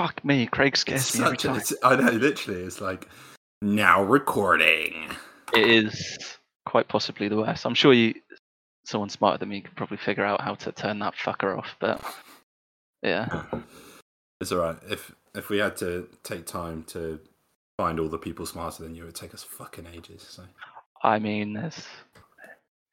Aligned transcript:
fuck 0.00 0.24
me, 0.24 0.46
Craig 0.46 0.76
scares 0.78 1.02
It's 1.02 1.18
me 1.18 1.26
every 1.26 1.36
such 1.36 1.44
a, 1.44 1.48
time. 1.48 1.56
it's, 1.58 1.74
I 1.82 1.96
know, 1.96 2.10
literally, 2.12 2.62
it's 2.62 2.80
like 2.80 3.06
now 3.60 4.02
recording. 4.02 5.10
It 5.54 5.68
is 5.68 6.36
quite 6.64 6.88
possibly 6.88 7.28
the 7.28 7.36
worst. 7.36 7.66
I'm 7.66 7.74
sure 7.74 7.92
you, 7.92 8.14
someone 8.84 9.10
smarter 9.10 9.36
than 9.36 9.50
me, 9.50 9.60
could 9.60 9.76
probably 9.76 9.98
figure 9.98 10.24
out 10.24 10.40
how 10.40 10.54
to 10.54 10.72
turn 10.72 11.00
that 11.00 11.16
fucker 11.16 11.58
off. 11.58 11.76
But 11.80 12.02
yeah, 13.02 13.42
It's 14.40 14.52
all 14.52 14.60
right. 14.60 14.78
If 14.88 15.14
if 15.34 15.50
we 15.50 15.58
had 15.58 15.76
to 15.78 16.08
take 16.22 16.46
time 16.46 16.84
to 16.84 17.20
find 17.76 18.00
all 18.00 18.08
the 18.08 18.16
people 18.16 18.46
smarter 18.46 18.82
than 18.82 18.94
you, 18.94 19.02
it 19.02 19.06
would 19.06 19.14
take 19.14 19.34
us 19.34 19.42
fucking 19.42 19.86
ages. 19.94 20.22
So 20.22 20.44
I 21.02 21.18
mean, 21.18 21.52
there's 21.52 21.86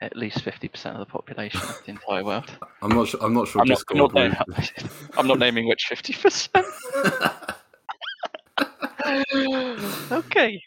at 0.01 0.15
least 0.15 0.41
fifty 0.41 0.67
percent 0.67 0.95
of 0.95 0.99
the 0.99 1.11
population 1.11 1.61
of 1.61 1.81
the 1.85 1.91
entire 1.91 2.23
world. 2.23 2.51
I'm 2.81 2.89
not 2.89 3.07
sure. 3.07 3.23
I'm 3.23 3.33
not 3.33 3.47
sure. 3.47 3.61
I'm 3.61 3.67
not, 3.67 3.83
I'm 3.89 3.97
not, 3.97 4.13
naming, 4.13 4.37
I'm 5.17 5.27
not 5.27 5.39
naming 5.39 5.67
which 5.67 5.85
fifty 5.85 6.13
percent. 6.13 6.65
okay. 10.11 10.61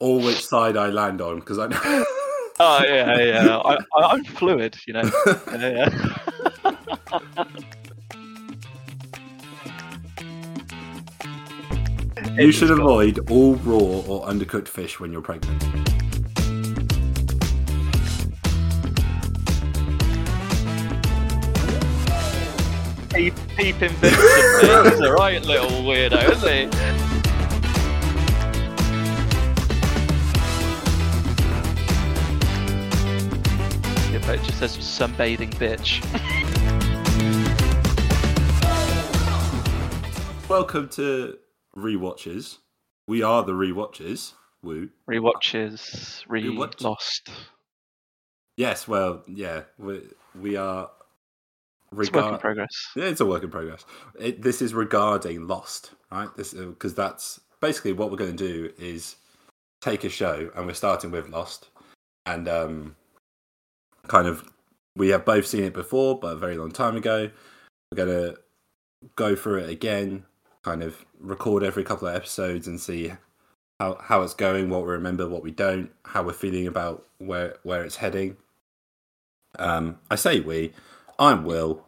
or 0.00 0.20
which 0.20 0.44
side 0.44 0.76
I 0.76 0.88
land 0.88 1.20
on 1.20 1.40
because 1.40 1.58
I 1.58 1.66
know. 1.68 2.04
oh 2.60 2.84
yeah, 2.84 3.18
yeah. 3.18 3.58
I, 3.58 3.74
I, 3.74 4.12
I'm 4.12 4.24
fluid, 4.24 4.76
you 4.86 4.94
know. 4.94 5.10
Yeah, 5.52 5.56
yeah. 5.56 6.08
you 12.36 12.52
should 12.52 12.70
avoid 12.70 13.30
all 13.30 13.54
raw 13.56 13.76
or 13.76 14.26
undercooked 14.26 14.68
fish 14.68 14.98
when 14.98 15.12
you're 15.12 15.22
pregnant. 15.22 15.93
Peep, 23.24 23.34
peeping 23.56 23.88
Vincent. 23.88 24.92
He's 24.92 25.00
a 25.00 25.12
right 25.12 25.42
little 25.42 25.70
weirdo, 25.82 26.30
isn't 26.30 26.52
he? 26.52 27.74
Yeah, 34.12 34.20
but 34.26 34.38
it 34.38 34.42
just 34.44 34.58
says 34.58 34.76
sunbathing 34.76 35.54
bitch. 35.54 36.04
Welcome 40.50 40.90
to 40.90 41.38
rewatches. 41.74 42.58
We 43.08 43.22
are 43.22 43.42
the 43.42 43.52
rewatches. 43.52 44.34
Woo. 44.62 44.90
Rewatches, 45.08 46.22
re 46.28 46.44
Rewatch. 46.44 46.82
lost. 46.82 47.30
Yes. 48.58 48.86
Well. 48.86 49.22
Yeah. 49.26 49.62
We 49.78 50.02
we 50.38 50.56
are. 50.56 50.90
It's 51.98 52.10
a 52.10 52.12
work 52.12 52.32
in 52.32 52.38
progress. 52.38 52.86
Yeah, 52.96 53.04
it's 53.04 53.20
a 53.20 53.26
work 53.26 53.42
in 53.42 53.50
progress. 53.50 53.84
It, 54.18 54.42
this 54.42 54.62
is 54.62 54.74
regarding 54.74 55.46
Lost, 55.46 55.92
right? 56.10 56.28
This 56.36 56.52
because 56.54 56.94
that's 56.94 57.40
basically 57.60 57.92
what 57.92 58.10
we're 58.10 58.16
going 58.16 58.36
to 58.36 58.48
do 58.48 58.72
is 58.78 59.16
take 59.80 60.04
a 60.04 60.08
show, 60.08 60.50
and 60.54 60.66
we're 60.66 60.74
starting 60.74 61.10
with 61.10 61.28
Lost, 61.28 61.68
and 62.26 62.48
um, 62.48 62.96
kind 64.08 64.26
of 64.28 64.44
we 64.96 65.08
have 65.08 65.24
both 65.24 65.46
seen 65.46 65.64
it 65.64 65.74
before, 65.74 66.18
but 66.18 66.28
a 66.28 66.36
very 66.36 66.56
long 66.56 66.70
time 66.70 66.96
ago. 66.96 67.30
We're 67.90 68.04
going 68.04 68.32
to 68.32 68.38
go 69.16 69.36
through 69.36 69.58
it 69.58 69.70
again, 69.70 70.24
kind 70.62 70.82
of 70.82 71.04
record 71.20 71.62
every 71.62 71.84
couple 71.84 72.08
of 72.08 72.14
episodes 72.14 72.66
and 72.66 72.80
see 72.80 73.12
how 73.80 73.98
how 74.00 74.22
it's 74.22 74.34
going, 74.34 74.70
what 74.70 74.82
we 74.82 74.92
remember, 74.92 75.28
what 75.28 75.42
we 75.42 75.50
don't, 75.50 75.90
how 76.04 76.22
we're 76.22 76.32
feeling 76.32 76.66
about 76.66 77.06
where 77.18 77.56
where 77.62 77.84
it's 77.84 77.96
heading. 77.96 78.36
Um, 79.58 79.98
I 80.10 80.16
say 80.16 80.40
we. 80.40 80.72
I'm 81.18 81.44
Will. 81.44 81.86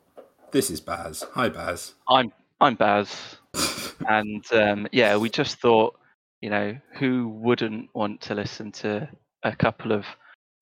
This 0.53 0.71
is 0.71 0.81
Baz. 0.81 1.25
Hi, 1.35 1.49
Baz. 1.49 1.95
I'm 2.09 2.33
I'm 2.61 2.77
Baz, 2.77 3.37
and 4.09 4.45
um, 4.53 4.87
yeah, 4.93 5.17
we 5.17 5.29
just 5.29 5.59
thought, 5.59 5.99
you 6.41 6.51
know, 6.51 6.77
who 6.99 7.29
wouldn't 7.29 7.91
want 7.95 8.21
to 8.23 8.35
listen 8.35 8.71
to 8.73 9.09
a 9.43 9.55
couple 9.55 9.93
of 9.93 10.05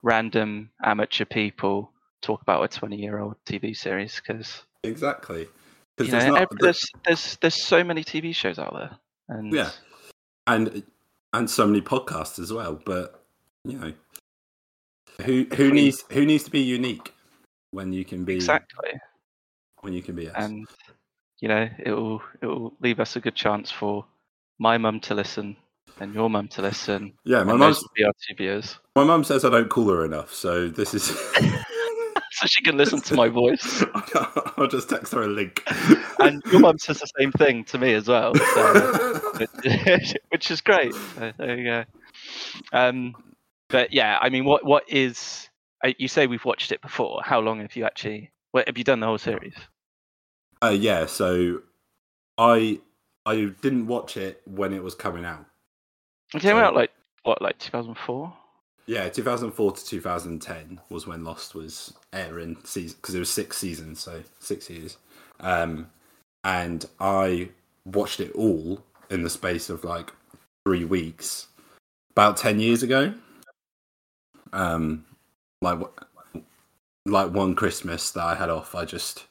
random 0.03 0.71
amateur 0.83 1.25
people 1.25 1.91
talk 2.23 2.41
about 2.43 2.63
a 2.63 2.69
20 2.69 2.97
year 2.97 3.19
old 3.19 3.37
TV 3.47 3.77
series? 3.77 4.17
Because 4.17 4.63
exactly. 4.83 5.47
Because 5.97 6.13
there's 6.13 6.27
not, 6.27 6.49
there's 6.59 6.85
there's 7.05 7.37
there's 7.37 7.63
so 7.63 7.85
many 7.85 8.03
TV 8.03 8.35
shows 8.35 8.59
out 8.59 8.73
there, 8.75 8.99
and 9.29 9.53
yeah, 9.53 9.71
and 10.47 10.83
and 11.33 11.51
so 11.51 11.67
many 11.67 11.83
podcasts 11.83 12.39
as 12.39 12.53
well. 12.53 12.81
But 12.85 13.23
you 13.65 13.79
know, 13.79 13.93
who 15.23 15.47
who 15.55 15.71
needs 15.71 16.03
who 16.11 16.25
needs 16.25 16.45
to 16.45 16.51
be 16.51 16.61
unique 16.61 17.14
when 17.75 17.93
you 17.93 18.05
can 18.05 18.25
be 18.25 18.35
exactly, 18.35 18.91
when 19.81 19.93
you 19.93 20.03
can 20.03 20.15
be 20.15 20.29
us. 20.29 20.35
and 20.37 20.67
you 21.41 21.49
know, 21.49 21.69
it 21.79 21.91
will 21.91 22.23
it 22.41 22.47
will 22.47 22.73
leave 22.81 23.01
us 23.01 23.17
a 23.17 23.21
good 23.21 23.35
chance 23.35 23.71
for 23.71 24.05
my 24.59 24.79
mum 24.79 25.01
to 25.01 25.15
listen 25.15 25.57
and 26.01 26.15
your 26.15 26.31
mum 26.31 26.49
to 26.49 26.62
listen. 26.62 27.12
yeah, 27.25 27.43
my 27.43 27.53
and 27.53 27.61
mum 27.61 27.73
those 27.73 27.85
be 27.95 28.05
our 28.05 28.12
two 28.27 28.35
viewers. 28.37 28.79
my 28.97 29.05
mum 29.05 29.25
says 29.25 29.45
I 29.45 29.51
don't 29.51 29.69
call 29.69 29.89
her 29.89 30.05
enough, 30.05 30.33
so 30.33 30.69
this 30.69 30.95
is. 30.95 31.05
so 32.35 32.47
she 32.47 32.62
can 32.62 32.77
listen 32.77 33.01
to 33.01 33.15
my 33.15 33.29
voice. 33.29 33.85
I'll 34.56 34.67
just 34.67 34.89
text 34.89 35.12
her 35.12 35.23
a 35.23 35.29
link. 35.29 35.62
And 36.19 36.43
your 36.51 36.61
mum 36.61 36.79
says 36.79 37.01
the 37.01 37.11
same 37.19 37.33
thing 37.33 37.65
to 37.65 37.79
me 37.79 37.95
as 37.95 38.09
well, 38.09 38.35
so, 38.35 39.21
which, 39.39 40.15
which 40.31 40.51
is 40.51 40.61
great. 40.61 40.95
So 40.95 41.33
there 41.37 41.59
you 41.59 41.65
go. 41.65 41.85
Um, 42.73 43.15
but 43.69 43.93
yeah, 43.93 44.19
I 44.21 44.31
mean, 44.31 44.45
what 44.45 44.65
what 44.65 44.85
is? 44.89 45.49
Uh, 45.84 45.93
You 45.99 46.09
say 46.09 46.27
we've 46.27 46.45
watched 46.45 46.72
it 46.72 46.81
before. 46.81 47.21
How 47.25 47.41
long 47.41 47.61
have 47.61 47.77
you 47.77 47.84
actually? 47.84 48.31
What, 48.53 48.67
have 48.67 48.78
you 48.78 48.84
done 48.84 49.00
the 49.00 49.06
whole 49.06 49.19
series? 49.19 49.55
Uh, 50.62 50.69
yeah, 50.69 51.06
so 51.06 51.62
I 52.39 52.81
I 53.27 53.53
didn't 53.62 53.87
watch 53.87 54.17
it 54.17 54.43
when 54.47 54.73
it 54.73 54.83
was 54.83 54.94
coming 54.94 55.25
out. 55.25 55.44
It 56.34 56.41
came 56.41 56.53
So- 56.56 56.59
out 56.59 56.75
like 56.75 56.91
what, 57.23 57.41
like 57.43 57.59
2004? 57.59 58.33
Yeah, 58.87 59.09
2004 59.09 59.73
to 59.73 59.84
2010 59.87 60.78
was 60.91 61.06
when 61.06 61.25
Lost 61.25 61.55
was 61.55 61.94
airing 62.12 62.59
season 62.65 62.99
because 63.00 63.15
it 63.15 63.19
was 63.19 63.31
six 63.31 63.56
seasons, 63.56 64.00
so 64.00 64.23
six 64.41 64.69
years. 64.69 64.99
Um, 65.41 65.91
and 66.44 66.84
I 67.00 67.49
watched 67.87 68.21
it 68.21 68.33
all 68.33 68.84
in 69.09 69.23
the 69.23 69.31
space 69.31 69.71
of 69.71 69.84
like 69.84 70.12
three 70.67 70.84
weeks, 70.84 71.47
about 72.11 72.37
10 72.37 72.61
years 72.61 72.83
ago. 72.83 73.15
Um, 74.53 75.06
like 75.65 75.81
like 77.07 77.33
one 77.33 77.55
Christmas 77.55 78.11
that 78.13 78.23
I 78.23 78.35
had 78.35 78.51
off, 78.51 78.75
I 78.75 78.85
just 78.85 79.25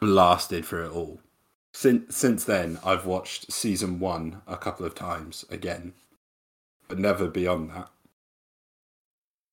blasted 0.00 0.64
through 0.64 0.86
it 0.86 0.92
all. 0.92 1.20
Since 1.72 2.16
since 2.16 2.44
then, 2.44 2.78
I've 2.84 3.06
watched 3.06 3.52
season 3.52 4.00
one 4.00 4.42
a 4.46 4.56
couple 4.56 4.86
of 4.86 4.94
times 4.94 5.44
again, 5.50 5.92
but 6.88 6.98
never 6.98 7.28
beyond 7.28 7.70
that. 7.70 7.88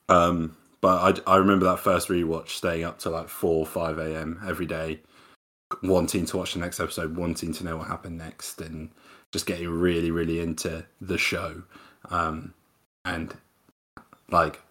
Um, 0.09 0.57
but 0.81 1.21
I, 1.27 1.33
I 1.33 1.37
remember 1.37 1.65
that 1.65 1.79
first 1.79 2.09
rewatch, 2.09 2.49
staying 2.49 2.83
up 2.83 2.99
to 2.99 3.09
like 3.09 3.29
four 3.29 3.65
five 3.65 3.99
a.m. 3.99 4.41
every 4.47 4.65
day, 4.65 5.01
wanting 5.81 6.25
to 6.27 6.37
watch 6.37 6.53
the 6.53 6.59
next 6.59 6.79
episode, 6.79 7.15
wanting 7.15 7.53
to 7.53 7.63
know 7.63 7.77
what 7.77 7.87
happened 7.87 8.17
next, 8.17 8.59
and 8.61 8.89
just 9.31 9.45
getting 9.45 9.69
really, 9.69 10.11
really 10.11 10.39
into 10.39 10.85
the 11.01 11.17
show. 11.17 11.63
Um, 12.09 12.53
and 13.05 13.35
like, 14.29 14.61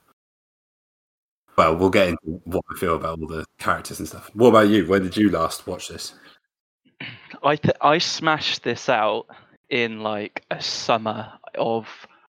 well, 1.57 1.77
we'll 1.77 1.91
get 1.91 2.09
into 2.09 2.41
what 2.45 2.65
I 2.75 2.79
feel 2.79 2.97
about 2.97 3.21
all 3.21 3.27
the 3.27 3.45
characters 3.59 3.99
and 3.99 4.09
stuff. 4.09 4.31
What 4.35 4.49
about 4.49 4.69
you? 4.69 4.87
When 4.87 5.03
did 5.03 5.17
you 5.17 5.31
last 5.31 5.67
watch 5.67 5.89
this? 5.89 6.15
I 7.43 7.57
th- 7.57 7.77
I 7.81 7.99
smashed 7.99 8.63
this 8.63 8.89
out 8.89 9.27
in 9.71 10.01
like 10.01 10.45
a 10.51 10.63
summer 10.63 11.33
of 11.57 11.89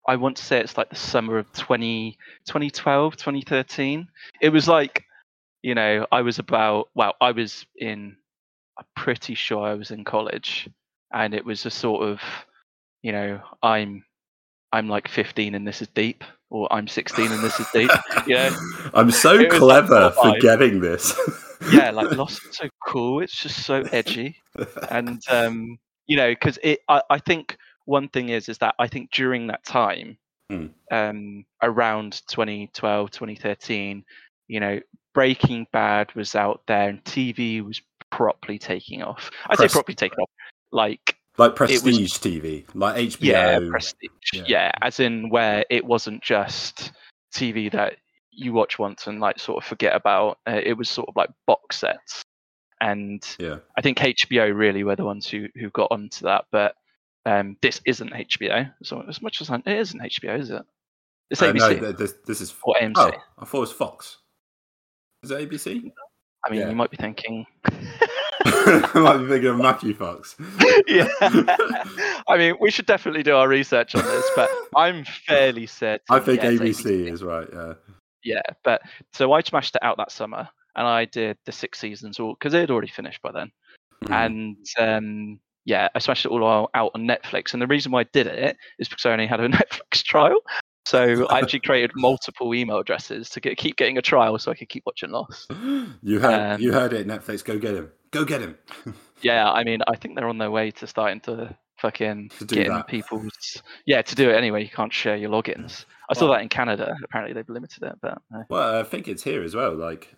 I 0.09 0.17
want 0.17 0.37
to 0.39 0.45
say 0.45 0.61
it's 0.61 0.77
like 0.77 0.91
the 0.91 0.97
summer 0.97 1.39
of 1.39 1.53
20, 1.53 2.19
2012, 2.47 3.17
2013. 3.17 4.09
It 4.41 4.49
was 4.49 4.67
like, 4.67 5.05
you 5.63 5.75
know, 5.75 6.07
I 6.11 6.23
was 6.23 6.39
about 6.39 6.89
well, 6.95 7.15
I 7.21 7.33
was 7.33 7.67
in 7.77 8.17
I'm 8.79 8.87
pretty 8.97 9.35
sure 9.35 9.67
I 9.67 9.75
was 9.75 9.91
in 9.91 10.05
college 10.05 10.69
and 11.13 11.35
it 11.35 11.45
was 11.45 11.67
a 11.67 11.71
sort 11.71 12.03
of, 12.03 12.21
you 13.03 13.13
know, 13.13 13.41
I'm 13.63 14.05
I'm 14.73 14.89
like 14.89 15.09
15 15.09 15.55
and 15.55 15.67
this 15.67 15.83
is 15.83 15.89
deep 15.89 16.25
or 16.53 16.71
I'm 16.73 16.87
16 16.87 17.33
and 17.33 17.43
this 17.43 17.59
is 17.59 17.67
deep. 17.73 17.91
Yeah. 18.27 18.55
I'm 18.95 19.11
so 19.11 19.33
was 19.33 19.41
like 19.43 19.51
clever 19.51 20.11
for 20.11 20.39
getting 20.39 20.81
this. 20.81 21.19
yeah, 21.73 21.91
like 21.95 22.13
Lost 22.13 22.45
is 22.47 22.57
so 22.57 22.69
cool. 22.87 23.21
It's 23.23 23.35
just 23.35 23.65
so 23.65 23.83
edgy. 23.91 24.37
and 24.91 25.21
um, 25.31 25.79
you 26.07 26.17
know, 26.17 26.31
because 26.31 26.59
it, 26.63 26.81
I, 26.89 27.01
I 27.09 27.19
think 27.19 27.57
one 27.87 28.09
thing 28.09 28.29
is, 28.29 28.49
is 28.51 28.59
that 28.59 28.75
I 28.79 28.87
think 28.87 29.11
during 29.11 29.49
that 29.49 29.65
time, 29.65 30.19
Mm. 30.51 30.71
um, 30.91 31.45
around 31.63 32.21
2012, 32.29 33.11
2013, 33.11 34.05
you 34.49 34.61
know, 34.61 34.79
Breaking 35.15 35.67
Bad 35.73 36.15
was 36.15 36.35
out 36.35 36.61
there 36.67 36.91
and 36.91 37.03
TV 37.05 37.65
was 37.65 37.81
properly 38.11 38.59
taking 38.59 39.03
off. 39.03 39.31
I 39.49 39.57
say 39.57 39.69
properly 39.69 39.95
taking 39.95 40.19
off, 40.19 40.29
like 40.71 41.12
like 41.39 41.57
prestige 41.57 42.13
TV, 42.19 42.65
like 42.75 42.97
HBO. 42.97 43.17
yeah, 43.21 43.59
prestige. 43.71 44.11
yeah. 44.33 44.43
Yeah. 44.47 44.73
as 44.83 45.01
in 45.01 45.29
where 45.31 45.65
it 45.71 45.85
wasn't 45.85 46.23
just 46.23 46.93
TV 47.35 47.71
that 47.73 47.95
you 48.31 48.53
watch 48.53 48.79
once 48.79 49.07
and 49.07 49.21
like 49.21 49.39
sort 49.39 49.63
of 49.63 49.69
forget 49.69 49.95
about. 49.95 50.39
Uh, 50.47 50.61
it 50.63 50.75
was 50.75 50.89
sort 50.91 51.09
of 51.09 51.17
like 51.17 51.31
box 51.47 51.79
sets, 51.79 52.23
and 52.81 53.23
Yeah. 53.39 53.59
I 53.77 53.81
think 53.83 53.99
HBO 53.99 54.55
really 54.57 54.85
were 54.85 54.97
the 54.97 55.05
ones 55.05 55.29
who 55.29 55.49
who 55.55 55.71
got 55.71 55.91
onto 55.91 56.25
that. 56.27 56.45
But 56.53 56.75
um, 57.25 57.57
this 57.63 57.81
isn't 57.87 58.13
HBO. 58.13 58.73
So 58.83 59.05
as 59.09 59.23
much 59.23 59.41
as 59.41 59.51
I, 59.51 59.57
it 59.57 59.67
isn't 59.69 60.01
HBO, 60.01 60.39
is 60.41 60.51
it? 60.51 60.63
It's 61.31 61.41
Uh, 61.41 61.53
no, 61.53 61.93
this, 61.93 62.15
this 62.27 62.41
is. 62.43 62.55
or 62.63 62.75
AMC. 62.81 62.93
Oh, 62.97 63.11
I 63.39 63.45
thought 63.47 63.59
it 63.59 63.61
was 63.61 63.73
Fox. 63.73 64.19
Is 65.23 65.31
it 65.31 65.49
ABC? 65.49 65.91
I 66.45 66.51
mean, 66.51 66.61
yeah. 66.61 66.69
you 66.69 66.75
might 66.75 66.91
be 66.91 66.97
thinking. 66.97 67.47
I 68.45 68.91
might 68.95 69.19
be 69.19 69.29
thinking 69.29 69.51
of 69.51 69.59
Matthew 69.59 69.95
Fox. 69.95 70.37
yeah. 70.87 71.09
I 72.29 72.37
mean, 72.37 72.55
we 72.61 72.71
should 72.71 72.87
definitely 72.87 73.23
do 73.23 73.37
our 73.37 73.49
research 73.49 73.95
on 73.95 74.05
this, 74.05 74.25
but 74.37 74.51
I'm 74.77 75.05
fairly 75.05 75.67
certain. 75.67 76.05
I 76.11 76.19
think 76.19 76.43
yeah, 76.43 76.51
it's 76.51 76.61
ABC 76.61 77.13
is 77.13 77.23
right. 77.23 77.49
Yeah. 77.53 77.75
Yeah, 78.25 78.43
but 78.63 78.83
so 79.13 79.33
I 79.33 79.41
smashed 79.43 79.75
it 79.75 79.83
out 79.83 79.97
that 79.97 80.13
summer, 80.13 80.49
and 80.77 80.87
I 80.87 81.07
did 81.07 81.39
the 81.45 81.53
six 81.53 81.81
seasons 81.81 82.21
all 82.21 82.35
because 82.35 82.55
it 82.55 82.61
had 82.61 82.71
already 82.71 82.89
finished 82.89 83.21
by 83.21 83.33
then. 83.33 83.51
Mm. 84.05 84.27
And 84.27 84.67
um, 84.79 85.41
yeah, 85.65 85.89
I 85.95 85.99
smashed 85.99 86.25
it 86.25 86.31
all 86.31 86.71
out 86.75 86.91
on 86.95 87.07
Netflix. 87.07 87.53
And 87.53 87.63
the 87.63 87.67
reason 87.67 87.93
why 87.93 88.01
I 88.01 88.07
did 88.13 88.27
it 88.27 88.57
is 88.79 88.89
because 88.89 89.07
I 89.07 89.13
only 89.13 89.27
had 89.27 89.41
a 89.41 89.49
Netflix 89.49 90.03
trial. 90.03 90.41
So 90.85 91.27
I 91.31 91.39
actually 91.41 91.61
created 91.61 91.93
multiple 91.95 92.55
email 92.55 92.79
addresses 92.79 93.29
to 93.31 93.41
get, 93.41 93.57
keep 93.57 93.77
getting 93.77 93.99
a 93.99 94.03
trial, 94.03 94.39
so 94.39 94.51
I 94.51 94.55
could 94.55 94.69
keep 94.69 94.85
watching 94.87 95.11
Lost. 95.11 95.51
you 96.03 96.19
heard 96.21 96.55
Um, 96.55 96.61
you 96.61 96.73
heard 96.73 96.93
it. 96.93 97.07
Netflix, 97.07 97.45
go 97.45 97.59
get 97.59 97.75
him. 97.75 97.91
Go 98.11 98.25
get 98.25 98.41
him. 98.41 98.57
Yeah, 99.23 99.53
I 99.53 99.63
mean, 99.63 99.83
I 99.87 99.95
think 99.95 100.17
they're 100.17 100.27
on 100.27 100.39
their 100.39 100.51
way 100.51 100.73
to 100.73 100.87
starting 100.89 101.21
to 101.21 101.57
fucking 101.79 102.31
To 102.41 102.45
getting 102.45 102.73
that. 102.73 102.89
people's 102.89 103.63
yeah 103.87 104.03
to 104.03 104.15
do 104.17 104.31
it 104.31 104.35
anyway. 104.35 104.65
You 104.65 104.69
can't 104.69 104.93
share 104.93 105.15
your 105.15 105.31
logins. 105.31 105.85
I 106.11 106.15
saw 106.15 106.25
Well- 106.25 106.33
that 106.35 106.43
in 106.43 106.49
Canada. 106.49 106.97
Apparently, 107.05 107.33
they've 107.33 107.49
limited 107.49 107.85
it, 107.85 107.95
but 108.03 108.21
Well, 108.49 108.81
I 108.81 108.83
think 108.83 109.07
it's 109.07 109.23
here 109.23 109.45
as 109.45 109.55
well. 109.55 109.77
Like, 109.77 110.13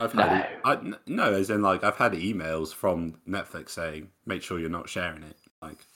I've 0.00 0.12
had 0.14 0.40
it, 0.40 0.58
I, 0.64 0.94
no, 1.06 1.32
as 1.32 1.48
in 1.50 1.62
like 1.62 1.84
I've 1.84 1.94
had 1.96 2.12
emails 2.14 2.74
from 2.74 3.20
Netflix 3.28 3.70
saying 3.70 4.08
make 4.26 4.42
sure 4.42 4.58
you're 4.58 4.68
not 4.68 4.88
sharing 4.88 5.22
it. 5.22 5.36
Like, 5.62 5.86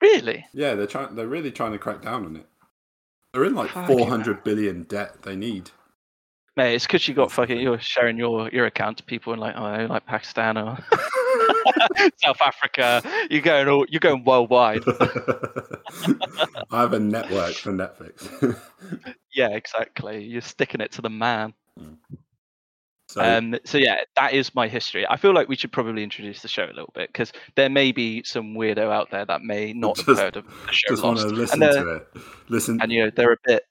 really, 0.00 0.46
yeah, 0.54 0.74
they're 0.76 0.86
trying. 0.86 1.14
They're 1.14 1.26
really 1.28 1.52
trying 1.52 1.72
to 1.72 1.78
crack 1.78 2.00
down 2.00 2.24
on 2.24 2.36
it. 2.36 2.46
They're 3.32 3.44
in 3.44 3.54
like 3.54 3.70
four 3.70 4.06
hundred 4.08 4.42
billion 4.44 4.84
debt. 4.84 5.22
They 5.22 5.36
need. 5.36 5.70
mate, 6.56 6.74
it's 6.74 6.86
because 6.86 7.06
you 7.06 7.14
got 7.14 7.26
oh, 7.26 7.28
fucking 7.28 7.60
you're 7.60 7.78
sharing 7.78 8.18
your 8.18 8.48
your 8.50 8.66
account 8.66 8.98
to 8.98 9.04
people 9.04 9.32
in 9.32 9.38
like 9.38 9.54
oh 9.56 9.86
like 9.86 10.06
Pakistan 10.06 10.58
or 10.58 10.78
South 12.16 12.40
Africa. 12.40 13.02
You're 13.30 13.42
going 13.42 13.68
all 13.68 13.86
you're 13.88 14.00
going 14.00 14.24
worldwide. 14.24 14.82
I 16.70 16.80
have 16.80 16.92
a 16.92 17.00
network 17.00 17.54
for 17.54 17.72
Netflix. 17.72 18.58
yeah, 19.32 19.50
exactly. 19.50 20.24
You're 20.24 20.40
sticking 20.40 20.80
it 20.80 20.92
to 20.92 21.02
the 21.02 21.10
man. 21.10 21.54
Hmm. 21.78 21.94
So 23.10 23.20
Um, 23.20 23.56
so 23.64 23.76
yeah, 23.76 23.96
that 24.14 24.32
is 24.32 24.54
my 24.54 24.68
history. 24.68 25.04
I 25.08 25.16
feel 25.16 25.34
like 25.34 25.48
we 25.48 25.56
should 25.56 25.72
probably 25.72 26.04
introduce 26.04 26.42
the 26.42 26.48
show 26.48 26.64
a 26.64 26.66
little 26.66 26.92
bit 26.94 27.08
because 27.08 27.32
there 27.56 27.68
may 27.68 27.90
be 27.90 28.22
some 28.22 28.54
weirdo 28.54 28.92
out 28.92 29.10
there 29.10 29.24
that 29.24 29.42
may 29.42 29.72
not 29.72 29.98
have 29.98 30.16
heard 30.16 30.36
of 30.36 30.44
the 30.44 30.72
show 30.72 30.90
just 30.90 31.02
want 31.02 31.18
to 31.18 31.26
listen 31.26 31.60
and, 31.60 31.72
to 31.72 31.94
it. 31.96 32.08
Listen, 32.48 32.80
and 32.80 32.92
you 32.92 33.04
know 33.04 33.10
they're 33.10 33.32
a 33.32 33.36
bit 33.44 33.64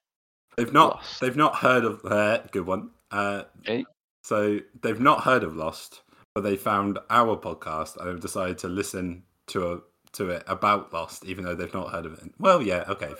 they've 0.58 0.72
not 0.74 0.96
Lost. 0.96 1.20
they've 1.20 1.36
not 1.36 1.56
heard 1.56 1.84
of 1.84 2.04
uh, 2.04 2.40
good 2.52 2.66
one. 2.66 2.90
Uh, 3.10 3.44
Okay. 3.60 3.84
So 4.22 4.60
they've 4.82 5.00
not 5.00 5.22
heard 5.22 5.42
of 5.42 5.56
Lost, 5.56 6.02
but 6.34 6.42
they 6.42 6.56
found 6.56 6.98
our 7.08 7.36
podcast 7.36 7.96
and 7.96 8.08
have 8.08 8.20
decided 8.20 8.58
to 8.58 8.68
listen 8.68 9.22
to 9.48 9.72
a 9.72 9.80
to 10.12 10.28
it 10.28 10.42
about 10.46 10.92
Lost, 10.92 11.24
even 11.24 11.44
though 11.44 11.54
they've 11.54 11.72
not 11.72 11.92
heard 11.92 12.04
of 12.04 12.12
it. 12.14 12.34
Well, 12.38 12.60
yeah, 12.60 12.84
okay. 12.88 13.14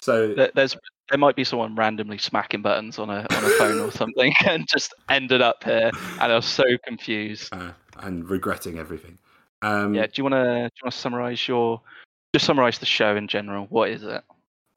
So 0.00 0.32
there's 0.54 0.76
there 1.10 1.18
might 1.18 1.36
be 1.36 1.44
someone 1.44 1.74
randomly 1.74 2.18
smacking 2.18 2.62
buttons 2.62 2.98
on 2.98 3.10
a 3.10 3.26
on 3.30 3.44
a 3.44 3.48
phone 3.58 3.80
or 3.80 3.90
something 4.02 4.32
and 4.48 4.66
just 4.68 4.94
ended 5.08 5.42
up 5.42 5.62
here 5.64 5.90
and 6.20 6.32
I 6.32 6.34
was 6.34 6.46
so 6.46 6.64
confused. 6.86 7.52
uh, 7.52 7.72
and 7.98 8.28
regretting 8.28 8.78
everything. 8.78 9.18
Um, 9.62 9.94
Yeah, 9.94 10.06
do 10.06 10.12
you 10.16 10.24
want 10.24 10.34
to 10.34 10.44
do 10.44 10.74
you 10.76 10.84
want 10.84 10.92
to 10.92 10.98
summarize 10.98 11.46
your 11.46 11.82
just 12.34 12.46
summarize 12.46 12.78
the 12.78 12.86
show 12.86 13.16
in 13.16 13.28
general? 13.28 13.66
What 13.70 13.90
is 13.90 14.02
it? 14.02 14.22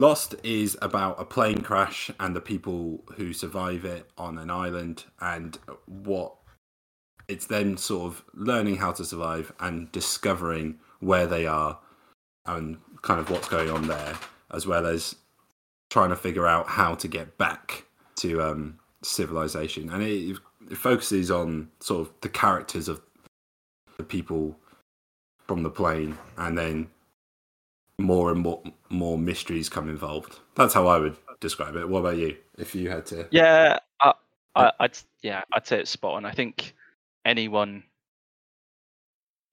Lost 0.00 0.34
is 0.42 0.76
about 0.82 1.20
a 1.20 1.24
plane 1.24 1.62
crash 1.62 2.10
and 2.18 2.34
the 2.34 2.40
people 2.40 3.04
who 3.16 3.32
survive 3.32 3.84
it 3.84 4.10
on 4.18 4.38
an 4.38 4.50
island 4.50 5.04
and 5.20 5.56
what 5.86 6.34
it's 7.28 7.46
then 7.46 7.76
sort 7.76 8.12
of 8.12 8.24
learning 8.34 8.76
how 8.76 8.92
to 8.92 9.04
survive 9.04 9.52
and 9.60 9.90
discovering 9.92 10.78
where 10.98 11.26
they 11.26 11.46
are 11.46 11.78
and 12.44 12.78
kind 13.02 13.20
of 13.20 13.30
what's 13.30 13.48
going 13.48 13.70
on 13.70 13.86
there, 13.86 14.14
as 14.50 14.66
well 14.66 14.84
as 14.84 15.14
trying 15.94 16.10
to 16.10 16.16
figure 16.16 16.44
out 16.44 16.66
how 16.66 16.92
to 16.96 17.06
get 17.06 17.38
back 17.38 17.84
to 18.16 18.42
um, 18.42 18.76
civilization. 19.04 19.88
And 19.90 20.02
it, 20.02 20.36
it 20.68 20.76
focuses 20.76 21.30
on 21.30 21.68
sort 21.78 22.00
of 22.00 22.12
the 22.20 22.28
characters 22.28 22.88
of 22.88 23.00
the 23.96 24.02
people 24.02 24.58
from 25.46 25.62
the 25.62 25.70
plane 25.70 26.18
and 26.36 26.58
then 26.58 26.88
more 28.00 28.32
and 28.32 28.40
more 28.40 28.60
more 28.88 29.16
mysteries 29.16 29.68
come 29.68 29.88
involved. 29.88 30.40
That's 30.56 30.74
how 30.74 30.88
I 30.88 30.98
would 30.98 31.16
describe 31.38 31.76
it. 31.76 31.88
What 31.88 32.00
about 32.00 32.16
you? 32.16 32.38
If 32.58 32.74
you 32.74 32.90
had 32.90 33.06
to, 33.06 33.28
Yeah, 33.30 33.78
I, 34.00 34.14
I, 34.56 34.72
I'd 34.80 34.98
yeah, 35.22 35.42
I'd 35.52 35.64
say 35.64 35.78
it's 35.78 35.92
spot 35.92 36.14
on. 36.14 36.24
I 36.24 36.32
think 36.32 36.74
anyone 37.24 37.84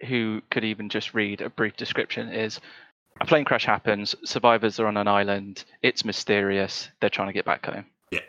who 0.08 0.42
could 0.50 0.64
even 0.64 0.90
just 0.90 1.14
read 1.14 1.42
a 1.42 1.52
brief 1.52 1.78
description 1.78 2.30
is 2.30 2.60
a 3.22 3.26
plane 3.26 3.46
crash 3.46 3.66
happens, 3.66 4.16
survivors 4.24 4.80
are 4.80 4.88
on 4.88 4.98
an 4.98 5.08
island, 5.08 5.64
it's 5.82 6.04
mysterious, 6.06 6.90
they're 7.00 7.10
trying 7.10 7.28
to 7.30 7.34
get 7.34 7.46
back 7.46 7.66
home. 7.66 7.86
Yeah. 8.12 8.22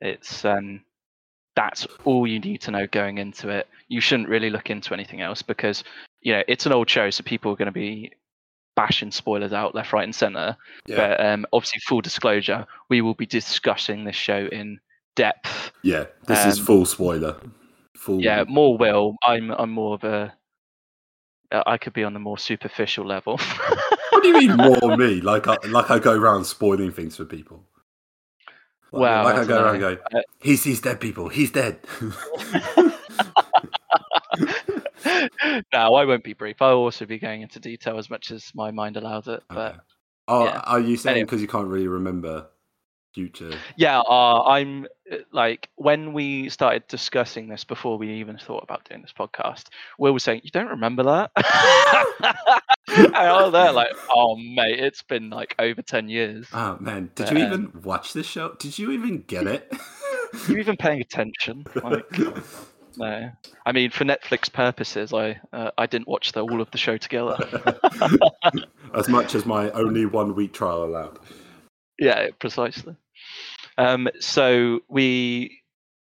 It's 0.00 0.44
um 0.44 0.82
that's 1.56 1.86
all 2.04 2.26
you 2.26 2.38
need 2.38 2.60
to 2.62 2.70
know 2.70 2.86
going 2.86 3.18
into 3.18 3.48
it. 3.48 3.66
You 3.88 4.00
shouldn't 4.00 4.28
really 4.28 4.48
look 4.48 4.70
into 4.70 4.94
anything 4.94 5.20
else 5.20 5.42
because 5.42 5.82
you 6.20 6.32
know 6.32 6.42
it's 6.46 6.66
an 6.66 6.72
old 6.72 6.88
show, 6.88 7.10
so 7.10 7.24
people 7.24 7.52
are 7.52 7.56
going 7.56 7.66
to 7.66 7.72
be 7.72 8.12
bashing 8.76 9.10
spoilers 9.10 9.52
out 9.52 9.74
left, 9.74 9.92
right, 9.92 10.04
and 10.04 10.14
center. 10.14 10.56
yeah, 10.86 10.96
But 10.96 11.26
um, 11.26 11.46
obviously, 11.52 11.80
full 11.88 12.00
disclosure, 12.00 12.64
we 12.88 13.00
will 13.00 13.14
be 13.14 13.26
discussing 13.26 14.04
this 14.04 14.14
show 14.14 14.48
in 14.52 14.78
depth. 15.16 15.72
yeah, 15.82 16.04
this 16.28 16.46
is 16.46 16.60
um, 16.60 16.64
full 16.64 16.86
spoiler. 16.86 17.36
Full, 17.96 18.22
Yeah, 18.22 18.44
more 18.46 18.78
will. 18.78 19.16
I'm 19.24 19.50
I'm 19.50 19.70
more 19.70 19.94
of 19.94 20.04
a. 20.04 20.32
uh, 21.52 21.62
I 21.66 21.78
could 21.78 21.92
be 21.92 22.04
on 22.04 22.12
the 22.14 22.20
more 22.20 22.38
superficial 22.38 23.04
level. 23.06 23.38
What 24.10 24.22
do 24.24 24.28
you 24.30 24.48
mean 24.48 24.56
more 24.80 24.96
me? 24.96 25.20
Like 25.20 25.46
I 25.46 25.56
like 25.68 25.90
I 25.92 26.00
go 26.00 26.12
around 26.12 26.44
spoiling 26.44 26.90
things 26.90 27.16
for 27.16 27.24
people. 27.24 27.62
Like, 28.90 29.00
Well, 29.02 29.24
like 29.24 29.36
I 29.36 29.40
I 29.42 29.44
go 29.44 29.62
around 29.62 29.78
go, 29.78 29.96
he 30.40 30.56
sees 30.56 30.80
dead 30.80 30.98
people. 31.00 31.28
He's 31.28 31.52
dead. 31.52 31.78
no, 35.72 35.94
I 35.94 36.04
won't 36.04 36.24
be 36.24 36.32
brief. 36.32 36.60
I'll 36.60 36.76
also 36.76 37.06
be 37.06 37.18
going 37.18 37.42
into 37.42 37.60
detail 37.60 37.98
as 37.98 38.10
much 38.10 38.30
as 38.30 38.50
my 38.54 38.70
mind 38.70 38.96
allows 38.96 39.28
it. 39.28 39.42
But 39.48 39.72
Okay. 39.74 39.78
oh, 40.28 40.44
yeah. 40.46 40.60
are 40.66 40.80
you 40.80 40.96
saying 40.96 41.12
Anyway. 41.16 41.24
because 41.26 41.42
you 41.42 41.48
can't 41.48 41.68
really 41.68 41.88
remember 41.88 42.46
future? 43.14 43.52
yeah, 43.76 44.00
uh, 44.00 44.42
I'm 44.44 44.86
like 45.32 45.68
when 45.76 46.12
we 46.12 46.48
started 46.48 46.86
discussing 46.88 47.48
this 47.48 47.64
before 47.64 47.98
we 47.98 48.10
even 48.14 48.38
thought 48.38 48.62
about 48.62 48.88
doing 48.88 49.02
this 49.02 49.12
podcast, 49.16 49.66
Will 49.98 50.12
was 50.12 50.22
saying, 50.22 50.42
"You 50.44 50.50
don't 50.50 50.68
remember 50.68 51.02
that?" 51.04 51.30
and 52.88 53.16
I 53.16 53.42
was 53.42 53.52
there 53.52 53.72
like, 53.72 53.92
"Oh, 54.10 54.36
mate, 54.36 54.78
it's 54.80 55.02
been 55.02 55.30
like 55.30 55.54
over 55.58 55.82
ten 55.82 56.08
years. 56.08 56.46
Oh 56.52 56.76
man, 56.80 57.10
did 57.14 57.30
you 57.30 57.38
Um, 57.38 57.42
even 57.52 57.82
watch 57.82 58.12
this 58.12 58.26
show? 58.26 58.54
Did 58.58 58.78
you 58.78 58.90
even 58.92 59.22
get 59.22 59.46
it? 59.46 59.72
you 60.48 60.58
even 60.58 60.76
paying 60.76 61.00
attention?" 61.00 61.64
Like, 61.74 62.18
no. 62.96 63.30
I 63.64 63.72
mean, 63.72 63.90
for 63.90 64.04
Netflix 64.04 64.52
purposes, 64.52 65.12
I 65.12 65.40
uh, 65.52 65.70
I 65.78 65.86
didn't 65.86 66.08
watch 66.08 66.32
the, 66.32 66.42
all 66.42 66.60
of 66.60 66.70
the 66.70 66.78
show 66.78 66.96
together. 66.96 67.36
as 68.94 69.08
much 69.08 69.34
as 69.34 69.46
my 69.46 69.70
only 69.70 70.06
one 70.06 70.34
week 70.34 70.52
trial 70.52 70.84
allowed. 70.84 71.18
yeah, 71.98 72.28
precisely. 72.38 72.96
Um, 73.78 74.08
so 74.20 74.80
we 74.88 75.62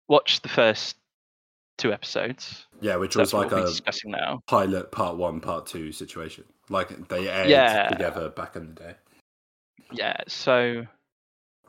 watched 0.09 0.43
the 0.43 0.49
first 0.49 0.97
two 1.79 1.93
episodes. 1.93 2.67
Yeah, 2.81 2.97
which 2.97 3.12
So 3.12 3.21
was 3.21 3.33
like 3.35 3.50
we'll 3.50 3.64
a 3.64 3.67
discussing 3.67 4.11
now. 4.11 4.43
pilot 4.47 4.90
part 4.90 5.17
one, 5.17 5.40
part 5.40 5.67
two 5.67 5.93
situation. 5.93 6.45
Like 6.69 7.09
they 7.09 7.29
aired 7.29 7.49
Yeah. 7.50 7.88
together 7.88 8.31
back 8.31 8.57
in 8.57 8.75
the 8.75 8.81
day. 8.81 8.95
Yeah. 9.93 10.17
So 10.26 10.87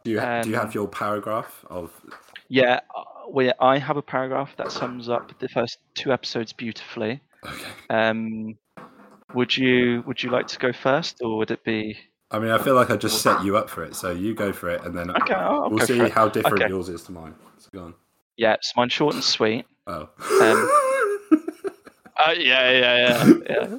Do 0.04 0.12
you 0.12 0.20
ha- 0.20 0.42
do 0.42 0.50
you 0.50 0.56
have 0.56 0.68
Um, 0.68 0.72
your 0.74 0.88
paragraph 0.88 1.64
of? 1.70 1.92
yeah, 2.48 2.80
uh, 2.96 3.04
we 3.30 3.52
I 3.60 3.78
have 3.78 3.98
a 3.98 4.02
paragraph 4.02 4.56
that 4.58 4.72
sums 4.72 5.10
up 5.10 5.38
the 5.40 5.50
first 5.50 5.78
two 5.94 6.12
episodes 6.12 6.54
beautifully. 6.54 7.22
Okay. 7.46 7.72
Um, 7.90 8.58
would 9.34 9.56
you 9.56 10.04
would 10.08 10.24
you 10.24 10.30
like 10.32 10.48
to 10.48 10.60
go 10.60 10.72
first, 10.74 11.22
or 11.22 11.38
would 11.38 11.52
it 11.52 11.64
be? 11.64 11.98
I 12.32 12.40
mean, 12.40 12.52
I 12.52 12.58
feel 12.58 12.76
like 12.76 12.90
I 12.90 12.96
just 12.96 13.22
set 13.22 13.44
you 13.44 13.58
up 13.58 13.70
for 13.70 13.84
it, 13.84 13.96
so 13.96 14.12
you 14.12 14.34
go 14.34 14.54
for 14.54 14.70
it, 14.70 14.84
and 14.86 14.98
then 14.98 15.12
Okay, 15.12 15.34
I'll, 15.34 15.64
I'll 15.64 15.70
we'll 15.70 15.86
see 15.86 16.10
how 16.10 16.30
different 16.30 16.62
Okay. 16.62 16.70
yours 16.70 16.88
is 16.90 17.04
to 17.04 17.12
mine. 17.12 17.36
So 17.58 17.70
go 17.74 17.84
on. 17.84 17.94
Yeah, 18.38 18.54
it's 18.54 18.72
mine 18.76 18.90
short 18.90 19.16
and 19.16 19.24
sweet. 19.24 19.66
Oh. 19.88 20.10
Uh, 22.24 22.34
yeah, 22.38 22.72
yeah, 22.72 23.26
yeah, 23.26 23.34
yeah. 23.50 23.78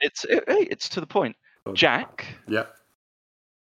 It's 0.00 0.24
it, 0.24 0.44
it's 0.48 0.88
to 0.90 1.00
the 1.00 1.06
point. 1.06 1.34
Jack 1.72 2.26
yeah. 2.46 2.64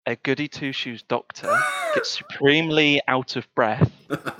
a 0.05 0.15
goody 0.17 0.47
two 0.47 0.71
shoes 0.71 1.01
doctor 1.03 1.57
gets 1.95 2.17
supremely 2.17 3.01
out 3.07 3.35
of 3.37 3.47
breath 3.55 3.91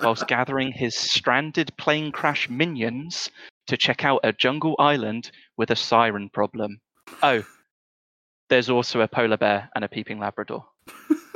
whilst 0.04 0.28
gathering 0.28 0.72
his 0.72 0.96
stranded 0.96 1.76
plane 1.78 2.12
crash 2.12 2.48
minions 2.50 3.32
to 3.66 3.78
check 3.78 4.06
out 4.06 4.20
a 4.24 4.34
jungle 4.34 4.76
island 4.78 5.32
with 5.58 5.72
a 5.72 5.76
siren 5.76 6.30
problem. 6.30 6.80
Oh, 7.24 7.44
there's 8.54 8.70
also 8.70 9.02
a 9.02 9.08
polar 9.08 9.36
bear 9.36 9.68
and 9.74 9.84
a 9.84 9.90
peeping 9.90 10.20
Labrador. 10.20 10.64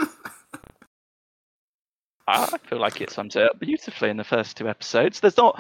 I 2.28 2.46
feel 2.70 2.78
like 2.80 3.02
it 3.02 3.10
sums 3.10 3.36
it 3.36 3.42
up 3.42 3.60
beautifully 3.60 4.12
in 4.12 4.18
the 4.18 4.24
first 4.24 4.56
two 4.56 4.70
episodes. 4.70 5.20
There's 5.20 5.36
not, 5.36 5.60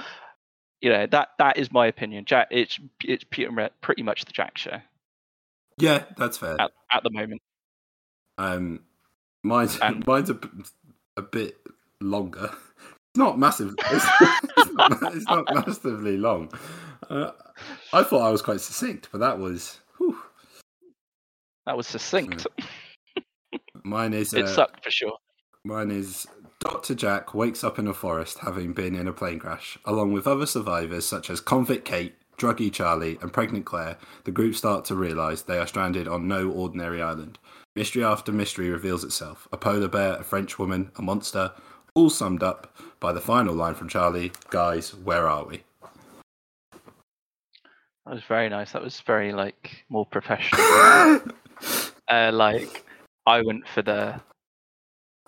you 0.82 0.92
know, 0.92 1.08
that 1.08 1.30
that 1.40 1.58
is 1.58 1.72
my 1.72 1.88
opinion. 1.88 2.26
Jack, 2.26 2.50
it's 2.52 2.80
it's 3.04 3.24
pretty 3.24 4.04
much 4.04 4.26
the 4.26 4.34
Jack 4.34 4.56
show. 4.60 4.78
Yeah, 5.80 6.04
that's 6.16 6.38
fair. 6.38 6.62
At, 6.62 6.70
at 6.92 7.02
the 7.02 7.10
moment, 7.10 7.42
um, 8.38 8.82
mine's 9.44 9.80
and, 9.80 10.06
mine's 10.08 10.30
a, 10.30 10.38
a 11.16 11.24
bit 11.24 11.58
longer. 12.02 12.52
It's 12.52 13.18
not 13.18 13.40
massive. 13.40 13.74
It's, 13.90 14.06
it's, 14.58 14.74
not, 14.74 15.16
it's 15.16 15.26
not, 15.26 15.46
massively 15.56 16.18
long. 16.18 16.52
Uh, 17.10 17.32
I 17.94 18.04
thought 18.04 18.28
I 18.28 18.30
was 18.30 18.44
quite 18.44 18.62
succinct, 18.62 19.10
but 19.12 19.22
that 19.22 19.40
was. 19.40 19.80
That 21.68 21.76
was 21.76 21.86
succinct. 21.86 22.48
Mine 23.84 24.14
is. 24.14 24.34
It 24.34 24.46
uh, 24.46 24.48
sucked 24.48 24.86
for 24.86 24.90
sure. 24.90 25.18
Mine 25.66 25.92
is 25.92 26.26
Dr. 26.62 26.96
Jack 26.96 27.34
wakes 27.34 27.62
up 27.62 27.78
in 27.78 27.88
a 27.88 27.94
forest 27.94 28.40
having 28.40 28.72
been 28.72 28.96
in 28.96 29.06
a 29.06 29.12
plane 29.12 29.38
crash. 29.38 29.78
Along 29.84 30.14
with 30.14 30.28
other 30.28 30.46
survivors 30.46 31.06
such 31.06 31.30
as 31.30 31.42
convict 31.42 31.84
Kate, 31.84 32.16
Druggy 32.38 32.72
Charlie, 32.72 33.20
and 33.22 33.34
pregnant 33.34 33.66
Claire, 33.66 33.98
the 34.24 34.32
group 34.32 34.56
start 34.56 34.86
to 34.86 34.96
realise 34.96 35.42
they 35.42 35.60
are 35.60 35.68
stranded 35.68 36.08
on 36.08 36.26
no 36.26 36.50
ordinary 36.50 37.02
island. 37.02 37.38
Mystery 37.76 38.02
after 38.02 38.32
mystery 38.32 38.70
reveals 38.70 39.04
itself 39.04 39.46
a 39.52 39.58
polar 39.58 39.90
bear, 39.90 40.16
a 40.16 40.24
French 40.24 40.58
woman, 40.58 40.90
a 40.96 41.02
monster, 41.02 41.52
all 41.96 42.10
summed 42.10 42.44
up 42.44 42.78
by 43.02 43.12
the 43.12 43.20
final 43.20 43.54
line 43.54 43.76
from 43.76 43.90
Charlie 43.90 44.32
Guys, 44.52 44.96
where 44.96 45.28
are 45.28 45.44
we? 45.44 45.64
That 48.06 48.14
was 48.14 48.24
very 48.24 48.48
nice. 48.48 48.72
That 48.72 48.82
was 48.82 49.02
very, 49.02 49.34
like, 49.34 49.84
more 49.90 50.06
professional. 50.06 51.20
uh, 52.08 52.32
like, 52.34 52.86
I 53.26 53.42
went 53.42 53.68
for 53.68 53.82
the 53.82 54.22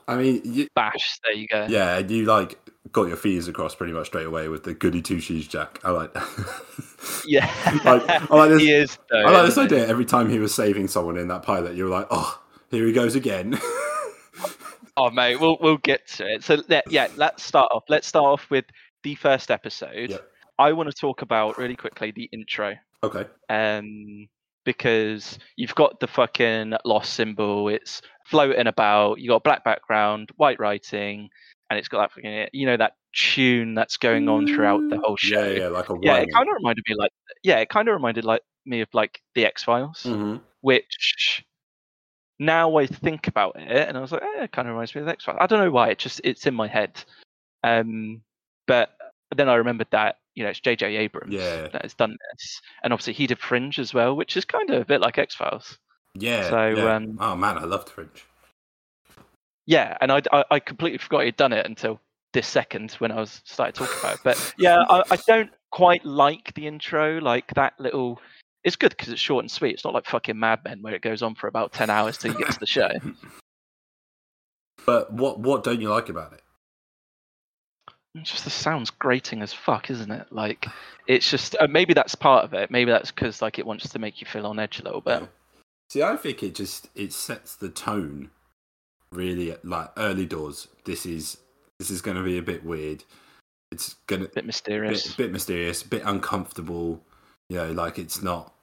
I 0.09 0.15
mean, 0.15 0.41
you, 0.43 0.67
bash. 0.74 1.19
There 1.24 1.33
you 1.33 1.45
go. 1.48 1.67
Yeah, 1.69 2.00
you 2.00 2.25
like 2.25 2.57
got 2.91 3.07
your 3.07 3.15
fees 3.15 3.48
across 3.48 3.75
pretty 3.75 3.93
much 3.93 4.07
straight 4.07 4.25
away 4.25 4.48
with 4.48 4.63
the 4.63 4.74
goody 4.74 5.03
two 5.03 5.19
shoes 5.19 5.48
Jack. 5.48 5.79
I 5.83 5.91
like. 5.91 6.12
yeah, 7.27 7.45
like, 7.86 8.09
I 8.09 8.36
like 8.36 8.50
this. 8.50 8.62
He 8.62 8.71
is. 8.71 8.98
Though, 9.12 9.19
I 9.19 9.29
like 9.29 9.45
this 9.45 9.57
idea. 9.59 9.88
Every 9.88 10.05
time 10.05 10.27
he 10.27 10.39
was 10.39 10.53
saving 10.53 10.88
someone 10.88 11.15
in 11.15 11.27
that 11.27 11.43
pilot, 11.43 11.75
you 11.75 11.83
were 11.83 11.91
like, 11.91 12.07
"Oh, 12.09 12.41
here 12.71 12.88
he 12.88 12.91
goes 12.91 13.13
again." 13.13 13.59
oh 14.98 15.12
mate, 15.12 15.39
we'll 15.39 15.59
we'll 15.62 15.77
get 15.77 16.07
to 16.07 16.25
it. 16.25 16.43
So 16.43 16.57
yeah, 16.89 17.07
let's 17.15 17.43
start 17.43 17.71
off. 17.71 17.83
Let's 17.88 18.07
start 18.07 18.25
off 18.25 18.50
with 18.50 18.65
the 19.03 19.13
first 19.13 19.51
episode. 19.51 20.09
Yep. 20.09 20.27
I 20.57 20.74
want 20.74 20.89
to 20.89 20.95
talk 20.95 21.21
about 21.21 21.59
really 21.59 21.75
quickly 21.75 22.09
the 22.09 22.27
intro. 22.33 22.74
Okay. 23.03 23.27
Um, 23.48 24.27
because 24.69 25.39
you've 25.55 25.73
got 25.73 25.99
the 25.99 26.05
fucking 26.05 26.75
lost 26.85 27.13
symbol. 27.13 27.69
It's 27.69 28.03
floating 28.23 28.67
about. 28.67 29.19
You 29.19 29.27
got 29.27 29.43
black 29.43 29.63
background, 29.63 30.29
white 30.35 30.59
writing, 30.59 31.31
and 31.69 31.79
it's 31.79 31.88
got 31.88 32.01
that 32.01 32.11
fucking 32.11 32.49
you 32.53 32.67
know 32.67 32.77
that 32.77 32.93
tune 33.15 33.73
that's 33.73 33.97
going 33.97 34.29
on 34.29 34.45
throughout 34.45 34.88
the 34.91 34.99
whole 34.99 35.17
show. 35.17 35.43
Yeah, 35.43 35.61
yeah, 35.61 35.67
like 35.69 35.89
a 35.89 35.95
yeah. 36.03 36.17
It 36.17 36.29
kind 36.31 36.47
of 36.47 36.53
reminded 36.53 36.83
me 36.88 36.95
like 36.95 37.11
yeah, 37.41 37.57
it 37.57 37.69
kind 37.69 37.88
of 37.88 37.93
reminded 37.93 38.25
like 38.25 38.43
me 38.63 38.81
of 38.81 38.89
like 38.93 39.23
the 39.33 39.47
X 39.47 39.63
Files, 39.63 40.03
mm-hmm. 40.03 40.38
which 40.61 41.43
now 42.38 42.77
I 42.77 42.85
think 42.85 43.27
about 43.27 43.55
it, 43.55 43.88
and 43.88 43.97
I 43.97 44.01
was 44.01 44.11
like, 44.11 44.21
eh, 44.21 44.43
it 44.43 44.51
kind 44.51 44.67
of 44.67 44.73
reminds 44.75 44.93
me 44.93 45.01
of 45.01 45.07
the 45.07 45.13
X 45.13 45.23
Files. 45.23 45.39
I 45.41 45.47
don't 45.47 45.63
know 45.63 45.71
why. 45.71 45.89
It 45.89 45.97
just 45.97 46.21
it's 46.23 46.45
in 46.45 46.53
my 46.53 46.67
head. 46.67 47.03
Um, 47.63 48.21
but 48.67 48.91
then 49.35 49.49
I 49.49 49.55
remembered 49.55 49.88
that 49.89 50.17
you 50.39 50.46
know 50.46 50.51
it's 50.51 50.62
J.J. 50.62 50.96
Abrams 50.96 51.34
yeah. 51.34 51.67
that 51.67 51.81
has 51.81 51.93
done 51.93 52.15
this, 52.31 52.62
and 52.81 52.93
obviously 52.93 53.12
he 53.12 53.27
did 53.27 53.39
Fringe 53.39 53.77
as 53.77 53.93
well, 53.93 54.15
which 54.15 54.38
is 54.38 54.46
kind 54.46 54.69
of 54.69 54.81
a 54.81 54.86
bit 54.86 55.01
like 55.01 55.17
X 55.17 55.36
Files. 55.36 55.77
Yeah. 56.15 56.50
So, 56.50 56.67
yeah. 56.69 56.96
Um, 56.96 57.17
oh 57.19 57.36
man, 57.36 57.58
I 57.58 57.65
loved 57.65 57.89
Fringe. 57.89 58.24
Yeah, 59.65 59.98
and 60.00 60.13
I, 60.13 60.22
I, 60.31 60.46
I 60.50 60.60
completely 60.62 60.98
forgot 60.98 61.25
he'd 61.25 61.36
done 61.36 61.51
it 61.51 61.65
until 61.65 62.00
this 62.31 62.48
second 62.48 62.93
when 62.93 63.12
I 63.12 63.15
was 63.15 63.41
started 63.43 63.75
talking 63.75 64.00
about 64.00 64.15
it. 64.15 64.22
But 64.24 64.53
yeah, 64.58 64.77
I, 64.89 65.03
I 65.12 65.17
don't 65.27 65.51
quite 65.72 66.05
like 66.05 66.53
the 66.53 66.67
intro, 66.67 67.19
like 67.19 67.53
that 67.55 67.74
little. 67.77 68.22
It's 68.63 68.77
good 68.77 68.91
because 68.91 69.10
it's 69.10 69.22
short 69.22 69.43
and 69.43 69.51
sweet. 69.51 69.74
It's 69.74 69.84
not 69.84 69.93
like 69.93 70.05
fucking 70.05 70.39
Mad 70.39 70.62
Men 70.63 70.81
where 70.81 70.96
it 70.96 71.01
goes 71.01 71.22
on 71.22 71.36
for 71.36 71.48
about 71.48 71.74
ten 71.74 71.89
hours 71.89 72.17
till 72.17 72.31
you 72.31 72.39
get 72.39 72.53
to 72.53 72.60
the 72.60 72.65
show. 72.65 72.89
But 74.86 75.12
what 75.12 75.41
what 75.41 75.65
don't 75.65 75.81
you 75.81 75.89
like 75.89 76.08
about 76.08 76.31
it? 76.31 76.41
It's 78.15 78.31
just 78.31 78.43
the 78.43 78.49
sounds 78.49 78.89
grating 78.89 79.41
as 79.41 79.53
fuck, 79.53 79.89
isn't 79.91 80.11
it? 80.11 80.31
Like 80.31 80.65
it's 81.07 81.29
just 81.29 81.55
uh, 81.59 81.67
maybe 81.67 81.93
that's 81.93 82.15
part 82.15 82.43
of 82.43 82.53
it. 82.53 82.71
Maybe 82.71 82.91
that's 82.91 83.11
because 83.11 83.41
like 83.41 83.59
it 83.59 83.65
wants 83.65 83.89
to 83.89 83.99
make 83.99 84.19
you 84.19 84.27
feel 84.27 84.47
on 84.47 84.59
edge 84.59 84.79
a 84.79 84.83
little 84.83 85.01
bit. 85.01 85.23
See, 85.89 86.03
I 86.03 86.15
think 86.17 86.43
it 86.43 86.55
just 86.55 86.89
it 86.95 87.13
sets 87.13 87.55
the 87.55 87.69
tone 87.69 88.31
really 89.11 89.55
like 89.63 89.91
early 89.97 90.25
doors. 90.25 90.67
This 90.85 91.05
is 91.05 91.37
this 91.77 91.89
is 91.89 92.01
going 92.01 92.17
to 92.17 92.23
be 92.23 92.37
a 92.37 92.43
bit 92.43 92.63
weird. 92.63 93.03
It's 93.71 93.95
going 94.07 94.23
to 94.23 94.27
bit 94.29 94.45
mysterious, 94.45 95.07
bit, 95.07 95.17
bit 95.17 95.31
mysterious, 95.31 95.83
bit 95.83 96.01
uncomfortable. 96.05 97.01
You 97.49 97.57
know, 97.57 97.71
like 97.71 97.99
it's 97.99 98.21
not 98.21 98.53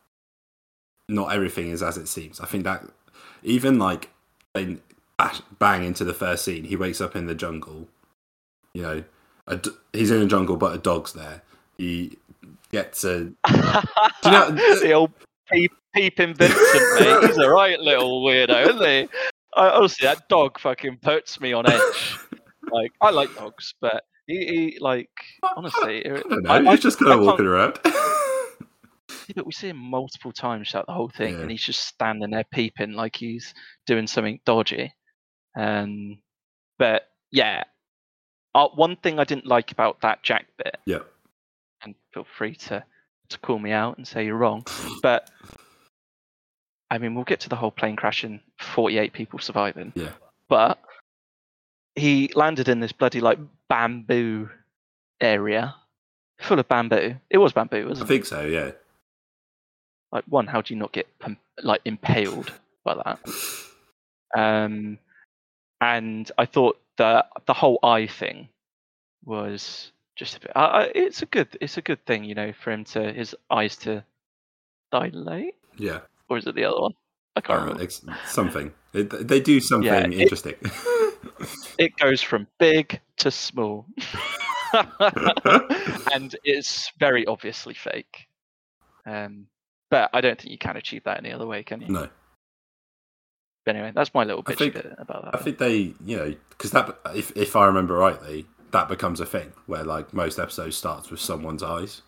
not 1.09 1.33
everything 1.33 1.71
is 1.71 1.83
as 1.83 1.97
it 1.97 2.09
seems. 2.09 2.41
I 2.41 2.47
think 2.47 2.65
that 2.65 2.85
even 3.43 3.79
like 3.79 4.11
they 4.55 4.79
bang 5.59 5.85
into 5.85 6.05
the 6.05 6.15
first 6.15 6.45
scene, 6.45 6.65
he 6.65 6.77
wakes 6.77 7.01
up 7.01 7.15
in 7.15 7.27
the 7.27 7.35
jungle. 7.35 7.89
You 8.75 8.83
know, 8.83 9.05
a, 9.47 9.61
he's 9.93 10.11
in 10.11 10.23
a 10.23 10.27
jungle, 10.27 10.57
but 10.57 10.75
a 10.75 10.79
dog's 10.79 11.13
there. 11.13 11.43
He 11.79 12.19
gets 12.73 13.05
a. 13.05 13.25
do 13.25 13.33
you 14.25 14.31
know 14.31 14.51
the 14.81 14.93
old 14.93 15.13
peep, 15.51 15.73
peeping 15.95 16.35
Vincent, 16.35 17.01
mate? 17.01 17.25
He's 17.29 17.39
a 17.39 17.51
right 17.51 17.79
little 17.79 18.23
weirdo, 18.25 18.69
isn't 18.69 18.85
he? 18.85 19.09
I, 19.55 19.71
honestly, 19.71 20.07
that 20.07 20.29
dog 20.29 20.59
fucking 20.59 20.99
puts 20.99 21.41
me 21.41 21.53
on 21.53 21.71
edge. 21.71 22.19
like, 22.71 22.93
I 23.01 23.11
like 23.11 23.35
dogs, 23.37 23.75
but 23.81 24.05
he, 24.27 24.47
he 24.47 24.79
like 24.81 25.11
honestly, 25.57 26.05
I, 26.05 26.21
don't 26.21 26.43
know. 26.43 26.51
I, 26.51 26.71
he's 26.73 26.81
just 26.81 26.99
kind 26.99 27.13
of 27.13 27.21
walking 27.21 27.47
around. 27.47 27.79
yeah, 27.85 29.35
but 29.35 29.47
we 29.47 29.53
see 29.53 29.69
him 29.69 29.79
multiple 29.79 30.33
times 30.33 30.71
throughout 30.71 30.87
the 30.87 30.93
whole 30.93 31.09
thing, 31.09 31.35
yeah. 31.35 31.41
and 31.41 31.51
he's 31.51 31.65
just 31.65 31.87
standing 31.87 32.31
there 32.31 32.45
peeping 32.53 32.93
like 32.93 33.17
he's 33.17 33.55
doing 33.87 34.07
something 34.07 34.41
dodgy. 34.45 34.93
Um, 35.57 36.19
but 36.79 37.09
yeah, 37.31 37.65
uh, 38.57 38.69
one 38.69 38.97
thing 38.97 39.19
I 39.19 39.25
didn't 39.25 39.47
like 39.47 39.71
about 39.71 40.01
that 40.01 40.23
Jack 40.23 40.47
bit. 40.57 40.79
Yeah. 40.87 41.01
And 41.85 41.95
feel 42.13 42.27
free 42.37 42.55
to 42.55 42.85
to 43.29 43.39
call 43.39 43.59
me 43.59 43.73
out 43.73 43.97
and 43.99 44.07
say 44.07 44.25
you're 44.25 44.37
wrong, 44.37 44.65
but 45.03 45.31
I 46.91 46.99
mean, 46.99 47.15
we'll 47.15 47.25
get 47.25 47.41
to 47.41 47.49
the 47.49 47.57
whole 47.57 47.73
plane 47.73 47.97
crash 47.97 48.23
and 48.23 48.39
48 48.61 49.13
people 49.13 49.41
surviving. 49.41 49.93
Yeah. 49.97 50.11
But 50.49 50.79
he 51.97 52.31
landed 52.35 52.69
in 52.69 52.79
this 52.79 52.93
bloody 52.93 53.21
like 53.21 53.39
bamboo 53.69 54.49
area 55.21 55.75
full 56.39 56.59
of 56.59 56.69
bamboo. 56.69 57.17
It 57.31 57.39
was 57.39 57.53
bamboo, 57.53 57.89
wasn't 57.89 58.09
it? 58.09 58.13
I 58.13 58.15
think 58.15 58.27
so, 58.27 58.43
yeah. 58.43 58.73
Like 60.13 60.25
one, 60.29 60.47
how 60.47 60.61
do 60.61 60.73
you 60.73 60.79
not 60.79 60.93
get 60.93 61.09
like 61.63 61.81
impaled 61.85 62.53
by 62.85 62.95
that? 62.95 63.19
Um, 64.37 64.99
and 65.81 66.31
I 66.37 66.45
thought 66.45 66.79
that 66.99 67.27
the 67.47 67.55
whole 67.55 67.79
eye 67.83 68.07
thing 68.07 68.49
was 69.25 69.93
just 70.17 70.37
a 70.37 70.41
bit. 70.41 70.53
Uh, 70.55 70.87
it's 70.95 71.23
a 71.23 71.27
good, 71.27 71.57
it's 71.61 71.77
a 71.77 71.83
good 71.83 72.05
thing, 72.07 72.25
you 72.25 72.35
know, 72.35 72.53
for 72.53 72.71
him 72.71 72.85
to 72.85 73.13
his 73.13 73.35
eyes 73.51 73.77
to 73.79 74.05
dilate. 74.91 75.55
Yeah 75.77 76.01
or 76.29 76.39
is 76.39 76.47
it 76.47 76.55
the 76.55 76.65
other 76.65 76.81
one? 76.81 76.93
I 77.35 77.41
can't 77.41 77.59
uh, 77.59 77.63
remember. 77.63 77.83
It's 77.83 78.03
something. 78.27 78.73
It, 78.93 79.29
they 79.29 79.41
do 79.41 79.61
something 79.61 79.87
yeah, 79.87 80.07
interesting. 80.07 80.55
it 81.79 81.97
goes 81.97 82.23
from 82.23 82.47
big 82.59 83.01
to 83.19 83.31
small, 83.31 83.87
and 86.13 86.35
it's 86.45 86.93
very 86.99 87.27
obviously 87.27 87.75
fake. 87.75 88.27
Um, 89.05 89.47
but 89.91 90.11
I 90.13 90.21
don't 90.21 90.41
think 90.41 90.51
you 90.51 90.59
can 90.59 90.77
achieve 90.77 91.05
that 91.05 91.19
any 91.19 91.33
other 91.33 91.47
way, 91.47 91.63
can 91.63 91.81
you? 91.81 91.89
No. 91.89 92.09
But 93.67 93.75
anyway, 93.75 93.93
that's 93.93 94.15
my 94.15 94.23
little 94.23 94.45
bitch 94.45 94.59
think, 94.59 94.75
bit 94.75 94.95
about 94.97 95.25
that. 95.25 95.35
I 95.35 95.43
think 95.43 95.59
they, 95.59 95.93
you 96.05 96.17
know, 96.17 96.35
because 96.51 96.71
that, 96.71 96.97
if 97.15 97.37
if 97.37 97.57
I 97.57 97.67
remember 97.67 97.95
rightly, 97.95 98.47
that 98.71 98.89
becomes 98.89 99.21
a 99.21 99.27
thing 99.27 99.53
where 99.67 99.83
like 99.83 100.15
most 100.15 100.39
episodes 100.39 100.77
starts 100.77 101.11
with 101.11 101.19
someone's 101.19 101.65
eyes. 101.65 102.03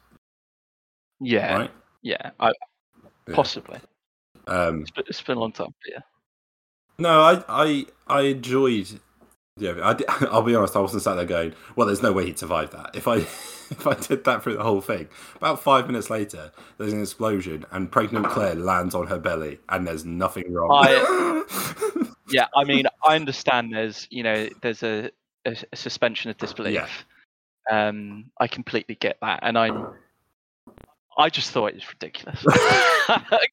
Yeah. 1.20 1.56
Right. 1.56 1.70
Yeah. 2.02 2.30
I, 2.38 2.52
yeah. 3.26 3.34
Possibly. 3.34 3.80
Um, 4.46 4.82
it's, 4.82 4.92
been, 4.92 5.04
it's 5.08 5.20
been 5.20 5.36
a 5.36 5.40
long 5.40 5.52
time, 5.52 5.74
yeah. 5.86 5.98
No, 7.00 7.20
I 7.20 7.42
I 7.48 7.86
I 8.06 8.20
enjoyed. 8.22 9.00
Yeah, 9.58 9.74
I 9.82 9.94
did, 9.94 10.08
I'll 10.30 10.42
be 10.42 10.54
honest. 10.54 10.76
I 10.76 10.80
wasn't 10.80 11.02
sat 11.02 11.14
there 11.14 11.24
going, 11.24 11.54
"Well, 11.76 11.86
there's 11.86 12.02
no 12.02 12.12
way 12.12 12.26
he'd 12.26 12.38
survive 12.38 12.70
that." 12.70 12.90
If 12.94 13.08
I 13.08 13.16
if 13.70 13.86
I 13.86 13.94
did 13.94 14.24
that 14.24 14.42
through 14.42 14.56
the 14.56 14.62
whole 14.62 14.80
thing, 14.80 15.08
about 15.36 15.62
five 15.62 15.86
minutes 15.86 16.10
later, 16.10 16.52
there's 16.78 16.92
an 16.92 17.00
explosion, 17.00 17.66
and 17.70 17.90
pregnant 17.90 18.28
Claire 18.28 18.54
lands 18.54 18.94
on 18.94 19.06
her 19.08 19.18
belly, 19.18 19.58
and 19.68 19.86
there's 19.86 20.04
nothing 20.04 20.52
wrong. 20.52 20.70
I, 20.72 21.44
yeah, 22.30 22.46
I 22.54 22.64
mean, 22.64 22.86
I 23.04 23.16
understand 23.16 23.72
there's, 23.72 24.06
you 24.10 24.22
know, 24.22 24.48
there's 24.62 24.82
a, 24.82 25.10
a, 25.44 25.56
a 25.72 25.76
suspension 25.76 26.30
of 26.30 26.38
disbelief. 26.38 26.74
Yeah. 26.74 26.88
Um, 27.70 28.30
I 28.40 28.46
completely 28.46 28.94
get 28.94 29.18
that, 29.20 29.40
and 29.42 29.58
I'm, 29.58 29.88
I 31.18 31.28
just 31.28 31.50
thought 31.50 31.66
it 31.66 31.74
was 31.74 31.88
ridiculous. 31.88 32.42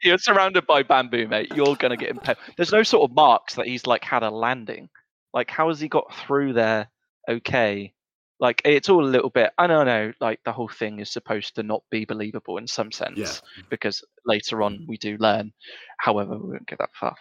You're 0.02 0.18
surrounded 0.18 0.66
by 0.66 0.84
bamboo, 0.84 1.28
mate. 1.28 1.52
You're 1.54 1.76
gonna 1.76 1.98
get 1.98 2.12
impaled. 2.12 2.38
There's 2.56 2.72
no 2.72 2.84
sort 2.84 3.10
of 3.10 3.16
marks 3.16 3.56
that 3.56 3.68
he's 3.68 3.86
like 3.86 4.06
had 4.06 4.24
a 4.24 4.30
landing. 4.30 4.90
Like, 5.36 5.52
how 5.52 5.68
has 5.68 5.80
he 5.80 5.88
got 5.88 6.12
through 6.16 6.54
there? 6.54 6.88
Okay. 7.30 7.94
Like, 8.40 8.62
it's 8.66 8.90
all 8.90 9.06
a 9.06 9.08
little 9.08 9.30
bit. 9.30 9.52
I 9.58 9.68
don't 9.68 9.86
know. 9.86 10.12
Like, 10.20 10.40
the 10.44 10.52
whole 10.52 10.68
thing 10.68 11.00
is 11.00 11.10
supposed 11.12 11.56
to 11.56 11.64
not 11.64 11.84
be 11.92 12.06
believable 12.06 12.58
in 12.58 12.68
some 12.68 12.92
sense 12.92 13.18
Yeah. 13.18 13.64
because 13.70 14.04
later 14.26 14.64
on 14.64 14.86
we 14.88 14.98
do 14.98 15.18
learn. 15.20 15.54
However, 16.00 16.38
we 16.38 16.52
won't 16.52 16.68
get 16.68 16.80
that 16.80 16.90
far. 17.00 17.16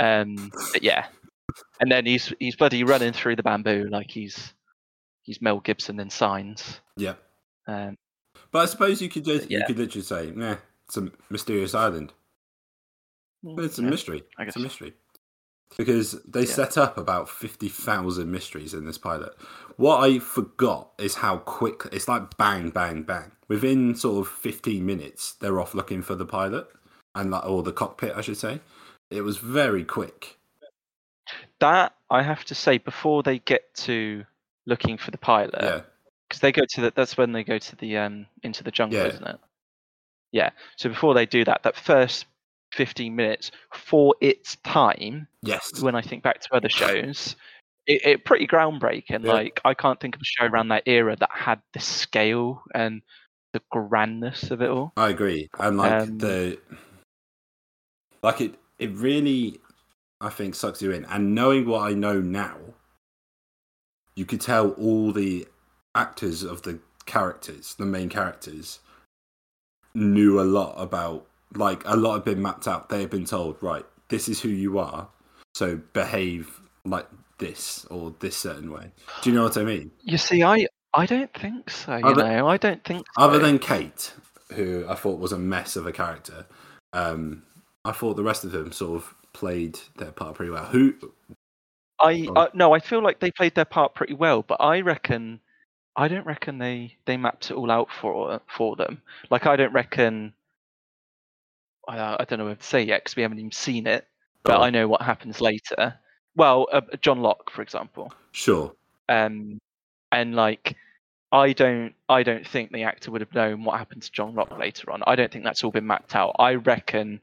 Um, 0.00 0.50
but 0.72 0.82
yeah, 0.82 1.06
and 1.80 1.90
then 1.90 2.06
he's 2.06 2.32
he's 2.40 2.56
bloody 2.56 2.84
running 2.84 3.12
through 3.12 3.36
the 3.36 3.42
bamboo 3.42 3.88
like 3.90 4.10
he's 4.10 4.52
he's 5.22 5.40
Mel 5.42 5.60
Gibson 5.60 6.00
in 6.00 6.10
Signs. 6.10 6.80
Yeah. 6.96 7.14
Um, 7.66 7.96
But 8.50 8.60
I 8.60 8.66
suppose 8.66 9.00
you 9.02 9.08
could 9.08 9.24
just 9.24 9.50
you 9.50 9.62
could 9.66 9.78
literally 9.78 10.02
say, 10.04 10.32
nah, 10.34 10.56
it's 10.86 10.96
a 10.96 11.10
mysterious 11.30 11.74
island. 11.74 12.12
But 13.42 13.64
it's 13.64 13.78
a 13.78 13.82
yeah, 13.82 13.90
mystery. 13.90 14.24
I 14.38 14.42
It's 14.44 14.56
a 14.56 14.60
mystery. 14.60 14.94
Because 15.76 16.20
they 16.22 16.40
Yeah. 16.40 16.46
set 16.54 16.76
up 16.78 16.96
about 16.98 17.28
50,000 17.28 18.30
mysteries 18.30 18.74
in 18.74 18.86
this 18.86 18.98
pilot. 18.98 19.34
What 19.76 20.02
I 20.02 20.18
forgot 20.18 20.90
is 20.98 21.16
how 21.16 21.38
quick 21.38 21.82
it's 21.92 22.08
like 22.08 22.36
bang, 22.36 22.70
bang, 22.70 23.02
bang. 23.02 23.32
Within 23.48 23.94
sort 23.94 24.26
of 24.26 24.32
15 24.32 24.84
minutes, 24.84 25.34
they're 25.34 25.60
off 25.60 25.74
looking 25.74 26.02
for 26.02 26.14
the 26.14 26.26
pilot 26.26 26.68
and 27.14 27.30
like, 27.30 27.44
or 27.46 27.62
the 27.62 27.72
cockpit, 27.72 28.12
I 28.16 28.20
should 28.22 28.36
say. 28.38 28.60
It 29.10 29.22
was 29.22 29.38
very 29.38 29.84
quick. 29.84 30.38
That 31.60 31.94
I 32.10 32.22
have 32.22 32.44
to 32.46 32.54
say 32.54 32.78
before 32.78 33.22
they 33.22 33.38
get 33.40 33.72
to 33.76 34.24
looking 34.66 34.98
for 34.98 35.10
the 35.10 35.18
pilot, 35.18 35.54
yeah. 35.62 35.80
because 36.28 36.40
they 36.40 36.52
go 36.52 36.62
to 36.70 36.80
the 36.80 36.92
that's 36.94 37.16
when 37.16 37.32
they 37.32 37.44
go 37.44 37.58
to 37.58 37.76
the 37.76 37.96
um 37.98 38.26
into 38.42 38.64
the 38.64 38.70
jungle, 38.70 38.98
Yeah. 38.98 39.06
isn't 39.06 39.26
it? 39.26 39.38
Yeah. 40.32 40.50
So 40.76 40.88
before 40.88 41.14
they 41.14 41.26
do 41.26 41.44
that, 41.44 41.62
that 41.62 41.76
first 41.76 42.26
15 42.72 43.14
minutes 43.14 43.50
for 43.72 44.14
its 44.20 44.56
time, 44.56 45.26
Yes. 45.42 45.80
when 45.80 45.94
I 45.94 46.02
think 46.02 46.22
back 46.22 46.40
to 46.40 46.54
other 46.54 46.68
shows, 46.68 47.36
it, 47.86 48.04
it 48.04 48.24
pretty 48.24 48.46
groundbreaking. 48.46 49.24
Yeah. 49.24 49.32
Like 49.32 49.60
I 49.64 49.74
can't 49.74 49.98
think 50.00 50.14
of 50.14 50.20
a 50.20 50.24
show 50.24 50.46
around 50.46 50.68
that 50.68 50.82
era 50.86 51.16
that 51.16 51.30
had 51.32 51.60
the 51.72 51.80
scale 51.80 52.62
and 52.74 53.02
the 53.54 53.62
grandness 53.70 54.50
of 54.50 54.60
it 54.60 54.68
all. 54.68 54.92
I 54.96 55.08
agree, 55.08 55.48
and 55.58 55.78
like 55.78 55.92
Um, 55.92 56.18
the 56.18 56.58
like 58.22 58.40
it, 58.40 58.56
it 58.78 58.90
really, 58.92 59.60
I 60.20 60.28
think, 60.28 60.54
sucks 60.54 60.82
you 60.82 60.90
in. 60.90 61.04
And 61.06 61.34
knowing 61.34 61.66
what 61.66 61.88
I 61.88 61.94
know 61.94 62.20
now, 62.20 62.56
you 64.16 64.26
could 64.26 64.40
tell 64.40 64.70
all 64.72 65.12
the 65.12 65.46
actors 65.94 66.42
of 66.42 66.62
the 66.62 66.80
characters, 67.06 67.74
the 67.76 67.86
main 67.86 68.08
characters, 68.08 68.80
knew 69.94 70.40
a 70.40 70.42
lot 70.42 70.74
about. 70.76 71.27
Like 71.54 71.82
a 71.86 71.96
lot 71.96 72.14
have 72.14 72.24
been 72.24 72.42
mapped 72.42 72.68
out. 72.68 72.88
They 72.88 73.00
have 73.00 73.10
been 73.10 73.24
told, 73.24 73.62
right, 73.62 73.84
this 74.08 74.28
is 74.28 74.40
who 74.40 74.48
you 74.48 74.78
are, 74.78 75.08
so 75.54 75.76
behave 75.92 76.60
like 76.84 77.06
this 77.38 77.86
or 77.90 78.14
this 78.20 78.36
certain 78.36 78.70
way. 78.72 78.92
Do 79.22 79.30
you 79.30 79.36
know 79.36 79.44
what 79.44 79.56
I 79.56 79.64
mean? 79.64 79.90
You 80.02 80.18
see, 80.18 80.42
I 80.42 80.66
I 80.94 81.06
don't 81.06 81.32
think 81.34 81.70
so. 81.70 81.96
You 81.96 82.04
Other- 82.04 82.24
know, 82.24 82.48
I 82.48 82.56
don't 82.56 82.84
think 82.84 83.06
so. 83.16 83.22
Other 83.24 83.38
than 83.38 83.58
Kate, 83.58 84.12
who 84.54 84.86
I 84.88 84.94
thought 84.94 85.18
was 85.20 85.32
a 85.32 85.38
mess 85.38 85.76
of 85.76 85.86
a 85.86 85.92
character, 85.92 86.46
um, 86.92 87.42
I 87.84 87.92
thought 87.92 88.14
the 88.16 88.22
rest 88.22 88.44
of 88.44 88.52
them 88.52 88.72
sort 88.72 88.96
of 89.02 89.14
played 89.32 89.78
their 89.96 90.12
part 90.12 90.34
pretty 90.34 90.50
well. 90.50 90.64
Who? 90.66 90.94
I. 92.00 92.28
I 92.36 92.48
no, 92.54 92.72
I 92.74 92.80
feel 92.80 93.02
like 93.02 93.20
they 93.20 93.30
played 93.30 93.54
their 93.54 93.64
part 93.64 93.94
pretty 93.94 94.14
well, 94.14 94.42
but 94.42 94.60
I 94.60 94.80
reckon 94.80 95.40
I 95.96 96.08
don't 96.08 96.26
reckon 96.26 96.58
they 96.58 96.96
they 97.06 97.16
mapped 97.16 97.50
it 97.50 97.54
all 97.54 97.70
out 97.70 97.88
for 98.00 98.40
for 98.56 98.76
them. 98.76 99.02
Like 99.30 99.46
I 99.46 99.56
don't 99.56 99.72
reckon. 99.72 100.34
I, 101.88 102.16
I 102.20 102.24
don't 102.24 102.38
know 102.38 102.44
what 102.46 102.60
to 102.60 102.66
say 102.66 102.82
yet 102.82 103.02
because 103.02 103.16
we 103.16 103.22
haven't 103.22 103.38
even 103.38 103.50
seen 103.52 103.86
it, 103.86 104.06
but 104.44 104.56
on. 104.56 104.62
I 104.62 104.70
know 104.70 104.86
what 104.88 105.02
happens 105.02 105.40
later. 105.40 105.94
Well, 106.36 106.68
uh, 106.72 106.82
John 107.00 107.20
Locke, 107.20 107.50
for 107.50 107.62
example, 107.62 108.12
Sure. 108.32 108.72
um, 109.08 109.58
and 110.12 110.34
like 110.34 110.76
I 111.32 111.52
don't 111.52 111.94
I 112.08 112.22
don't 112.22 112.46
think 112.46 112.70
the 112.72 112.84
actor 112.84 113.10
would 113.10 113.20
have 113.20 113.34
known 113.34 113.64
what 113.64 113.78
happened 113.78 114.02
to 114.02 114.12
John 114.12 114.34
Locke 114.34 114.56
later 114.58 114.90
on. 114.92 115.02
I 115.06 115.16
don't 115.16 115.32
think 115.32 115.44
that's 115.44 115.64
all 115.64 115.70
been 115.70 115.86
mapped 115.86 116.14
out. 116.14 116.36
I 116.38 116.54
reckon. 116.54 117.20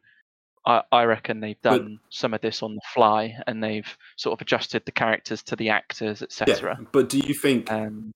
I, 0.67 0.81
I 0.91 1.03
reckon 1.03 1.41
they've 1.41 1.61
But- 1.61 1.77
done 1.77 1.99
some 2.09 2.33
of 2.33 2.41
this 2.41 2.63
on 2.63 2.73
the 2.73 2.81
fly, 2.91 3.37
and 3.45 3.63
they've 3.63 3.87
sort 4.15 4.33
of 4.33 4.41
adjusted 4.41 4.83
the 4.85 4.91
characters 4.91 5.43
to 5.43 5.55
the 5.55 5.69
actors, 5.69 6.21
Yeah. 6.21 6.25
etc. 6.25 6.79
But 6.91 7.07
do 7.07 7.19
you 7.19 7.35
think 7.35 7.71
Um, 7.71 8.11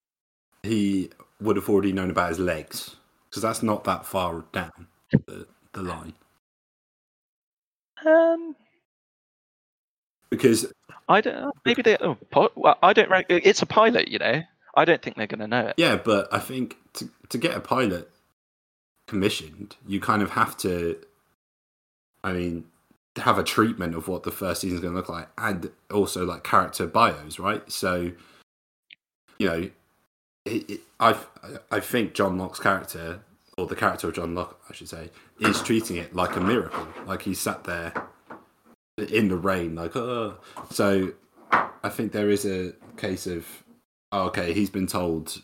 he 0.63 1.11
would 1.39 1.57
have 1.57 1.69
already 1.69 1.91
known 1.93 2.09
about 2.09 2.29
his 2.29 2.39
legs? 2.39 2.95
Because 3.29 3.43
that's 3.43 3.61
not 3.61 3.83
that 3.83 4.03
far 4.05 4.45
down 4.51 4.87
the, 5.27 5.45
the 5.73 5.83
line. 5.83 6.13
Um, 8.05 8.55
Because 10.29 10.71
I 11.07 11.21
don't 11.21 11.35
know. 11.35 11.51
Maybe 11.65 11.81
they. 11.81 11.97
Oh, 11.97 12.15
po- 12.31 12.51
well, 12.55 12.77
I 12.83 12.93
don't. 12.93 13.09
Re- 13.09 13.25
it's 13.29 13.61
a 13.61 13.65
pilot, 13.65 14.07
you 14.09 14.19
know. 14.19 14.41
I 14.75 14.85
don't 14.85 15.01
think 15.01 15.15
they're 15.17 15.27
going 15.27 15.39
to 15.39 15.47
know 15.47 15.67
it. 15.67 15.73
yeah, 15.77 15.95
but 15.95 16.31
I 16.33 16.39
think 16.39 16.77
to 16.93 17.09
to 17.29 17.37
get 17.37 17.55
a 17.55 17.59
pilot 17.59 18.09
commissioned, 19.07 19.75
you 19.87 19.99
kind 19.99 20.21
of 20.21 20.31
have 20.31 20.55
to. 20.57 20.97
I 22.23 22.33
mean, 22.33 22.65
have 23.17 23.37
a 23.37 23.43
treatment 23.43 23.95
of 23.95 24.07
what 24.07 24.23
the 24.23 24.31
first 24.31 24.61
season 24.61 24.75
is 24.77 24.81
going 24.81 24.93
to 24.93 24.97
look 24.99 25.09
like, 25.09 25.29
and 25.37 25.71
also 25.91 26.25
like 26.25 26.43
character 26.43 26.85
bios, 26.85 27.39
right? 27.39 27.69
So, 27.71 28.11
you 29.39 29.47
know, 29.47 29.69
it, 30.45 30.69
it, 30.69 30.79
I 30.99 31.15
I 31.71 31.79
think 31.79 32.13
John 32.13 32.37
Locke's 32.37 32.59
character, 32.59 33.21
or 33.57 33.67
the 33.67 33.75
character 33.75 34.09
of 34.09 34.13
John 34.15 34.35
Locke, 34.35 34.59
I 34.69 34.73
should 34.73 34.89
say, 34.89 35.09
is 35.39 35.61
treating 35.61 35.97
it 35.97 36.15
like 36.15 36.35
a 36.35 36.41
miracle. 36.41 36.87
Like 37.05 37.21
he 37.21 37.33
sat 37.33 37.63
there 37.63 37.93
in 38.97 39.29
the 39.29 39.37
rain, 39.37 39.75
like 39.75 39.95
oh. 39.95 40.37
So, 40.71 41.13
I 41.51 41.89
think 41.89 42.11
there 42.11 42.29
is 42.29 42.45
a 42.45 42.73
case 42.97 43.27
of 43.27 43.45
oh, 44.11 44.27
okay, 44.27 44.53
he's 44.53 44.69
been 44.69 44.87
told 44.87 45.41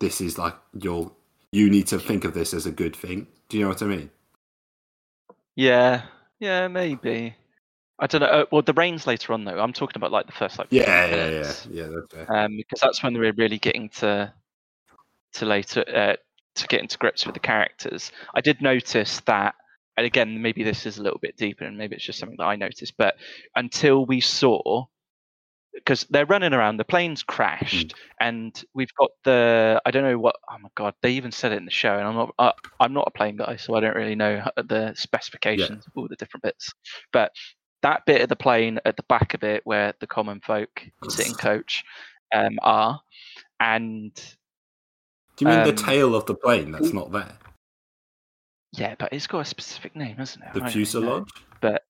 this 0.00 0.20
is 0.20 0.38
like 0.38 0.54
your 0.78 1.12
you 1.52 1.70
need 1.70 1.86
to 1.88 1.98
think 1.98 2.24
of 2.24 2.34
this 2.34 2.52
as 2.52 2.66
a 2.66 2.72
good 2.72 2.94
thing. 2.94 3.26
Do 3.48 3.56
you 3.56 3.64
know 3.64 3.70
what 3.70 3.82
I 3.82 3.86
mean? 3.86 4.10
Yeah, 5.56 6.02
yeah, 6.38 6.68
maybe. 6.68 7.34
I 7.98 8.06
don't 8.06 8.20
know. 8.20 8.28
Uh, 8.28 8.44
well, 8.52 8.62
the 8.62 8.74
rains 8.74 9.06
later 9.06 9.32
on, 9.32 9.44
though. 9.44 9.58
I'm 9.58 9.72
talking 9.72 9.96
about 9.96 10.12
like 10.12 10.26
the 10.26 10.32
first 10.32 10.58
like. 10.58 10.68
Yeah, 10.70 11.06
yeah, 11.06 11.30
yeah, 11.30 11.52
yeah. 11.70 11.86
That's 11.88 12.12
fair. 12.12 12.36
um, 12.36 12.56
because 12.56 12.80
that's 12.80 13.02
when 13.02 13.18
we're 13.18 13.32
really 13.32 13.58
getting 13.58 13.88
to 13.90 14.32
to 15.34 15.46
later 15.46 15.84
uh, 15.92 16.16
to 16.58 16.66
get 16.66 16.80
into 16.80 16.98
grips 16.98 17.26
with 17.26 17.34
the 17.34 17.40
characters. 17.40 18.12
I 18.34 18.40
did 18.40 18.62
notice 18.62 19.20
that, 19.26 19.54
and 19.96 20.06
again, 20.06 20.42
maybe 20.42 20.62
this 20.62 20.86
is 20.86 20.98
a 20.98 21.02
little 21.02 21.18
bit 21.18 21.36
deeper, 21.36 21.64
and 21.64 21.78
maybe 21.78 21.96
it's 21.96 22.04
just 22.04 22.18
something 22.18 22.36
that 22.38 22.44
I 22.44 22.56
noticed. 22.56 22.94
But 22.96 23.16
until 23.56 24.06
we 24.06 24.20
saw, 24.20 24.86
because 25.74 26.06
they're 26.10 26.26
running 26.26 26.52
around, 26.52 26.76
the 26.76 26.84
plane's 26.84 27.22
crashed, 27.22 27.94
and 28.20 28.62
we've 28.74 28.94
got 28.98 29.10
the 29.24 29.80
I 29.84 29.90
don't 29.90 30.04
know 30.04 30.18
what. 30.18 30.36
Oh 30.50 30.58
my 30.60 30.68
god, 30.74 30.94
they 31.02 31.12
even 31.12 31.32
said 31.32 31.52
it 31.52 31.58
in 31.58 31.64
the 31.64 31.70
show, 31.70 31.94
and 31.96 32.06
I'm 32.06 32.14
not 32.14 32.34
uh, 32.38 32.52
I'm 32.80 32.92
not 32.92 33.08
a 33.08 33.16
plane 33.16 33.36
guy, 33.36 33.56
so 33.56 33.74
I 33.74 33.80
don't 33.80 33.96
really 33.96 34.16
know 34.16 34.44
the 34.56 34.94
specifications 34.96 35.86
of 35.86 35.92
all 35.96 36.08
the 36.08 36.16
different 36.16 36.42
bits. 36.42 36.72
But 37.12 37.32
that 37.82 38.04
bit 38.06 38.22
of 38.22 38.28
the 38.28 38.36
plane 38.36 38.80
at 38.84 38.96
the 38.96 39.04
back 39.04 39.34
of 39.34 39.44
it, 39.44 39.62
where 39.64 39.94
the 40.00 40.06
common 40.06 40.40
folk 40.40 40.84
sitting 41.08 41.34
coach 41.34 41.84
um, 42.34 42.58
are, 42.62 43.00
and 43.60 44.12
Do 45.38 45.44
you 45.44 45.50
mean 45.50 45.62
the 45.64 45.70
um, 45.70 45.76
tail 45.76 46.14
of 46.16 46.26
the 46.26 46.34
plane 46.34 46.72
that's 46.72 46.92
not 46.92 47.12
there? 47.12 47.32
yeah, 48.72 48.94
but 48.98 49.12
it's 49.12 49.26
got 49.26 49.40
a 49.40 49.44
specific 49.44 49.96
name, 49.96 50.16
hasn't 50.16 50.44
it? 50.44 50.52
The 50.54 50.60
know. 50.60 50.66
fuselage? 50.66 51.28
But 51.60 51.84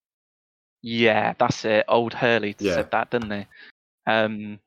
yeah, 0.82 1.34
that's 1.38 1.64
it. 1.64 1.84
Old 1.88 2.14
Hurley 2.14 2.54
Yeah. 2.60 2.74
said 2.76 2.90
that, 2.92 3.10
didn't 3.10 3.30
he? 3.32 3.46
Um, 4.06 4.60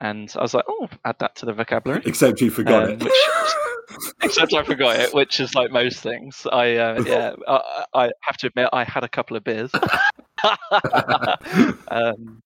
and 0.00 0.32
I 0.36 0.42
was 0.42 0.54
like, 0.54 0.64
oh, 0.68 0.88
add 1.04 1.16
that 1.18 1.34
to 1.36 1.46
the 1.46 1.52
vocabulary. 1.52 2.02
Except 2.06 2.40
you 2.40 2.50
forgot 2.50 2.84
Um, 2.84 2.90
it. 2.90 3.02
which- 3.02 3.12
Except 4.22 4.54
I 4.54 4.62
forgot 4.62 4.98
it, 5.00 5.12
which 5.12 5.40
is 5.40 5.54
like 5.54 5.70
most 5.70 6.00
things. 6.00 6.46
I 6.50 6.76
uh, 6.76 7.02
yeah, 7.06 7.32
I, 7.48 7.84
I 7.94 8.10
have 8.22 8.36
to 8.38 8.46
admit 8.46 8.68
I 8.72 8.84
had 8.84 9.04
a 9.04 9.08
couple 9.08 9.36
of 9.36 9.44
beers. 9.44 9.70
um, 11.90 12.42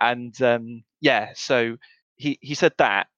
and 0.00 0.40
um, 0.42 0.84
yeah, 1.00 1.30
so 1.34 1.76
he 2.16 2.38
he 2.42 2.54
said 2.54 2.72
that 2.78 3.08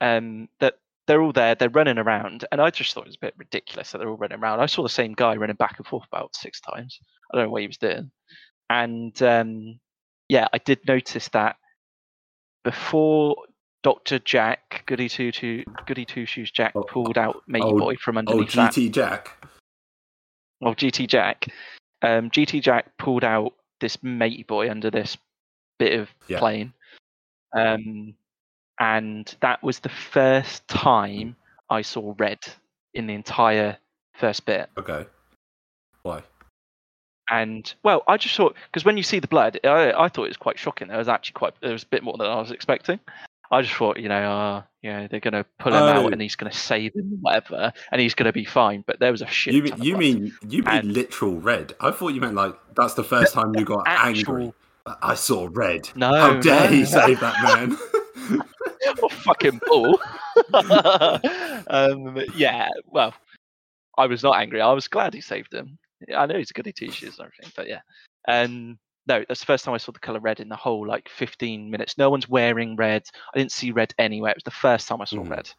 um, 0.00 0.48
that 0.60 0.74
they're 1.12 1.20
all 1.20 1.32
there, 1.34 1.54
they're 1.54 1.68
running 1.68 1.98
around, 1.98 2.46
and 2.50 2.58
I 2.58 2.70
just 2.70 2.94
thought 2.94 3.02
it 3.02 3.08
was 3.08 3.16
a 3.16 3.26
bit 3.26 3.34
ridiculous 3.36 3.92
that 3.92 3.98
they're 3.98 4.08
all 4.08 4.16
running 4.16 4.38
around. 4.40 4.60
I 4.60 4.66
saw 4.66 4.82
the 4.82 4.88
same 4.88 5.12
guy 5.12 5.36
running 5.36 5.56
back 5.56 5.74
and 5.76 5.86
forth 5.86 6.06
about 6.10 6.34
six 6.34 6.58
times. 6.58 6.98
I 7.30 7.36
don't 7.36 7.46
know 7.48 7.50
what 7.50 7.60
he 7.60 7.66
was 7.66 7.76
doing, 7.76 8.10
and 8.70 9.22
um, 9.22 9.78
yeah, 10.30 10.48
I 10.54 10.56
did 10.56 10.78
notice 10.88 11.28
that 11.34 11.56
before 12.64 13.36
Doctor 13.82 14.20
Jack 14.20 14.84
Goody 14.86 15.10
Two 15.10 15.30
Two 15.32 15.64
Goody 15.86 16.06
Two 16.06 16.24
Shoes 16.24 16.50
Jack 16.50 16.72
Oh, 16.74 16.82
pulled 16.82 17.18
out 17.18 17.42
Matey 17.46 17.66
oh, 17.66 17.76
Boy 17.78 17.96
from 17.96 18.16
oh, 18.16 18.20
underneath 18.20 18.52
that 18.52 18.72
GT 18.72 18.90
Jack. 18.90 19.36
well, 20.62 20.74
GT 20.74 21.06
Jack, 21.08 21.44
um, 22.00 22.30
GT 22.30 22.62
Jack 22.62 22.96
pulled 22.96 23.22
out 23.22 23.52
this 23.82 24.02
matey 24.02 24.44
boy 24.44 24.70
under 24.70 24.90
this 24.90 25.18
bit 25.78 26.00
of 26.00 26.08
Yeah. 26.26 26.38
plane. 26.38 26.72
Um, 27.54 28.14
and 28.82 29.36
that 29.40 29.62
was 29.62 29.78
the 29.78 29.88
first 29.88 30.66
time 30.66 31.36
I 31.70 31.82
saw 31.82 32.14
red 32.18 32.40
in 32.94 33.06
the 33.06 33.14
entire 33.14 33.76
first 34.14 34.44
bit. 34.44 34.68
Okay. 34.76 35.06
Why? 36.02 36.22
And 37.30 37.72
well, 37.84 38.02
I 38.08 38.16
just 38.16 38.34
thought 38.36 38.56
because 38.66 38.84
when 38.84 38.96
you 38.96 39.04
see 39.04 39.20
the 39.20 39.28
blood, 39.28 39.60
I, 39.62 39.92
I 39.92 40.08
thought 40.08 40.24
it 40.24 40.28
was 40.30 40.36
quite 40.36 40.58
shocking. 40.58 40.88
There 40.88 40.98
was 40.98 41.08
actually 41.08 41.34
quite 41.34 41.54
there 41.60 41.72
was 41.72 41.84
a 41.84 41.86
bit 41.86 42.02
more 42.02 42.16
than 42.18 42.26
I 42.26 42.40
was 42.40 42.50
expecting. 42.50 42.98
I 43.52 43.62
just 43.62 43.74
thought, 43.74 43.98
you 44.00 44.08
know, 44.08 44.32
uh, 44.32 44.62
you 44.82 44.90
know, 44.90 45.06
they're 45.08 45.20
gonna 45.20 45.44
pull 45.60 45.72
him 45.74 45.82
Oh. 45.82 45.86
out 46.06 46.12
and 46.12 46.20
he's 46.20 46.34
gonna 46.34 46.52
save 46.52 46.92
him, 46.96 47.18
whatever, 47.20 47.72
and 47.92 48.00
he's 48.00 48.14
gonna 48.14 48.32
be 48.32 48.44
fine. 48.44 48.82
But 48.84 48.98
there 48.98 49.12
was 49.12 49.22
a 49.22 49.26
shit. 49.28 49.54
You 49.54 49.62
mean 49.62 49.74
you 49.80 49.96
mean 49.96 50.36
you 50.48 50.62
mean 50.64 50.74
And- 50.74 50.92
literal 50.92 51.36
red? 51.38 51.74
I 51.78 51.92
thought 51.92 52.14
you 52.14 52.20
meant 52.20 52.34
like 52.34 52.56
that's 52.74 52.94
the 52.94 53.04
first 53.04 53.32
time 53.32 53.54
you 53.54 53.64
got 53.64 53.84
angry. 53.86 54.52
I 55.00 55.14
saw 55.14 55.48
red. 55.52 55.88
No, 55.94 56.12
How 56.12 56.40
dare 56.40 56.62
no, 56.68 56.76
he 56.76 56.84
save 56.84 57.20
that 57.20 57.40
man? 57.44 57.78
oh, 59.02 59.08
fucking 59.08 59.60
bull. 59.66 60.00
um, 61.68 62.18
yeah, 62.34 62.68
well, 62.86 63.14
I 63.98 64.06
was 64.06 64.22
not 64.22 64.40
angry. 64.40 64.60
I 64.60 64.72
was 64.72 64.88
glad 64.88 65.14
he 65.14 65.20
saved 65.20 65.52
him. 65.52 65.78
I 66.16 66.26
know 66.26 66.38
he's 66.38 66.50
a 66.50 66.54
goody 66.54 66.72
two 66.72 66.90
shoes 66.90 67.18
and 67.18 67.26
everything, 67.26 67.52
but 67.56 67.68
yeah. 67.68 67.80
Um, 68.28 68.78
no, 69.06 69.24
that's 69.28 69.40
the 69.40 69.46
first 69.46 69.64
time 69.64 69.74
I 69.74 69.78
saw 69.78 69.92
the 69.92 69.98
color 69.98 70.20
red 70.20 70.40
in 70.40 70.48
the 70.48 70.56
whole 70.56 70.86
like 70.86 71.08
15 71.08 71.70
minutes. 71.70 71.98
No 71.98 72.08
one's 72.10 72.28
wearing 72.28 72.76
red. 72.76 73.02
I 73.34 73.38
didn't 73.38 73.52
see 73.52 73.72
red 73.72 73.92
anywhere. 73.98 74.30
It 74.30 74.36
was 74.36 74.44
the 74.44 74.50
first 74.50 74.88
time 74.88 75.00
I 75.00 75.04
saw 75.04 75.18
Mhm. 75.18 75.30
red. 75.30 75.50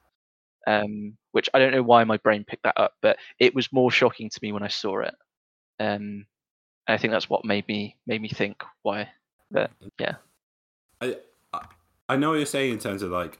Um, 0.66 1.18
which 1.32 1.50
I 1.54 1.60
don't 1.60 1.74
know 1.74 1.84
why 1.84 2.06
my 2.06 2.18
brain 2.18 2.46
picked 2.46 2.64
that 2.64 2.80
up, 2.80 2.94
but 3.02 3.18
it 3.40 3.54
was 3.54 3.74
more 3.74 3.92
shocking 3.92 4.30
to 4.30 4.40
me 4.42 4.54
when 4.54 4.64
I 4.64 4.70
saw 4.70 5.02
it. 5.02 5.14
Um, 5.80 6.26
I 6.88 6.98
think 6.98 7.12
that's 7.12 7.30
what 7.30 7.44
made 7.44 7.68
me 7.68 7.98
made 8.08 8.22
me 8.22 8.30
think 8.30 8.64
why. 8.82 9.10
But 9.52 9.72
yeah, 10.00 10.16
I, 11.02 11.18
I 12.10 12.16
know 12.18 12.30
what 12.32 12.36
you're 12.38 12.46
saying 12.46 12.74
in 12.74 12.80
terms 12.80 13.02
of 13.02 13.12
like 13.12 13.40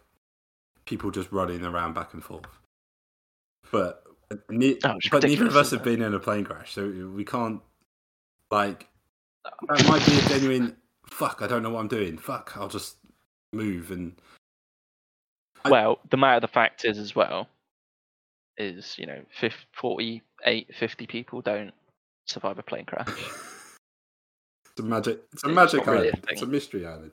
people 0.86 1.12
just 1.12 1.32
running 1.32 1.64
around 1.66 1.94
back 1.94 2.14
and 2.14 2.24
forth, 2.24 2.46
but 3.72 4.04
ne- 4.50 4.78
Oh, 4.84 4.98
but 5.12 5.24
neither 5.24 5.48
of 5.48 5.56
us 5.56 5.72
have 5.72 5.84
been 5.84 6.02
in 6.02 6.14
a 6.14 6.20
plane 6.20 6.44
crash, 6.46 6.74
so 6.74 6.88
we 7.14 7.26
can't 7.26 7.62
like 8.52 8.88
that 9.68 9.88
might 9.88 10.06
be 10.06 10.18
a 10.18 10.22
genuine 10.30 10.76
fuck. 11.08 11.42
I 11.42 11.48
don't 11.48 11.64
know 11.64 11.70
what 11.72 11.80
I'm 11.82 11.88
doing. 11.88 12.18
Fuck, 12.18 12.54
I'll 12.56 12.70
just 12.70 12.98
move 13.52 13.92
and 13.92 14.14
I- 15.66 15.70
well, 15.70 16.00
the 16.10 16.18
matter 16.18 16.36
of 16.38 16.42
the 16.42 16.48
fact 16.48 16.86
is 16.86 16.98
as 16.98 17.16
well 17.16 17.48
is 18.58 18.96
you 19.00 19.06
know 19.08 19.20
50, 19.40 19.58
48 19.74 20.68
50 20.78 21.08
people 21.08 21.42
don't 21.42 21.72
survive 22.28 22.60
a 22.60 22.64
plane 22.64 22.86
crash 22.86 23.08
it's 23.10 24.80
a 24.80 24.84
magic. 24.84 25.24
It's 25.34 25.44
a 25.44 25.48
It's 25.48 25.56
magic 25.56 25.86
not 25.88 25.92
really 25.92 26.08
a 26.10 26.12
island. 26.12 26.26
It's 26.30 26.42
a 26.44 26.46
mystery 26.46 26.86
island. 26.86 27.12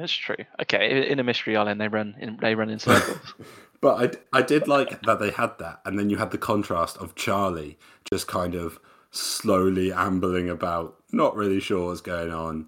That's 0.00 0.12
true 0.12 0.36
okay 0.60 1.08
in 1.08 1.18
a 1.18 1.24
mystery 1.24 1.56
island 1.56 1.80
they 1.80 1.88
run 1.88 2.14
in 2.18 2.36
they 2.40 2.54
run 2.54 2.70
in 2.70 2.78
circles 2.78 3.34
But 3.80 4.16
I, 4.32 4.38
I 4.38 4.42
did 4.42 4.66
like 4.66 5.02
that 5.02 5.20
they 5.20 5.30
had 5.30 5.58
that, 5.60 5.80
and 5.84 5.98
then 5.98 6.10
you 6.10 6.16
had 6.16 6.30
the 6.32 6.38
contrast 6.38 6.96
of 6.96 7.14
Charlie 7.14 7.78
just 8.10 8.26
kind 8.26 8.54
of 8.54 8.80
slowly 9.10 9.92
ambling 9.92 10.50
about, 10.50 10.96
not 11.12 11.36
really 11.36 11.60
sure 11.60 11.86
what's 11.86 12.00
going 12.00 12.32
on. 12.32 12.66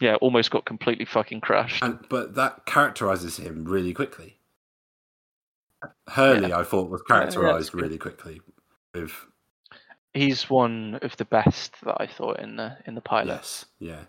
yeah 0.00 0.14
almost 0.16 0.50
got 0.50 0.64
completely 0.64 1.04
fucking 1.04 1.40
crushed 1.40 1.82
And 1.82 1.98
but 2.08 2.34
that 2.36 2.66
characterizes 2.66 3.36
him 3.36 3.64
really 3.64 3.92
quickly. 3.92 4.38
Hurley, 6.08 6.52
I 6.52 6.62
thought, 6.62 6.90
was 6.90 7.02
characterized 7.02 7.72
good. 7.72 7.82
really 7.82 7.98
quickly. 7.98 8.40
With 8.94 9.12
he's 10.14 10.48
one 10.48 10.98
of 11.02 11.16
the 11.18 11.24
best 11.26 11.74
that 11.84 11.96
i 12.00 12.06
thought 12.06 12.40
in 12.40 12.56
the 12.56 12.76
in 12.86 12.94
the 12.94 13.00
pilot 13.00 13.26
yes, 13.26 13.66
yeah, 13.78 14.00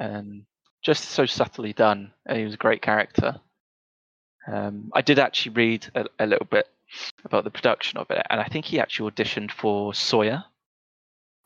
um, 0.00 0.46
just 0.82 1.04
so 1.06 1.26
subtly 1.26 1.72
done. 1.72 2.12
And 2.26 2.38
he 2.38 2.44
was 2.44 2.54
a 2.54 2.58
great 2.58 2.82
character. 2.82 3.40
Um, 4.50 4.90
I 4.94 5.02
did 5.02 5.18
actually 5.18 5.52
read 5.52 5.90
a, 5.94 6.06
a 6.18 6.26
little 6.26 6.46
bit 6.50 6.66
about 7.24 7.44
the 7.44 7.50
production 7.50 7.98
of 7.98 8.10
it, 8.10 8.26
and 8.30 8.40
I 8.40 8.44
think 8.44 8.64
he 8.64 8.80
actually 8.80 9.10
auditioned 9.10 9.50
for 9.50 9.92
Sawyer, 9.92 10.44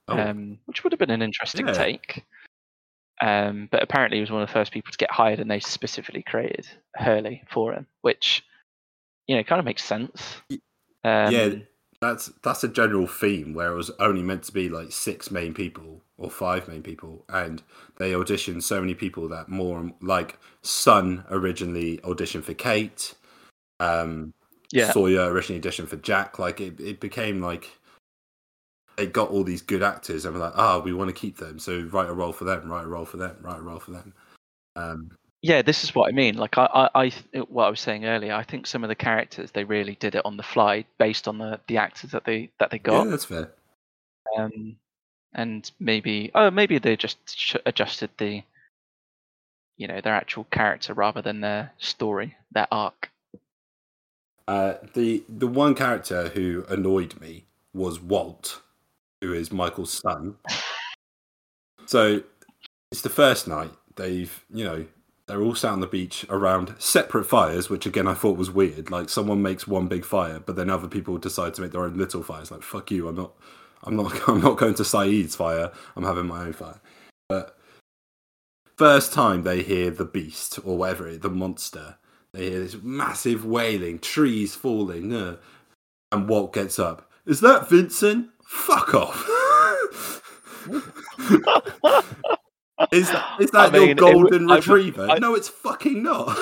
oh, 0.08 0.18
um, 0.18 0.58
which 0.66 0.84
would 0.84 0.92
have 0.92 1.00
been 1.00 1.10
an 1.10 1.22
interesting 1.22 1.66
Yeah. 1.66 1.72
take. 1.72 2.24
Um, 3.20 3.68
but 3.70 3.82
apparently, 3.82 4.18
he 4.18 4.20
was 4.20 4.30
one 4.30 4.42
of 4.42 4.48
the 4.48 4.52
first 4.52 4.72
people 4.72 4.92
to 4.92 4.98
get 4.98 5.10
hired, 5.10 5.40
and 5.40 5.50
they 5.50 5.60
specifically 5.60 6.22
created 6.22 6.68
Hurley 6.96 7.42
for 7.50 7.72
him, 7.72 7.86
which 8.02 8.44
you 9.26 9.36
know 9.36 9.42
kind 9.42 9.58
of 9.58 9.64
makes 9.64 9.84
sense. 9.84 10.40
Um, 11.04 11.32
yeah. 11.32 11.48
that's 12.00 12.26
that's 12.44 12.64
a 12.64 12.68
general 12.68 13.06
theme 13.06 13.52
where 13.54 13.72
it 13.72 13.76
was 13.76 13.90
only 13.98 14.22
meant 14.22 14.44
to 14.44 14.52
be 14.52 14.68
like 14.68 14.92
six 14.92 15.30
main 15.30 15.54
people 15.54 16.02
or 16.22 16.30
five 16.30 16.68
main 16.68 16.82
people, 16.82 17.24
and 17.28 17.62
they 17.98 18.12
auditioned 18.12 18.62
so 18.62 18.80
many 18.80 18.94
people 18.94 19.28
that 19.28 19.48
more 19.48 19.90
like 20.00 20.38
Sun 20.62 21.24
originally 21.30 21.98
auditioned 21.98 22.44
for 22.44 22.54
Kate. 22.54 23.14
Um, 23.80 24.32
yeah, 24.70 24.92
Sawyer 24.92 25.30
originally 25.30 25.60
auditioned 25.60 25.88
for 25.88 25.96
Jack. 25.96 26.38
Like 26.38 26.60
it, 26.60 26.80
it 26.80 27.00
became 27.00 27.42
like 27.42 27.70
they 28.96 29.06
got 29.06 29.30
all 29.30 29.44
these 29.44 29.62
good 29.62 29.82
actors 29.82 30.24
and 30.24 30.34
we're 30.34 30.40
like, 30.40 30.56
ah, 30.56 30.78
we 30.78 30.92
want 30.92 31.08
to 31.08 31.14
keep 31.14 31.36
them, 31.36 31.58
so 31.58 31.80
write 31.92 32.08
a 32.08 32.12
role 32.12 32.32
for 32.32 32.44
them, 32.44 32.70
write 32.70 32.84
a 32.84 32.88
role 32.88 33.04
for 33.04 33.16
them, 33.16 33.36
write 33.40 33.58
a 33.58 33.62
role 33.62 33.80
for 33.80 33.90
them. 33.90 34.14
Um, 34.76 35.10
yeah. 35.42 35.60
This 35.60 35.82
is 35.82 35.94
what 35.94 36.08
I 36.08 36.12
mean. 36.12 36.36
Like 36.36 36.56
I, 36.56 36.88
I, 36.94 37.04
I, 37.04 37.38
what 37.48 37.64
I 37.64 37.70
was 37.70 37.80
saying 37.80 38.04
earlier. 38.04 38.32
I 38.32 38.44
think 38.44 38.66
some 38.66 38.84
of 38.84 38.88
the 38.88 38.94
characters 38.94 39.50
they 39.50 39.64
really 39.64 39.96
did 39.96 40.14
it 40.14 40.24
on 40.24 40.36
the 40.36 40.42
fly, 40.42 40.84
based 40.98 41.26
on 41.26 41.38
the 41.38 41.58
the 41.66 41.78
actors 41.78 42.12
that 42.12 42.24
they 42.24 42.50
that 42.60 42.70
they 42.70 42.78
got. 42.78 43.04
yeah, 43.04 43.10
that's 43.10 43.24
fair. 43.24 43.52
um, 44.38 44.76
and 45.34 45.70
maybe 45.80 46.30
oh 46.34 46.50
maybe 46.50 46.78
they 46.78 46.96
just 46.96 47.18
sh- 47.28 47.56
adjusted 47.66 48.10
the 48.18 48.42
you 49.76 49.86
know 49.86 50.00
their 50.00 50.14
actual 50.14 50.44
character 50.44 50.94
rather 50.94 51.22
than 51.22 51.40
their 51.40 51.72
story 51.78 52.36
their 52.52 52.68
arc 52.70 53.10
Uh, 54.48 54.74
the 54.94 55.24
the 55.28 55.46
one 55.46 55.74
character 55.74 56.28
who 56.30 56.64
annoyed 56.68 57.20
me 57.20 57.44
was 57.72 58.00
Walt, 58.00 58.60
who 59.20 59.32
is 59.32 59.50
Michael's 59.52 59.92
son. 59.92 60.36
So 61.86 62.22
it's 62.90 63.02
the 63.02 63.10
first 63.10 63.46
night. 63.46 63.72
They've 63.96 64.44
you 64.52 64.64
know 64.64 64.86
they're 65.26 65.42
all 65.42 65.54
sat 65.54 65.72
on 65.72 65.80
the 65.80 65.86
beach 65.86 66.24
around 66.30 66.74
separate 66.78 67.24
fires, 67.24 67.68
which 67.68 67.86
again 67.86 68.06
I 68.06 68.14
thought 68.14 68.38
was 68.38 68.50
weird. 68.50 68.90
Like 68.90 69.08
someone 69.10 69.42
makes 69.42 69.66
one 69.66 69.88
big 69.88 70.04
fire, 70.04 70.40
but 70.40 70.56
then 70.56 70.70
other 70.70 70.88
people 70.88 71.18
decide 71.18 71.54
to 71.54 71.60
make 71.62 71.72
their 71.72 71.84
own 71.84 71.98
little 71.98 72.22
fires. 72.22 72.50
Like 72.50 72.62
fuck 72.62 72.90
you, 72.90 73.08
I'm 73.08 73.16
not, 73.16 73.32
I'm 73.84 73.96
not, 73.96 74.28
I'm 74.28 74.40
not 74.40 74.58
going 74.58 74.74
to 74.74 74.82
Sayid's 74.84 75.36
fire. 75.36 75.70
I'm 75.96 76.04
having 76.04 76.26
my 76.26 76.44
own 76.44 76.52
fire. 76.52 76.80
But 77.28 77.56
first 78.76 79.12
time 79.12 79.42
they 79.42 79.62
hear 79.62 79.90
the 79.90 80.04
beast 80.04 80.58
or 80.64 80.76
whatever 80.76 81.08
it, 81.08 81.22
the 81.22 81.30
monster, 81.30 81.96
they 82.32 82.50
hear 82.50 82.60
this 82.60 82.76
massive 82.82 83.44
wailing, 83.44 83.98
trees 83.98 84.54
falling, 84.54 85.12
uh, 85.14 85.36
and 86.10 86.28
Walt 86.28 86.52
gets 86.52 86.78
up. 86.78 87.10
Is 87.26 87.40
that 87.40 87.68
Vincent? 87.68 88.28
Fuck 88.44 88.94
off. 88.94 89.28
is 92.92 93.10
that, 93.10 93.36
is 93.40 93.50
I 93.54 93.68
that 93.68 93.72
your 93.74 93.86
mean, 93.86 93.96
golden 93.96 94.50
I 94.50 94.56
w- 94.60 94.74
retriever? 94.74 95.08
I- 95.10 95.18
no, 95.18 95.34
it's 95.34 95.48
fucking 95.48 96.02
not. 96.02 96.28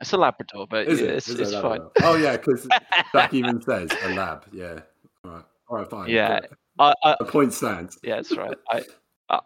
it's 0.00 0.12
a 0.12 0.16
labrador 0.16 0.66
but 0.68 0.86
it? 0.88 1.00
it's, 1.00 1.28
it's 1.28 1.52
a 1.52 1.62
fine 1.62 1.80
Oh 2.02 2.16
yeah, 2.16 2.36
because 2.36 2.66
Jack 3.12 3.34
even 3.34 3.60
says 3.62 3.90
a 4.02 4.14
lab. 4.14 4.44
Yeah. 4.52 4.80
All 5.26 5.32
right. 5.32 5.44
All 5.68 5.76
right. 5.78 5.90
Fine. 5.90 6.08
Yeah. 6.10 6.40
I, 6.78 6.94
I, 7.02 7.16
The 7.18 7.24
point 7.24 7.52
stands. 7.54 7.98
yeah 8.02 8.16
that's 8.16 8.36
right 8.36 8.56
I, 8.70 8.82
I 9.30 9.40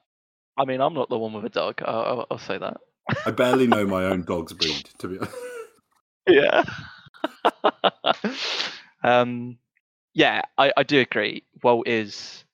i 0.58 0.64
mean 0.64 0.80
i'm 0.80 0.94
not 0.94 1.08
the 1.08 1.16
one 1.16 1.32
with 1.32 1.44
a 1.44 1.48
dog 1.48 1.80
i'll, 1.84 2.26
I'll, 2.28 2.38
say 2.38 2.58
that 2.58 2.76
I 3.24 3.30
barely 3.30 3.68
know 3.68 3.86
my 3.86 4.04
own 4.06 4.22
dog's 4.26 4.52
breed, 4.52 4.88
to 4.98 5.06
be 5.08 5.18
honest. 5.18 5.36
yeah 6.26 6.64
um 9.04 9.58
yeah 10.12 10.42
I, 10.58 10.72
I 10.76 10.82
do 10.82 10.98
agree 11.00 11.44
walt 11.62 11.86
is 11.86 12.44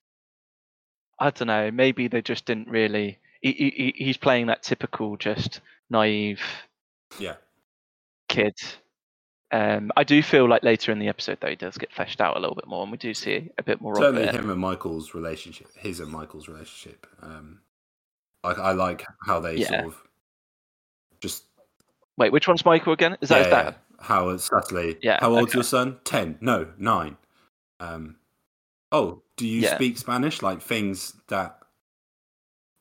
i 1.19 1.31
don't 1.31 1.47
know 1.47 1.71
maybe 1.71 2.07
they 2.07 2.21
just 2.21 2.45
didn't 2.45 2.69
really 2.69 3.17
he, 3.41 3.51
he, 3.53 3.69
he- 3.97 4.03
he's 4.05 4.17
playing 4.17 4.45
that 4.47 4.61
typical 4.63 5.17
just 5.17 5.61
naive 5.89 6.41
Yeah. 7.19 7.35
kid 8.29 8.55
um 9.51 9.91
i 9.95 10.03
do 10.03 10.21
feel 10.21 10.47
like 10.47 10.61
later 10.63 10.91
in 10.91 10.99
the 10.99 11.07
episode 11.07 11.37
though 11.39 11.49
he 11.49 11.55
does 11.55 11.77
get 11.77 11.91
fleshed 11.93 12.19
out 12.19 12.35
a 12.35 12.39
little 12.39 12.55
bit 12.55 12.67
more 12.67 12.83
and 12.83 12.91
we 12.91 12.97
do 12.97 13.13
see 13.13 13.49
a 13.57 13.63
bit 13.63 13.79
more 13.79 13.95
Certainly 13.95 14.27
of 14.27 14.35
it 14.35 14.39
him 14.39 14.49
and 14.49 14.59
Michael's 14.59 15.13
relationship, 15.13 15.67
his 15.77 15.99
and 16.01 16.11
Michael's 16.11 16.47
relationship. 16.49 17.07
Um, 17.21 17.61
like 18.43 18.59
I 18.59 18.71
like 18.73 19.05
how 19.25 19.39
they 19.39 19.55
Yeah. 19.55 19.67
sort 19.67 19.85
of 19.85 20.03
just 21.21 21.45
wait 22.17 22.31
which 22.31 22.47
one's 22.47 22.65
michael 22.65 22.93
again 22.93 23.17
is 23.21 23.29
that 23.29 23.37
his 23.45 23.47
yeah, 23.47 23.73
How 23.99 24.29
it's 24.29 24.43
subtly. 24.45 24.97
Yeah, 25.01 25.17
How 25.21 25.29
old's 25.31 25.49
okay. 25.51 25.57
your 25.57 25.63
son? 25.63 25.97
Ten. 26.03 26.37
No, 26.41 26.67
nine. 26.77 27.17
Um. 27.79 28.17
Oh, 28.91 29.21
do 29.37 29.47
you 29.47 29.61
Yeah. 29.61 29.75
speak 29.75 29.97
Spanish? 29.97 30.41
Like 30.41 30.61
things 30.61 31.13
that 31.29 31.59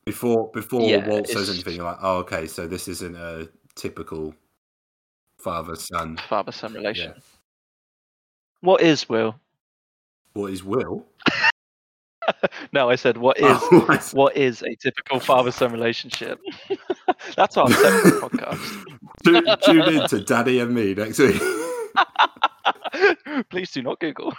before 0.04 0.50
before 0.52 0.82
Yeah, 0.82 1.08
Walt 1.08 1.26
says 1.28 1.48
anything, 1.48 1.76
you're 1.76 1.84
like, 1.84 1.98
oh, 2.02 2.18
okay, 2.18 2.46
so 2.46 2.66
this 2.66 2.86
isn't 2.88 3.16
a 3.16 3.48
typical 3.74 4.34
father 5.46 5.76
son. 5.76 6.16
father 6.28 6.50
son 6.50 6.74
relation 6.74 7.14
what 8.60 8.80
is 8.82 9.08
will 9.08 9.38
What 10.32 10.52
is 10.52 10.64
Will? 10.64 11.06
no, 12.72 12.90
I 12.90 12.96
said 12.96 13.16
what 13.16 13.38
is 13.40 13.46
oh, 13.48 13.98
what 14.12 14.36
is 14.36 14.62
a 14.62 14.74
typical 14.74 15.20
father-son 15.20 15.72
relationship? 15.72 16.40
That's 17.36 17.56
our 17.56 17.70
separate 17.70 18.20
podcast. 18.20 18.84
tune, 19.24 19.44
tune 19.64 19.94
in 19.94 20.08
to 20.08 20.20
Daddy 20.20 20.58
and 20.58 20.74
me 20.74 20.94
next 20.94 21.20
week. 21.20 21.40
Please 23.50 23.70
do 23.70 23.82
not 23.82 24.00
Google. 24.00 24.34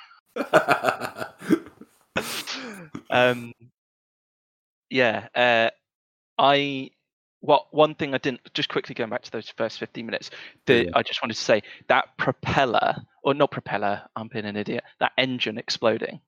um, 3.10 3.54
yeah, 4.90 5.28
uh, 5.34 5.70
I 6.38 6.92
what 7.42 7.68
one 7.74 7.94
thing 7.96 8.14
I 8.14 8.18
didn't 8.18 8.42
just 8.54 8.70
quickly 8.70 8.96
going 8.96 9.10
back 9.10 9.22
to 9.24 9.32
those 9.32 9.50
first 9.58 9.80
fifteen 9.80 10.06
minutes. 10.06 10.30
The, 10.66 10.86
Yeah. 10.86 10.92
I 10.96 11.04
just 11.04 11.22
wanted 11.22 11.36
to 11.36 11.42
say 11.42 11.62
that 11.88 12.18
propeller 12.18 12.96
or 13.24 13.34
not 13.34 13.52
propeller. 13.52 14.02
I'm 14.16 14.28
being 14.28 14.46
an 14.46 14.56
idiot. 14.56 14.84
That 15.00 15.12
engine 15.18 15.58
exploding 15.58 16.20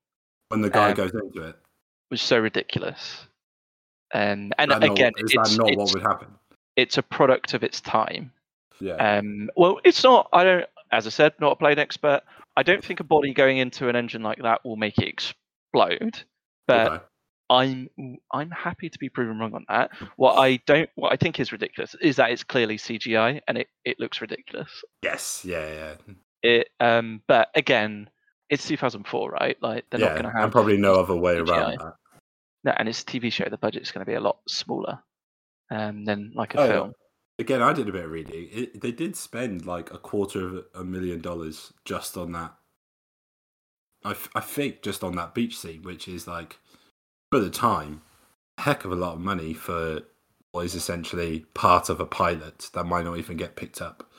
when 0.48 0.60
the 0.62 0.70
guy 0.70 0.90
Um, 0.90 0.94
goes 0.94 1.12
into 1.14 1.42
it. 1.48 1.56
was 2.10 2.22
so 2.22 2.38
ridiculous. 2.38 3.26
Um, 4.12 4.52
and 4.58 4.68
not- 4.70 4.82
again, 4.84 5.12
is 5.18 5.32
it's, 5.32 5.56
that 5.56 5.62
not 5.62 5.76
what 5.76 5.92
would 5.94 6.02
happen? 6.02 6.28
it's 6.76 6.98
a 6.98 7.02
product 7.02 7.54
of 7.54 7.62
its 7.62 7.80
time. 7.80 8.32
Yeah. 8.80 8.94
Um, 8.94 9.50
well, 9.56 9.80
it's 9.84 10.02
not. 10.02 10.28
I 10.32 10.44
don't. 10.44 10.66
As 10.92 11.06
I 11.06 11.10
said, 11.10 11.34
not 11.40 11.52
a 11.52 11.56
plane 11.56 11.78
expert. 11.78 12.22
I 12.56 12.62
don't 12.64 12.84
think 12.84 12.98
a 13.00 13.04
body 13.04 13.32
going 13.32 13.58
into 13.58 13.88
an 13.88 13.94
engine 13.96 14.22
like 14.22 14.38
that 14.42 14.64
will 14.64 14.76
make 14.76 14.98
it 14.98 15.06
explode. 15.08 16.22
But 16.66 16.92
Okay. 16.92 17.04
I'm 17.50 17.88
I'm 18.32 18.50
happy 18.50 18.88
to 18.88 18.98
be 18.98 19.08
proven 19.08 19.38
wrong 19.38 19.52
on 19.54 19.64
that. 19.68 19.90
What 20.16 20.38
I 20.38 20.56
don't, 20.66 20.88
what 20.94 21.12
I 21.12 21.16
think 21.16 21.40
is 21.40 21.50
ridiculous 21.52 21.94
is 22.00 22.16
that 22.16 22.30
it's 22.30 22.44
clearly 22.44 22.78
CGI 22.78 23.40
and 23.48 23.58
it, 23.58 23.66
it 23.84 23.98
looks 23.98 24.20
ridiculous. 24.20 24.70
Yes. 25.02 25.42
Yeah. 25.44 25.66
Yeah. 25.68 25.94
It 26.42 26.68
um, 26.78 27.22
but 27.26 27.48
again, 27.56 28.08
it's 28.48 28.66
2004, 28.68 29.30
right? 29.32 29.56
Like 29.60 29.84
they're 29.90 30.00
yeah. 30.00 30.06
not 30.06 30.12
going 30.14 30.24
to 30.26 30.30
have 30.32 30.42
and 30.44 30.52
probably 30.52 30.76
no 30.76 30.94
other 30.94 31.16
way 31.16 31.34
CGI. 31.34 31.48
around 31.48 31.78
that. 31.80 31.94
no, 32.64 32.72
and 32.78 32.88
it's 32.88 33.02
a 33.02 33.04
TV 33.04 33.32
show. 33.32 33.44
The 33.50 33.58
budget's 33.58 33.90
going 33.90 34.04
to 34.06 34.10
be 34.10 34.14
a 34.16 34.20
lot 34.20 34.38
smaller 34.48 35.00
um, 35.70 36.04
than 36.04 36.32
like 36.36 36.54
a 36.54 36.60
Oh, 36.60 36.68
film. 36.68 36.92
Again, 37.38 37.62
I 37.62 37.72
did 37.72 37.88
a 37.88 37.92
bit 37.92 38.04
of 38.04 38.10
reading. 38.10 38.48
It, 38.52 38.80
they 38.80 38.92
did 38.92 39.16
spend 39.16 39.66
like 39.66 39.92
a 39.92 39.98
quarter 39.98 40.46
of 40.58 40.64
a 40.74 40.84
million 40.84 41.20
dollars 41.20 41.72
just 41.84 42.16
on 42.16 42.32
that. 42.32 42.54
I, 44.04 44.10
f- 44.12 44.28
I 44.34 44.40
think 44.40 44.82
just 44.82 45.02
on 45.04 45.16
that 45.16 45.34
beach 45.34 45.58
scene, 45.58 45.82
which 45.82 46.06
is 46.08 46.26
like, 46.26 46.58
for 47.30 47.40
the 47.40 47.50
time, 47.50 48.02
a 48.58 48.62
heck 48.62 48.84
of 48.84 48.92
a 48.92 48.96
lot 48.96 49.14
of 49.14 49.20
money 49.20 49.54
for 49.54 50.00
what 50.52 50.64
is 50.64 50.74
essentially 50.74 51.46
part 51.54 51.88
of 51.88 52.00
a 52.00 52.06
pilot 52.06 52.70
that 52.74 52.84
might 52.84 53.04
not 53.04 53.18
even 53.18 53.36
get 53.36 53.56
picked 53.56 53.80
up. 53.80 54.10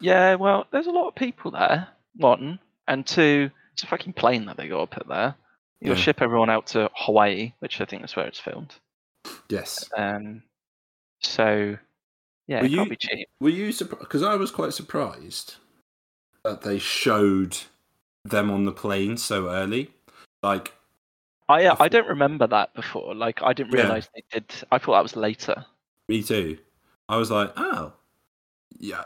Yeah, 0.00 0.34
well, 0.34 0.66
there's 0.72 0.88
a 0.88 0.90
lot 0.92 1.08
of 1.08 1.14
people 1.14 1.52
there. 1.52 1.88
One 2.16 2.58
and 2.88 3.06
two, 3.06 3.50
it's 3.72 3.84
a 3.84 3.86
fucking 3.86 4.14
plane 4.14 4.46
that 4.46 4.56
they 4.56 4.68
got 4.68 4.90
to 4.90 4.96
put 4.98 5.08
there. 5.08 5.36
You'll 5.80 5.96
Yeah. 5.96 6.02
ship 6.02 6.20
everyone 6.22 6.50
out 6.50 6.66
to 6.68 6.90
Hawaii, 6.94 7.52
which 7.60 7.80
I 7.80 7.84
think 7.84 8.04
is 8.04 8.16
where 8.16 8.26
it's 8.26 8.40
filmed. 8.40 8.74
Yes. 9.48 9.88
Um, 9.96 10.42
so 11.20 11.76
yeah, 12.48 12.60
Were 12.60 12.66
it 12.66 12.70
can't 12.70 12.84
you- 12.84 12.90
be 12.90 12.96
cheap. 12.96 13.28
Were 13.40 13.48
you 13.48 13.70
surprised? 13.72 14.00
Because 14.00 14.22
I 14.24 14.34
was 14.34 14.50
quite 14.50 14.72
surprised 14.74 15.54
that 16.44 16.62
they 16.62 16.78
showed 16.80 17.56
them 18.24 18.50
on 18.50 18.64
the 18.64 18.72
plane 18.72 19.16
so 19.16 19.48
early. 19.48 19.92
Like, 20.42 20.74
I 21.52 21.64
uh, 21.66 21.76
I 21.78 21.84
I 21.84 21.88
don't 21.88 22.08
remember 22.08 22.46
that 22.46 22.74
before. 22.74 23.14
Like 23.14 23.42
I 23.42 23.52
didn't 23.52 23.72
Yeah. 23.72 23.82
realize 23.82 24.08
they 24.14 24.24
did. 24.32 24.52
I 24.70 24.78
thought 24.78 24.92
that 24.92 25.02
was 25.02 25.16
later. 25.16 25.64
Me 26.08 26.22
too. 26.22 26.58
I 27.08 27.16
was 27.16 27.30
like, 27.30 27.52
oh, 27.56 27.92
yeah. 28.78 29.04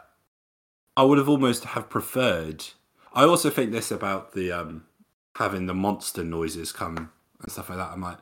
I 0.97 1.03
would 1.03 1.19
have 1.19 1.29
almost 1.29 1.65
have 1.65 1.89
preferred. 1.91 2.65
I 3.13 3.25
also 3.25 3.51
think 3.51 3.73
this 3.73 3.91
about 3.91 4.33
the 4.33 4.53
um 4.53 4.85
having 5.37 5.67
the 5.67 5.75
monster 5.75 6.25
noises 6.25 6.73
come 6.73 6.97
and 7.43 7.53
stuff 7.53 7.69
like 7.69 7.79
that. 7.79 7.91
I'm 7.93 8.01
like, 8.01 8.19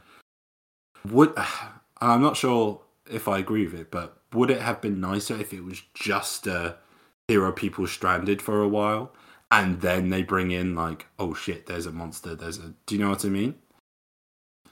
would 1.11 1.33
and 1.37 1.47
I'm 2.01 2.23
not 2.23 2.37
sure 2.37 2.81
if 3.11 3.29
I 3.29 3.39
agree 3.39 3.65
with 3.67 3.75
it, 3.79 3.91
but 3.91 4.17
would 4.33 4.51
it 4.51 4.61
have 4.61 4.81
been 4.81 5.01
nicer 5.01 5.35
if 5.39 5.53
it 5.53 5.63
was 5.63 5.83
just 5.95 6.49
uh, 6.49 6.75
are 7.31 7.53
people 7.53 7.87
stranded 7.87 8.43
for 8.43 8.63
a 8.63 8.69
while 8.69 9.13
and 9.51 9.81
then 9.81 10.11
they 10.11 10.23
bring 10.23 10.51
in 10.51 10.75
like, 10.75 11.07
oh 11.19 11.35
shit, 11.35 11.67
there's 11.67 11.87
a 11.87 11.93
monster. 11.93 12.35
There's 12.35 12.59
a. 12.59 12.75
Do 12.87 12.97
you 12.97 13.01
know 13.03 13.11
what 13.11 13.25
I 13.25 13.29
mean? 13.29 13.55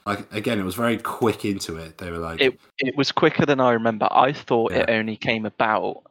Like 0.05 0.31
again, 0.33 0.59
it 0.59 0.63
was 0.63 0.75
very 0.75 0.97
quick 0.97 1.45
into 1.45 1.77
it. 1.77 1.97
They 1.97 2.11
were 2.11 2.17
like, 2.17 2.41
It 2.41 2.59
it 2.79 2.95
was 2.97 3.11
quicker 3.11 3.45
than 3.45 3.59
I 3.59 3.71
remember. 3.71 4.07
I 4.11 4.33
thought 4.33 4.71
it 4.71 4.89
only 4.89 5.15
came 5.15 5.45
about 5.45 6.03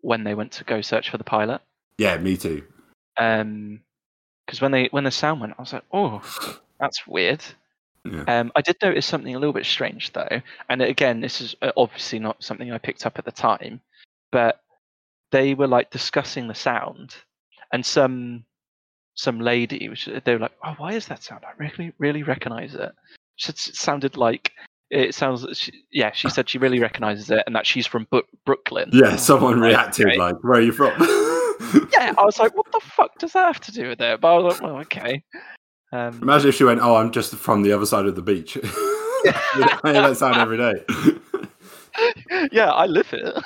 when 0.00 0.24
they 0.24 0.34
went 0.34 0.52
to 0.52 0.64
go 0.64 0.80
search 0.80 1.10
for 1.10 1.18
the 1.18 1.24
pilot. 1.24 1.60
yeah, 1.98 2.16
me 2.18 2.36
too. 2.36 2.62
Um, 3.18 3.80
because 4.46 4.62
when 4.62 4.72
they 4.72 4.88
when 4.92 5.04
the 5.04 5.10
sound 5.10 5.40
went, 5.40 5.54
I 5.58 5.62
was 5.62 5.72
like, 5.72 5.84
oh, 5.92 6.22
that's 6.80 7.06
weird. 7.06 7.44
Yeah. 8.04 8.22
Um, 8.22 8.52
I 8.56 8.62
did 8.62 8.76
notice 8.80 9.04
something 9.04 9.34
a 9.34 9.38
little 9.38 9.52
bit 9.52 9.66
strange 9.66 10.12
though, 10.12 10.40
and 10.70 10.80
again, 10.80 11.20
this 11.20 11.40
is 11.42 11.54
uh, 11.60 11.72
obviously 11.76 12.18
not 12.18 12.42
something 12.42 12.72
I 12.72 12.78
picked 12.78 13.04
up 13.04 13.18
at 13.18 13.26
the 13.26 13.32
time, 13.32 13.80
but 14.32 14.62
they 15.32 15.52
were 15.52 15.66
like 15.66 15.90
discussing 15.90 16.48
the 16.48 16.54
sound, 16.54 17.14
and 17.72 17.84
some 17.84 18.44
some 19.14 19.40
lady, 19.40 19.88
which 19.88 20.08
they 20.24 20.32
were 20.32 20.38
like, 20.38 20.56
"Oh, 20.64 20.74
why 20.78 20.94
is 20.94 21.08
that 21.08 21.22
sound? 21.22 21.44
I 21.44 21.52
really 21.58 21.92
really 21.98 22.22
recognize 22.22 22.74
it." 22.74 22.92
She 23.38 23.50
it 23.50 23.58
sounded 23.58 24.16
like 24.16 24.52
it 24.90 25.14
sounds. 25.14 25.46
She, 25.56 25.72
yeah, 25.90 26.12
she 26.12 26.28
said 26.28 26.48
she 26.48 26.58
really 26.58 26.80
recognizes 26.80 27.30
it, 27.30 27.42
and 27.46 27.54
that 27.54 27.66
she's 27.66 27.86
from 27.86 28.06
Brooklyn. 28.44 28.90
Yeah, 28.92 29.16
someone 29.16 29.60
reacted 29.60 30.08
okay. 30.08 30.18
like, 30.18 30.42
"Where 30.42 30.58
are 30.58 30.62
you 30.62 30.72
from?" 30.72 30.92
Yeah, 31.92 32.14
I 32.16 32.24
was 32.24 32.38
like, 32.38 32.56
"What 32.56 32.70
the 32.72 32.80
fuck 32.80 33.18
does 33.18 33.32
that 33.32 33.44
have 33.44 33.60
to 33.62 33.72
do 33.72 33.88
with 33.88 34.00
it?" 34.00 34.20
But 34.20 34.34
I 34.34 34.38
was 34.38 34.60
like, 34.60 34.70
"Oh, 34.70 34.78
okay." 34.78 35.22
Um, 35.92 36.22
Imagine 36.22 36.50
if 36.50 36.54
she 36.54 36.64
went, 36.64 36.80
"Oh, 36.80 36.96
I'm 36.96 37.10
just 37.10 37.34
from 37.34 37.62
the 37.62 37.72
other 37.72 37.84
side 37.84 38.06
of 38.06 38.14
the 38.14 38.22
beach." 38.22 38.56
I 38.64 39.80
hear 39.84 40.02
that 40.02 40.16
sound 40.16 40.36
every 40.36 40.56
day. 40.56 40.84
yeah, 42.52 42.70
I 42.70 42.86
live 42.86 43.12
it. 43.12 43.44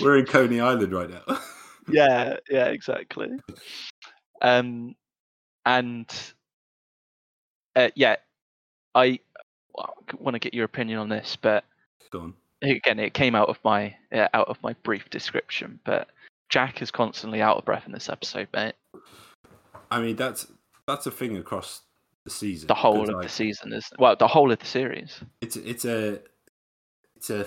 We're 0.00 0.18
in 0.18 0.26
Coney 0.26 0.60
Island 0.60 0.92
right 0.92 1.10
now. 1.10 1.38
yeah, 1.88 2.36
yeah, 2.48 2.66
exactly. 2.66 3.30
Um, 4.40 4.94
and 5.66 6.08
uh, 7.76 7.90
yeah, 7.94 8.16
I 8.94 9.20
want 10.18 10.34
to 10.34 10.38
get 10.38 10.54
your 10.54 10.64
opinion 10.64 10.98
on 10.98 11.08
this, 11.08 11.36
but 11.40 11.64
Go 12.10 12.20
on. 12.20 12.34
again, 12.62 12.98
it 12.98 13.14
came 13.14 13.34
out 13.34 13.48
of 13.48 13.58
my 13.64 13.94
uh, 14.12 14.28
out 14.34 14.48
of 14.48 14.62
my 14.62 14.74
brief 14.82 15.08
description. 15.10 15.80
But 15.84 16.08
Jack 16.48 16.82
is 16.82 16.90
constantly 16.90 17.40
out 17.40 17.56
of 17.56 17.64
breath 17.64 17.84
in 17.86 17.92
this 17.92 18.08
episode, 18.08 18.48
mate. 18.52 18.74
I 19.90 20.00
mean, 20.00 20.16
that's 20.16 20.46
that's 20.86 21.06
a 21.06 21.10
thing 21.10 21.36
across 21.36 21.82
the 22.24 22.30
season. 22.30 22.66
The 22.66 22.74
whole 22.74 23.02
of 23.08 23.14
like, 23.14 23.22
the 23.22 23.28
season 23.28 23.72
is 23.72 23.88
well, 23.98 24.16
the 24.16 24.28
whole 24.28 24.52
of 24.52 24.58
the 24.58 24.66
series. 24.66 25.20
It's 25.40 25.56
it's 25.56 25.84
a 25.84 26.20
it's 27.16 27.30
a 27.30 27.46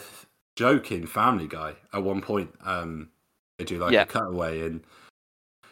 joke 0.56 0.92
in 0.92 1.06
Family 1.06 1.48
Guy. 1.48 1.76
At 1.94 2.04
one 2.04 2.22
point, 2.22 2.52
um, 2.64 3.10
they 3.58 3.66
do 3.66 3.78
like 3.78 3.94
Yeah. 3.94 4.04
a 4.04 4.06
cutaway, 4.06 4.62
and 4.62 4.84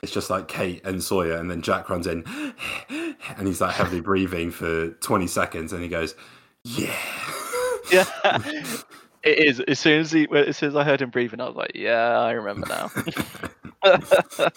it's 0.03 0.11
just 0.11 0.29
like 0.29 0.47
Kate 0.47 0.85
and 0.85 1.01
Sawyer, 1.01 1.37
and 1.37 1.49
then 1.49 1.61
Jack 1.61 1.89
runs 1.89 2.05
in, 2.05 2.23
and 2.89 3.47
he's 3.47 3.61
like 3.61 3.73
heavily 3.73 4.01
breathing 4.01 4.51
for 4.51 4.89
twenty 4.89 5.27
seconds, 5.27 5.73
and 5.73 5.81
he 5.81 5.87
goes, 5.87 6.13
"Yeah, 6.63 6.95
Yeah, 7.91 8.37
it 9.23 9.47
is. 9.47 9.59
As 9.61 9.79
soon 9.79 10.01
as 10.01 10.11
he, 10.11 10.27
as 10.33 10.57
soon 10.57 10.69
as 10.69 10.75
I 10.75 10.83
heard 10.83 11.01
him 11.01 11.09
breathing, 11.09 11.39
I 11.39 11.47
was 11.47 11.55
like, 11.55 11.71
"Yeah, 11.73 12.19
I 12.19 12.31
remember 12.31 12.67
now." 12.67 12.91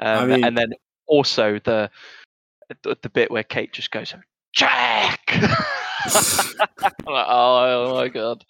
um, 0.00 0.28
mean- 0.28 0.44
and 0.44 0.58
then 0.58 0.72
also 1.06 1.58
the, 1.60 1.90
the 2.82 2.96
the 3.02 3.08
bit 3.08 3.30
where 3.30 3.42
Kate 3.44 3.72
just 3.72 3.90
goes, 3.90 4.14
"Jack!" 4.52 5.20
Like, 7.06 7.26
oh, 7.28 7.94
my 7.94 8.08
god! 8.08 8.44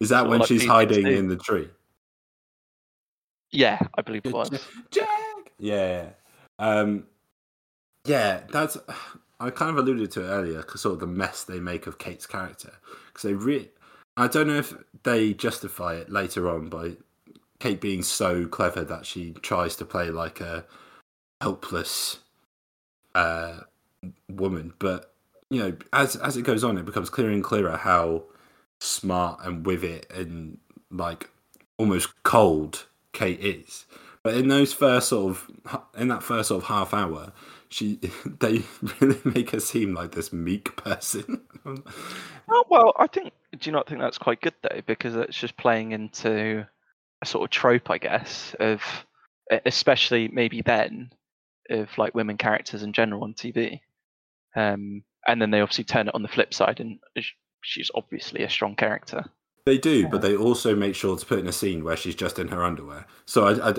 Is 0.00 0.08
that 0.08 0.28
when 0.28 0.40
like 0.40 0.48
she's 0.48 0.66
hiding 0.66 1.06
in 1.06 1.28
the 1.28 1.36
tree? 1.36 1.68
Yeah, 3.52 3.78
I 3.96 4.02
believe 4.02 4.26
it 4.26 4.32
was. 4.32 4.50
Jack. 4.90 5.08
Yeah. 5.64 6.10
Um, 6.58 7.06
yeah, 8.04 8.40
that's. 8.52 8.76
I 9.40 9.48
kind 9.48 9.70
of 9.70 9.78
alluded 9.78 10.10
to 10.12 10.20
it 10.20 10.28
earlier, 10.28 10.62
sort 10.76 10.92
of 10.92 11.00
the 11.00 11.06
mess 11.06 11.42
they 11.42 11.58
make 11.58 11.86
of 11.86 11.96
Kate's 11.96 12.26
character. 12.26 12.74
Because 13.06 13.22
they 13.22 13.32
really. 13.32 13.70
I 14.18 14.28
don't 14.28 14.46
know 14.46 14.58
if 14.58 14.74
they 15.04 15.32
justify 15.32 15.94
it 15.94 16.10
later 16.10 16.50
on 16.50 16.68
by 16.68 16.98
Kate 17.60 17.80
being 17.80 18.02
so 18.02 18.46
clever 18.46 18.84
that 18.84 19.06
she 19.06 19.32
tries 19.32 19.74
to 19.76 19.86
play 19.86 20.10
like 20.10 20.42
a 20.42 20.66
helpless 21.40 22.18
uh, 23.14 23.60
woman. 24.28 24.74
But, 24.78 25.14
you 25.48 25.60
know, 25.60 25.76
as, 25.94 26.14
as 26.16 26.36
it 26.36 26.42
goes 26.42 26.62
on, 26.62 26.76
it 26.76 26.84
becomes 26.84 27.08
clearer 27.08 27.32
and 27.32 27.42
clearer 27.42 27.78
how 27.78 28.24
smart 28.80 29.40
and 29.42 29.64
with 29.64 29.82
it 29.82 30.06
and 30.14 30.58
like 30.90 31.30
almost 31.78 32.10
cold 32.22 32.86
Kate 33.12 33.40
is. 33.40 33.86
But 34.24 34.34
in 34.34 34.48
those 34.48 34.72
first 34.72 35.10
sort 35.10 35.30
of 35.30 35.50
in 35.96 36.08
that 36.08 36.22
first 36.22 36.48
sort 36.48 36.64
of 36.64 36.68
half 36.68 36.94
hour, 36.94 37.32
she 37.68 38.00
they 38.40 38.62
really 38.98 39.20
make 39.24 39.50
her 39.50 39.60
seem 39.60 39.94
like 39.94 40.12
this 40.12 40.32
meek 40.32 40.74
person. 40.76 41.42
Oh, 42.46 42.62
well, 42.68 42.92
I 42.98 43.06
think. 43.06 43.32
Do 43.52 43.70
you 43.70 43.72
not 43.72 43.88
think 43.88 44.02
that's 44.02 44.18
quite 44.18 44.42
good 44.42 44.52
though? 44.62 44.82
Because 44.84 45.16
it's 45.16 45.34
just 45.34 45.56
playing 45.56 45.92
into 45.92 46.66
a 47.22 47.26
sort 47.26 47.44
of 47.44 47.50
trope, 47.50 47.88
I 47.88 47.96
guess, 47.96 48.54
of 48.60 48.82
especially 49.64 50.28
maybe 50.28 50.60
then 50.60 51.10
of 51.70 51.88
like 51.96 52.14
women 52.14 52.36
characters 52.36 52.82
in 52.82 52.92
general 52.92 53.24
on 53.24 53.32
TV. 53.32 53.80
Um, 54.54 55.04
and 55.26 55.40
then 55.40 55.50
they 55.50 55.62
obviously 55.62 55.84
turn 55.84 56.08
it 56.08 56.14
on 56.14 56.20
the 56.20 56.28
flip 56.28 56.52
side, 56.52 56.80
and 56.80 56.98
she's 57.62 57.90
obviously 57.94 58.42
a 58.42 58.50
strong 58.50 58.76
character. 58.76 59.24
They 59.64 59.78
do, 59.78 60.06
but 60.08 60.20
they 60.20 60.36
also 60.36 60.76
make 60.76 60.94
sure 60.94 61.16
to 61.16 61.24
put 61.24 61.38
in 61.38 61.46
a 61.46 61.52
scene 61.52 61.82
where 61.82 61.96
she's 61.96 62.14
just 62.14 62.38
in 62.38 62.48
her 62.48 62.62
underwear. 62.62 63.06
So 63.24 63.46
I, 63.46 63.70
I 63.70 63.74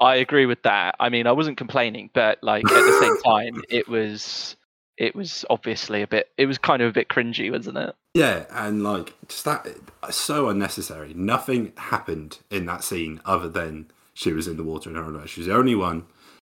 I 0.00 0.16
agree 0.16 0.46
with 0.46 0.62
that. 0.62 0.94
I 1.00 1.08
mean, 1.08 1.26
I 1.26 1.32
wasn't 1.32 1.56
complaining, 1.56 2.10
but 2.12 2.38
like 2.42 2.64
at 2.64 2.70
the 2.72 2.98
same 3.00 3.22
time, 3.24 3.62
it 3.68 3.88
was 3.88 4.56
it 4.98 5.14
was 5.14 5.44
obviously 5.50 6.02
a 6.02 6.06
bit. 6.06 6.30
It 6.36 6.46
was 6.46 6.58
kind 6.58 6.82
of 6.82 6.90
a 6.90 6.92
bit 6.92 7.08
cringy, 7.08 7.50
wasn't 7.50 7.78
it? 7.78 7.94
yeah, 8.14 8.46
and 8.50 8.82
like 8.82 9.14
just 9.28 9.44
that 9.44 9.66
so 10.10 10.48
unnecessary. 10.48 11.12
Nothing 11.14 11.72
happened 11.76 12.38
in 12.50 12.66
that 12.66 12.82
scene 12.82 13.20
other 13.24 13.48
than 13.48 13.90
she 14.14 14.32
was 14.32 14.48
in 14.48 14.56
the 14.56 14.64
water 14.64 14.88
in 14.90 14.96
her. 14.96 15.26
She 15.26 15.40
was 15.40 15.46
the 15.48 15.54
only 15.54 15.74
one. 15.74 16.06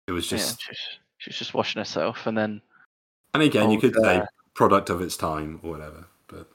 It 0.08 0.12
was 0.12 0.28
just, 0.28 0.60
yeah, 0.62 0.68
she's, 0.68 1.00
she's 1.18 1.38
just 1.38 1.54
washing 1.56 1.80
herself, 1.80 2.28
and 2.28 2.38
then 2.38 2.62
and 3.34 3.42
again, 3.44 3.72
you 3.72 3.78
Oh, 3.78 3.82
could 3.82 3.96
say 3.96 4.22
product 4.54 4.90
of 4.90 5.02
its 5.02 5.18
time 5.18 5.60
or 5.64 5.72
whatever. 5.72 6.06
But 6.28 6.48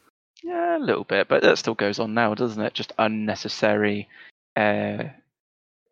yeah, 0.43 0.77
a 0.77 0.79
little 0.79 1.05
bit, 1.05 1.29
but 1.29 1.43
that 1.43 1.59
still 1.59 1.75
goes 1.75 1.99
on 1.99 2.15
now, 2.15 2.35
doesn't 2.35 2.63
it? 2.63 2.75
Just 2.75 2.93
unnecessary 2.99 4.09
uh, 4.57 5.05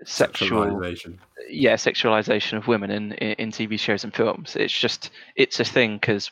sexual, 0.04 0.66
sexualization. 0.66 1.18
yeah, 1.48 1.74
sexualization 1.74 2.56
of 2.58 2.66
women 2.68 2.90
in, 2.90 3.12
in 3.12 3.32
in 3.34 3.50
TV 3.50 3.78
shows 3.78 4.04
and 4.04 4.14
films. 4.14 4.56
It's 4.56 4.72
just 4.76 5.10
it's 5.36 5.60
a 5.60 5.64
thing 5.64 5.96
because 5.98 6.30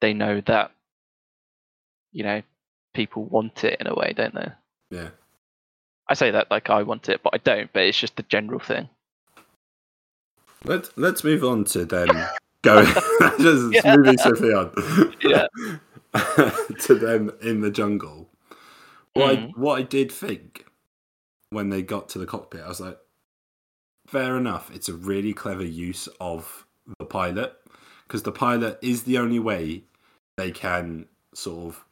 they 0.00 0.12
know 0.14 0.40
that 0.46 0.72
you 2.12 2.24
know 2.24 2.42
people 2.94 3.24
want 3.24 3.64
it 3.64 3.80
in 3.80 3.86
a 3.86 3.94
way, 3.94 4.12
don't 4.16 4.34
they? 4.34 4.48
Yeah. 4.90 5.08
I 6.08 6.14
say 6.14 6.32
that 6.32 6.50
like 6.50 6.70
I 6.70 6.82
want 6.82 7.08
it, 7.08 7.22
but 7.22 7.34
I 7.34 7.38
don't. 7.38 7.72
But 7.72 7.84
it's 7.84 7.98
just 7.98 8.16
the 8.16 8.24
general 8.24 8.58
thing. 8.60 8.88
Let's 10.64 10.90
let's 10.96 11.24
move 11.24 11.44
on 11.44 11.64
to 11.66 11.84
them 11.84 12.08
going 12.62 12.86
just 13.40 13.72
Yeah. 13.72 13.96
moving 13.96 14.18
swiftly 14.18 14.52
on. 14.52 15.14
Yeah. 15.22 15.46
to 16.80 16.94
them 16.94 17.30
in 17.40 17.60
the 17.60 17.70
jungle. 17.70 18.28
What 19.12 19.36
Mm. 19.36 19.48
I 19.48 19.52
what 19.56 19.78
I 19.78 19.82
did 19.82 20.10
think 20.12 20.66
when 21.50 21.70
they 21.70 21.82
got 21.82 22.08
to 22.10 22.18
the 22.18 22.26
cockpit, 22.26 22.62
I 22.62 22.68
was 22.68 22.80
like, 22.80 22.98
fair 24.06 24.36
enough. 24.36 24.70
It's 24.72 24.88
a 24.88 24.94
really 24.94 25.32
clever 25.32 25.64
use 25.64 26.08
of 26.20 26.66
the 26.98 27.04
pilot 27.04 27.54
because 28.06 28.22
the 28.22 28.32
pilot 28.32 28.78
is 28.82 29.02
the 29.02 29.18
only 29.18 29.38
way 29.38 29.84
they 30.36 30.50
can 30.50 31.06
sort 31.34 31.66
of 31.66 31.84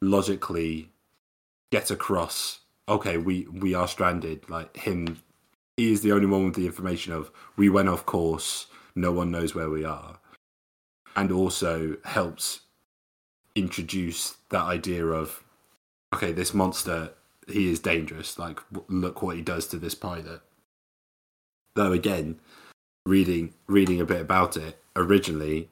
logically 0.00 0.90
get 1.70 1.90
across. 1.90 2.60
Okay, 2.88 3.16
we 3.16 3.46
we 3.46 3.74
are 3.74 3.86
stranded. 3.86 4.48
Like 4.48 4.76
him, 4.76 5.22
he 5.76 5.92
is 5.92 6.02
the 6.02 6.12
only 6.12 6.26
one 6.26 6.44
with 6.44 6.54
the 6.54 6.66
information 6.66 7.12
of 7.12 7.30
we 7.56 7.68
went 7.68 7.88
off 7.88 8.06
course. 8.06 8.66
No 8.94 9.12
one 9.12 9.30
knows 9.30 9.54
where 9.54 9.70
we 9.70 9.84
are, 9.84 10.18
and 11.16 11.30
also 11.30 11.96
helps 12.04 12.60
introduce 13.54 14.36
that 14.50 14.62
idea 14.62 15.06
of 15.06 15.44
okay, 16.12 16.32
this 16.32 16.52
monster 16.52 17.12
he 17.48 17.70
is 17.70 17.80
dangerous. 17.80 18.38
Like 18.38 18.60
look 18.88 19.22
what 19.22 19.36
he 19.36 19.42
does 19.42 19.66
to 19.68 19.76
this 19.78 19.94
pilot. 19.94 20.40
Though 21.74 21.92
again, 21.92 22.38
reading 23.06 23.54
reading 23.66 24.00
a 24.00 24.04
bit 24.04 24.20
about 24.20 24.56
it, 24.56 24.78
originally 24.96 25.68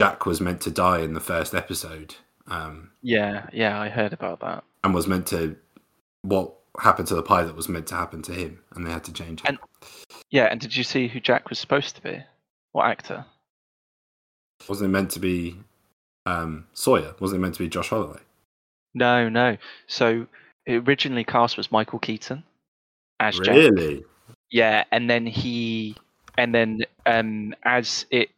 Jack 0.00 0.26
was 0.26 0.40
meant 0.40 0.60
to 0.62 0.70
die 0.70 1.00
in 1.00 1.14
the 1.14 1.20
first 1.20 1.54
episode. 1.54 2.14
Um, 2.48 2.90
Yeah, 3.02 3.48
yeah, 3.52 3.80
I 3.80 3.88
heard 3.88 4.12
about 4.12 4.40
that. 4.40 4.62
and 4.84 4.94
was 4.94 5.06
meant 5.08 5.26
to 5.28 5.56
what 6.22 6.54
happened 6.78 7.08
to 7.08 7.14
the 7.14 7.22
pilot 7.22 7.56
was 7.56 7.68
meant 7.68 7.86
to 7.88 7.94
happen 7.94 8.20
to 8.22 8.32
him 8.32 8.60
and 8.74 8.86
they 8.86 8.90
had 8.92 9.02
to 9.04 9.12
change 9.12 9.40
it. 9.42 9.48
And- 9.48 9.58
Yeah, 10.30 10.44
and 10.44 10.60
did 10.60 10.76
you 10.76 10.84
see 10.84 11.08
who 11.08 11.18
Jack 11.20 11.48
was 11.48 11.58
supposed 11.58 11.96
to 11.96 12.02
be? 12.02 12.22
What 12.72 12.86
actor? 12.86 13.24
wasn't 14.68 14.88
it 14.88 14.92
meant 14.92 15.10
to 15.12 15.20
be 15.20 15.56
um, 16.24 16.66
Sawyer? 16.72 17.14
Wasn't 17.20 17.38
it 17.38 17.42
meant 17.42 17.54
to 17.54 17.62
be 17.62 17.68
Josh 17.68 17.88
Holloway? 17.90 18.20
No, 18.94 19.28
no. 19.28 19.56
So 19.86 20.26
originally 20.68 21.24
cast 21.24 21.56
was 21.56 21.70
Michael 21.72 21.98
Keaton 21.98 22.42
as 23.20 23.38
Jack. 23.38 23.54
Really? 23.54 24.04
Yeah, 24.50 24.84
and 24.92 25.08
then 25.10 25.26
he, 25.26 25.96
and 26.38 26.54
then 26.54 26.80
um, 27.04 27.54
as 27.64 28.06
it, 28.10 28.30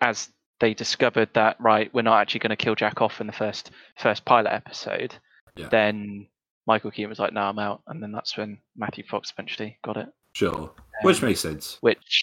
as 0.00 0.28
they 0.60 0.74
discovered 0.74 1.28
that 1.34 1.56
right, 1.60 1.92
we're 1.94 2.02
not 2.02 2.20
actually 2.20 2.40
going 2.40 2.50
to 2.50 2.56
kill 2.56 2.74
Jack 2.74 3.00
off 3.00 3.20
in 3.20 3.26
the 3.26 3.32
first 3.32 3.70
first 3.96 4.24
pilot 4.24 4.52
episode. 4.52 5.14
Yeah. 5.56 5.68
Then 5.68 6.26
Michael 6.66 6.90
Keaton 6.90 7.08
was 7.10 7.18
like, 7.18 7.32
"No, 7.32 7.42
I'm 7.42 7.58
out," 7.58 7.82
and 7.86 8.02
then 8.02 8.12
that's 8.12 8.36
when 8.36 8.58
Matthew 8.76 9.04
Fox 9.04 9.32
eventually 9.32 9.78
got 9.84 9.96
it. 9.96 10.08
Sure. 10.34 10.72
Which 11.02 11.22
Um, 11.22 11.28
makes 11.28 11.40
sense. 11.40 11.78
Which, 11.80 12.22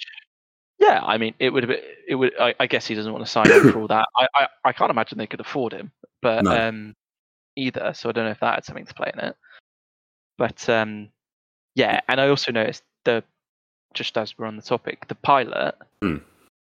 yeah, 0.80 1.02
I 1.04 1.18
mean, 1.18 1.34
it 1.40 1.52
would 1.52 1.64
have 1.64 1.70
been, 1.70 1.84
it 2.08 2.16
would. 2.16 2.32
I, 2.40 2.56
I 2.60 2.68
guess 2.68 2.88
he 2.88 2.96
doesn't 2.96 3.12
want 3.14 3.24
to 3.26 3.32
sign 3.32 3.52
up 3.52 3.62
for 3.62 3.80
all 3.80 3.88
that. 3.88 4.08
I, 4.18 4.28
I, 4.36 4.48
I 4.66 4.74
can't 4.74 4.90
imagine 4.92 5.18
they 5.18 5.28
could 5.28 5.42
afford 5.42 5.74
him, 5.74 5.92
but 6.22 6.44
No. 6.44 6.52
um, 6.70 6.96
either. 7.56 7.94
So 7.94 8.10
I 8.10 8.12
don't 8.14 8.26
know 8.26 8.32
if 8.32 8.40
that 8.40 8.56
had 8.56 8.66
something 8.66 8.86
to 8.86 8.94
play 8.94 9.12
in 9.14 9.20
it. 9.20 9.36
But 10.40 10.68
um, 10.70 11.10
yeah, 11.76 12.00
and 12.08 12.20
I 12.20 12.30
also 12.30 12.52
noticed 12.52 12.82
the 13.04 13.24
just 13.94 14.18
as 14.18 14.38
we're 14.38 14.48
on 14.48 14.56
the 14.56 14.62
topic, 14.64 15.08
the 15.08 15.16
pilot. 15.16 15.76
Hmm. 16.02 16.18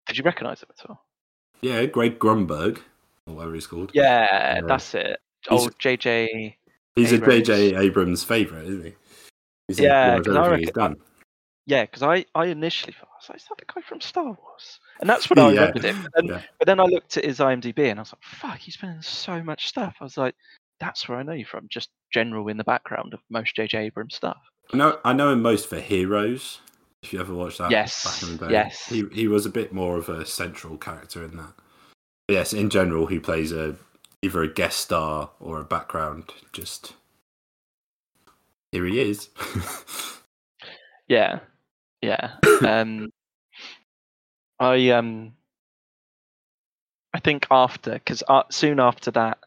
Did 0.07 0.17
you 0.17 0.23
recognise 0.23 0.63
him 0.63 0.69
at 0.79 0.89
all? 0.89 1.03
Yeah, 1.61 1.85
Greg 1.85 2.17
Grunberg, 2.17 2.79
or 3.27 3.35
whatever 3.35 3.53
he's 3.55 3.67
called. 3.67 3.91
Yeah, 3.93 4.55
Yeah. 4.55 4.61
that's 4.65 4.95
it. 4.95 5.19
Oh, 5.49 5.67
JJ. 5.79 6.55
He's 6.95 7.13
Abrams. 7.13 7.49
a 7.49 7.53
J.J. 7.53 7.75
Abrams 7.75 8.23
favourite, 8.23 8.65
isn't 8.65 8.85
he? 8.85 8.93
He's 9.67 9.79
Yeah, 9.79 10.15
pretty 10.15 10.29
'cause 10.29 10.33
much 10.35 10.45
I 10.47 10.49
reckon- 10.51 10.73
done. 10.73 10.95
Yeah, 11.65 11.81
because 11.83 12.01
I, 12.03 12.25
I 12.33 12.45
initially 12.45 12.93
thought, 12.93 13.09
I 13.11 13.17
was 13.19 13.29
like, 13.29 13.37
is 13.39 13.45
that 13.49 13.57
the 13.59 13.65
guy 13.73 13.81
from 13.81 13.99
Star 14.01 14.23
Wars? 14.23 14.79
And 15.01 15.09
that's 15.09 15.29
what 15.29 15.37
I 15.37 15.51
Yeah, 15.51 15.59
remembered 15.67 15.83
him. 15.83 16.07
And, 16.15 16.29
yeah. 16.29 16.41
But 16.57 16.65
then 16.67 16.79
I 16.79 16.83
looked 16.85 17.17
at 17.17 17.25
his 17.25 17.39
IMDb 17.39 17.89
and 17.91 17.99
I 17.99 18.03
was 18.03 18.13
like, 18.13 18.23
fuck, 18.23 18.57
he's 18.59 18.77
been 18.77 18.89
in 18.91 19.01
so 19.01 19.43
much 19.43 19.67
stuff. 19.67 19.97
I 19.99 20.05
was 20.05 20.17
like, 20.17 20.33
that's 20.79 21.07
where 21.07 21.17
I 21.17 21.23
know 21.23 21.33
you 21.33 21.45
from, 21.45 21.67
just 21.69 21.89
general 22.13 22.47
in 22.47 22.57
the 22.57 22.63
background 22.63 23.13
of 23.13 23.19
most 23.29 23.55
J.J. 23.55 23.77
Abrams 23.77 24.15
stuff. 24.15 24.37
I 24.73 24.77
know, 24.77 24.99
I 25.05 25.13
know 25.13 25.31
him 25.31 25.41
most 25.41 25.67
for 25.67 25.79
Heroes. 25.79 26.59
If 27.03 27.13
you 27.13 27.19
ever 27.19 27.33
watched 27.33 27.59
that, 27.59 27.71
Yes, 27.71 28.03
back 28.03 28.29
in 28.29 28.37
the 28.37 28.45
day. 28.45 28.51
yes. 28.53 28.85
He 28.89 29.05
he 29.13 29.27
was 29.27 29.45
a 29.45 29.49
bit 29.51 29.71
more 29.71 29.97
of 29.97 30.09
a 30.09 30.25
central 30.25 30.77
character 30.77 31.23
in 31.23 31.37
that. 31.37 31.53
But 32.27 32.33
yes, 32.33 32.53
in 32.53 32.69
general, 32.69 33.05
he 33.05 33.19
plays 33.19 33.51
a 33.51 33.75
either 34.21 34.41
a 34.41 34.47
guest 34.47 34.79
star 34.79 35.29
or 35.39 35.59
a 35.59 35.63
background. 35.63 36.33
Just 36.53 36.93
here 38.71 38.85
he 38.85 38.99
is. 38.99 39.29
Yeah, 41.07 41.39
yeah. 42.01 42.33
um, 42.65 43.09
I 44.59 44.89
um, 44.89 45.31
I 47.13 47.19
think 47.19 47.47
after 47.49 47.93
because 47.93 48.23
uh, 48.27 48.43
soon 48.51 48.81
after 48.81 49.11
that, 49.11 49.37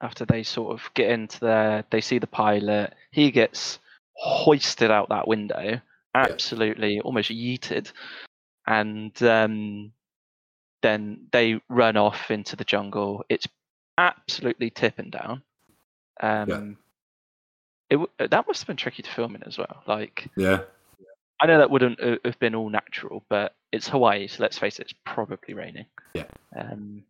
after 0.00 0.24
they 0.24 0.42
sort 0.42 0.72
of 0.72 0.90
get 0.94 1.10
into 1.10 1.40
there, 1.40 1.84
they 1.90 2.00
see 2.00 2.18
the 2.18 2.26
pilot. 2.26 2.94
He 3.10 3.30
gets 3.30 3.78
hoisted 4.14 4.90
out 4.90 5.08
that 5.10 5.28
window, 5.28 5.80
absolutely 6.14 7.00
almost 7.00 7.30
yeeted, 7.30 7.92
and 8.66 9.22
um, 9.22 9.92
then 10.82 11.26
they 11.32 11.60
run 11.68 11.96
off 11.96 12.30
into 12.30 12.56
the 12.56 12.64
jungle. 12.64 13.24
It's 13.28 13.46
absolutely 13.98 14.70
tipping 14.70 15.10
down. 15.10 15.42
Um, 16.22 16.76
it 17.88 17.98
that 18.18 18.46
must 18.46 18.60
have 18.60 18.66
been 18.66 18.76
tricky 18.76 19.02
to 19.02 19.10
film 19.10 19.34
in 19.34 19.42
as 19.42 19.58
well. 19.58 19.82
Like 19.86 20.28
yeah, 20.36 20.60
I 21.40 21.46
know 21.46 21.58
that 21.58 21.70
wouldn't 21.70 22.00
uh, 22.00 22.16
have 22.24 22.38
been 22.38 22.54
all 22.54 22.70
natural, 22.70 23.24
but 23.28 23.54
it's 23.72 23.88
Hawaii, 23.88 24.28
so 24.28 24.42
let's 24.42 24.58
face 24.58 24.78
it, 24.78 24.82
it's 24.82 24.94
probably 25.04 25.54
raining. 25.54 25.86
Yeah. 26.14 26.24
Um, 26.56 27.04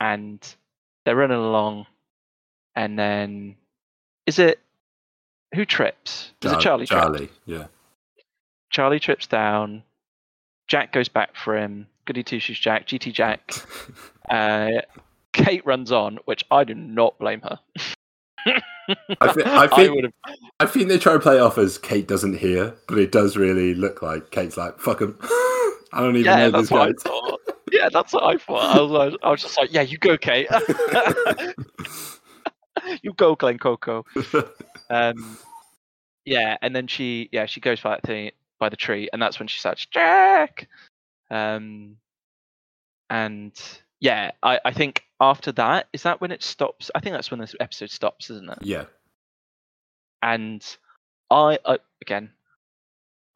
and 0.00 0.56
they're 1.06 1.16
running 1.16 1.38
along, 1.38 1.86
and 2.74 2.98
then 2.98 3.56
is 4.26 4.38
it 4.38 4.58
who 5.54 5.64
trips? 5.64 6.32
Is 6.42 6.52
it 6.52 6.60
Charlie? 6.60 6.84
Charlie, 6.84 7.30
yeah. 7.46 7.68
Charlie 8.68 9.00
trips 9.00 9.26
down. 9.26 9.82
Jack 10.68 10.92
goes 10.92 11.08
back 11.08 11.34
for 11.36 11.56
him. 11.56 11.86
Goody 12.04 12.22
two 12.22 12.40
shoes 12.40 12.58
Jack, 12.58 12.86
GT 12.86 13.12
Jack. 13.14 13.54
Uh, 14.28 14.80
Kate 15.32 15.64
runs 15.64 15.92
on, 15.92 16.18
which 16.24 16.44
I 16.50 16.64
do 16.64 16.74
not 16.74 17.16
blame 17.20 17.42
her. 17.42 17.60
I 18.44 18.60
I 19.20 19.68
think- 19.68 19.94
would 19.94 20.02
have. 20.02 20.12
I 20.58 20.66
think 20.66 20.88
they 20.88 20.98
try 20.98 21.12
to 21.12 21.20
play 21.20 21.38
off 21.38 21.58
as 21.58 21.78
Kate 21.78 22.08
doesn't 22.08 22.38
hear, 22.38 22.74
but 22.88 22.98
it 22.98 23.12
does 23.12 23.36
really 23.36 23.72
look 23.74 24.02
like 24.02 24.32
Kate's 24.32 24.56
like, 24.56 24.80
fuck 24.80 25.00
him. 25.00 25.16
I 25.22 25.78
don't 26.00 26.16
even 26.16 26.24
Yeah, 26.24 26.48
know 26.48 26.60
this 26.60 26.72
I 26.72 26.90
guy. 26.90 26.92
Yeah, 27.72 27.88
that's 27.92 28.12
what 28.12 28.24
I 28.24 28.36
thought. 28.36 28.76
I 28.76 28.80
was, 28.80 29.16
I 29.22 29.30
was 29.30 29.42
just 29.42 29.58
like, 29.58 29.72
yeah, 29.72 29.82
you 29.82 29.98
go, 29.98 30.16
Kate. 30.16 30.48
you 33.02 33.12
go, 33.14 33.34
Glen 33.34 33.58
Coco. 33.58 34.04
Um, 34.88 35.38
yeah, 36.24 36.56
and 36.62 36.74
then 36.74 36.86
she, 36.86 37.28
yeah, 37.32 37.46
she 37.46 37.60
goes 37.60 37.80
by 37.80 37.90
that 37.90 38.02
thing 38.02 38.30
by 38.58 38.68
the 38.68 38.76
tree, 38.76 39.08
and 39.12 39.20
that's 39.20 39.38
when 39.38 39.48
she 39.48 39.58
starts 39.58 39.86
Jack. 39.86 40.68
Um, 41.30 41.96
and 43.10 43.52
yeah, 44.00 44.32
I, 44.42 44.60
I 44.64 44.72
think 44.72 45.02
after 45.20 45.52
that 45.52 45.88
is 45.92 46.02
that 46.02 46.20
when 46.20 46.32
it 46.32 46.42
stops. 46.42 46.90
I 46.94 47.00
think 47.00 47.14
that's 47.14 47.30
when 47.30 47.40
this 47.40 47.54
episode 47.60 47.90
stops, 47.90 48.30
isn't 48.30 48.50
it? 48.50 48.58
yeah, 48.62 48.84
And 50.22 50.64
I, 51.30 51.58
I 51.64 51.78
again, 52.02 52.30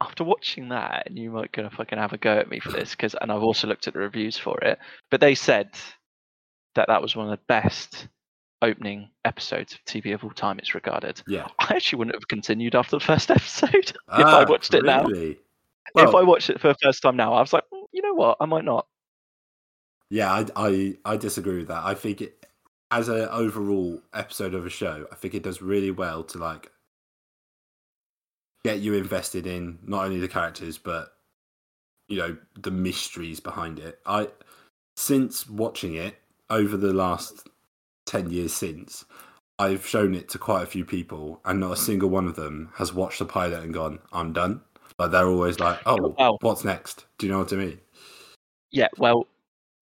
after 0.01 0.25
watching 0.25 0.69
that, 0.71 1.05
and 1.07 1.19
you 1.19 1.31
might 1.31 1.53
gonna 1.53 1.71
fucking 1.71 1.99
have 1.99 2.13
a 2.13 2.19
go 2.19 2.39
at 2.39 2.49
me 2.51 2.61
for 2.61 2.73
this, 2.73 2.91
because 2.93 3.15
and 3.21 3.31
I've 3.31 3.43
also 3.43 3.67
looked 3.69 3.87
at 3.87 3.95
the 3.95 4.01
reviews 4.01 4.37
for 4.39 4.59
it, 4.61 4.79
but 5.11 5.21
they 5.21 5.35
said 5.35 5.71
that 6.75 6.89
that 6.89 7.03
was 7.03 7.17
one 7.17 7.27
of 7.27 7.33
the 7.39 7.45
best 7.49 8.09
opening 8.63 9.11
episodes 9.25 9.73
of 9.75 9.85
TV 9.85 10.13
of 10.15 10.23
all 10.25 10.31
time. 10.31 10.59
It's 10.59 10.75
regarded. 10.75 11.23
Yeah. 11.27 11.49
I 11.59 11.75
actually 11.75 11.99
wouldn't 11.99 12.17
have 12.17 12.29
continued 12.29 12.75
after 12.75 12.97
the 12.97 13.05
first 13.05 13.31
episode 13.31 13.75
if 13.75 13.95
I 14.09 14.43
Ah, 14.43 14.47
watched 14.49 14.75
it 14.75 14.85
now. 14.85 15.05
really? 15.05 15.39
if 15.97 16.15
I 16.15 16.23
watched 16.23 16.51
it 16.51 16.61
for 16.61 16.69
the 16.69 16.77
first 16.83 17.03
time 17.03 17.17
now, 17.17 17.33
I 17.35 17.41
was 17.41 17.53
like, 17.53 17.65
"Mm, 17.73 17.85
you 17.93 18.03
know 18.03 18.15
what, 18.15 18.37
I 18.41 18.45
might 18.47 18.65
not. 18.65 18.87
Yeah, 20.11 20.33
I, 20.33 20.47
I 20.57 20.95
I 21.05 21.17
disagree 21.17 21.59
with 21.59 21.69
that. 21.69 21.85
I 21.85 21.95
think 21.95 22.21
it 22.21 22.47
as 22.91 23.09
an 23.09 23.29
overall 23.31 24.01
episode 24.13 24.55
of 24.55 24.67
a 24.67 24.71
show, 24.71 25.07
I 25.13 25.15
think 25.15 25.35
it 25.35 25.43
does 25.45 25.63
really 25.63 25.91
well 25.93 26.25
to 26.25 26.39
like 26.39 26.73
get 28.65 28.81
you 28.81 28.95
invested 28.95 29.47
in 29.47 29.79
not 29.87 30.05
only 30.05 30.19
the 30.19 30.29
characters 30.29 30.79
but 30.79 31.15
you 32.09 32.19
know 32.19 32.37
the 32.61 32.71
mysteries 32.71 33.41
behind 33.41 33.79
it. 33.79 34.01
I 34.07 34.29
since 34.97 35.49
watching 35.49 35.95
it 35.95 36.17
over 36.49 36.77
the 36.77 36.93
last 36.93 37.49
10 38.07 38.31
years 38.31 38.53
since 38.53 39.05
I've 39.59 39.87
shown 39.87 40.15
it 40.15 40.29
to 40.31 40.39
quite 40.39 40.63
a 40.63 40.67
few 40.67 40.85
people 40.85 41.41
and 41.45 41.61
not 41.61 41.73
a 41.73 41.77
single 41.77 42.09
one 42.09 42.27
of 42.27 42.35
them 42.35 42.71
has 42.75 42.93
watched 42.93 43.19
the 43.19 43.27
pilot 43.27 43.63
and 43.63 43.75
gone 43.75 44.01
I'm 44.13 44.33
done. 44.33 44.63
Like 44.99 45.13
they're 45.13 45.27
always 45.27 45.59
like, 45.59 45.79
"Oh, 45.87 45.97
oh 45.99 46.15
Wow. 46.19 46.39
what's 46.43 46.63
next?" 46.63 47.07
Do 47.17 47.27
you 47.27 47.33
know 47.33 47.39
what 47.39 47.53
I 47.55 47.57
mean? 47.57 47.81
Yeah, 48.71 48.89
well, 48.99 49.27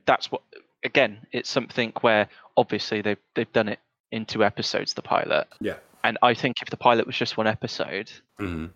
that's 0.07 0.31
what. 0.31 0.43
Again, 0.85 1.19
it's 1.33 1.51
something 1.51 1.93
where 2.03 2.29
obviously 2.57 3.03
they've 3.03 3.19
they've 3.35 3.53
done 3.53 3.69
it 3.69 3.81
in 4.13 4.25
two 4.27 4.45
episodes, 4.45 4.95
the 4.95 5.03
pilot. 5.03 5.49
Yeah. 5.61 5.79
And 6.05 6.19
I 6.23 6.35
think 6.35 6.57
if 6.63 6.71
the 6.71 6.77
pilot 6.77 7.07
was 7.07 7.17
just 7.17 7.37
one 7.37 7.47
episode, 7.47 8.11
Mhm. 8.39 8.71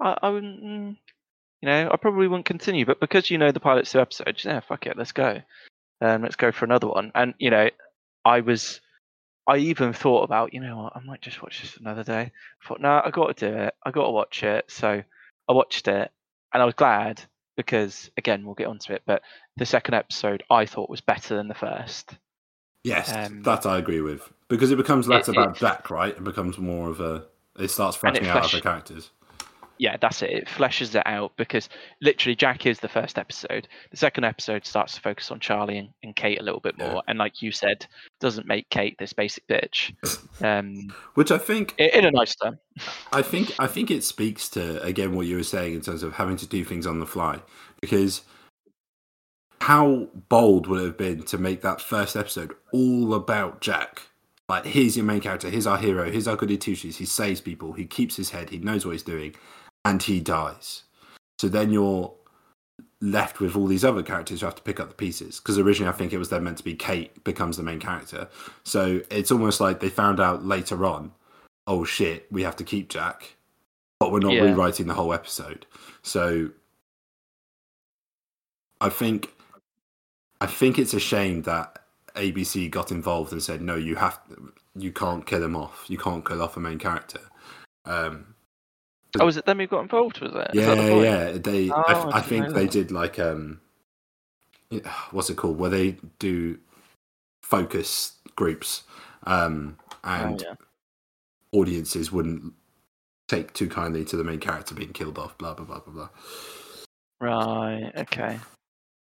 I, 0.00 0.18
I 0.22 0.28
wouldn't. 0.28 0.62
mm, 0.62 0.96
You 1.62 1.68
know, 1.68 1.90
I 1.92 1.96
probably 1.96 2.26
wouldn't 2.28 2.46
continue. 2.46 2.84
But 2.84 3.00
because 3.00 3.30
you 3.30 3.38
know 3.38 3.52
the 3.52 3.60
pilot's 3.60 3.92
two 3.92 4.00
episodes, 4.00 4.44
yeah, 4.44 4.60
fuck 4.60 4.86
it, 4.86 4.96
let's 4.96 5.12
go. 5.12 5.40
Um, 6.00 6.22
let's 6.22 6.36
go 6.36 6.50
for 6.52 6.64
another 6.64 6.88
one. 6.88 7.12
And 7.14 7.34
you 7.38 7.50
know, 7.50 7.70
I 8.24 8.40
was, 8.40 8.80
I 9.46 9.58
even 9.58 9.92
thought 9.92 10.24
about, 10.24 10.52
you 10.52 10.60
know 10.60 10.76
what, 10.76 10.96
I 10.96 11.00
might 11.00 11.20
just 11.22 11.42
watch 11.42 11.60
this 11.62 11.76
another 11.76 12.02
day. 12.04 12.32
I 12.32 12.66
thought, 12.66 12.80
no, 12.80 13.00
I 13.04 13.10
got 13.10 13.36
to 13.36 13.50
do 13.50 13.56
it. 13.56 13.74
I 13.84 13.90
got 13.92 14.04
to 14.06 14.10
watch 14.10 14.42
it. 14.42 14.70
So 14.70 15.02
I 15.48 15.52
watched 15.52 15.86
it, 15.88 16.10
and 16.52 16.62
I 16.62 16.66
was 16.66 16.74
glad 16.74 17.22
because 17.56 18.10
again, 18.16 18.44
we'll 18.44 18.54
get 18.56 18.66
onto 18.66 18.92
it. 18.92 19.02
But 19.06 19.22
the 19.56 19.66
second 19.66 19.94
episode 19.94 20.42
I 20.50 20.66
thought 20.66 20.90
was 20.90 21.00
better 21.00 21.36
than 21.36 21.48
the 21.48 21.54
first. 21.54 22.16
Yes, 22.84 23.12
Um, 23.12 23.42
that 23.44 23.64
I 23.66 23.78
agree 23.78 24.00
with 24.00 24.28
because 24.48 24.70
it 24.70 24.76
becomes 24.76 25.06
less 25.08 25.28
it- 25.28 25.36
about 25.36 25.56
Jack, 25.56 25.90
right? 25.90 26.16
It 26.16 26.24
becomes 26.24 26.58
more 26.58 26.88
of 26.90 27.00
a. 27.00 27.24
It 27.58 27.68
starts 27.68 27.96
it 27.96 28.00
fleshing 28.00 28.26
out 28.26 28.40
flesh- 28.40 28.54
other 28.54 28.62
characters. 28.62 29.10
yeah, 29.78 29.96
that's 30.00 30.22
it. 30.22 30.30
It 30.30 30.46
fleshes 30.48 30.94
it 30.94 31.02
out 31.06 31.32
because 31.36 31.68
literally 32.00 32.34
Jack 32.34 32.66
is 32.66 32.80
the 32.80 32.88
first 32.88 33.18
episode. 33.18 33.68
The 33.90 33.96
second 33.96 34.24
episode 34.24 34.64
starts 34.66 34.94
to 34.94 35.00
focus 35.00 35.30
on 35.30 35.38
Charlie 35.40 35.78
and, 35.78 35.88
and 36.02 36.14
Kate 36.16 36.40
a 36.40 36.42
little 36.42 36.60
bit 36.60 36.74
Yeah. 36.78 36.92
more, 36.92 37.02
and 37.08 37.18
like 37.18 37.40
you 37.42 37.52
said, 37.52 37.86
doesn't 38.20 38.46
make 38.46 38.68
Kate 38.70 38.96
this 38.98 39.12
basic 39.12 39.46
bitch. 39.48 39.92
Um, 40.44 40.92
Which 41.14 41.30
I 41.30 41.38
think, 41.38 41.74
in, 41.78 41.90
in 41.90 42.04
a 42.06 42.10
nice 42.10 42.34
term. 42.34 42.58
I 43.12 43.22
think, 43.22 43.52
I 43.60 43.66
think 43.68 43.90
it 43.92 44.02
speaks 44.02 44.48
to 44.50 44.82
again 44.82 45.14
what 45.14 45.26
you 45.26 45.36
were 45.36 45.42
saying 45.44 45.74
in 45.74 45.80
terms 45.82 46.02
of 46.02 46.14
having 46.14 46.36
to 46.38 46.46
do 46.46 46.64
things 46.64 46.84
on 46.86 46.98
the 46.98 47.06
fly. 47.06 47.40
Because 47.80 48.22
how 49.62 50.08
bold 50.28 50.66
would 50.66 50.80
it 50.80 50.86
have 50.86 50.98
been 50.98 51.22
to 51.22 51.38
make 51.38 51.62
that 51.62 51.80
first 51.80 52.16
episode 52.16 52.52
all 52.72 53.14
about 53.14 53.60
Jack? 53.60 54.02
Like, 54.48 54.64
here's 54.66 54.96
your 54.96 55.06
main 55.06 55.20
character. 55.20 55.48
Here's 55.50 55.68
our 55.68 55.78
hero. 55.78 56.10
Here's 56.10 56.26
our 56.26 56.34
goody 56.34 56.58
two 56.58 56.74
shoes. 56.74 56.96
He 56.96 57.04
saves 57.04 57.40
people. 57.40 57.72
He 57.72 57.84
keeps 57.84 58.16
his 58.16 58.30
head. 58.30 58.50
He 58.50 58.58
knows 58.58 58.84
what 58.84 58.90
he's 58.92 59.04
doing, 59.04 59.36
and 59.84 60.02
he 60.02 60.18
dies. 60.18 60.82
So 61.38 61.48
then 61.48 61.70
you're 61.70 62.12
left 63.00 63.38
with 63.38 63.54
all 63.54 63.68
these 63.68 63.84
other 63.84 64.02
characters 64.02 64.40
who 64.40 64.46
have 64.46 64.56
to 64.56 64.62
pick 64.62 64.80
up 64.80 64.88
the 64.88 64.94
pieces. 64.96 65.38
Because 65.38 65.58
originally, 65.58 65.88
I 65.88 65.96
think 65.96 66.12
it 66.12 66.18
was 66.18 66.28
then 66.28 66.42
meant 66.42 66.58
to 66.58 66.64
be 66.64 66.74
Kate 66.74 67.22
becomes 67.22 67.56
the 67.56 67.62
main 67.62 67.78
character. 67.78 68.28
So 68.64 69.00
it's 69.10 69.30
almost 69.30 69.60
like 69.60 69.78
they 69.78 69.88
found 69.88 70.18
out 70.18 70.44
later 70.44 70.84
on, 70.84 71.12
oh 71.68 71.84
shit, 71.84 72.26
we 72.32 72.42
have 72.42 72.56
to 72.56 72.64
keep 72.64 72.88
Jack, 72.88 73.36
but 74.00 74.10
we're 74.10 74.18
not 74.18 74.32
Yeah. 74.32 74.42
rewriting 74.42 74.88
the 74.88 74.94
whole 74.94 75.12
episode. 75.14 75.66
So 76.02 76.50
I 78.80 78.88
think 78.88 79.32
I 80.42 80.46
think 80.46 80.76
it's 80.76 80.92
a 80.92 80.98
shame 80.98 81.42
that 81.42 81.84
ABC 82.16 82.68
got 82.68 82.90
involved 82.90 83.30
and 83.32 83.40
said 83.40 83.62
no, 83.62 83.76
you 83.76 83.94
have 83.94 84.20
you 84.74 84.90
can't 84.90 85.24
kill 85.24 85.42
him 85.42 85.54
off. 85.54 85.84
You 85.86 85.98
can't 85.98 86.26
kill 86.26 86.42
off 86.42 86.56
a 86.56 86.60
main 86.60 86.78
character. 86.78 87.20
Um, 87.84 88.34
Oh, 89.20 89.26
was 89.26 89.36
it 89.36 89.44
them 89.44 89.58
who 89.58 89.66
got 89.66 89.82
involved? 89.82 90.20
Was 90.20 90.32
it? 90.34 90.54
yeah, 90.54 90.74
the 90.74 90.96
yeah. 91.04 91.32
They, 91.32 91.70
Oh, 91.70 91.74
I, 91.86 91.92
I 91.92 92.18
I 92.18 92.20
think 92.22 92.54
they 92.54 92.66
did 92.66 92.90
like 92.90 93.18
um, 93.20 93.60
what's 95.12 95.30
it 95.30 95.36
called? 95.36 95.58
Where 95.58 95.70
they 95.70 95.98
do 96.18 96.58
focus 97.42 98.14
groups, 98.34 98.82
um, 99.24 99.76
Oh, 100.02 100.08
and 100.10 100.40
yeah. 100.42 100.54
audiences 101.52 102.10
wouldn't 102.10 102.54
take 103.28 103.52
too 103.52 103.68
kindly 103.68 104.04
to 104.06 104.16
the 104.16 104.24
main 104.24 104.40
character 104.40 104.74
being 104.74 104.92
killed 104.92 105.18
off. 105.18 105.38
Blah 105.38 105.54
blah 105.54 105.66
blah 105.66 105.80
blah 105.80 105.92
blah. 105.92 106.08
Right. 107.20 107.92
Okay. 107.96 108.40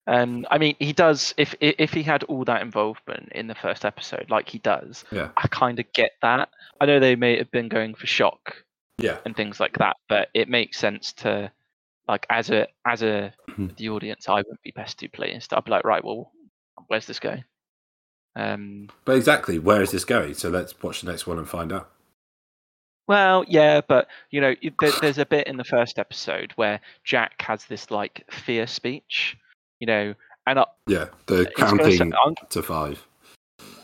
Um, 0.08 0.46
I 0.50 0.58
mean, 0.58 0.76
he 0.80 0.94
does. 0.94 1.34
If 1.38 1.54
if 1.60 1.92
he 1.92 2.02
had 2.02 2.24
all 2.24 2.46
that 2.46 2.62
involvement 2.62 3.30
in 3.34 3.48
the 3.48 3.56
first 3.56 3.84
episode, 3.84 4.30
like 4.30 4.48
he 4.48 4.60
does, 4.60 5.04
Yeah, 5.12 5.30
I 5.36 5.48
kind 5.50 5.80
of 5.80 5.92
get 5.94 6.12
that. 6.22 6.50
I 6.80 6.86
know 6.86 7.00
they 7.00 7.16
may 7.16 7.38
have 7.38 7.52
been 7.52 7.68
going 7.68 7.94
for 7.94 8.08
shock 8.08 8.64
yeah, 8.98 9.18
and 9.26 9.36
things 9.36 9.60
like 9.60 9.78
that, 9.80 9.98
but 10.08 10.30
it 10.34 10.48
makes 10.48 10.80
sense 10.80 11.12
to, 11.14 11.52
like, 12.08 12.26
as 12.30 12.50
a 12.50 12.68
as 12.86 13.04
a 13.04 13.34
Mhm. 13.50 13.76
the 13.76 13.90
audience, 13.90 14.30
I 14.30 14.38
wouldn't 14.38 14.62
be 14.64 14.72
best 14.72 14.98
to 15.00 15.10
play 15.10 15.32
and 15.34 15.44
stuff. 15.44 15.58
I'd 15.58 15.66
be 15.66 15.72
like, 15.72 15.84
right, 15.84 16.04
well, 16.04 16.32
where's 16.88 17.06
this 17.06 17.20
going? 17.20 17.44
Um, 18.36 18.90
but 19.04 19.18
exactly, 19.18 19.60
where 19.60 19.82
is 19.82 19.92
this 19.92 20.06
going? 20.06 20.36
So 20.36 20.50
let's 20.50 20.82
watch 20.82 21.02
the 21.02 21.12
next 21.12 21.28
one 21.28 21.38
and 21.38 21.50
find 21.50 21.74
out. 21.74 21.92
Well, 23.08 23.46
yeah, 23.48 23.82
but 23.82 24.08
you 24.30 24.42
know, 24.42 24.56
there, 24.80 24.92
there's 25.02 25.18
a 25.18 25.26
bit 25.26 25.48
in 25.48 25.58
the 25.58 25.64
first 25.64 25.98
episode 25.98 26.52
where 26.56 26.80
Jack 27.04 27.42
has 27.42 27.66
this 27.66 27.90
like 27.90 28.24
fear 28.32 28.68
speech, 28.68 29.38
you 29.80 29.88
know, 29.88 30.14
and 30.46 30.60
I, 30.60 30.66
Yeah, 30.88 31.06
the 31.28 31.52
counting 31.58 31.98
sound- 31.98 32.16
I'm, 32.26 32.36
to 32.50 32.64
five. 32.64 33.06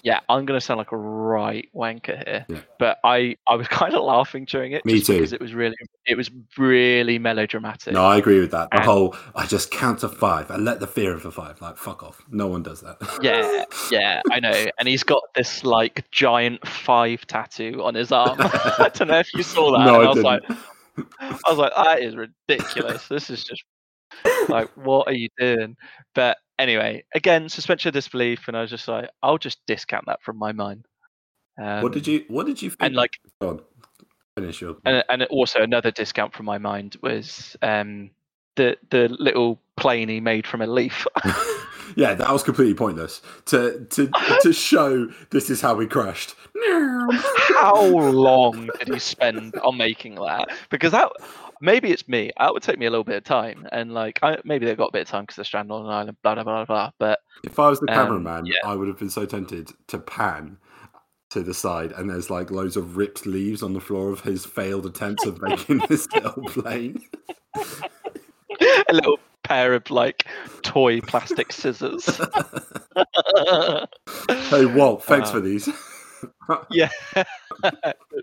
yeah, 0.03 0.19
I'm 0.29 0.45
gonna 0.45 0.61
sound 0.61 0.77
like 0.77 0.91
a 0.91 0.97
right 0.97 1.67
wanker 1.75 2.25
here, 2.27 2.45
Yeah. 2.49 2.59
but 2.79 2.99
I 3.03 3.37
I 3.47 3.55
was 3.55 3.67
kind 3.81 3.93
of 3.93 4.03
laughing 4.03 4.45
during 4.45 4.71
it, 4.73 4.85
Me 4.85 5.01
too. 5.01 5.13
because 5.13 5.33
it 5.33 5.41
was 5.41 5.53
really 5.53 5.75
it 6.05 6.15
was 6.17 6.29
really 6.57 7.19
melodramatic. 7.19 7.93
No, 7.93 8.05
I 8.05 8.17
agree 8.17 8.39
with 8.39 8.51
that. 8.51 8.69
The 8.71 8.77
And- 8.77 8.85
whole 8.85 9.15
I 9.35 9.45
just 9.45 9.71
count 9.71 9.99
to 9.99 10.09
five. 10.09 10.51
I 10.51 10.55
let 10.57 10.79
the 10.79 10.87
fear 10.87 11.13
of 11.13 11.23
the 11.23 11.31
five. 11.31 11.61
Like 11.61 11.77
fuck 11.77 12.01
off. 12.03 12.21
No 12.29 12.47
one 12.47 12.63
does 12.63 12.81
that. 12.81 12.97
Yeah, 13.21 13.65
yeah, 13.91 14.21
I 14.31 14.39
know, 14.39 14.65
and 14.79 14.87
he's 14.87 15.03
got 15.03 15.23
this 15.35 15.63
like 15.65 16.09
giant 16.11 16.65
five 16.67 17.25
tattoo 17.27 17.81
on 17.83 17.95
his 17.95 18.11
arm. 18.11 18.37
I 18.39 18.89
don't 18.93 19.07
know 19.09 19.19
if 19.19 19.33
you 19.33 19.43
saw 19.43 19.71
that. 19.77 19.85
No, 19.85 19.99
and 20.01 20.07
I 20.07 20.11
I 20.11 20.13
was 20.13 20.23
like. 20.23 20.43
I 21.19 21.39
was 21.49 21.57
like, 21.57 21.73
that 21.75 22.03
is 22.03 22.15
ridiculous. 22.15 23.07
This 23.07 23.31
is 23.31 23.43
just 23.43 23.63
like, 24.49 24.69
what 24.75 25.07
are 25.07 25.13
you 25.13 25.29
doing? 25.37 25.75
But 26.15 26.37
anyway, 26.59 27.03
again, 27.15 27.49
suspension 27.49 27.89
of 27.89 27.93
disbelief, 27.93 28.47
and 28.47 28.57
I 28.57 28.61
was 28.61 28.69
just 28.69 28.87
like, 28.87 29.09
I'll 29.21 29.37
just 29.37 29.59
discount 29.67 30.05
that 30.07 30.21
from 30.21 30.37
my 30.37 30.51
mind. 30.51 30.85
Um, 31.61 31.83
what 31.83 31.91
did 31.91 32.07
you 32.07 32.25
What 32.27 32.45
did 32.45 32.61
you 32.61 32.69
think? 32.71 32.81
And 32.81 32.95
like, 32.95 33.19
Go 33.41 33.49
on. 33.49 33.61
Finish 34.35 34.61
your. 34.61 34.77
and, 34.85 35.03
and 35.09 35.23
also 35.25 35.61
another 35.61 35.91
discount 35.91 36.33
from 36.33 36.47
my 36.47 36.57
mind 36.57 36.97
was 37.03 37.55
um 37.61 38.09
the 38.55 38.77
the 38.89 39.07
little 39.19 39.61
plane 39.77 40.09
he 40.09 40.19
made 40.19 40.47
from 40.47 40.61
a 40.61 40.67
leaf. 40.67 41.05
yeah, 41.95 42.13
that 42.13 42.31
was 42.31 42.43
completely 42.43 42.73
pointless. 42.73 43.21
To 43.45 43.85
to 43.91 44.09
to 44.41 44.53
show 44.69 45.07
this 45.29 45.49
is 45.49 45.61
how 45.61 45.75
we 45.75 45.87
crashed. 45.87 46.35
How 47.59 47.85
long 47.85 48.69
did 48.79 48.93
he 48.93 48.99
spend 48.99 49.55
on 49.57 49.77
making 49.77 50.15
that? 50.15 50.49
Because 50.69 50.91
that 50.91 51.11
maybe 51.61 51.91
it's 51.91 52.07
me. 52.07 52.31
That 52.39 52.53
would 52.53 52.63
take 52.63 52.77
me 52.79 52.85
a 52.85 52.89
little 52.89 53.03
bit 53.03 53.17
of 53.17 53.23
time, 53.23 53.67
and 53.71 53.93
like 53.93 54.19
I, 54.21 54.37
maybe 54.43 54.65
they've 54.65 54.77
got 54.77 54.89
a 54.89 54.91
bit 54.91 55.01
of 55.03 55.07
time 55.07 55.23
because 55.23 55.35
they're 55.37 55.45
stranded 55.45 55.71
on 55.71 55.85
an 55.85 55.91
island. 55.91 56.17
Blah 56.23 56.35
blah 56.35 56.43
blah 56.43 56.65
blah. 56.65 56.91
But 56.99 57.19
If 57.43 57.59
I 57.59 57.69
was 57.69 57.79
the 57.79 57.89
Um, 57.91 57.95
cameraman, 57.95 58.45
yeah. 58.45 58.55
I 58.65 58.75
would 58.75 58.87
have 58.87 58.97
been 58.99 59.09
so 59.09 59.25
tempted 59.25 59.71
to 59.87 59.97
pan 59.99 60.57
to 61.31 61.41
the 61.41 61.53
side, 61.53 61.91
and 61.93 62.09
there's 62.09 62.29
like 62.29 62.51
loads 62.51 62.77
of 62.77 62.95
ripped 62.97 63.25
leaves 63.25 63.63
on 63.63 63.73
the 63.73 63.81
floor 63.81 64.09
of 64.11 64.21
his 64.21 64.45
failed 64.45 64.85
attempts 64.85 65.25
of 65.25 65.41
making 65.41 65.77
this 65.89 66.07
little 66.13 66.43
plane. 66.43 67.01
a 68.89 68.93
little 68.93 69.17
pair 69.43 69.73
of 69.73 69.89
like 69.89 70.25
toy 70.61 71.01
plastic 71.01 71.51
scissors. 71.51 72.05
hey, 74.49 74.65
Walt, 74.65 75.03
thanks 75.03 75.29
Uh, 75.29 75.31
for 75.33 75.39
these. 75.41 75.67
yeah, 76.71 76.89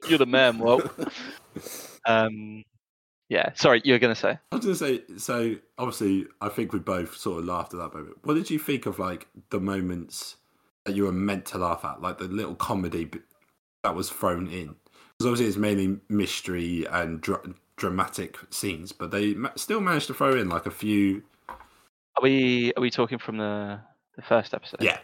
you're 0.08 0.18
the 0.18 0.26
man, 0.26 0.58
Walt. 0.58 0.90
Um, 2.06 2.64
yeah. 3.30 3.52
Sorry, 3.54 3.80
you 3.84 3.94
were 3.94 3.98
gonna 3.98 4.14
say. 4.14 4.38
I 4.52 4.56
was 4.56 4.64
going 4.64 4.76
to 4.76 4.78
say, 4.78 5.16
so 5.16 5.54
obviously, 5.78 6.26
I 6.42 6.50
think 6.50 6.72
we 6.74 6.80
both 6.80 7.16
sort 7.16 7.38
of 7.38 7.46
laughed 7.46 7.72
at 7.72 7.78
that 7.78 7.94
moment. 7.94 8.18
What 8.24 8.34
did 8.34 8.50
you 8.50 8.58
think 8.58 8.84
of 8.84 8.98
like 8.98 9.28
the 9.48 9.60
moments 9.60 10.36
that 10.84 10.96
you 10.96 11.04
were 11.04 11.12
meant 11.12 11.46
to 11.46 11.58
laugh 11.58 11.84
at, 11.84 12.02
like 12.02 12.18
the 12.18 12.24
little 12.24 12.56
comedy 12.56 13.08
that 13.84 13.94
was 13.94 14.10
thrown 14.10 14.48
in? 14.48 14.74
Because 15.16 15.30
obviously, 15.32 15.46
it's 15.46 15.56
mainly 15.56 16.00
mystery 16.08 16.84
and 16.90 17.20
dra- 17.20 17.54
dramatic 17.76 18.36
scenes, 18.50 18.90
but 18.92 19.12
they 19.12 19.34
ma- 19.34 19.52
still 19.54 19.80
managed 19.80 20.08
to 20.08 20.14
throw 20.14 20.36
in 20.36 20.48
like 20.48 20.66
a 20.66 20.70
few. 20.70 21.22
Are 21.48 22.22
we 22.22 22.72
are 22.76 22.80
we 22.80 22.90
talking 22.90 23.18
from 23.18 23.36
the 23.38 23.80
the 24.16 24.22
first 24.22 24.52
episode? 24.54 24.82
Yeah, 24.82 24.98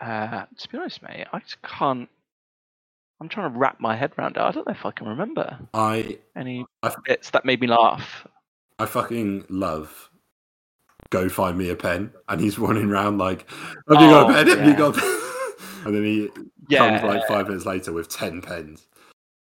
Uh, 0.00 0.44
to 0.58 0.68
be 0.68 0.76
honest, 0.76 1.02
mate, 1.02 1.26
I 1.32 1.38
just 1.38 1.62
can't. 1.62 2.08
I'm 3.22 3.28
trying 3.28 3.52
to 3.52 3.56
wrap 3.56 3.78
my 3.78 3.94
head 3.94 4.12
around 4.18 4.36
it. 4.36 4.40
I 4.40 4.50
don't 4.50 4.66
know 4.66 4.72
if 4.74 4.84
I 4.84 4.90
can 4.90 5.06
remember 5.06 5.56
I 5.74 6.18
any 6.36 6.66
I- 6.82 6.92
bits 7.06 7.30
that 7.30 7.44
made 7.44 7.60
me 7.60 7.68
laugh. 7.68 8.26
I 8.80 8.86
fucking 8.86 9.44
love. 9.48 10.10
Go 11.10 11.28
find 11.28 11.56
me 11.56 11.68
a 11.70 11.76
pen, 11.76 12.10
and 12.28 12.40
he's 12.40 12.58
running 12.58 12.90
around 12.90 13.18
like, 13.18 13.48
"Have 13.88 14.00
you 14.00 14.08
got 14.08 14.28
a 14.28 14.32
Oh, 14.32 14.34
pen? 14.34 14.48
Have 14.58 14.66
you 14.66 14.74
got?" 14.74 14.96
and 15.86 15.94
then 15.94 16.02
he 16.04 16.30
Yeah, 16.68 16.98
comes 16.98 17.02
like 17.14 17.28
five 17.28 17.46
minutes 17.46 17.64
later 17.64 17.92
with 17.92 18.08
ten 18.08 18.42
pens. 18.42 18.88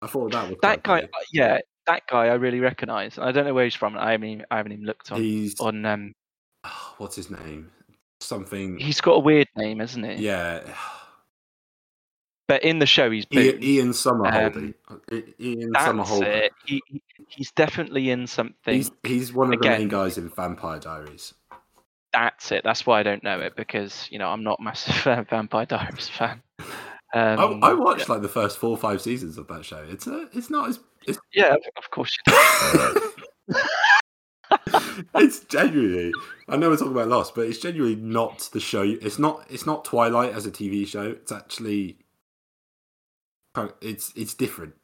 I 0.00 0.06
thought 0.06 0.30
that 0.30 0.48
was 0.48 0.58
that 0.62 0.84
guy. 0.84 1.08
Yeah, 1.32 1.58
that 1.86 2.06
guy 2.06 2.26
I 2.26 2.34
really 2.34 2.60
recognise. 2.60 3.18
I 3.18 3.32
don't 3.32 3.46
know 3.46 3.54
where 3.54 3.64
he's 3.64 3.74
from. 3.74 3.96
I 3.98 4.12
haven't 4.12 4.28
even, 4.28 4.46
I 4.52 4.58
haven't 4.58 4.72
even 4.72 4.84
looked 4.84 5.10
on 5.10 5.20
He's 5.20 5.58
on. 5.58 5.84
Um, 5.84 6.12
what's 6.98 7.16
his 7.16 7.30
name? 7.30 7.72
Something. 8.20 8.78
he's 8.78 9.00
got 9.00 9.12
a 9.14 9.18
weird 9.18 9.48
name, 9.56 9.80
isn't 9.80 10.04
he? 10.04 10.24
Yeah, 10.24 10.60
But 12.48 12.62
in 12.62 12.78
the 12.78 12.86
show, 12.86 13.10
he's 13.10 13.24
Boone. 13.26 13.60
Ian 13.62 13.90
Somerhalder. 13.90 14.72
I- 15.10 15.24
Ian 15.40 15.72
That's 15.72 16.10
it. 16.20 16.52
He, 16.64 16.80
he- 16.86 17.02
he's 17.28 17.50
definitely 17.52 18.10
in 18.10 18.26
something. 18.28 18.74
He's 18.74 18.90
he's 19.02 19.32
one 19.32 19.52
of 19.52 19.60
the 19.60 19.66
Again- 19.66 19.80
main 19.80 19.88
guys 19.88 20.16
in 20.16 20.28
Vampire 20.28 20.78
Diaries. 20.78 21.34
That's 22.12 22.52
it. 22.52 22.62
That's 22.64 22.86
why 22.86 23.00
I 23.00 23.02
don't 23.02 23.22
know 23.24 23.40
it 23.40 23.56
because 23.56 24.08
you 24.10 24.18
know 24.18 24.28
I'm 24.28 24.42
not 24.44 24.58
a 24.60 24.62
massive 24.62 25.06
uh, 25.08 25.22
Vampire 25.28 25.66
Diaries 25.66 26.08
fan. 26.08 26.40
Um, 27.14 27.62
I, 27.64 27.70
I 27.70 27.72
watched 27.74 28.08
like 28.08 28.22
the 28.22 28.28
first 28.28 28.58
four 28.58 28.70
or 28.70 28.76
five 28.76 29.00
seasons 29.02 29.38
of 29.38 29.48
that 29.48 29.64
show. 29.64 29.84
It's 29.88 30.06
a, 30.06 30.28
it's 30.32 30.48
not 30.50 30.68
as 30.68 30.80
it's, 31.06 31.18
Yeah, 31.32 31.54
of- 31.76 31.90
course 31.90 32.16
it's 35.14 35.40
genuinely. 35.40 36.12
I 36.48 36.56
know 36.56 36.70
we're 36.70 36.76
talking 36.76 36.92
about 36.92 37.08
Lost, 37.08 37.34
but 37.34 37.42
it's 37.48 37.58
genuinely 37.58 37.96
not 37.96 38.48
the 38.52 38.60
show. 38.60 38.82
It's 38.82 39.18
not. 39.18 39.44
It's 39.50 39.66
not 39.66 39.84
Twilight 39.84 40.32
as 40.32 40.46
a 40.46 40.50
TV 40.50 40.86
show. 40.86 41.02
It's 41.10 41.32
actually. 41.32 41.98
It's 43.80 44.12
it's 44.16 44.34
different. 44.34 44.74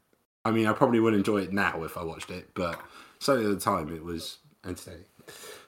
I 0.44 0.50
mean, 0.50 0.66
I 0.66 0.72
probably 0.72 1.00
wouldn't 1.00 1.20
enjoy 1.20 1.42
it 1.42 1.52
now 1.52 1.84
if 1.84 1.96
I 1.96 2.02
watched 2.02 2.30
it, 2.30 2.50
but 2.54 2.80
certainly 3.20 3.50
at 3.50 3.58
the 3.58 3.64
time 3.64 3.94
it 3.94 4.04
was 4.04 4.38
entertaining. 4.64 5.04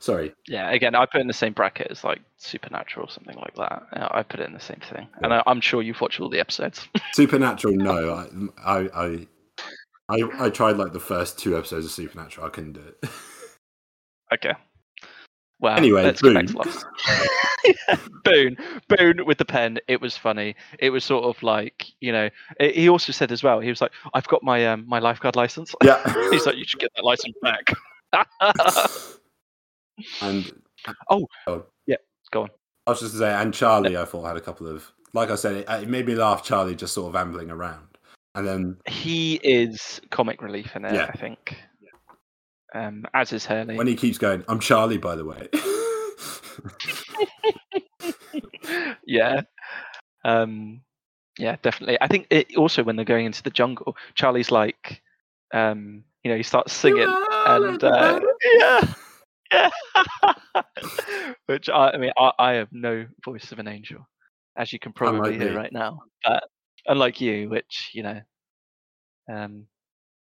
Sorry, 0.01 0.35
Yeah, 0.49 0.71
again, 0.71 0.95
I 0.95 1.07
put 1.07 1.21
in 1.21 1.29
the 1.29 1.33
same 1.33 1.53
bracket 1.53 1.89
as 1.91 2.05
like 2.05 2.21
Supernatural 2.37 3.07
or 3.07 3.11
something 3.11 3.37
like 3.37 3.55
that. 3.55 3.85
I 3.93 4.23
put 4.23 4.41
it 4.41 4.47
in 4.47 4.53
the 4.53 4.61
same 4.61 4.81
thing, 4.91 5.07
and 5.23 5.33
I, 5.33 5.43
I'm 5.47 5.61
sure 5.61 5.81
you've 5.81 6.01
watched 6.01 6.21
all 6.21 6.29
the 6.29 6.41
episodes. 6.41 6.87
Supernatural. 7.15 7.75
No, 7.75 8.29
I, 8.65 8.79
I 8.79 8.89
I 9.05 9.29
I 10.09 10.47
I 10.47 10.51
tried 10.51 10.77
like 10.77 10.93
the 10.93 11.01
first 11.01 11.39
two 11.39 11.57
episodes 11.57 11.87
of 11.87 11.93
Supernatural. 11.93 12.47
I 12.47 12.51
couldn't 12.51 12.73
do 12.73 12.81
it. 12.81 13.09
okay. 14.35 14.55
Well, 15.65 15.77
Anyway, 15.79 16.03
let's 16.05 16.21
get 16.21 16.35
back 16.35 16.47
Boone. 16.47 16.63
to 16.63 16.85
yeah, 17.65 17.97
Boone, 18.25 18.57
Boone 18.89 19.25
with 19.25 19.39
the 19.39 19.47
pen. 19.47 19.79
It 19.89 19.99
was 19.99 20.15
funny. 20.15 20.55
It 20.79 20.91
was 20.91 21.05
sort 21.05 21.25
of 21.25 21.43
like 21.43 21.87
you 22.01 22.13
know. 22.13 22.29
it- 22.61 22.77
he 22.77 22.89
also 22.91 23.13
said 23.13 23.33
as 23.33 23.43
well. 23.43 23.61
He 23.61 23.71
was 23.71 23.81
like, 23.81 23.93
"I've 24.13 24.29
got 24.29 24.43
my 24.43 24.67
um, 24.67 24.85
my 24.87 24.99
lifeguard 24.99 25.37
license." 25.37 25.75
yeah. 25.83 26.03
He's 26.31 26.45
like, 26.45 26.57
"You 26.57 26.65
should 26.67 26.81
get 26.81 26.91
that 26.97 27.03
license 27.05 27.35
back." 27.41 27.73
and 30.21 30.53
Oh, 31.09 31.27
oh. 31.47 31.65
yeah, 31.87 31.97
go 32.31 32.43
on. 32.43 32.51
I 32.87 32.91
was 32.91 33.01
just 33.01 33.13
to 33.13 33.19
say, 33.19 33.33
and 33.33 33.55
Charlie, 33.55 33.97
I 33.97 34.05
thought 34.05 34.25
had 34.27 34.37
a 34.37 34.41
couple 34.43 34.67
of, 34.67 34.93
like 35.15 35.31
I 35.31 35.37
said, 35.37 35.55
it, 35.55 35.67
it 35.69 35.89
made 35.89 36.07
me 36.07 36.15
laugh. 36.15 36.45
Charlie 36.45 36.75
just 36.75 36.93
sort 36.93 37.09
of 37.09 37.17
ambling 37.17 37.51
around, 37.51 37.87
and 38.35 38.47
then 38.47 38.77
he 38.87 39.37
is 39.43 40.03
comic 40.11 40.43
relief 40.43 40.77
in 40.77 40.85
it. 40.85 40.93
Yeah. 40.93 41.07
I 41.13 41.17
think. 41.17 41.57
Um, 42.75 43.05
as 43.15 43.33
is 43.33 43.47
Hurley. 43.47 43.77
when 43.77 43.87
he 43.87 43.95
keeps 43.95 44.19
going, 44.19 44.45
"I'm 44.49 44.59
Charlie," 44.59 44.99
by 44.99 45.15
the 45.15 45.25
way. 45.25 45.49
yeah. 49.07 49.43
Um, 50.25 50.81
yeah, 51.39 51.57
definitely. 51.63 51.99
I 52.01 52.09
think 52.09 52.27
it 52.31 52.57
also 52.57 52.83
when 52.83 52.97
they're 52.97 53.05
going 53.05 53.27
into 53.27 53.43
the 53.43 53.51
jungle, 53.51 53.97
Charlie's 54.15 54.51
like, 54.51 55.03
um, 55.53 56.05
you 56.23 56.31
know, 56.31 56.37
he 56.37 56.43
starts 56.43 56.73
singing, 56.73 57.13
and 57.47 57.83
uh, 57.83 58.21
yeah, 58.59 58.95
yeah. 59.53 59.71
Which 61.47 61.69
I, 61.69 61.91
I 61.91 61.97
mean, 61.97 62.13
I, 62.19 62.33
I 62.39 62.53
have 62.55 62.69
no 62.73 63.07
voice 63.25 63.53
of 63.53 63.59
an 63.59 63.69
angel, 63.69 64.07
as 64.57 64.73
you 64.73 64.79
can 64.79 64.93
probably 64.93 65.19
Unlike 65.35 65.41
hear 65.41 65.51
me. 65.51 65.57
right 65.57 65.73
now. 65.73 66.01
But 66.25 66.45
unlike 66.87 67.21
you, 67.21 67.49
which 67.51 67.91
you 67.93 68.03
know, 68.03 68.21
um, 69.33 69.67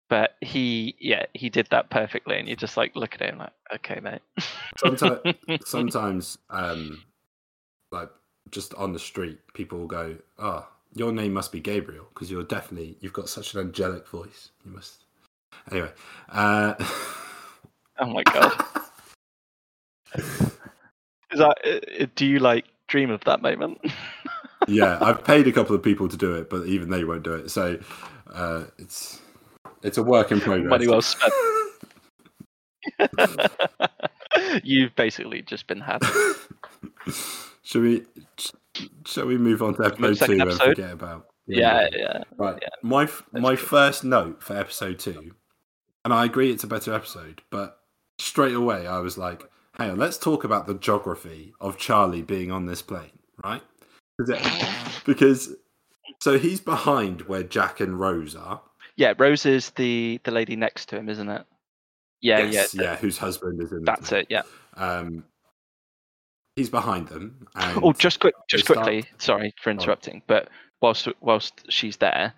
but 0.10 0.36
he, 0.42 0.96
yeah, 1.00 1.26
he 1.34 1.50
did 1.50 1.68
that 1.72 1.90
perfectly, 1.90 2.38
and 2.38 2.48
you 2.48 2.56
just 2.56 2.78
like 2.78 2.96
look 2.96 3.16
at 3.16 3.22
him 3.22 3.38
like, 3.38 3.54
okay, 3.76 4.00
mate. 4.02 4.22
Sometimes, 4.78 5.22
sometimes, 5.66 6.38
um, 6.50 7.04
like 7.92 8.10
just 8.52 8.74
on 8.74 8.94
the 8.94 9.00
street, 9.00 9.40
people 9.54 9.80
will 9.80 9.88
go, 9.88 10.18
"Oh, 10.38 10.68
your 10.94 11.12
name 11.12 11.34
must 11.34 11.52
be 11.52 11.60
Gabriel 11.60 12.08
because 12.14 12.30
you're 12.30 12.44
definitely 12.44 12.98
you've 13.00 13.14
got 13.14 13.30
such 13.30 13.54
an 13.54 13.62
angelic 13.62 14.08
voice. 14.08 14.50
You 14.66 14.72
must." 14.72 15.04
Anyway, 15.72 15.92
uh, 16.30 16.74
Oh 18.00 18.06
my 18.06 18.24
god. 18.24 18.66
Is 21.32 21.38
that? 21.38 21.58
uh, 21.66 22.04
uh, 22.04 22.08
Do 22.16 22.26
you 22.26 22.40
like 22.40 22.66
dream 22.88 23.12
of 23.12 23.22
that 23.26 23.42
moment? 23.42 23.80
yeah, 24.68 24.98
I've 25.02 25.24
paid 25.24 25.48
a 25.48 25.52
couple 25.52 25.76
of 25.76 25.84
people 25.84 26.08
to 26.08 26.18
do 26.18 26.34
it, 26.36 26.50
but 26.50 26.66
even 26.66 26.90
they 26.90 27.04
won't 27.04 27.24
do 27.24 27.34
it. 27.34 27.52
So 27.52 27.78
uh, 28.34 28.64
it's 28.78 29.22
it's 29.84 29.98
a 29.98 30.04
work 30.04 30.32
in 30.32 30.40
progress. 30.42 30.70
Money 30.70 30.88
well 30.88 31.02
spent. 31.02 31.34
You've 34.64 34.96
basically 34.96 35.42
just 35.42 35.68
been 35.68 35.82
had. 35.82 36.02
Should 37.64 37.82
we? 37.84 38.04
sh- 38.38 38.52
Shall 39.06 39.26
we 39.26 39.38
move 39.38 39.62
on 39.62 39.76
to 39.76 39.86
episode 39.86 40.18
second 40.18 40.36
two 40.38 40.42
episode? 40.44 40.62
and 40.68 40.76
forget 40.76 40.92
about? 40.94 41.26
Yeah, 41.48 41.88
yeah. 41.92 42.24
Right. 42.38 42.58
yeah. 42.62 42.70
My 42.82 43.04
f- 43.04 43.24
Let's 43.34 43.44
my 43.44 43.52
do 43.56 43.58
first 43.58 44.04
note 44.04 44.42
for 44.42 44.56
episode 44.56 45.00
two, 45.00 45.32
and 46.06 46.14
I 46.14 46.24
agree 46.26 46.52
it's 46.52 46.64
a 46.64 46.68
better 46.68 46.94
episode, 46.94 47.42
but 47.50 47.80
straight 48.20 48.54
away 48.56 48.88
I 48.88 49.00
was 49.00 49.18
like, 49.18 49.44
"Hang 49.74 49.92
on, 49.92 49.98
let's 49.98 50.18
talk 50.18 50.44
about 50.46 50.68
the 50.68 50.76
geography 50.76 51.54
of 51.60 51.78
Charlie 51.78 52.22
being 52.22 52.52
on 52.52 52.68
this 52.68 52.82
plane, 52.82 53.20
right?" 53.44 53.62
'Cause 54.20 55.02
Because 55.06 55.56
so 56.22 56.38
he's 56.40 56.62
behind 56.62 57.24
where 57.24 57.44
Jack 57.44 57.80
and 57.82 58.00
Rose 58.00 58.36
are. 58.36 58.62
Yeah, 59.00 59.14
Rose 59.18 59.46
is 59.46 59.70
the 59.72 60.20
the 60.26 60.32
lady 60.32 60.58
next 60.58 60.90
to 60.90 60.98
him, 60.98 61.08
isn't 61.08 61.30
it? 61.30 61.46
Yeah, 62.20 62.40
yes, 62.44 62.74
yeah. 62.76 62.82
yeah, 62.82 62.96
whose 62.98 63.18
husband 63.18 63.62
is 63.64 63.72
in. 63.72 63.86
That's 63.86 64.12
it. 64.12 64.28
Yeah. 64.30 64.42
Um, 64.76 65.24
he's 66.58 66.70
behind 66.70 67.08
them. 67.08 67.48
And 67.56 67.80
Oh, 67.82 67.94
just 67.94 68.20
quick, 68.20 68.36
just 68.50 68.68
they 68.68 68.74
start- 68.74 68.86
quickly. 68.88 69.10
Sorry 69.18 69.54
for 69.62 69.70
interrupting, 69.70 70.22
but 70.28 70.50
whilst 70.82 71.08
whilst 71.22 71.54
she's 71.72 71.96
there, 71.96 72.34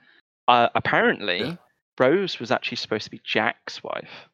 uh, 0.48 0.70
apparently 0.76 1.40
Yeah. 1.40 1.56
Rose 2.00 2.40
was 2.40 2.52
actually 2.52 2.78
supposed 2.78 3.06
to 3.06 3.12
be 3.12 3.22
Jack's 3.26 3.84
wife. 3.84 4.30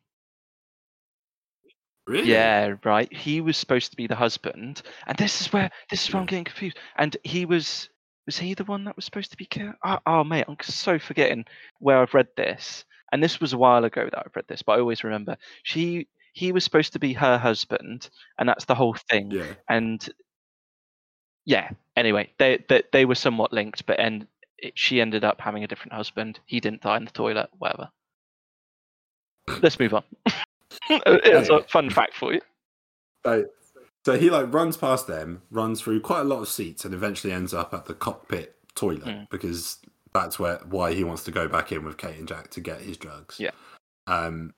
really, 2.07 2.30
Yeah, 2.30 2.75
right. 2.84 3.11
He 3.13 3.39
was 3.39 3.55
supposed 3.55 3.91
to 3.91 3.97
be 3.97 4.05
the 4.07 4.15
husband, 4.15 4.82
and 5.07 5.17
this 5.17 5.39
is 5.39 5.53
where 5.53 5.71
this 5.89 6.05
is 6.05 6.13
where 6.13 6.19
I'm 6.21 6.25
getting 6.28 6.43
confused. 6.43 6.78
And 6.97 7.15
he 7.23 7.45
was 7.45 7.88
was 8.28 8.38
he 8.38 8.53
the 8.53 8.65
one 8.65 8.84
that 8.84 8.95
was 8.95 9.05
supposed 9.05 9.32
to 9.32 9.38
be 9.38 9.45
killed? 9.45 9.73
Oh, 9.84 9.97
oh 10.05 10.23
mate, 10.23 10.45
I'm 10.47 10.57
so 10.61 10.99
forgetting 10.99 11.45
where 11.80 11.97
I've 11.97 12.13
read 12.13 12.28
this. 12.36 12.86
And 13.11 13.23
this 13.23 13.39
was 13.39 13.53
a 13.53 13.57
while 13.57 13.86
ago 13.86 14.07
that 14.11 14.23
I've 14.23 14.36
read 14.36 14.47
this, 14.47 14.61
but 14.61 14.73
I 14.73 14.80
always 14.80 15.03
remember 15.03 15.38
she 15.63 16.07
he 16.34 16.51
was 16.51 16.63
supposed 16.63 16.93
to 16.93 16.99
be 16.99 17.13
her 17.13 17.38
husband, 17.38 18.09
and 18.38 18.47
that's 18.47 18.65
the 18.65 18.75
whole 18.75 18.95
thing. 19.09 19.32
yeah. 19.32 19.53
And 19.69 20.07
yeah, 21.45 21.69
anyway, 21.95 22.30
they 22.38 22.63
they, 22.67 22.84
they 22.91 23.05
were 23.05 23.15
somewhat 23.15 23.53
linked, 23.53 23.86
but 23.86 23.97
and 23.99 24.28
it, 24.57 24.78
she 24.78 24.99
ended 24.99 25.23
up 25.23 25.39
having 25.39 25.63
a 25.63 25.67
different 25.67 25.93
husband. 25.93 26.39
He 26.45 26.59
didn't 26.59 26.82
die 26.82 26.97
in 26.97 27.05
the 27.05 27.11
toilet, 27.11 27.49
whatever. 27.57 27.89
Let's 29.61 29.80
move 29.80 29.93
on. 29.93 30.03
it's 30.89 31.49
a 31.49 31.63
fun 31.69 31.89
fact 31.89 32.13
for 32.13 32.34
you. 32.34 32.41
So, 33.25 33.45
so 34.08 34.18
he 34.18 34.30
like 34.30 34.53
runs 34.53 34.78
past 34.78 35.05
them, 35.05 35.41
runs 35.51 35.82
through 35.82 35.99
quite 35.99 36.22
a 36.22 36.24
lot 36.24 36.39
of 36.39 36.47
seats, 36.47 36.86
and 36.86 36.93
eventually 36.93 37.34
ends 37.34 37.53
up 37.53 37.74
at 37.74 37.88
the 37.88 37.93
cockpit 37.93 38.55
toilet 38.74 39.03
Mm. 39.03 39.30
because 39.30 39.80
that's 40.14 40.39
where 40.39 40.60
why 40.60 40.93
he 40.93 41.03
wants 41.03 41.26
to 41.26 41.32
go 41.32 41.49
back 41.49 41.74
in 41.74 41.84
with 41.84 41.97
Kate 41.97 42.18
and 42.18 42.26
Jack 42.26 42.49
to 42.51 42.62
get 42.62 42.80
his 42.80 42.95
drugs. 42.95 43.38
Yeah. 43.38 43.51
Um. 44.08 44.53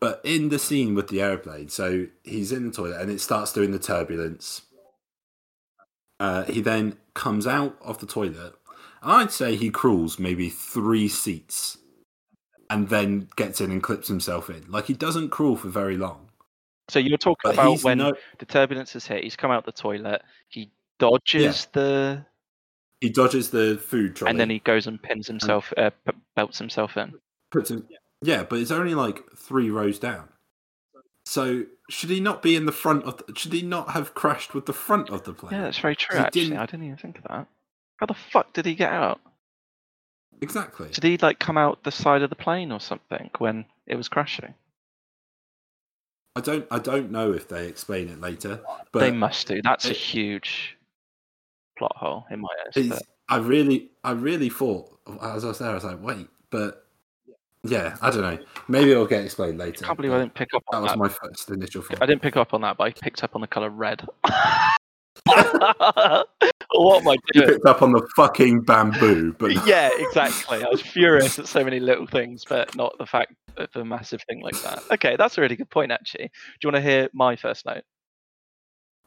But 0.00 0.20
in 0.24 0.48
the 0.48 0.58
scene 0.58 0.96
with 0.96 1.06
the 1.10 1.22
airplane, 1.22 1.68
so 1.68 2.08
he's 2.24 2.50
in 2.50 2.66
the 2.66 2.72
toilet 2.72 3.00
and 3.00 3.08
it 3.08 3.20
starts 3.20 3.52
doing 3.52 3.70
the 3.70 3.78
turbulence. 3.78 4.62
Uh, 6.18 6.42
he 6.42 6.60
then 6.60 6.96
comes 7.14 7.46
out 7.46 7.78
of 7.80 7.98
the 7.98 8.06
toilet. 8.06 8.54
I'd 9.00 9.30
say 9.30 9.54
he 9.54 9.70
crawls 9.70 10.18
maybe 10.18 10.48
three 10.48 11.06
seats, 11.06 11.78
and 12.68 12.88
then 12.88 13.28
gets 13.36 13.60
in 13.60 13.70
and 13.70 13.80
clips 13.80 14.08
himself 14.08 14.50
in. 14.50 14.64
Like 14.66 14.86
he 14.86 14.94
doesn't 14.94 15.30
crawl 15.30 15.54
for 15.54 15.68
very 15.68 15.96
long. 15.96 16.27
So 16.88 16.98
you're 16.98 17.18
talking 17.18 17.36
But 17.44 17.54
about 17.54 17.82
when 17.82 17.98
no, 17.98 18.12
the 18.38 18.46
turbulence 18.46 18.92
has 18.94 19.06
hit, 19.06 19.22
he's 19.22 19.36
come 19.36 19.50
out 19.50 19.64
the 19.66 19.72
toilet, 19.72 20.22
he 20.48 20.70
dodges 20.98 21.66
the, 21.72 22.24
he 23.00 23.10
dodges 23.10 23.50
the 23.50 23.76
food 23.78 24.16
trolley. 24.16 24.30
and 24.30 24.40
then 24.40 24.50
he 24.50 24.58
goes 24.60 24.86
and 24.86 25.00
pins 25.02 25.26
himself, 25.26 25.72
uh, 25.76 25.90
p- 26.06 26.12
belts 26.34 26.58
himself 26.58 26.96
in. 26.96 27.12
puts 27.50 27.70
him. 27.70 27.86
Yeah, 28.22 28.42
but 28.42 28.58
it's 28.58 28.70
only 28.70 28.94
like 28.94 29.20
three 29.36 29.70
rows 29.70 29.98
down. 29.98 30.28
So 31.26 31.64
should 31.90 32.08
he 32.10 32.20
not 32.20 32.42
be 32.42 32.56
in 32.56 32.64
the 32.64 32.72
front 32.72 33.04
of? 33.04 33.18
The, 33.18 33.34
should 33.38 33.52
he 33.52 33.60
not 33.62 33.90
have 33.90 34.14
crashed 34.14 34.54
with 34.54 34.64
the 34.64 34.72
front 34.72 35.10
of 35.10 35.24
the 35.24 35.34
plane? 35.34 35.52
Yeah, 35.52 35.62
that's 35.64 35.78
very 35.78 35.94
true. 35.94 36.18
Actually, 36.18 36.44
didn't- 36.44 36.58
I 36.58 36.66
didn't 36.66 36.84
even 36.86 36.96
think 36.96 37.18
of 37.18 37.24
that. 37.24 37.46
How 37.98 38.06
the 38.06 38.14
fuck 38.14 38.52
did 38.54 38.64
he 38.64 38.74
get 38.74 38.92
out? 38.92 39.20
Exactly. 40.40 40.88
Did 40.88 41.04
he 41.04 41.18
like 41.18 41.38
come 41.38 41.58
out 41.58 41.82
the 41.82 41.90
side 41.92 42.22
of 42.22 42.30
the 42.30 42.36
plane 42.36 42.72
or 42.72 42.80
something 42.80 43.28
when 43.38 43.66
it 43.86 43.96
was 43.96 44.08
crashing? 44.08 44.54
I 46.38 46.40
don't. 46.40 46.66
I 46.70 46.78
don't 46.78 47.10
know 47.10 47.32
if 47.32 47.48
they 47.48 47.66
explain 47.66 48.08
it 48.08 48.20
later, 48.20 48.60
but 48.92 49.00
they 49.00 49.10
must 49.10 49.48
do. 49.48 49.60
That's 49.60 49.86
a 49.86 49.92
huge 49.92 50.76
plot 51.76 51.96
hole 51.96 52.26
in 52.30 52.40
my 52.40 52.48
eyes. 52.66 52.88
but- 52.88 53.02
I 53.30 53.36
really, 53.36 53.90
I 54.04 54.12
really 54.12 54.48
thought 54.48 54.98
as 55.20 55.44
I 55.44 55.48
was 55.48 55.58
there, 55.58 55.70
I 55.70 55.74
was 55.74 55.84
like, 55.84 56.00
wait, 56.02 56.28
but 56.48 56.86
yeah, 57.62 57.96
I 58.00 58.10
don't 58.10 58.22
know. 58.22 58.38
Maybe 58.68 58.92
it'll 58.92 59.04
get 59.06 59.22
explained 59.24 59.58
later. 59.58 59.84
I 59.84 59.88
can't 59.88 59.96
believe 59.98 60.12
I 60.12 60.18
didn't 60.20 60.32
pick 60.34 60.54
up 60.54 60.62
That 60.70 60.76
on 60.78 60.82
was 60.84 60.96
my 60.96 61.08
first 61.08 61.50
initial 61.50 61.82
thought. 61.82 62.00
I 62.00 62.06
didn't 62.06 62.22
pick 62.22 62.36
up 62.38 62.54
on 62.54 62.60
that, 62.62 62.78
but 62.78 62.84
I 62.84 62.92
picked 62.92 63.22
up 63.24 63.34
on 63.34 63.42
the 63.42 63.46
color 63.46 63.68
red. 63.68 64.06
what 65.26 67.00
am 67.00 67.08
I 67.08 67.16
You 67.34 67.42
doing? 67.42 67.48
picked 67.48 67.66
up 67.66 67.82
on 67.82 67.92
the 67.92 68.06
fucking 68.16 68.62
bamboo, 68.62 69.34
but 69.38 69.52
yeah, 69.66 69.90
exactly. 69.98 70.62
I 70.62 70.68
was 70.68 70.80
furious 70.80 71.38
at 71.38 71.46
so 71.48 71.64
many 71.64 71.80
little 71.80 72.06
things, 72.06 72.44
but 72.48 72.74
not 72.76 72.96
the 72.98 73.06
fact 73.06 73.34
of 73.56 73.68
a 73.74 73.84
massive 73.84 74.22
thing 74.28 74.40
like 74.42 74.60
that. 74.62 74.82
Okay, 74.92 75.16
that's 75.16 75.38
a 75.38 75.40
really 75.40 75.56
good 75.56 75.70
point, 75.70 75.92
actually. 75.92 76.24
Do 76.28 76.68
you 76.68 76.72
want 76.72 76.76
to 76.76 76.90
hear 76.90 77.08
my 77.12 77.36
first 77.36 77.66
note? 77.66 77.82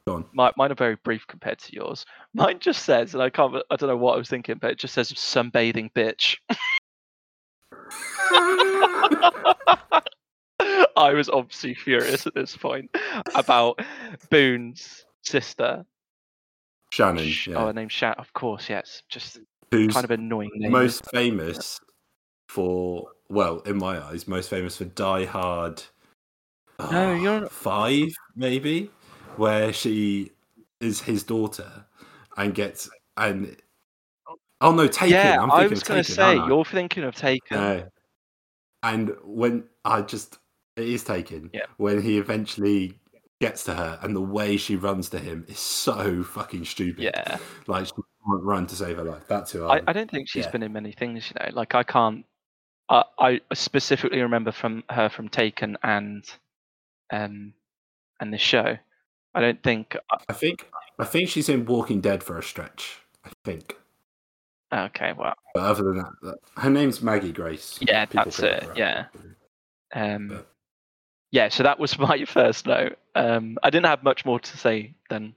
Go 0.08 0.16
on. 0.16 0.26
My, 0.34 0.52
mine 0.58 0.72
are 0.72 0.76
very 0.76 0.96
brief 1.04 1.28
compared 1.28 1.60
to 1.60 1.74
yours. 1.76 2.06
Mine 2.34 2.58
just 2.60 2.84
says, 2.86 3.14
and 3.14 3.22
I 3.22 3.30
can't, 3.30 3.56
I 3.70 3.76
don't 3.76 3.90
know 3.90 3.98
what 3.98 4.16
I 4.16 4.18
was 4.18 4.30
thinking, 4.30 4.58
but 4.60 4.72
it 4.72 4.80
just 4.80 4.94
says 4.96 5.12
sunbathing 5.14 5.92
bitch. 5.94 6.38
I 10.98 11.14
was 11.14 11.30
obviously 11.30 11.74
furious 11.76 12.26
at 12.28 12.34
this 12.36 12.56
point 12.56 12.90
about 13.36 13.80
Boone's 14.30 15.06
sister. 15.24 15.86
Shannon, 16.92 17.28
Sh- 17.30 17.48
yeah, 17.50 17.56
Oh, 17.58 17.68
her 17.68 17.74
name's 17.74 17.94
Shannon. 17.94 18.16
Of 18.20 18.34
course, 18.34 18.70
yes. 18.70 19.04
Just 19.10 19.40
who's 19.72 19.94
kind 19.94 20.04
of 20.04 20.12
annoying 20.12 20.52
name. 20.56 20.72
most 20.72 21.10
famous 21.12 21.80
for, 22.50 23.08
well, 23.30 23.60
in 23.62 23.78
my 23.78 24.02
eyes, 24.04 24.28
most 24.28 24.50
famous 24.50 24.78
for 24.78 24.86
Die 24.86 25.26
Hard. 25.26 25.82
No, 26.80 26.88
ah, 26.92 27.14
you're- 27.14 27.48
five, 27.50 28.10
maybe, 28.36 28.92
where 29.38 29.72
she 29.72 30.32
is 30.82 31.02
his 31.02 31.24
daughter 31.24 31.86
and 32.38 32.54
gets 32.56 32.90
and 33.18 33.56
oh 34.62 34.72
no, 34.74 34.88
Taken. 34.88 35.10
yeah, 35.16 35.38
I'm 35.42 35.52
I 35.52 35.68
was 35.68 35.84
going 35.84 36.04
to 36.04 36.12
say 36.12 36.36
you're 36.36 36.66
thinking 36.66 37.04
of 37.04 37.16
Taken. 37.16 37.58
No. 37.58 37.88
And 38.84 39.16
when 39.24 39.66
I 39.86 40.02
just 40.02 40.40
it 40.76 40.88
is 40.88 41.04
taken 41.04 41.52
Yeah. 41.54 41.66
when 41.78 42.02
he 42.02 42.18
eventually 42.18 42.98
gets 43.42 43.64
to 43.66 43.74
her 43.74 44.00
and 44.02 44.16
the 44.16 44.22
way 44.22 44.56
she 44.56 44.76
runs 44.78 45.10
to 45.10 45.20
him 45.20 45.44
is 45.50 45.60
so 45.60 46.24
fucking 46.24 46.64
stupid. 46.64 47.04
yeah, 47.04 47.38
Like 47.68 47.88
she 47.88 47.92
can't 47.94 48.44
run 48.44 48.68
to 48.68 48.76
save 48.76 48.98
her 48.98 49.04
life. 49.04 49.24
That's 49.28 49.52
who 49.52 49.66
I, 49.66 49.78
I, 49.78 49.82
I 49.88 49.94
don't 49.94 50.10
think 50.10 50.30
she's 50.30 50.46
yeah. 50.46 50.52
been 50.52 50.64
in 50.64 50.72
many 50.72 50.92
things. 50.94 51.30
You 51.30 51.44
know, 51.46 51.56
like 51.56 51.76
I 51.76 51.84
can't. 51.84 52.24
I 52.90 53.04
I 53.20 53.42
specifically 53.54 54.22
remember 54.22 54.52
from 54.52 54.84
her 54.90 55.10
from 55.10 55.28
Taken 55.28 55.78
and, 55.84 56.24
um, 57.12 57.54
and 58.20 58.34
the 58.34 58.38
show. 58.38 58.78
I 59.34 59.42
don't 59.42 59.62
think. 59.64 59.96
uh, 60.10 60.18
I 60.30 60.34
think 60.34 60.70
I 61.00 61.06
think 61.06 61.30
she's 61.30 61.50
in 61.50 61.66
Walking 61.66 62.00
Dead 62.02 62.24
for 62.24 62.38
a 62.38 62.44
stretch. 62.44 63.00
I 63.26 63.30
think. 63.44 63.76
Okay, 64.74 65.14
well, 65.18 65.34
But 65.54 65.64
other 65.64 65.84
than 65.84 65.98
that, 65.98 66.12
that- 66.22 66.38
her 66.62 66.70
name's 66.70 67.02
Maggie 67.02 67.32
Grace. 67.34 67.78
Yeah, 67.82 68.06
People 68.06 68.26
that's 68.26 68.40
it, 68.40 68.64
her. 68.64 68.74
yeah. 68.76 69.06
um, 69.94 70.28
But- 70.30 70.48
yeah. 71.32 71.50
So 71.50 71.64
that 71.64 71.80
was 71.80 71.98
my 72.00 72.26
first 72.26 72.66
note. 72.66 72.98
Um, 73.16 73.58
I 73.64 73.70
didn't 73.70 73.88
have 73.88 74.04
much 74.04 74.26
more 74.26 74.40
to 74.40 74.58
say 74.58 74.94
than 75.10 75.34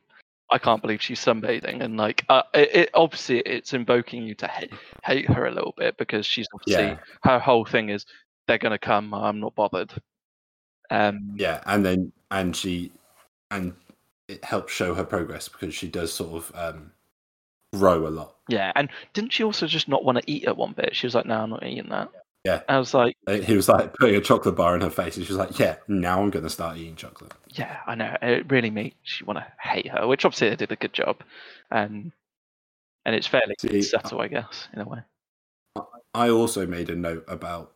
I 0.50 0.58
can't 0.58 0.82
believe 0.82 1.00
she's 1.00 1.24
sunbathing, 1.24 1.82
and 1.82 1.96
like, 1.96 2.24
uh, 2.28 2.42
it, 2.52 2.74
it 2.74 2.90
obviously 2.94 3.40
it's 3.40 3.72
invoking 3.72 4.22
you 4.24 4.34
to 4.36 4.46
hate 4.46 4.72
hate 5.02 5.28
her 5.30 5.46
a 5.46 5.52
little 5.52 5.74
bit 5.76 5.96
because 5.96 6.26
she's 6.26 6.46
obviously 6.54 6.84
Yeah, 6.84 6.98
her 7.22 7.38
whole 7.38 7.64
thing 7.64 7.88
is 7.88 8.04
they're 8.46 8.58
gonna 8.58 8.78
come. 8.78 9.14
I'm 9.14 9.40
not 9.40 9.54
bothered. 9.54 9.92
Um, 10.90 11.34
yeah, 11.36 11.62
and 11.66 11.84
then 11.84 12.12
and 12.30 12.54
she 12.54 12.92
and 13.50 13.72
it 14.28 14.44
helps 14.44 14.72
show 14.72 14.94
her 14.94 15.04
progress 15.04 15.48
because 15.48 15.74
she 15.74 15.88
does 15.88 16.12
sort 16.12 16.34
of 16.34 16.52
um, 16.54 16.92
grow 17.72 18.06
a 18.06 18.10
lot. 18.10 18.36
yeah, 18.48 18.72
and 18.76 18.90
didn't 19.12 19.32
she 19.32 19.44
also 19.44 19.66
just 19.66 19.88
not 19.88 20.04
want 20.04 20.18
to 20.18 20.30
eat 20.30 20.44
at 20.44 20.56
one 20.56 20.72
bit? 20.72 20.94
She 20.94 21.06
was 21.06 21.14
like, 21.14 21.26
"No, 21.26 21.40
I'm 21.40 21.50
not 21.50 21.64
eating 21.64 21.88
that." 21.88 22.10
Yeah. 22.12 22.20
I 22.46 22.78
was 22.78 22.92
like, 22.92 23.16
He 23.26 23.56
was 23.56 23.68
like 23.68 23.94
putting 23.94 24.16
a 24.16 24.20
chocolate 24.20 24.56
bar 24.56 24.74
in 24.74 24.82
her 24.82 24.90
face, 24.90 25.16
and 25.16 25.24
she 25.24 25.32
was 25.32 25.38
like, 25.38 25.58
"Yeah, 25.58 25.76
now 25.88 26.22
I'm 26.22 26.30
going 26.30 26.42
to 26.42 26.50
start 26.50 26.76
eating 26.76 26.96
chocolate." 26.96 27.32
"Yeah, 27.50 27.78
I 27.86 27.94
know." 27.94 28.16
It 28.20 28.50
really 28.50 28.70
makes 28.70 29.20
you 29.20 29.26
want 29.26 29.38
to 29.38 29.46
hate 29.58 29.88
her, 29.88 30.06
which 30.06 30.24
obviously 30.24 30.50
they 30.50 30.56
did 30.56 30.72
a 30.72 30.76
good 30.76 30.92
job, 30.92 31.22
um, 31.70 32.12
and 33.06 33.14
it's 33.14 33.26
fairly 33.26 33.54
See, 33.58 33.82
subtle, 33.82 34.20
I 34.20 34.28
guess, 34.28 34.68
in 34.74 34.80
a 34.80 34.88
way. 34.88 35.00
I 36.12 36.28
also 36.28 36.66
made 36.66 36.90
a 36.90 36.94
note 36.94 37.24
about 37.28 37.72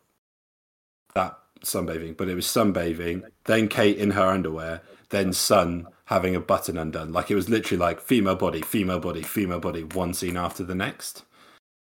that 1.15 1.39
sunbathing, 1.65 2.17
but 2.17 2.29
it 2.29 2.35
was 2.35 2.47
sunbathing, 2.47 3.25
then 3.45 3.69
Kate 3.69 3.99
in 3.99 4.11
her 4.13 4.27
underwear, 4.27 4.83
then 5.11 5.33
Sun 5.33 5.87
having 6.05 6.37
a 6.37 6.41
button 6.41 6.79
undone. 6.79 7.13
Like 7.13 7.31
it 7.31 7.35
was 7.35 7.49
literally 7.49 7.81
like 7.81 8.01
female 8.01 8.37
body, 8.37 8.63
female 8.63 9.01
body, 9.01 9.23
female 9.23 9.61
body, 9.61 9.83
one 9.83 10.15
scene 10.15 10.37
after 10.37 10.63
the 10.63 10.75
next. 10.75 11.25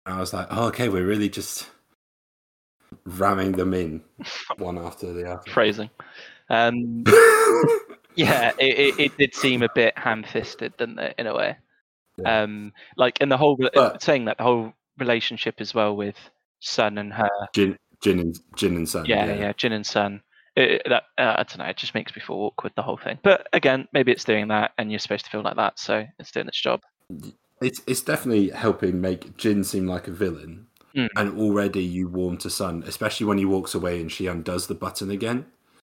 And 0.05 0.15
I 0.15 0.21
was 0.21 0.33
like, 0.33 0.47
oh, 0.51 0.67
okay, 0.69 0.89
we're 0.89 1.07
really 1.07 1.29
just 1.29 1.69
ramming 3.05 3.53
them 3.53 3.75
in 3.75 4.03
one 4.59 4.79
after 4.79 5.13
the 5.13 5.31
other. 5.31 5.51
Phrasing. 5.51 5.91
Um, 6.49 7.05
yeah, 8.15 8.53
it, 8.59 8.79
it, 8.79 9.01
it 9.01 9.19
did 9.19 9.35
seem 9.35 9.63
a 9.63 9.69
bit 9.75 9.99
ham-fisted, 9.99 10.77
didn't 10.77 10.99
it, 10.99 11.15
in 11.19 11.27
a 11.27 11.35
way? 11.35 11.57
Yeah. 12.17 12.43
Um, 12.43 12.73
like, 12.97 13.19
and 13.21 13.31
the 13.31 13.37
whole 13.37 13.59
But- 13.75 14.03
saying 14.03 14.27
that 14.27 14.39
the 14.39 14.45
whole 14.45 14.73
relationship 14.99 15.57
as 15.61 15.75
well 15.75 15.97
with 15.97 16.17
Sun 16.61 16.99
and 16.99 17.13
her. 17.13 17.29
Jin, 17.55 17.79
Jin 18.03 18.21
and 18.21 18.39
Jin 18.57 18.77
and 18.77 18.89
Sun. 18.89 19.07
Yeah, 19.07 19.35
yeah, 19.35 19.53
Jin 19.53 19.73
and 19.73 19.87
Sun. 19.87 20.23
It, 20.57 20.83
that 20.89 21.03
uh, 21.19 21.35
I 21.37 21.43
don't 21.43 21.59
know. 21.59 21.67
It 21.67 21.77
just 21.77 21.95
makes 21.95 22.17
me 22.17 22.23
feel 22.23 22.37
awkward 22.37 22.73
the 22.77 22.83
whole 22.83 22.97
thing. 22.97 23.19
But 23.23 23.47
again, 23.53 23.87
maybe 23.93 24.11
it's 24.11 24.25
doing 24.25 24.49
that, 24.49 24.73
and 24.79 24.91
you're 24.91 24.99
supposed 24.99 25.27
to 25.27 25.31
feel 25.31 25.43
like 25.43 25.57
that, 25.57 25.79
so 25.79 26.07
it's 26.19 26.31
doing 26.31 26.49
its 26.49 26.61
job. 26.61 26.81
It's 27.61 27.83
it's 27.87 28.01
definitely 28.01 28.49
helping 28.51 29.01
make 29.01 29.37
Jin 29.37 29.65
seem 29.65 29.87
like 29.87 30.09
a 30.09 30.13
villain, 30.13 30.67
Mm. 30.97 31.09
and 31.17 31.39
already 31.39 31.83
you 31.85 32.09
warm 32.09 32.39
to 32.39 32.49
Sun, 32.49 32.83
especially 32.87 33.27
when 33.27 33.37
he 33.39 33.45
walks 33.45 33.75
away 33.75 34.01
and 34.01 34.11
she 34.11 34.27
undoes 34.29 34.67
the 34.67 34.75
button 34.75 35.11
again. 35.11 35.45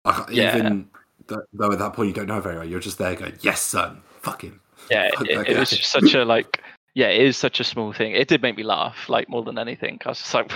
Uh, 0.04 0.26
Yeah. 0.30 0.58
Even 0.58 0.90
th- 1.28 1.40
though 1.54 1.72
at 1.72 1.80
that 1.80 1.94
point 1.94 2.08
you 2.10 2.14
don't 2.14 2.28
know 2.28 2.42
very 2.42 2.58
well, 2.58 2.66
you're 2.66 2.80
just 2.82 2.98
there 2.98 3.16
going, 3.16 3.38
"Yes, 3.42 3.62
Sun, 3.62 4.02
fuck 4.22 4.44
him." 4.44 4.60
Yeah, 4.92 5.10
Fuck 5.16 5.28
it, 5.28 5.48
it 5.50 5.58
was 5.58 5.70
just 5.70 5.92
such 5.92 6.14
a 6.14 6.26
like. 6.26 6.62
Yeah, 6.96 7.08
it 7.08 7.22
is 7.22 7.38
such 7.38 7.60
a 7.60 7.64
small 7.64 7.94
thing. 7.94 8.14
It 8.14 8.28
did 8.28 8.42
make 8.42 8.58
me 8.58 8.64
laugh, 8.64 9.08
like 9.08 9.30
more 9.30 9.44
than 9.44 9.58
anything. 9.60 10.00
I 10.06 10.10
was 10.10 10.18
just 10.18 10.34
like, 10.34 10.52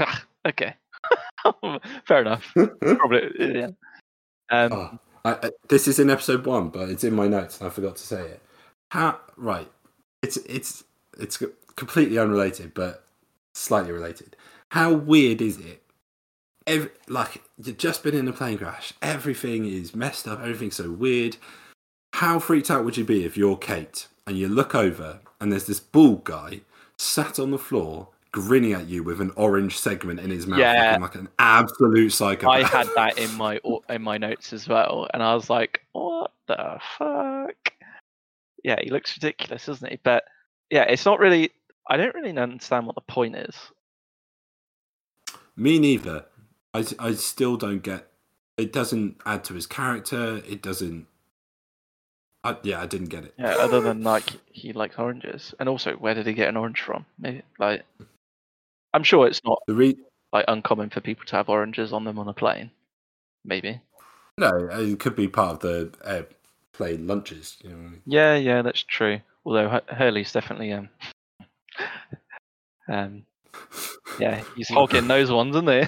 okay, 0.46 0.76
fair 2.08 2.22
enough. 2.22 2.52
Probably, 2.82 3.30
yeah. 3.39 3.68
Um, 4.50 4.74
Oh, 4.74 5.00
I, 5.26 5.32
I, 5.48 5.52
this 5.70 5.88
is 5.88 6.00
in 6.00 6.10
episode 6.10 6.46
one, 6.46 6.70
but 6.70 6.89
it's 6.89 7.04
in 7.04 7.14
my 7.14 7.28
notes 7.28 7.60
and 7.60 7.68
I 7.68 7.70
forgot 7.70 7.96
to 7.98 8.04
say 8.04 8.22
it. 8.22 8.41
How 8.91 9.20
right? 9.38 9.72
It's 10.22 10.38
it's 10.38 10.84
it's 11.20 11.41
completely 11.76 12.18
unrelated, 12.18 12.74
but 12.74 13.03
slightly 13.54 13.91
related. 13.91 14.36
How 14.72 14.91
weird 14.93 15.41
is 15.41 15.58
it? 15.58 15.82
Every, 16.66 16.89
like 17.08 17.43
you've 17.58 17.78
just 17.78 18.04
been 18.04 18.16
in 18.16 18.28
a 18.28 18.34
plane 18.34 18.58
crash. 18.58 18.93
Everything 19.01 19.66
is 19.66 19.95
messed 19.95 20.28
up. 20.28 20.39
Everything's 20.39 20.76
so 20.78 20.91
weird. 20.91 21.38
How 22.14 22.39
freaked 22.39 22.72
out 22.72 22.86
would 22.86 22.97
you 22.97 23.04
be 23.04 23.26
if 23.26 23.36
you're 23.36 23.58
Kate 23.58 24.08
and 24.26 24.38
you 24.38 24.47
look 24.47 24.74
over 24.74 25.20
and 25.41 25.51
there's 25.51 25.66
this 25.68 25.80
bald 25.80 26.24
guy 26.24 26.62
sat 26.97 27.38
on 27.39 27.51
the 27.51 27.58
floor 27.58 28.08
grinning 28.32 28.74
at 28.74 28.88
you 28.88 29.04
with 29.04 29.20
an 29.22 29.32
orange 29.36 29.78
segment 29.78 30.20
in 30.20 30.32
his 30.32 30.47
mouth, 30.47 30.60
Yeah. 30.60 30.89
looking 30.97 31.01
like 31.01 31.16
an 31.16 31.30
absolute 31.38 32.12
psychopath. 32.12 32.64
I 32.64 32.68
had 32.68 32.88
that 32.95 33.18
in 33.18 33.32
my 33.36 33.60
in 33.89 34.01
my 34.01 34.18
notes 34.18 34.54
as 34.54 34.68
well, 34.68 35.08
and 35.14 35.22
I 35.22 35.36
was 35.36 35.49
like, 35.49 35.82
"What 35.91 36.32
the 36.47 36.80
fuck?" 36.97 37.74
Yeah, 38.64 38.78
he 38.82 38.89
looks 38.89 39.16
ridiculous, 39.18 39.66
doesn't 39.66 39.88
he? 39.91 39.99
But 40.04 40.24
yeah, 40.70 40.84
it's 40.84 41.06
not 41.06 41.20
really. 41.20 41.51
I 41.88 41.98
don't 41.98 42.16
really 42.16 42.38
understand 42.38 42.86
what 42.86 42.96
the 42.96 43.02
point 43.02 43.36
is. 43.36 43.56
Me 45.56 45.80
neither. 45.80 46.26
I, 46.74 46.86
I 47.00 47.14
still 47.14 47.58
don't 47.58 47.84
get. 47.84 48.08
It 48.58 48.74
doesn't 48.74 49.18
add 49.26 49.44
to 49.46 49.54
his 49.54 49.68
character. 49.68 50.42
It 50.48 50.62
doesn't. 50.62 51.08
I, 52.44 52.58
yeah, 52.64 52.82
I 52.82 52.88
didn't 52.88 53.08
get 53.08 53.24
it. 53.24 53.34
Yeah, 53.38 53.56
other 53.56 53.80
than 53.80 54.04
like 54.04 54.26
he 54.52 54.74
likes 54.74 54.98
oranges, 54.98 55.54
and 55.60 55.70
also 55.70 55.94
where 55.94 56.14
did 56.14 56.28
he 56.28 56.34
get 56.34 56.50
an 56.50 56.58
orange 56.58 56.82
from? 56.82 57.06
Maybe 57.18 57.42
like, 57.58 57.84
I'm 58.94 59.04
sure 59.04 59.28
it's 59.28 59.44
not 59.46 59.60
The 59.68 59.74
re- 59.74 59.98
like 60.32 60.46
uncommon 60.48 60.90
for 60.90 61.00
people 61.00 61.26
to 61.28 61.36
have 61.38 61.50
oranges 61.50 61.94
on 61.94 62.04
them 62.04 62.20
on 62.20 62.28
a 62.28 62.34
plane. 62.34 62.72
Maybe. 63.46 63.82
no, 64.38 64.50
it 64.72 65.00
could 65.00 65.16
be 65.16 65.28
part 65.28 65.56
of 65.56 65.60
the 65.60 65.92
airplane 66.06 67.08
lunches. 67.08 67.58
You 67.64 67.70
know. 67.70 67.76
I 67.76 67.80
mean? 67.80 68.02
Yeah, 68.06 68.36
yeah, 68.36 68.62
that's 68.62 68.84
true. 68.84 69.20
Although 69.46 69.82
Hurley's 69.90 70.32
definitely 70.32 70.74
um, 70.74 70.90
um, 72.88 73.24
yeah, 74.19 74.43
he's 74.55 74.69
hogging 74.69 75.07
those 75.07 75.32
ones, 75.32 75.55
isn't 75.55 75.88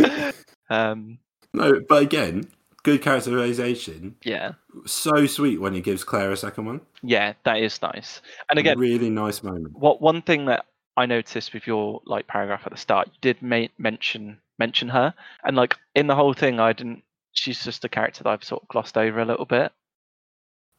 um, 0.70 1.18
no, 1.52 1.80
but 1.88 2.02
again, 2.02 2.48
good 2.82 3.02
characterization. 3.02 4.16
yeah, 4.22 4.52
So 4.86 5.26
sweet 5.26 5.60
when 5.60 5.74
he 5.74 5.80
gives 5.80 6.04
Claire 6.04 6.32
a 6.32 6.36
second 6.36 6.66
one. 6.66 6.80
yeah, 7.02 7.34
that 7.44 7.58
is 7.58 7.80
nice. 7.82 8.20
And 8.50 8.58
again, 8.58 8.78
really 8.78 9.10
nice 9.10 9.42
moment. 9.42 9.76
what 9.78 10.00
one 10.00 10.22
thing 10.22 10.46
that 10.46 10.66
I 10.96 11.06
noticed 11.06 11.52
with 11.52 11.66
your 11.66 12.00
like 12.06 12.26
paragraph 12.26 12.62
at 12.64 12.72
the 12.72 12.78
start, 12.78 13.08
you 13.08 13.18
did 13.20 13.42
ma- 13.42 13.66
mention 13.78 14.38
mention 14.58 14.88
her, 14.88 15.12
and 15.44 15.56
like 15.56 15.76
in 15.94 16.06
the 16.06 16.14
whole 16.14 16.32
thing, 16.34 16.58
I 16.60 16.72
didn't. 16.72 17.02
She's 17.32 17.62
just 17.62 17.84
a 17.84 17.88
character 17.90 18.24
that 18.24 18.30
I've 18.30 18.44
sort 18.44 18.62
of 18.62 18.68
glossed 18.68 18.96
over 18.96 19.20
a 19.20 19.24
little 19.26 19.44
bit. 19.44 19.70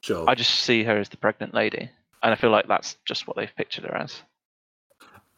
Sure. 0.01 0.27
I 0.27 0.33
just 0.33 0.51
see 0.61 0.83
her 0.83 0.97
as 0.97 1.09
the 1.09 1.17
pregnant 1.17 1.53
lady, 1.53 1.91
and 2.27 2.33
I 2.33 2.35
feel 2.35 2.49
like 2.49 2.67
that's 2.67 2.97
just 3.05 3.25
what 3.25 3.37
they've 3.37 3.55
pictured 3.55 3.85
her 3.85 3.95
as. 3.95 4.21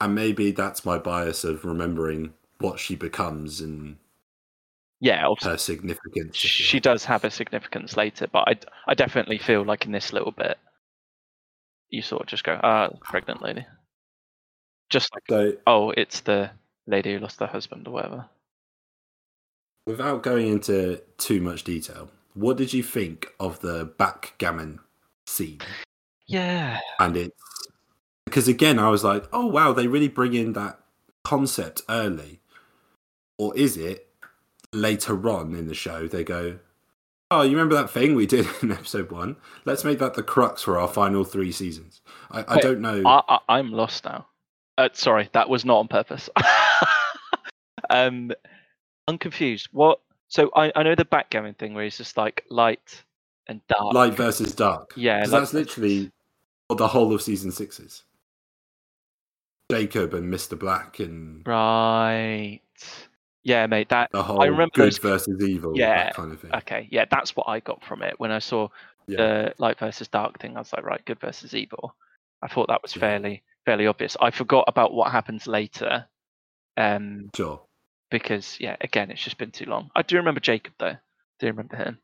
and 0.01 0.15
maybe 0.15 0.49
that's 0.49 0.83
my 0.83 0.97
bias 0.97 1.43
of 1.43 1.63
remembering 1.63 2.33
what 2.57 2.79
she 2.79 2.95
becomes 2.95 3.61
and 3.61 3.97
Yeah, 4.99 5.27
her 5.43 5.57
significance. 5.57 6.35
she 6.35 6.77
like. 6.77 6.83
does 6.83 7.05
have 7.05 7.23
a 7.23 7.29
significance 7.29 7.95
later, 7.95 8.25
but 8.31 8.47
I, 8.47 8.57
I 8.87 8.95
definitely 8.95 9.37
feel 9.37 9.63
like 9.63 9.85
in 9.85 9.91
this 9.91 10.11
little 10.11 10.31
bit, 10.31 10.57
you 11.89 12.01
sort 12.01 12.23
of 12.23 12.27
just 12.27 12.43
go, 12.43 12.59
ah, 12.63 12.89
pregnant 13.03 13.43
lady. 13.43 13.67
Just 14.89 15.13
like, 15.13 15.23
So, 15.29 15.57
oh, 15.67 15.91
it's 15.91 16.21
the 16.21 16.49
lady 16.87 17.13
who 17.13 17.19
lost 17.19 17.39
her 17.39 17.45
husband 17.45 17.87
or 17.87 17.91
whatever. 17.91 18.25
without 19.85 20.23
going 20.23 20.47
into 20.47 21.01
too 21.17 21.39
much 21.41 21.63
detail, 21.63 22.09
what 22.33 22.57
did 22.57 22.73
you 22.73 22.81
think 22.83 23.27
of 23.39 23.59
the 23.59 23.85
backgammon 23.97 24.79
scene? 25.27 25.59
Yeah, 26.29 26.79
And 26.99 27.17
it's 27.17 27.67
because 28.25 28.47
again, 28.47 28.77
I 28.77 28.89
was 28.89 29.03
like, 29.03 29.27
oh 29.33 29.47
wow, 29.47 29.73
they 29.73 29.87
really 29.87 30.07
bring 30.07 30.35
in 30.35 30.53
that 30.53 30.79
concept 31.23 31.81
early, 31.89 32.39
or 33.39 33.57
is 33.57 33.77
it 33.77 34.07
later 34.71 35.27
on 35.27 35.55
in 35.55 35.65
the 35.65 35.73
show? 35.73 36.07
They 36.07 36.23
go, 36.23 36.59
oh, 37.31 37.41
you 37.41 37.51
remember 37.51 37.73
that 37.73 37.89
thing 37.89 38.13
we 38.13 38.27
did 38.27 38.47
in 38.61 38.71
episode 38.71 39.11
one? 39.11 39.37
Let's 39.65 39.83
make 39.83 39.97
that 39.97 40.13
the 40.13 40.21
crux 40.21 40.61
for 40.61 40.77
our 40.77 40.87
final 40.87 41.23
three 41.23 41.51
seasons. 41.51 42.01
I, 42.29 42.45
I 42.47 42.57
don't 42.59 42.79
know. 42.79 43.01
I, 43.07 43.21
I, 43.27 43.39
I'm 43.57 43.71
lost 43.71 44.05
now. 44.05 44.27
Uh, 44.77 44.89
sorry, 44.93 45.29
that 45.33 45.49
was 45.49 45.65
not 45.65 45.79
on 45.79 45.87
purpose. 45.87 46.29
um, 47.89 48.31
I'm 49.07 49.17
confused. 49.17 49.69
What? 49.71 49.99
So 50.27 50.51
I, 50.55 50.71
I 50.75 50.83
know 50.83 50.93
the 50.93 51.05
backgammon 51.05 51.55
thing 51.55 51.73
where 51.73 51.85
it's 51.85 51.97
just 51.97 52.17
like 52.17 52.45
light 52.51 53.03
and 53.47 53.61
dark. 53.67 53.95
light 53.95 54.13
versus 54.13 54.53
dark. 54.53 54.93
Yeah, 54.95 55.21
light 55.21 55.31
that's 55.31 55.53
literally 55.53 56.11
the 56.77 56.87
whole 56.87 57.13
of 57.13 57.21
season 57.21 57.51
six 57.51 57.79
is. 57.79 58.03
Jacob 59.71 60.13
and 60.13 60.33
Mr. 60.33 60.57
Black 60.57 60.99
and 60.99 61.45
Right. 61.47 62.61
Yeah, 63.43 63.67
mate. 63.67 63.89
That 63.89 64.11
the 64.11 64.23
whole 64.23 64.39
remember 64.39 64.71
good 64.73 64.85
those- 64.87 64.97
versus 64.97 65.41
evil, 65.47 65.77
Yeah, 65.77 66.11
kind 66.11 66.31
of 66.31 66.39
thing. 66.41 66.53
okay. 66.55 66.87
Yeah, 66.91 67.05
that's 67.09 67.35
what 67.35 67.47
I 67.47 67.59
got 67.59 67.83
from 67.83 68.01
it 68.01 68.19
when 68.19 68.31
I 68.31 68.39
saw 68.39 68.69
Yeah. 69.07 69.17
the 69.17 69.55
light 69.59 69.79
versus 69.79 70.07
dark 70.07 70.39
thing. 70.39 70.55
I 70.55 70.59
was 70.59 70.73
like, 70.73 70.83
right, 70.83 71.03
good 71.05 71.19
versus 71.19 71.53
evil. 71.53 71.95
I 72.41 72.47
thought 72.47 72.67
that 72.67 72.81
was 72.81 72.95
Yeah. 72.95 72.99
fairly 73.01 73.43
fairly 73.65 73.85
obvious. 73.85 74.17
I 74.19 74.31
forgot 74.31 74.63
about 74.67 74.93
what 74.93 75.11
happens 75.11 75.45
later. 75.45 76.07
Um, 76.77 77.29
Sure. 77.35 77.61
because 78.09 78.59
yeah, 78.59 78.75
again, 78.81 79.11
it's 79.11 79.21
just 79.23 79.37
been 79.37 79.51
too 79.51 79.65
long. 79.65 79.91
I 79.95 80.01
do 80.01 80.15
remember 80.17 80.39
Jacob 80.39 80.73
though. 80.79 80.97
do 81.39 81.47
remember 81.47 81.75
him. 81.77 82.01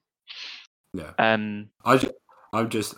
Yeah. 0.93 1.11
Um, 1.17 1.71
I 1.83 1.97
just, 1.97 2.13
I'm 2.53 2.69
just 2.69 2.95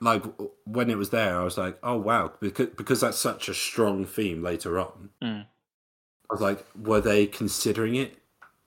like 0.00 0.24
when 0.64 0.90
it 0.90 0.98
was 0.98 1.10
there, 1.10 1.38
I 1.40 1.44
was 1.44 1.58
like, 1.58 1.78
oh 1.82 1.96
wow, 1.96 2.32
because 2.40 2.68
because 2.76 3.00
that's 3.00 3.18
such 3.18 3.48
a 3.48 3.54
strong 3.54 4.04
theme 4.04 4.42
later 4.42 4.78
on. 4.78 5.10
Mm. 5.22 5.46
I 6.30 6.34
was 6.34 6.40
like, 6.40 6.64
were 6.76 7.00
they 7.00 7.26
considering 7.26 7.94
it? 7.94 8.16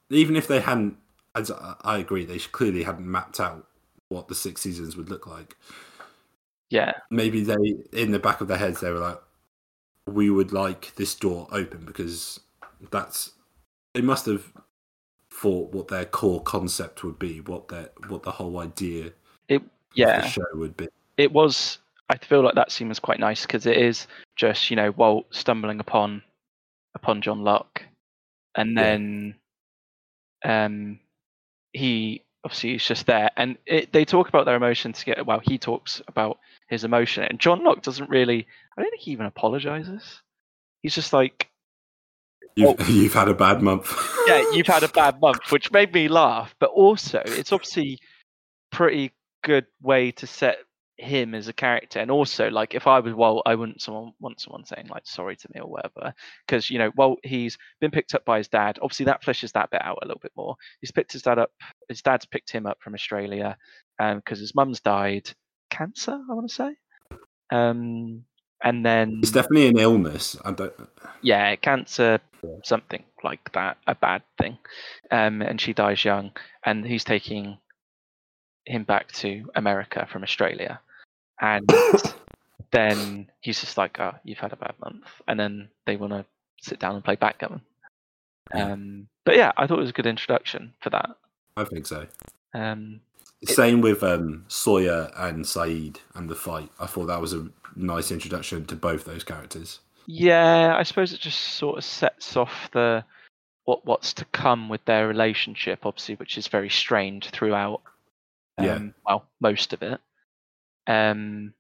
Even 0.09 0.35
if 0.35 0.47
they 0.47 0.61
hadn't, 0.61 0.97
as 1.35 1.51
I 1.81 1.97
agree, 1.97 2.25
they 2.25 2.39
clearly 2.39 2.83
hadn't 2.83 3.09
mapped 3.09 3.39
out 3.39 3.67
what 4.07 4.27
the 4.27 4.35
six 4.35 4.61
seasons 4.61 4.95
would 4.95 5.09
look 5.09 5.27
like. 5.27 5.55
yeah, 6.69 6.93
maybe 7.11 7.41
they 7.43 7.75
in 7.93 8.11
the 8.11 8.19
back 8.19 8.41
of 8.41 8.47
their 8.47 8.57
heads 8.57 8.79
they 8.79 8.91
were 8.91 8.99
like 8.99 9.19
we 10.07 10.29
would 10.29 10.51
like 10.51 10.95
this 10.95 11.15
door 11.15 11.47
open 11.51 11.85
because 11.85 12.39
that's 12.91 13.33
they 13.93 14.01
must 14.01 14.25
have 14.25 14.53
thought 15.31 15.71
what 15.73 15.87
their 15.87 16.05
core 16.05 16.41
concept 16.41 17.03
would 17.03 17.19
be 17.19 17.39
what 17.41 17.67
their 17.67 17.89
what 18.07 18.23
the 18.23 18.31
whole 18.31 18.59
idea 18.59 19.11
it 19.47 19.55
of 19.55 19.61
the 19.61 19.69
yeah. 19.93 20.25
show 20.25 20.45
would 20.53 20.75
be 20.75 20.87
It 21.19 21.31
was. 21.31 21.79
I 22.09 22.17
feel 22.17 22.41
like 22.41 22.55
that 22.55 22.71
scene 22.71 22.89
was 22.89 22.99
quite 22.99 23.19
nice 23.19 23.43
because 23.43 23.67
it 23.67 23.77
is 23.77 24.07
just 24.35 24.69
you 24.71 24.75
know 24.75 24.91
Walt 24.91 25.27
stumbling 25.31 25.79
upon 25.79 26.23
upon 26.95 27.21
John 27.21 27.43
Locke, 27.43 27.83
and 28.55 28.75
Yeah. 28.75 28.83
then 28.83 29.35
um 30.43 30.99
he 31.73 32.23
obviously 32.43 32.75
is 32.75 32.85
just 32.85 33.05
there, 33.05 33.29
and 33.37 33.57
it, 33.65 33.91
they 33.91 34.05
talk 34.05 34.29
about 34.29 34.45
their 34.45 34.55
emotion 34.55 34.93
together. 34.93 35.23
Well, 35.23 35.41
he 35.43 35.57
talks 35.57 36.01
about 36.07 36.39
his 36.69 36.83
emotion, 36.83 37.25
and 37.25 37.37
John 37.37 37.63
Locke 37.63 37.81
doesn't 37.81 38.09
really. 38.09 38.47
I 38.77 38.81
don't 38.81 38.89
think 38.89 39.03
he 39.03 39.11
even 39.11 39.25
apologizes. 39.25 40.21
He's 40.81 40.95
just 40.95 41.11
like, 41.11 41.49
you've, 42.55 42.79
you've 42.89 43.13
had 43.13 43.27
a 43.27 43.33
bad 43.33 43.61
month 43.61 43.93
yeah, 44.29 44.43
you've 44.53 44.67
had 44.67 44.83
a 44.83 44.87
bad 44.89 45.19
month, 45.19 45.51
which 45.51 45.71
made 45.71 45.93
me 45.93 46.07
laugh. 46.07 46.55
But 46.59 46.69
also, 46.69 47.21
it's 47.25 47.51
obviously 47.51 47.99
pretty 48.71 49.11
good 49.43 49.65
way 49.81 50.11
to 50.11 50.27
set 50.27 50.59
him 50.99 51.33
as 51.33 51.47
a 51.47 51.53
character. 51.53 51.99
And 51.99 52.11
also, 52.11 52.49
like, 52.49 52.75
if 52.75 52.87
I 52.87 52.99
was 52.99 53.13
well 53.13 53.41
I 53.45 53.55
wouldn't 53.55 53.81
someone 53.81 54.13
want 54.19 54.41
someone 54.41 54.65
saying 54.65 54.87
like 54.89 55.05
sorry 55.05 55.35
to 55.37 55.47
me 55.53 55.61
or 55.61 55.69
whatever, 55.69 56.13
because 56.45 56.69
you 56.69 56.77
know, 56.77 56.91
well 56.95 57.17
he's 57.23 57.57
been 57.79 57.91
picked 57.91 58.15
up 58.15 58.25
by 58.25 58.37
his 58.37 58.47
dad. 58.47 58.79
Obviously, 58.81 59.05
that 59.05 59.23
fleshes 59.23 59.51
that 59.53 59.71
bit 59.71 59.83
out 59.83 59.99
a 60.01 60.05
little 60.05 60.21
bit 60.21 60.33
more. 60.35 60.55
He's 60.81 60.91
picked 60.91 61.13
his 61.13 61.23
dad 61.23 61.39
up. 61.39 61.51
His 61.87 62.01
dad's 62.01 62.25
picked 62.25 62.51
him 62.51 62.65
up 62.65 62.77
from 62.81 62.93
Australia, 62.93 63.57
um, 63.99 64.17
because 64.17 64.39
his 64.39 64.55
mum's 64.55 64.79
died 64.79 65.29
cancer. 65.69 66.19
I 66.29 66.33
want 66.33 66.49
to 66.49 66.55
say. 66.55 66.75
Um, 67.51 68.23
and 68.63 68.85
then 68.85 69.19
it's 69.21 69.31
definitely 69.31 69.69
an 69.69 69.79
illness 69.79 70.37
i 70.43 70.51
don't 70.51 70.73
yeah, 71.21 71.55
cancer, 71.55 72.19
something 72.63 73.03
like 73.23 73.51
that, 73.53 73.77
a 73.87 73.95
bad 73.95 74.23
thing. 74.37 74.57
Um, 75.11 75.41
and 75.41 75.59
she 75.59 75.73
dies 75.73 76.03
young, 76.03 76.31
and 76.65 76.85
he's 76.85 77.03
taking 77.03 77.57
him 78.65 78.83
back 78.83 79.11
to 79.13 79.49
America 79.55 80.07
from 80.11 80.23
Australia, 80.23 80.79
and 81.41 81.69
then 82.71 83.29
he's 83.41 83.59
just 83.59 83.77
like, 83.77 83.99
"Oh, 83.99 84.13
you've 84.23 84.37
had 84.39 84.53
a 84.53 84.57
bad 84.57 84.75
month," 84.83 85.05
and 85.27 85.39
then 85.39 85.69
they 85.85 85.95
want 85.95 86.13
to 86.13 86.25
sit 86.61 86.79
down 86.79 86.95
and 86.95 87.03
play 87.03 87.15
backgammon. 87.15 87.61
Um, 88.53 89.07
but 89.25 89.35
yeah, 89.35 89.51
I 89.57 89.67
thought 89.67 89.77
it 89.77 89.81
was 89.81 89.89
a 89.91 89.93
good 89.93 90.07
introduction 90.07 90.73
for 90.81 90.89
that. 90.89 91.09
i 91.55 91.63
think 91.63 91.85
so 91.85 92.07
Um, 92.53 93.01
same 93.45 93.81
with 93.81 94.01
um 94.03 94.45
sawyer 94.47 95.11
and 95.15 95.45
Sayid 95.45 95.97
and 96.15 96.27
the 96.29 96.35
fight 96.35 96.69
i 96.79 96.85
thought 96.87 97.05
that 97.05 97.21
was 97.21 97.33
a 97.33 97.47
nice 97.75 98.11
introduction 98.11 98.65
to 98.65 98.75
both 98.75 99.05
those 99.05 99.23
characters 99.23 99.79
Yeah, 100.07 100.75
I 100.75 100.83
suppose 100.83 101.13
it 101.13 101.19
just 101.19 101.39
sort 101.39 101.77
of 101.77 101.83
sets 101.83 102.35
off 102.35 102.69
the 102.73 103.03
what 103.65 103.85
what's 103.85 104.13
to 104.13 104.25
come 104.25 104.67
with 104.67 104.83
their 104.85 105.07
relationship, 105.07 105.85
obviously, 105.85 106.15
which 106.15 106.37
is 106.39 106.47
very 106.47 106.69
strained 106.69 107.25
throughout. 107.25 107.81
Um, 108.57 108.65
Yeah. 108.65 108.79
Well, 109.05 109.25
most 109.39 109.73
of 109.73 109.83
it. 109.83 110.01
Um, 110.89 111.53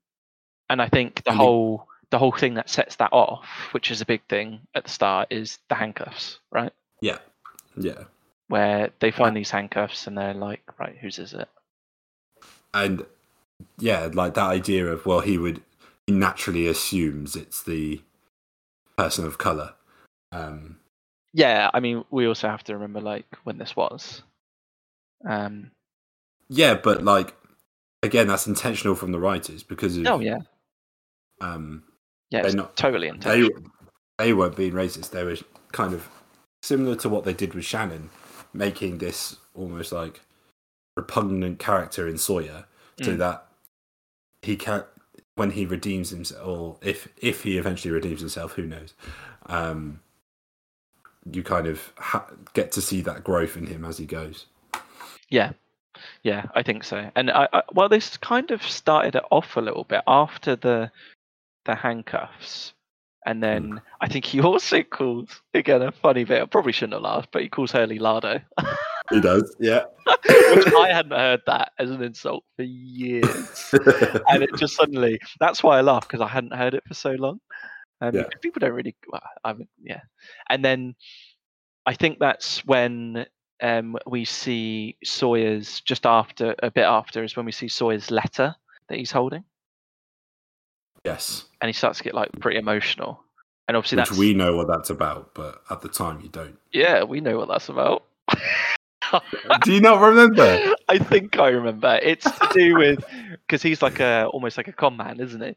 and 0.69 0.81
I 0.81 0.89
think 0.89 1.23
the 1.23 1.29
And 1.31 1.39
the- 1.39 1.43
whole 1.43 1.87
the 2.11 2.17
whole 2.17 2.31
thing 2.31 2.55
that 2.55 2.69
sets 2.69 2.95
that 2.95 3.13
off, 3.13 3.47
which 3.71 3.91
is 3.91 4.01
a 4.01 4.05
big 4.05 4.23
thing 4.27 4.61
at 4.73 4.83
the 4.85 4.89
start, 4.89 5.27
is 5.31 5.59
the 5.69 5.75
handcuffs, 5.75 6.39
right? 6.51 6.73
yeah 7.01 7.19
yeah 7.77 8.05
Where 8.47 8.89
they 8.99 9.11
find 9.11 9.37
these 9.37 9.51
handcuffs 9.51 10.07
and 10.07 10.17
they're 10.17 10.33
like, 10.33 10.63
right, 10.79 10.97
whose 10.97 11.19
is 11.19 11.33
it? 11.33 11.47
and 12.73 13.05
yeah, 13.77 14.09
like 14.13 14.33
that 14.33 14.49
idea 14.49 14.87
of 14.87 15.05
well, 15.05 15.19
he 15.21 15.37
would 15.37 15.61
he 16.07 16.13
naturally 16.13 16.65
assumes 16.67 17.35
it's 17.35 17.61
the 17.61 18.01
person 18.97 19.25
of 19.25 19.37
color. 19.37 19.73
Um, 20.31 20.79
Yeah, 21.33 21.69
I 21.73 21.79
mean, 21.79 22.03
we 22.09 22.25
also 22.27 22.47
have 22.49 22.63
to 22.65 22.73
remember 22.73 23.01
like 23.01 23.27
when 23.43 23.57
this 23.59 23.75
was. 23.75 24.23
Um, 25.27 25.71
yeah, 26.49 26.73
but 26.73 27.03
like 27.03 27.35
again, 28.03 28.27
that's 28.27 28.47
intentional 28.47 28.95
from 28.95 29.11
the 29.11 29.19
writers 29.19 29.63
because 29.63 29.97
of, 29.97 30.07
oh 30.07 30.19
yeah, 30.19 30.39
um, 31.41 31.83
yeah, 32.29 32.43
They're 32.43 32.53
not- 32.53 32.75
totally 32.75 33.07
they 33.09 33.15
intentional. 33.15 33.63
they 34.17 34.33
weren't 34.33 34.55
being 34.55 34.73
racist. 34.73 35.11
They 35.11 35.23
were 35.23 35.37
kind 35.71 35.93
of 35.93 36.07
similar 36.61 36.95
to 36.97 37.09
what 37.09 37.23
they 37.23 37.33
did 37.33 37.53
with 37.53 37.65
Shannon, 37.65 38.09
making 38.53 38.97
this 38.99 39.37
almost 39.55 39.91
like 39.91 40.21
repugnant 40.97 41.59
character 41.59 42.07
in 42.07 42.17
Sawyer, 42.17 42.65
so 43.01 43.13
Mm. 43.13 43.17
that 43.19 43.45
he 44.41 44.55
can't, 44.57 44.85
when 45.35 45.51
he 45.51 45.65
redeems 45.65 46.09
himself, 46.09 46.45
or 46.45 46.77
if 46.81 47.07
if 47.17 47.43
he 47.43 47.57
eventually 47.57 47.91
redeems 47.93 48.19
himself, 48.19 48.53
who 48.53 48.65
knows? 48.65 48.93
Um, 49.45 50.01
you 51.31 51.43
kind 51.43 51.67
of 51.67 51.93
ha- 51.97 52.29
get 52.53 52.71
to 52.73 52.81
see 52.81 53.01
that 53.01 53.23
growth 53.23 53.55
in 53.57 53.67
him 53.67 53.85
as 53.85 53.97
he 53.97 54.05
goes. 54.05 54.45
Yeah, 55.29 55.53
yeah, 56.23 56.45
I 56.55 56.63
think 56.63 56.83
so. 56.83 57.09
And 57.15 57.31
I, 57.31 57.47
I 57.53 57.61
well, 57.73 57.89
this 57.89 58.17
kind 58.17 58.51
of 58.51 58.63
started 58.63 59.15
it 59.15 59.23
off 59.31 59.57
a 59.57 59.61
little 59.61 59.83
bit 59.83 60.01
after 60.07 60.55
the 60.55 60.91
the 61.65 61.75
handcuffs. 61.75 62.73
And 63.25 63.43
then 63.43 63.81
I 64.01 64.07
think 64.07 64.25
he 64.25 64.41
also 64.41 64.81
calls 64.81 65.41
again 65.53 65.81
a 65.81 65.91
funny 65.91 66.23
bit. 66.23 66.41
I 66.41 66.45
probably 66.45 66.71
shouldn't 66.71 66.93
have 66.93 67.01
laughed, 67.01 67.29
but 67.31 67.41
he 67.41 67.49
calls 67.49 67.71
Hurley 67.71 67.99
Lardo, 67.99 68.41
He 69.11 69.19
does, 69.21 69.55
yeah. 69.59 69.83
which 70.05 70.73
I 70.73 70.89
hadn't 70.91 71.17
heard 71.17 71.41
that 71.47 71.71
as 71.79 71.91
an 71.91 72.01
insult 72.01 72.43
for 72.55 72.63
years. 72.63 73.73
and 74.29 74.43
it 74.43 74.49
just 74.55 74.75
suddenly 74.75 75.19
that's 75.39 75.63
why 75.63 75.77
I 75.77 75.81
laugh 75.81 76.07
because 76.07 76.21
I 76.21 76.27
hadn't 76.27 76.53
heard 76.53 76.73
it 76.73 76.83
for 76.87 76.93
so 76.93 77.11
long. 77.11 77.39
Um, 78.01 78.15
Yeah. 78.15 78.23
People 78.41 78.59
don't 78.59 78.73
really, 78.73 78.95
well, 79.11 79.21
I 79.43 79.53
mean, 79.53 79.67
yeah. 79.81 80.01
And 80.49 80.63
then 80.63 80.95
I 81.85 81.93
think 81.93 82.19
that's 82.19 82.65
when 82.65 83.25
um, 83.61 83.97
we 84.07 84.25
see 84.25 84.97
Sawyer's 85.03 85.81
just 85.81 86.05
after 86.05 86.55
a 86.59 86.71
bit 86.71 86.85
after 86.85 87.23
is 87.23 87.35
when 87.35 87.45
we 87.45 87.51
see 87.51 87.67
Sawyer's 87.67 88.11
letter 88.11 88.55
that 88.87 88.97
he's 88.97 89.11
holding, 89.11 89.43
yes. 91.05 91.45
and 91.61 91.69
he 91.69 91.73
starts 91.73 91.99
to 91.99 92.03
get 92.03 92.13
like 92.13 92.31
pretty 92.39 92.57
emotional. 92.59 93.23
And 93.67 93.77
obviously 93.77 93.97
Which 93.97 94.09
that's 94.09 94.19
we 94.19 94.33
know 94.33 94.55
what 94.55 94.67
that's 94.67 94.89
about, 94.89 95.35
but 95.35 95.61
at 95.69 95.81
the 95.81 95.89
time 95.89 96.21
you 96.21 96.29
don't. 96.29 96.57
yeah, 96.71 97.03
we 97.03 97.21
know 97.21 97.37
what 97.37 97.47
that's 97.47 97.69
about. 97.69 98.05
Do 99.63 99.73
you 99.73 99.81
not 99.81 100.01
remember? 100.01 100.75
I 100.87 100.97
think 100.97 101.37
I 101.37 101.49
remember. 101.49 101.99
It's 102.01 102.25
to 102.25 102.49
do 102.53 102.75
with 102.75 103.03
because 103.47 103.61
he's 103.61 103.81
like 103.81 103.99
a 103.99 104.25
almost 104.25 104.57
like 104.57 104.67
a 104.67 104.73
con 104.73 104.97
man, 104.97 105.19
isn't 105.19 105.41
he? 105.41 105.55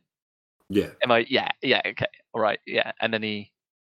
Yeah. 0.69 0.89
Am 1.03 1.11
I? 1.11 1.27
Yeah, 1.29 1.49
yeah, 1.63 1.83
okay, 1.87 2.07
all 2.33 2.41
right, 2.41 2.59
yeah. 2.67 2.93
And 3.01 3.13
then 3.13 3.23
he, 3.23 3.51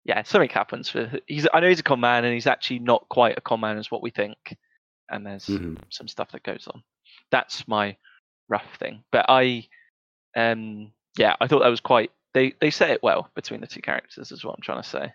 yeah, 0.06 0.22
something 0.22 0.48
happens. 0.48 0.94
With, 0.94 1.20
he's, 1.26 1.46
I 1.52 1.60
know 1.60 1.68
he's 1.68 1.80
a 1.80 1.82
con 1.82 2.00
man, 2.00 2.24
and 2.24 2.32
he's 2.32 2.46
actually 2.46 2.78
not 2.78 3.08
quite 3.08 3.36
a 3.36 3.40
con 3.40 3.60
man 3.60 3.76
as 3.76 3.90
what 3.90 4.02
we 4.02 4.10
think. 4.10 4.56
And 5.10 5.26
there's 5.26 5.46
Mhm. 5.46 5.78
some 5.90 6.08
stuff 6.08 6.30
that 6.32 6.42
goes 6.44 6.68
on. 6.72 6.82
That's 7.30 7.66
my 7.68 7.96
rough 8.48 8.76
thing. 8.78 9.04
But 9.10 9.26
I, 9.28 9.68
um, 10.36 10.92
yeah, 11.18 11.34
I 11.40 11.48
thought 11.48 11.60
that 11.60 11.68
was 11.68 11.80
quite. 11.80 12.12
They 12.34 12.54
they 12.60 12.70
set 12.70 12.90
it 12.90 13.02
well 13.02 13.30
between 13.34 13.60
the 13.60 13.66
two 13.66 13.82
characters, 13.82 14.30
is 14.30 14.44
what 14.44 14.54
I'm 14.54 14.62
trying 14.62 14.82
to 14.82 14.88
say. 14.88 15.12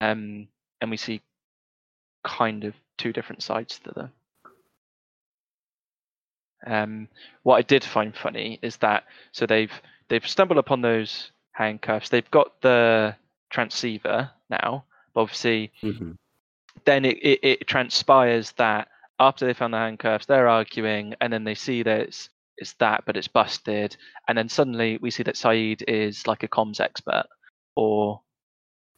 Um, 0.00 0.48
and 0.80 0.90
we 0.90 0.96
see 0.96 1.20
kind 2.24 2.64
of 2.64 2.74
two 2.98 3.12
different 3.12 3.42
sides 3.42 3.78
to 3.80 3.90
them. 3.92 4.12
Um, 6.66 7.08
what 7.42 7.56
I 7.56 7.62
did 7.62 7.84
find 7.84 8.16
funny 8.16 8.58
is 8.62 8.76
that 8.78 9.04
so 9.32 9.46
they've 9.46 9.72
they've 10.08 10.26
stumbled 10.26 10.58
upon 10.58 10.80
those 10.80 11.30
handcuffs. 11.52 12.08
They've 12.08 12.30
got 12.30 12.60
the 12.60 13.16
transceiver 13.52 14.30
now, 14.50 14.84
but 15.14 15.20
obviously 15.20 15.72
Mhm. 15.84 16.16
then 16.84 17.04
it, 17.04 17.18
it, 17.18 17.40
it 17.42 17.66
transpires 17.66 18.52
that 18.52 18.88
after 19.20 19.46
they 19.46 19.54
found 19.54 19.74
the 19.74 19.78
handcuffs, 19.78 20.26
they're 20.26 20.48
arguing, 20.48 21.14
and 21.20 21.32
then 21.32 21.44
they 21.44 21.54
see 21.54 21.82
that 21.84 22.00
it's 22.00 22.28
it's 22.58 22.72
that, 22.74 23.04
but 23.06 23.16
it's 23.16 23.28
busted, 23.28 23.96
and 24.28 24.36
then 24.36 24.48
suddenly 24.48 24.98
we 24.98 25.10
see 25.10 25.22
that 25.22 25.36
Sayid 25.36 25.82
is 25.88 26.26
like 26.26 26.42
a 26.42 26.48
comms 26.48 26.80
expert, 26.80 27.26
or 27.76 28.20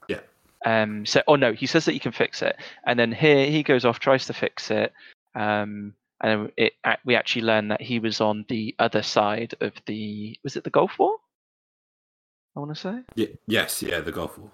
Yeah. 0.09 0.21
um. 0.65 1.05
So, 1.07 1.23
oh 1.27 1.37
no, 1.37 1.53
he 1.53 1.67
says 1.67 1.85
that 1.85 1.93
he 1.93 1.99
can 1.99 2.13
fix 2.13 2.43
it, 2.43 2.57
and 2.87 2.99
then 2.99 3.13
here 3.13 3.47
he 3.47 3.63
goes 3.63 3.85
off, 3.85 3.99
tries 3.99 4.27
to 4.27 4.33
fix 4.33 4.71
it, 4.71 4.93
um, 5.35 5.95
and 6.23 6.51
it 6.57 6.73
we 7.05 7.17
actually 7.17 7.43
learn 7.43 7.69
that 7.69 7.83
he 7.83 7.99
was 7.99 8.21
on 8.21 8.45
the 8.49 8.75
other 8.79 9.03
side 9.03 9.55
of 9.61 9.73
the 9.87 10.39
was 10.43 10.57
it 10.57 10.65
the 10.65 10.71
Gulf 10.71 10.99
War? 10.99 11.19
I 12.57 12.61
want 12.61 12.75
to 12.75 12.81
say. 12.81 13.01
Ye- 13.15 13.39
yes, 13.47 13.83
yeah, 13.83 14.01
the 14.01 14.13
golf 14.13 14.37
ball. 14.37 14.51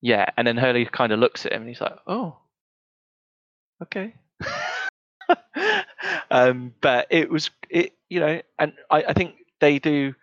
Yeah, 0.00 0.26
and 0.36 0.46
then 0.46 0.56
Hurley 0.56 0.84
kind 0.86 1.12
of 1.12 1.20
looks 1.20 1.46
at 1.46 1.52
him 1.52 1.62
and 1.62 1.68
he's 1.68 1.80
like, 1.80 1.96
"Oh, 2.06 2.36
okay." 3.82 4.14
um, 6.30 6.74
but 6.80 7.06
it 7.10 7.30
was 7.30 7.50
it, 7.70 7.92
you 8.08 8.20
know, 8.20 8.40
and 8.58 8.72
I, 8.90 9.04
I 9.08 9.12
think 9.12 9.34
they 9.60 9.78
do 9.78 10.14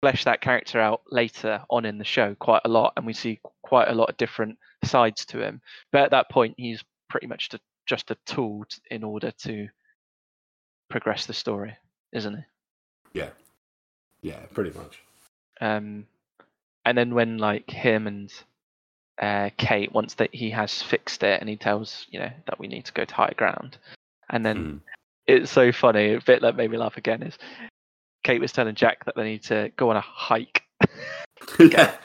flesh 0.00 0.24
that 0.24 0.40
character 0.40 0.80
out 0.80 1.02
later 1.10 1.62
on 1.70 1.84
in 1.84 1.98
the 1.98 2.04
show 2.04 2.34
quite 2.36 2.62
a 2.64 2.68
lot, 2.68 2.92
and 2.96 3.06
we 3.06 3.12
see 3.12 3.40
quite 3.62 3.88
a 3.88 3.94
lot 3.94 4.08
of 4.10 4.16
different 4.16 4.58
sides 4.84 5.24
to 5.26 5.40
him. 5.40 5.60
But 5.92 6.02
at 6.02 6.10
that 6.12 6.30
point, 6.30 6.54
he's 6.56 6.82
pretty 7.10 7.26
much 7.26 7.48
to, 7.50 7.60
just 7.86 8.10
a 8.10 8.16
tool 8.26 8.64
t- 8.68 8.78
in 8.90 9.02
order 9.02 9.30
to 9.44 9.68
progress 10.90 11.26
the 11.26 11.34
story, 11.34 11.76
isn't 12.12 12.34
it? 12.34 12.44
Yeah. 13.12 13.30
Yeah, 14.22 14.40
pretty 14.52 14.76
much. 14.76 15.00
um, 15.60 16.06
and 16.84 16.96
then 16.96 17.14
when 17.14 17.38
like 17.38 17.70
him 17.70 18.06
and 18.06 18.32
uh, 19.20 19.50
Kate 19.56 19.92
once 19.92 20.14
that 20.14 20.34
he 20.34 20.50
has 20.50 20.80
fixed 20.82 21.22
it 21.22 21.40
and 21.40 21.48
he 21.48 21.56
tells 21.56 22.06
you 22.10 22.20
know 22.20 22.30
that 22.46 22.58
we 22.60 22.68
need 22.68 22.84
to 22.86 22.92
go 22.92 23.04
to 23.04 23.14
higher 23.14 23.34
ground, 23.34 23.78
and 24.30 24.44
then 24.46 24.56
Mhm. 24.64 24.80
it's 25.26 25.50
so 25.50 25.72
funny. 25.72 26.14
A 26.14 26.20
bit 26.20 26.42
that 26.42 26.56
made 26.56 26.70
me 26.70 26.78
laugh 26.78 26.96
again 26.96 27.22
is 27.22 27.36
Kate 28.24 28.40
was 28.40 28.52
telling 28.52 28.74
Jack 28.74 29.04
that 29.04 29.14
they 29.16 29.24
need 29.24 29.42
to 29.44 29.70
go 29.76 29.90
on 29.90 29.96
a 29.96 30.00
hike. 30.00 30.62
yeah. 31.58 31.96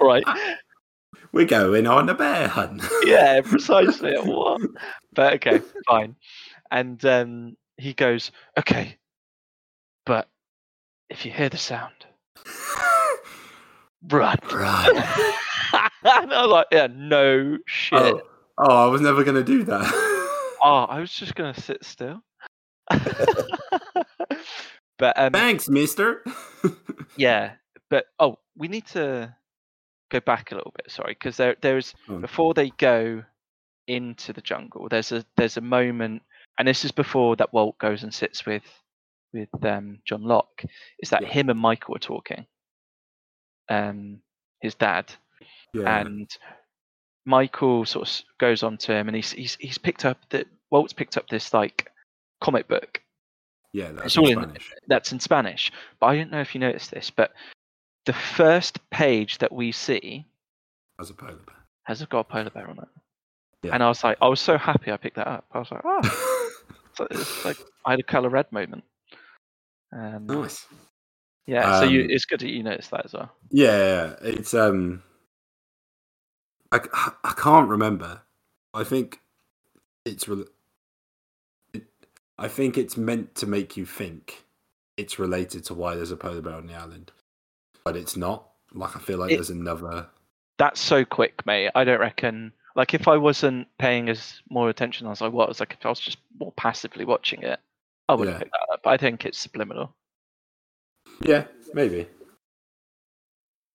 right? 0.00 0.24
We're 1.32 1.46
going 1.46 1.86
on 1.86 2.08
a 2.08 2.14
bear 2.14 2.48
hunt. 2.48 2.82
yeah, 3.04 3.40
precisely. 3.40 4.14
what? 4.16 4.60
But 5.12 5.34
okay, 5.34 5.60
fine. 5.86 6.14
And 6.70 7.04
um, 7.04 7.56
he 7.76 7.92
goes, 7.92 8.30
okay, 8.58 8.96
but 10.06 10.28
if 11.10 11.24
you 11.26 11.32
hear 11.32 11.48
the 11.48 11.56
sound, 11.58 11.92
run. 14.10 14.36
Run. 14.52 14.96
and 16.04 16.32
I 16.32 16.42
was 16.42 16.50
like, 16.50 16.66
yeah, 16.72 16.88
no 16.90 17.58
shit. 17.66 17.98
Oh, 17.98 18.20
oh, 18.58 18.84
I 18.86 18.86
was 18.88 19.00
never 19.00 19.24
going 19.24 19.36
to 19.36 19.44
do 19.44 19.64
that. 19.64 20.10
Oh, 20.66 20.84
I 20.84 20.98
was 21.00 21.12
just 21.12 21.34
gonna 21.34 21.52
sit 21.52 21.84
still. 21.84 22.22
but 24.98 25.18
um, 25.18 25.32
Thanks, 25.32 25.68
mister. 25.68 26.24
yeah, 27.18 27.52
but 27.90 28.06
oh, 28.18 28.38
we 28.56 28.68
need 28.68 28.86
to 28.88 29.34
go 30.10 30.20
back 30.20 30.52
a 30.52 30.54
little 30.54 30.72
bit. 30.74 30.90
Sorry, 30.90 31.12
because 31.14 31.36
there 31.36 31.56
there's 31.60 31.94
Oh. 32.08 32.18
before 32.18 32.54
they 32.54 32.70
go 32.78 33.22
into 33.88 34.32
the 34.32 34.40
jungle. 34.40 34.88
There's 34.88 35.12
a 35.12 35.24
there's 35.36 35.58
a 35.58 35.60
moment, 35.60 36.22
and 36.58 36.66
this 36.66 36.84
is 36.84 36.92
before 36.92 37.36
that 37.36 37.52
Walt 37.52 37.76
goes 37.78 38.02
and 38.02 38.14
sits 38.14 38.46
with 38.46 38.62
with 39.34 39.48
um, 39.64 39.98
John 40.06 40.22
Locke. 40.22 40.62
Is 41.00 41.10
that 41.10 41.22
Yeah. 41.22 41.28
him 41.28 41.50
and 41.50 41.58
Michael 41.60 41.96
are 41.96 41.98
talking? 41.98 42.46
Um, 43.68 44.20
his 44.60 44.74
dad 44.74 45.12
yeah. 45.72 46.00
and 46.00 46.30
Michael 47.24 47.84
sort 47.84 48.08
of 48.08 48.24
goes 48.38 48.62
on 48.62 48.76
to 48.78 48.92
him, 48.92 49.08
and 49.08 49.16
he's 49.16 49.32
he's 49.32 49.56
he's 49.60 49.78
picked 49.78 50.04
up 50.04 50.18
that 50.30 50.46
Walt's 50.70 50.92
picked 50.92 51.16
up 51.16 51.28
this 51.28 51.54
like 51.54 51.90
comic 52.40 52.68
book 52.68 53.00
yeah, 53.74 53.90
that's 53.90 54.16
in 54.16 54.22
all 54.22 54.28
in- 54.28 54.38
Spanish. 54.38 54.72
that's 54.86 55.12
in 55.12 55.20
Spanish. 55.20 55.72
But 55.98 56.06
I 56.06 56.16
don't 56.16 56.30
know 56.30 56.40
if 56.40 56.54
you 56.54 56.60
noticed 56.60 56.92
this, 56.92 57.10
but 57.10 57.32
the 58.06 58.12
first 58.12 58.78
page 58.90 59.38
that 59.38 59.50
we 59.52 59.72
see 59.72 60.24
has 60.98 61.10
a 61.10 61.14
polar 61.14 61.34
bear. 61.34 61.56
has 61.82 62.04
got 62.06 62.20
a 62.20 62.24
polar 62.24 62.50
bear 62.50 62.70
on 62.70 62.78
it. 62.78 62.88
Yeah. 63.64 63.74
And 63.74 63.82
I 63.82 63.88
was 63.88 64.04
like, 64.04 64.16
I 64.22 64.28
was 64.28 64.40
so 64.40 64.56
happy 64.56 64.92
I 64.92 64.96
picked 64.96 65.16
that 65.16 65.26
up. 65.26 65.44
I 65.50 65.58
was 65.58 65.70
like, 65.72 65.80
oh, 65.84 66.50
so 66.94 67.08
it's 67.10 67.44
like 67.44 67.56
I 67.84 67.90
had 67.90 68.00
a 68.00 68.04
color 68.04 68.28
red 68.28 68.50
moment. 68.52 68.84
Um, 69.92 70.26
nice. 70.26 70.66
Yeah, 71.46 71.80
so 71.80 71.84
you, 71.86 72.02
Um, 72.04 72.10
it's 72.10 72.24
good 72.24 72.40
that 72.40 72.50
you 72.50 72.62
noticed 72.62 72.90
that 72.90 73.04
as 73.04 73.12
well. 73.12 73.30
Yeah, 73.50 74.14
it's 74.22 74.54
um, 74.54 75.02
I, 76.72 76.80
I 77.22 77.32
can't 77.36 77.68
remember. 77.68 78.22
I 78.72 78.84
think 78.84 79.20
it's 80.04 80.26
rel- 80.28 80.44
it, 81.72 81.84
I 82.38 82.48
think 82.48 82.76
it's 82.76 82.96
meant 82.96 83.34
to 83.36 83.46
make 83.46 83.76
you 83.76 83.86
think 83.86 84.44
it's 84.96 85.18
related 85.18 85.64
to 85.66 85.74
why 85.74 85.94
there's 85.94 86.10
a 86.10 86.16
polar 86.16 86.40
bear 86.40 86.54
on 86.54 86.66
the 86.66 86.74
island, 86.74 87.12
but 87.84 87.96
it's 87.96 88.16
not. 88.16 88.48
Like 88.72 88.96
I 88.96 88.98
feel 88.98 89.18
like 89.18 89.30
It- 89.32 89.36
there's 89.36 89.50
another. 89.50 90.08
That's 90.56 90.80
so 90.80 91.04
quick, 91.04 91.44
mate. 91.46 91.70
I 91.74 91.82
don't 91.84 91.98
reckon. 92.00 92.52
Like 92.76 92.94
if 92.94 93.06
I 93.08 93.16
wasn't 93.16 93.66
paying 93.78 94.08
as 94.08 94.40
more 94.50 94.68
attention 94.68 95.06
as 95.06 95.22
I 95.22 95.28
was, 95.28 95.60
like 95.60 95.74
if 95.78 95.84
I 95.86 95.88
was 95.88 96.00
just 96.00 96.18
more 96.40 96.52
passively 96.52 97.04
watching 97.04 97.42
it, 97.42 97.60
I 98.08 98.14
would 98.14 98.28
Yeah. 98.28 98.38
picked 98.38 98.50
that 98.52 98.72
up. 98.72 98.80
But 98.84 98.90
I 98.90 98.96
think 98.96 99.24
it's 99.24 99.38
subliminal. 99.38 99.94
Yeah, 101.22 101.46
maybe. 101.72 102.06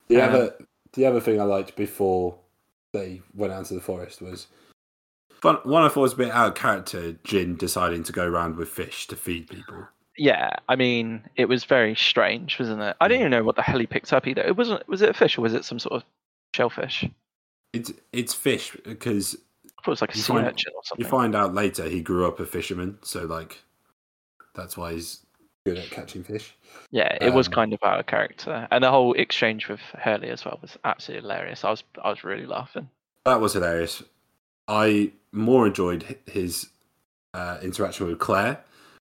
The 0.08 0.22
Um, 0.22 0.30
other 0.30 0.58
the 0.94 1.06
other 1.06 1.22
thing 1.22 1.40
I 1.40 1.44
liked 1.44 1.76
before 1.76 2.38
they 2.94 3.22
went 3.36 3.54
out 3.54 3.60
into 3.60 3.76
the 3.76 3.82
forest 3.82 4.22
was 4.22 4.48
fun, 5.32 5.58
one 5.64 5.84
I 5.84 5.90
thought 5.90 6.02
was 6.02 6.14
a 6.14 6.18
bit 6.18 6.32
out 6.32 6.48
of 6.50 6.56
character. 6.56 7.14
Jin 7.24 7.56
deciding 7.56 8.04
to 8.04 8.12
go 8.12 8.26
around 8.26 8.56
with 8.56 8.70
fish 8.70 9.08
to 9.08 9.16
feed 9.16 9.48
people. 9.50 9.88
Yeah, 10.18 10.56
I 10.68 10.76
mean, 10.76 11.24
it 11.36 11.46
was 11.46 11.64
very 11.64 11.96
strange, 11.96 12.60
wasn't 12.60 12.82
it? 12.82 12.98
I 13.00 13.08
didn't 13.08 13.22
even 13.22 13.32
know 13.32 13.44
what 13.44 13.56
the 13.56 13.62
hell 13.62 13.80
he 13.80 13.86
picked 13.88 14.12
up 14.12 14.28
either. 14.28 14.42
It 14.42 14.58
wasn't. 14.58 14.86
Was 14.90 15.02
it 15.02 15.10
a 15.10 15.14
fish 15.14 15.38
or 15.38 15.42
was 15.42 15.54
it 15.54 15.64
some 15.64 15.80
sort 15.80 15.94
of 15.94 16.04
shellfish? 16.54 17.06
It's 17.72 17.94
it's 18.12 18.34
fish 18.34 18.76
because 18.84 19.36
I 19.66 19.70
thought 19.84 19.88
it 19.88 19.92
was 19.92 20.02
like 20.02 20.16
a 20.16 20.18
sea 20.18 20.34
find- 20.34 20.48
urchin 20.48 20.74
or 20.76 20.82
something. 20.84 21.06
you 21.06 21.10
find 21.10 21.36
out 21.36 21.54
later 21.54 21.88
he 21.88 22.02
grew 22.02 22.28
up 22.28 22.40
a 22.40 22.46
fisherman, 22.46 22.98
so 23.04 23.26
like 23.26 23.62
that's 24.56 24.76
why 24.76 24.94
he's 24.94 25.24
good 25.74 25.84
at 25.84 25.89
catching 25.89 26.24
fish. 26.24 26.55
yeah, 26.91 27.17
it 27.22 27.34
was 27.34 27.47
um, 27.47 27.53
kind 27.53 27.74
of 27.74 27.80
out 27.84 27.99
of 27.99 28.05
character, 28.05 28.67
and 28.72 28.84
the 28.84 28.91
whole 28.91 29.13
exchange 29.13 29.67
with 29.67 29.82
Hurley 29.97 30.30
as 30.30 30.45
well 30.45 30.59
was 30.61 30.78
absolutely 30.84 31.28
hilarious. 31.28 31.63
I 31.63 31.72
was, 31.72 31.84
I 32.03 32.09
was 32.09 32.24
really 32.24 32.45
laughing. 32.45 32.89
That 33.26 33.41
was 33.41 33.53
hilarious. 33.53 34.03
I 34.67 35.11
more 35.32 35.67
enjoyed 35.67 36.17
his 36.26 36.67
uh, 37.34 37.59
interaction 37.61 38.07
with 38.07 38.20
Claire 38.20 38.63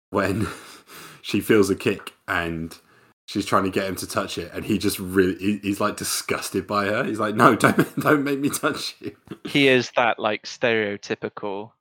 when 0.09 0.47
she 1.21 1.41
feels 1.41 1.69
a 1.69 1.75
kick 1.75 2.13
and 2.27 2.77
she's 3.25 3.45
trying 3.45 3.63
to 3.63 3.69
get 3.69 3.87
him 3.87 3.95
to 3.97 4.07
touch 4.07 4.37
it, 4.37 4.51
and 4.53 4.65
he 4.65 4.77
just 4.77 4.99
really 4.99 5.59
he's 5.59 5.81
like 5.81 5.97
disgusted 5.97 6.67
by 6.67 6.85
her. 6.85 7.03
He's 7.03 7.19
like, 7.19 7.35
"No, 7.35 7.55
don't 7.55 7.99
don't 7.99 8.23
make 8.23 8.39
me 8.39 8.49
touch 8.49 8.95
you." 8.99 9.15
he 9.43 9.67
is 9.67 9.91
that 9.95 10.19
like 10.19 10.43
stereotypical 10.43 11.71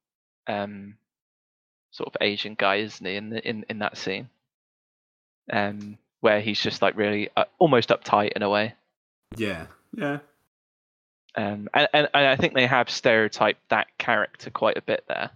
um 0.46 0.96
sort 1.90 2.08
of 2.08 2.16
Asian 2.20 2.54
guy, 2.54 2.76
isn't 2.76 3.06
he? 3.06 3.16
In 3.16 3.30
the, 3.30 3.48
in 3.48 3.64
in 3.68 3.78
that 3.78 3.96
scene, 3.96 4.28
um, 5.52 5.98
where 6.20 6.40
he's 6.40 6.60
just 6.60 6.82
like 6.82 6.96
really 6.96 7.30
uh, 7.36 7.44
almost 7.58 7.90
uptight 7.90 8.32
in 8.32 8.42
a 8.42 8.50
way. 8.50 8.74
Yeah, 9.36 9.66
yeah. 9.96 10.18
Um, 11.36 11.68
and, 11.74 11.88
and 11.92 12.08
and 12.14 12.26
I 12.26 12.36
think 12.36 12.54
they 12.54 12.66
have 12.66 12.88
stereotyped 12.88 13.68
that 13.68 13.88
character 13.98 14.50
quite 14.50 14.78
a 14.78 14.82
bit 14.82 15.04
there, 15.08 15.30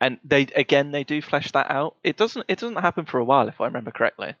and 0.00 0.18
they 0.24 0.42
again 0.54 0.90
they 0.90 1.04
do 1.04 1.22
flesh 1.22 1.50
that 1.52 1.70
out. 1.70 1.96
It 2.04 2.16
doesn't 2.16 2.44
it 2.48 2.58
doesn't 2.58 2.76
happen 2.76 3.06
for 3.06 3.18
a 3.18 3.24
while 3.24 3.48
if 3.48 3.60
I 3.60 3.64
remember 3.64 3.90
correctly. 3.90 4.34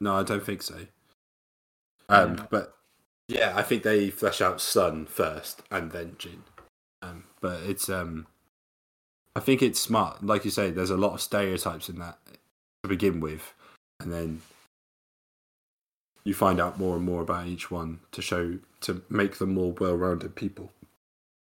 No, 0.00 0.16
I 0.16 0.22
don't 0.22 0.44
think 0.44 0.62
so. 0.62 0.86
Um, 2.08 2.36
Yeah. 2.36 2.46
but 2.50 2.74
yeah, 3.28 3.52
I 3.54 3.62
think 3.62 3.84
they 3.84 4.10
flesh 4.10 4.40
out 4.40 4.60
Sun 4.60 5.06
first 5.06 5.62
and 5.70 5.92
then 5.92 6.16
Jin. 6.18 6.42
Um, 7.02 7.24
but 7.40 7.62
it's 7.62 7.88
um, 7.88 8.26
I 9.36 9.40
think 9.40 9.62
it's 9.62 9.78
smart. 9.78 10.24
Like 10.24 10.44
you 10.44 10.50
say, 10.50 10.70
there's 10.70 10.90
a 10.90 10.96
lot 10.96 11.14
of 11.14 11.20
stereotypes 11.20 11.88
in 11.88 11.98
that 12.00 12.18
to 12.82 12.88
begin 12.88 13.20
with, 13.20 13.54
and 14.02 14.12
then 14.12 14.42
you 16.24 16.34
find 16.34 16.60
out 16.60 16.78
more 16.78 16.96
and 16.96 17.04
more 17.04 17.22
about 17.22 17.46
each 17.46 17.70
one 17.70 18.00
to 18.12 18.22
show 18.22 18.58
to 18.82 19.02
make 19.08 19.38
them 19.38 19.54
more 19.54 19.72
well-rounded 19.72 20.34
people. 20.34 20.70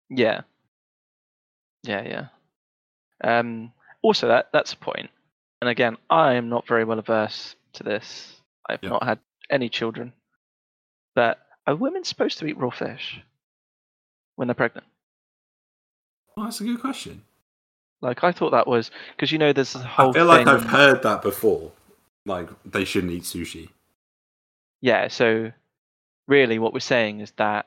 Yeah. 0.09 0.41
Yeah, 1.83 2.03
yeah. 2.03 2.27
Um, 3.39 3.71
also, 4.01 4.27
that 4.27 4.49
that's 4.51 4.73
a 4.73 4.77
point. 4.77 5.09
And 5.61 5.69
again, 5.69 5.97
I 6.09 6.33
am 6.33 6.49
not 6.49 6.67
very 6.67 6.83
well 6.85 6.99
averse 6.99 7.55
to 7.73 7.83
this. 7.83 8.41
I've 8.67 8.83
Yeah. 8.83 8.89
not 8.89 9.03
had 9.03 9.19
any 9.49 9.69
children. 9.69 10.13
But 11.15 11.39
are 11.67 11.75
women 11.75 12.03
supposed 12.03 12.39
to 12.39 12.45
eat 12.45 12.57
raw 12.57 12.69
fish 12.69 13.21
when 14.35 14.47
they're 14.47 14.55
pregnant? 14.55 14.87
Well, 16.35 16.45
that's 16.45 16.61
a 16.61 16.63
good 16.63 16.79
question. 16.79 17.23
Like 18.01 18.23
I 18.23 18.31
thought 18.31 18.51
that 18.51 18.67
was 18.67 18.91
because 19.15 19.31
you 19.31 19.37
know 19.37 19.51
there's 19.51 19.75
a 19.75 19.79
whole 19.79 20.11
I 20.11 20.13
feel 20.13 20.25
like 20.25 20.47
I've 20.47 20.63
heard 20.63 21.03
that 21.03 21.21
before. 21.21 21.71
Like 22.29 22.49
they 22.63 22.85
shouldn't 22.85 23.11
eat 23.11 23.23
sushi. 23.23 23.69
Yeah, 24.81 25.07
so 25.09 25.51
really 26.27 26.59
what 26.59 26.73
we're 26.73 26.79
saying 26.79 27.19
is 27.21 27.31
that 27.37 27.65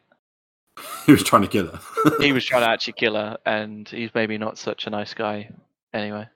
he 1.07 1.13
was 1.13 1.23
trying 1.25 1.43
to 1.43 1.49
kill 1.49 1.67
her. 1.67 1.81
he 2.21 2.33
was 2.39 2.45
trying 2.45 2.63
to 2.63 2.69
actually 2.69 2.95
kill 2.95 3.15
her 3.17 3.37
and 3.45 3.89
he's 3.89 4.15
maybe 4.15 4.39
not 4.39 4.57
such 4.57 4.87
a 4.87 4.91
nice 4.91 5.13
guy 5.15 5.51
anyway. 5.93 6.27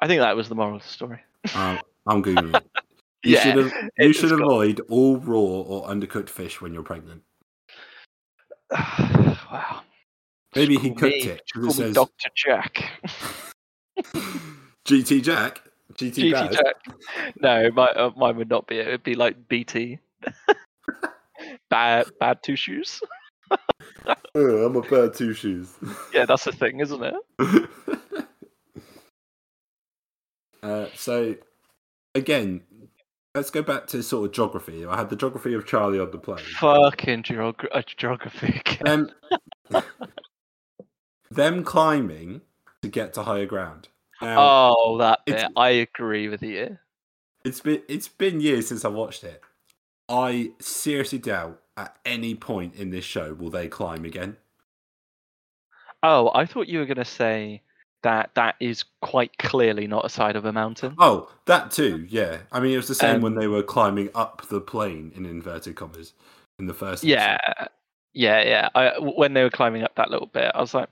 I 0.00 0.06
think 0.08 0.20
that 0.20 0.34
was 0.34 0.48
the 0.48 0.54
moral 0.54 0.76
of 0.76 0.82
the 0.82 0.88
story. 0.88 1.20
Um, 1.54 1.78
I'm 2.06 2.22
googling 2.24 2.56
it. 2.56 2.66
You 3.22 3.34
Yeah, 3.34 3.42
should, 3.42 3.58
av- 3.66 3.72
you 3.98 4.12
should 4.12 4.30
got- 4.30 4.40
avoid 4.40 4.80
all 4.88 5.18
raw 5.18 5.38
or 5.38 5.86
undercooked 5.88 6.28
fish 6.30 6.60
when 6.60 6.72
you're 6.74 6.82
pregnant. 6.82 7.22
wow. 8.72 9.82
Maybe 10.54 10.76
he 10.78 10.88
cooked 10.90 11.02
me- 11.02 11.20
it, 11.20 11.26
it 11.40 11.42
call 11.52 11.62
me 11.64 11.70
says- 11.72 11.94
Dr. 11.94 12.30
Jack. 12.34 12.84
GT 14.86 15.22
Jack, 15.22 15.62
GT, 15.96 16.32
GT. 16.32 16.60
No, 17.40 17.70
my, 17.72 17.86
uh, 17.86 18.10
mine 18.16 18.36
would 18.36 18.50
not 18.50 18.66
be 18.66 18.78
it. 18.78 18.88
It'd 18.88 19.02
be 19.02 19.14
like 19.14 19.48
BT. 19.48 19.98
bad, 21.70 22.06
bad 22.20 22.42
two 22.42 22.56
shoes. 22.56 23.00
Oh, 24.34 24.66
I'm 24.66 24.76
a 24.76 24.82
bad 24.82 25.14
two 25.14 25.32
shoes. 25.32 25.74
Yeah, 26.12 26.26
that's 26.26 26.44
the 26.44 26.52
thing, 26.52 26.80
isn't 26.80 27.02
it? 27.02 27.14
uh, 30.62 30.86
so, 30.94 31.36
again, 32.14 32.62
let's 33.34 33.50
go 33.50 33.62
back 33.62 33.86
to 33.88 34.02
sort 34.02 34.26
of 34.26 34.32
geography. 34.32 34.84
I 34.84 34.96
had 34.96 35.10
the 35.10 35.16
geography 35.16 35.54
of 35.54 35.66
Charlie 35.66 36.00
on 36.00 36.10
the 36.10 36.18
plane. 36.18 36.38
Fucking 36.58 37.22
geog- 37.22 37.68
uh, 37.72 37.82
geography. 37.96 38.60
again. 38.66 39.10
Them, 39.70 39.82
them 41.30 41.64
climbing 41.64 42.42
to 42.82 42.88
get 42.88 43.14
to 43.14 43.22
higher 43.22 43.46
ground. 43.46 43.88
Now, 44.22 44.36
oh, 44.38 44.98
that 44.98 45.20
bit. 45.26 45.46
I 45.56 45.68
agree 45.70 46.28
with 46.28 46.42
you. 46.42 46.78
It's 47.44 47.60
been 47.60 47.82
it's 47.88 48.08
been 48.08 48.40
years 48.40 48.68
since 48.68 48.84
I 48.84 48.88
watched 48.88 49.24
it. 49.24 49.42
I 50.08 50.52
seriously 50.58 51.18
doubt 51.18 51.60
at 51.76 51.96
any 52.04 52.34
point 52.34 52.74
in 52.76 52.90
this 52.90 53.04
show 53.04 53.34
will 53.34 53.50
they 53.50 53.68
climb 53.68 54.04
again. 54.04 54.36
Oh, 56.02 56.30
I 56.34 56.46
thought 56.46 56.68
you 56.68 56.78
were 56.78 56.86
going 56.86 56.96
to 56.96 57.04
say 57.04 57.62
that 58.02 58.30
that 58.34 58.54
is 58.60 58.84
quite 59.02 59.36
clearly 59.38 59.86
not 59.86 60.04
a 60.04 60.08
side 60.08 60.36
of 60.36 60.44
a 60.44 60.52
mountain. 60.52 60.94
Oh, 60.98 61.28
that 61.46 61.70
too, 61.70 62.06
yeah. 62.08 62.38
I 62.52 62.60
mean, 62.60 62.72
it 62.72 62.76
was 62.76 62.88
the 62.88 62.94
same 62.94 63.20
when 63.20 63.32
Um, 63.32 63.38
they 63.40 63.48
were 63.48 63.62
climbing 63.62 64.10
up 64.14 64.46
the 64.48 64.60
plane 64.60 65.12
in 65.16 65.26
inverted 65.26 65.74
commas 65.74 66.12
in 66.58 66.66
the 66.66 66.74
first. 66.74 67.02
Yeah, 67.02 67.36
episode. 67.56 67.68
yeah, 68.12 68.42
yeah. 68.42 68.68
I, 68.74 68.98
when 68.98 69.34
they 69.34 69.42
were 69.42 69.50
climbing 69.50 69.82
up 69.82 69.96
that 69.96 70.10
little 70.10 70.28
bit, 70.28 70.52
I 70.54 70.60
was 70.60 70.74
like, 70.74 70.88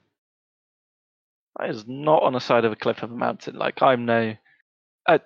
that 1.59 1.71
is 1.71 1.85
not 1.87 2.23
on 2.23 2.33
the 2.33 2.41
side 2.41 2.65
of 2.65 2.73
a 2.73 2.77
cliff 2.77 3.03
of 3.03 3.11
a 3.11 3.17
mountain. 3.17 3.57
Like 3.57 3.83
I'm 3.83 4.05
no, 4.07 4.35
I, 5.09 5.21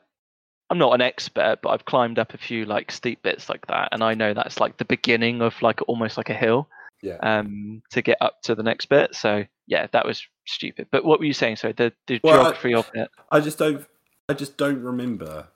I'm 0.70 0.78
not 0.78 0.94
an 0.94 1.00
expert, 1.00 1.58
but 1.62 1.70
I've 1.70 1.84
climbed 1.84 2.18
up 2.18 2.34
a 2.34 2.38
few 2.38 2.64
like 2.64 2.90
steep 2.92 3.22
bits 3.22 3.48
like 3.48 3.66
that, 3.68 3.88
and 3.92 4.02
I 4.02 4.14
know 4.14 4.34
that's 4.34 4.60
like 4.60 4.78
the 4.78 4.84
beginning 4.84 5.42
of 5.42 5.60
like 5.62 5.80
almost 5.88 6.16
like 6.16 6.30
a 6.30 6.34
hill 6.34 6.68
yeah. 7.02 7.16
um 7.22 7.82
to 7.90 8.02
get 8.02 8.18
up 8.20 8.42
to 8.42 8.54
the 8.54 8.62
next 8.62 8.86
bit. 8.86 9.14
So 9.14 9.44
yeah, 9.66 9.86
that 9.92 10.06
was 10.06 10.26
stupid. 10.46 10.88
But 10.90 11.04
what 11.04 11.18
were 11.18 11.26
you 11.26 11.32
saying? 11.32 11.56
So 11.56 11.72
the 11.72 11.92
the 12.06 12.20
Well, 12.22 12.34
I- 12.34 12.42
geography 12.44 12.74
of 12.74 12.90
it. 12.94 13.10
I 13.30 13.40
just 13.40 13.58
don't. 13.58 13.84
I 14.28 14.34
just 14.34 14.56
don't 14.56 14.82
remember. 14.82 15.48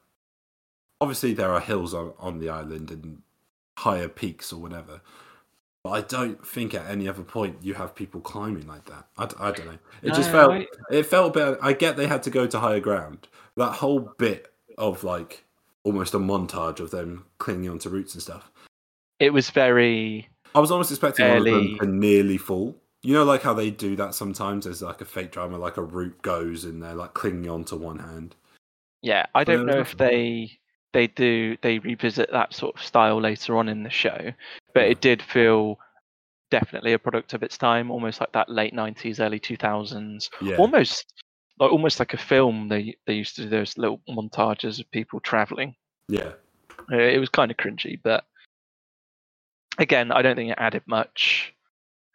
Obviously, 1.00 1.34
there 1.34 1.50
are 1.50 1.60
hills 1.60 1.92
on, 1.94 2.14
on 2.18 2.38
the 2.38 2.48
island 2.48 2.90
and 2.90 3.22
higher 3.78 4.08
peaks 4.08 4.52
or 4.52 4.60
whatever. 4.60 5.02
But 5.84 5.90
I 5.90 6.00
don't 6.02 6.46
think 6.46 6.74
at 6.74 6.86
any 6.88 7.08
other 7.08 7.22
point 7.24 7.56
you 7.60 7.74
have 7.74 7.94
people 7.94 8.20
climbing 8.20 8.66
like 8.68 8.84
that. 8.84 9.06
I 9.18 9.26
don't 9.50 9.66
know. 9.66 9.78
It 10.02 10.14
just 10.14 10.30
felt. 10.30 10.52
I- 10.52 10.66
It 10.90 11.06
felt 11.06 11.36
a 11.36 11.52
bit. 11.52 11.58
I 11.60 11.72
get 11.72 11.96
they 11.96 12.06
had 12.06 12.22
to 12.24 12.30
go 12.30 12.46
to 12.46 12.60
higher 12.60 12.80
ground. 12.80 13.26
That 13.56 13.72
whole 13.72 14.00
bit 14.18 14.52
of 14.78 15.02
like 15.02 15.44
almost 15.84 16.14
a 16.14 16.18
montage 16.18 16.78
of 16.78 16.92
them 16.92 17.26
clinging 17.38 17.68
onto 17.68 17.88
roots 17.88 18.14
and 18.14 18.22
stuff. 18.22 18.50
It 19.18 19.30
was 19.30 19.50
very 19.50 20.28
I 20.54 20.60
was 20.60 20.70
almost 20.70 20.90
expecting 20.92 21.26
one 21.28 21.38
of 21.38 21.44
them 21.44 21.78
to 21.78 21.86
nearly 21.86 22.38
fall. 22.38 22.76
You 23.02 23.14
know, 23.14 23.24
like 23.24 23.42
how 23.42 23.52
they 23.54 23.70
do 23.70 23.96
that 23.96 24.14
sometimes. 24.14 24.64
There's 24.66 24.82
like 24.82 25.00
a 25.00 25.04
fake 25.04 25.32
drama, 25.32 25.58
like 25.58 25.76
a 25.78 25.82
root 25.82 26.22
goes 26.22 26.64
and 26.64 26.80
they're 26.80 26.94
like 26.94 27.14
clinging 27.14 27.50
onto 27.50 27.74
one 27.76 27.98
hand. 27.98 28.36
Yeah, 29.00 29.26
I 29.34 29.42
don't 29.42 29.66
know 29.66 29.80
if 29.80 29.96
they 29.96 30.58
they 30.92 31.06
do 31.08 31.56
they 31.62 31.80
revisit 31.80 32.30
that 32.30 32.54
sort 32.54 32.76
of 32.76 32.82
style 32.82 33.20
later 33.20 33.56
on 33.56 33.68
in 33.68 33.82
the 33.82 33.90
show, 33.90 34.32
but 34.74 34.84
it 34.84 35.00
did 35.00 35.22
feel 35.22 35.78
definitely 36.50 36.92
a 36.92 36.98
product 36.98 37.32
of 37.34 37.42
its 37.42 37.56
time, 37.58 37.90
almost 37.90 38.20
like 38.20 38.32
that 38.32 38.48
late 38.48 38.74
nineties, 38.74 39.20
early 39.20 39.38
two 39.38 39.56
thousands, 39.56 40.30
Yeah. 40.40 40.56
almost 40.56 41.12
like 41.58 41.70
almost 41.72 41.98
like 41.98 42.14
a 42.14 42.18
film. 42.18 42.68
They 42.68 42.96
they 43.06 43.14
used 43.14 43.36
to 43.36 43.42
do 43.44 43.48
those 43.48 43.78
little 43.78 44.00
montages 44.08 44.80
of 44.80 44.90
people 44.90 45.20
traveling. 45.20 45.74
Yeah. 46.08 46.32
Uh, 46.90 46.96
It 46.96 47.18
was 47.20 47.28
kind 47.28 47.50
of 47.50 47.56
cringy, 47.56 47.98
but 48.02 48.24
again, 49.78 50.10
I 50.12 50.22
don't 50.22 50.36
think 50.36 50.50
it 50.50 50.58
added 50.58 50.82
much. 50.86 51.54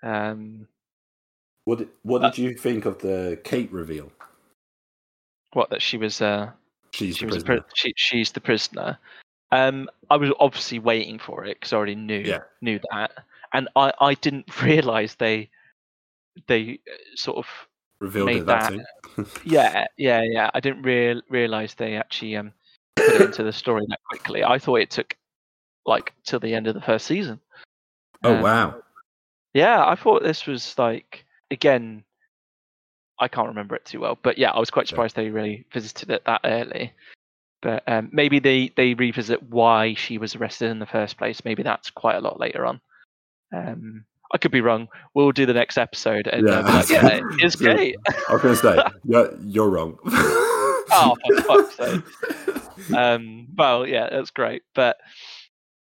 Um, 0.04 0.68
What 1.66 1.80
did, 1.80 1.90
what 2.04 2.24
Uh, 2.24 2.30
did 2.30 2.38
you 2.38 2.54
think 2.56 2.86
of 2.86 3.00
the 3.00 3.40
Kate 3.44 3.72
reveal? 3.72 4.12
what 5.54 5.70
that 5.72 5.82
she 5.82 5.98
was 5.98 6.22
uh 6.22 6.52
She's 6.94 7.18
she 7.18 7.26
the 7.26 7.32
prisoner. 7.32 7.62
pri- 7.62 7.70
she, 7.74 7.94
she's 7.96 8.32
the 8.32 8.42
prisoner. 8.42 9.00
Um, 9.52 9.90
I 10.10 10.18
was 10.18 10.32
obviously 10.40 10.80
waiting 10.80 11.20
for 11.20 11.46
it 11.46 11.56
because 11.60 11.74
I 11.74 11.78
already 11.78 11.96
knew 11.96 12.20
Yeah. 12.20 12.40
knew 12.62 12.80
that, 12.92 13.12
and 13.54 13.70
I, 13.76 13.94
I 14.02 14.14
didn't 14.16 14.62
realize 14.62 15.16
they 15.16 15.50
they 16.48 16.80
uh, 16.92 16.96
sort 17.16 17.38
of 17.38 17.46
Revealed 18.00 18.30
it 18.30 18.46
that, 18.46 18.74
yeah 19.44 19.88
yeah 19.98 20.22
yeah 20.22 20.52
I 20.54 20.60
didn't 20.60 20.84
real 20.84 21.22
realize 21.30 21.74
they 21.74 21.96
actually 21.96 22.36
um 22.36 22.52
put 22.96 23.16
it 23.16 23.22
into 23.22 23.44
the 23.44 23.54
story 23.54 23.86
that 23.90 24.00
quickly. 24.08 24.44
I 24.44 24.60
thought 24.60 24.82
it 24.82 24.92
took 24.92 25.16
like 25.86 26.14
till 26.24 26.40
the 26.40 26.54
end 26.54 26.68
of 26.68 26.76
the 26.76 26.82
first 26.82 27.06
season. 27.08 27.40
oh 28.24 28.34
Um, 28.36 28.42
wow. 28.42 28.84
Yeah, 29.54 29.84
I 29.86 29.96
thought 29.96 30.22
this 30.24 30.46
was 30.46 30.78
like 30.78 31.26
again. 31.50 32.04
I 33.20 33.28
can't 33.28 33.48
remember 33.48 33.76
it 33.76 33.86
too 33.86 34.00
well, 34.00 34.20
but 34.22 34.38
yeah, 34.38 34.52
I 34.52 34.60
was 34.60 34.70
quite 34.70 34.86
Yeah. 34.86 34.90
surprised 34.90 35.16
they 35.16 35.30
really 35.30 35.66
visited 35.72 36.12
it 36.12 36.24
that 36.26 36.42
early. 36.44 36.94
But 37.62 37.84
um, 37.88 38.10
maybe 38.12 38.40
they 38.40 38.72
they 38.76 38.94
revisit 38.94 39.42
why 39.44 39.96
she 39.96 40.18
was 40.18 40.36
arrested 40.36 40.70
in 40.70 40.80
the 40.80 40.86
first 40.86 41.18
place. 41.18 41.44
Maybe 41.44 41.64
that's 41.64 41.90
quite 41.90 42.16
a 42.16 42.22
lot 42.22 42.40
later 42.40 42.66
on. 42.66 42.80
Um, 43.56 44.06
I 44.34 44.38
could 44.38 44.52
be 44.52 44.62
wrong. 44.62 44.90
We'll 45.14 45.32
do 45.32 45.46
the 45.46 45.54
next 45.54 45.78
episode 45.78 46.28
and 46.28 46.46
Yeah. 46.48 46.60
yeah, 46.60 46.76
like, 46.76 46.90
yeah, 46.90 47.20
it's 47.40 47.56
great. 47.56 47.96
I 48.30 48.34
was 48.34 48.42
to 48.42 48.56
say, 48.56 48.78
you're, 49.06 49.34
you're 49.42 49.70
wrong. 49.70 49.98
Oh, 50.06 51.16
for 51.26 51.42
fuck's 51.42 51.76
sake. 51.78 52.04
Um, 52.96 53.48
well, 53.58 53.88
yeah, 53.88 54.08
that's 54.10 54.30
great. 54.30 54.62
But 54.76 54.98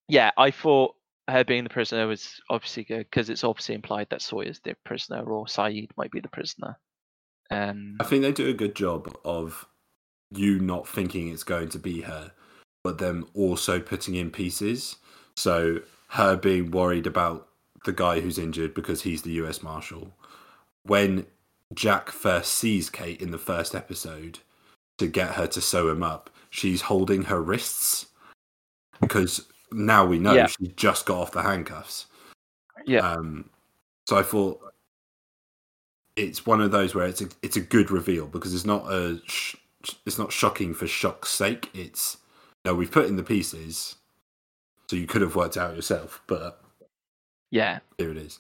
yeah, 0.07 0.32
I 0.38 0.49
thought 0.51 0.95
her 1.30 1.43
being 1.43 1.63
the 1.63 1.70
prisoner 1.70 2.07
was 2.07 2.41
obviously 2.49 2.84
good 2.84 3.05
because 3.09 3.30
it's 3.30 3.43
obviously 3.43 3.76
implied 3.76 4.07
that 4.09 4.24
Sawyer's 4.24 4.59
the 4.63 4.76
prisoner 4.86 5.24
or 5.24 5.45
Sayid 5.45 5.89
might 5.95 6.11
be 6.11 6.20
the 6.20 6.28
prisoner. 6.30 6.78
Um, 7.51 7.97
I 7.99 8.03
think 8.05 8.24
they 8.24 8.32
do 8.32 8.47
a 8.49 8.53
good 8.53 8.76
job 8.76 9.15
of 9.24 9.65
you 10.32 10.59
not 10.59 10.88
thinking 10.88 11.30
it's 11.30 11.43
going 11.43 11.69
to 11.69 11.80
be 11.80 12.01
her. 12.01 12.32
but 12.84 12.97
them 12.97 13.27
also 13.34 13.77
putting 13.80 14.15
in 14.15 14.32
pieces. 14.32 14.95
So 15.36 15.82
her 16.09 16.38
being 16.38 16.71
worried 16.71 17.05
about 17.07 17.49
the 17.86 17.91
guy 17.91 18.19
who's 18.21 18.38
injured 18.38 18.73
because 18.73 19.01
he's 19.01 19.21
the 19.21 19.34
US 19.43 19.61
Marshal. 19.61 20.13
When 20.84 21.25
Jack 21.73 22.09
first 22.09 22.53
sees 22.55 22.89
Kate 22.89 23.21
in 23.21 23.32
the 23.32 23.38
first 23.38 23.75
episode 23.75 24.39
to 24.97 25.07
get 25.07 25.32
her 25.36 25.45
to 25.47 25.59
sew 25.61 25.89
him 25.89 26.03
up, 26.03 26.30
she's 26.49 26.82
holding 26.82 27.23
her 27.23 27.41
wrists 27.41 28.05
because 29.01 29.45
now 29.73 30.05
we 30.05 30.17
know 30.17 30.34
Yeah. 30.34 30.47
she 30.47 30.67
just 30.75 31.05
got 31.05 31.19
off 31.19 31.32
the 31.32 31.43
handcuffs. 31.43 32.05
Yeah. 32.86 33.01
Um, 33.11 33.49
so 34.07 34.17
I 34.17 34.23
thought 34.23 34.61
it's 36.15 36.45
one 36.45 36.61
of 36.61 36.71
those 36.71 36.95
where 36.95 37.05
it's 37.05 37.21
a 37.21 37.27
it's 37.41 37.55
a 37.57 37.61
good 37.61 37.91
reveal 37.91 38.25
because 38.25 38.53
it's 38.53 38.65
not 38.65 38.91
a 38.91 39.21
sh- 39.27 39.55
it's 40.05 40.17
not 40.17 40.32
shocking 40.32 40.73
for 40.73 40.88
shock's 40.88 41.30
sake. 41.30 41.69
It's 41.73 42.17
no, 42.65 42.73
we've 42.75 42.91
put 42.91 43.07
in 43.07 43.15
the 43.15 43.23
pieces, 43.23 43.95
so 44.89 44.95
you 44.95 45.07
could 45.07 45.21
have 45.21 45.36
worked 45.36 45.57
out 45.57 45.75
yourself, 45.75 46.21
but 46.27 46.61
Yeah, 47.51 47.80
here 47.97 48.11
it 48.11 48.17
is. 48.17 48.39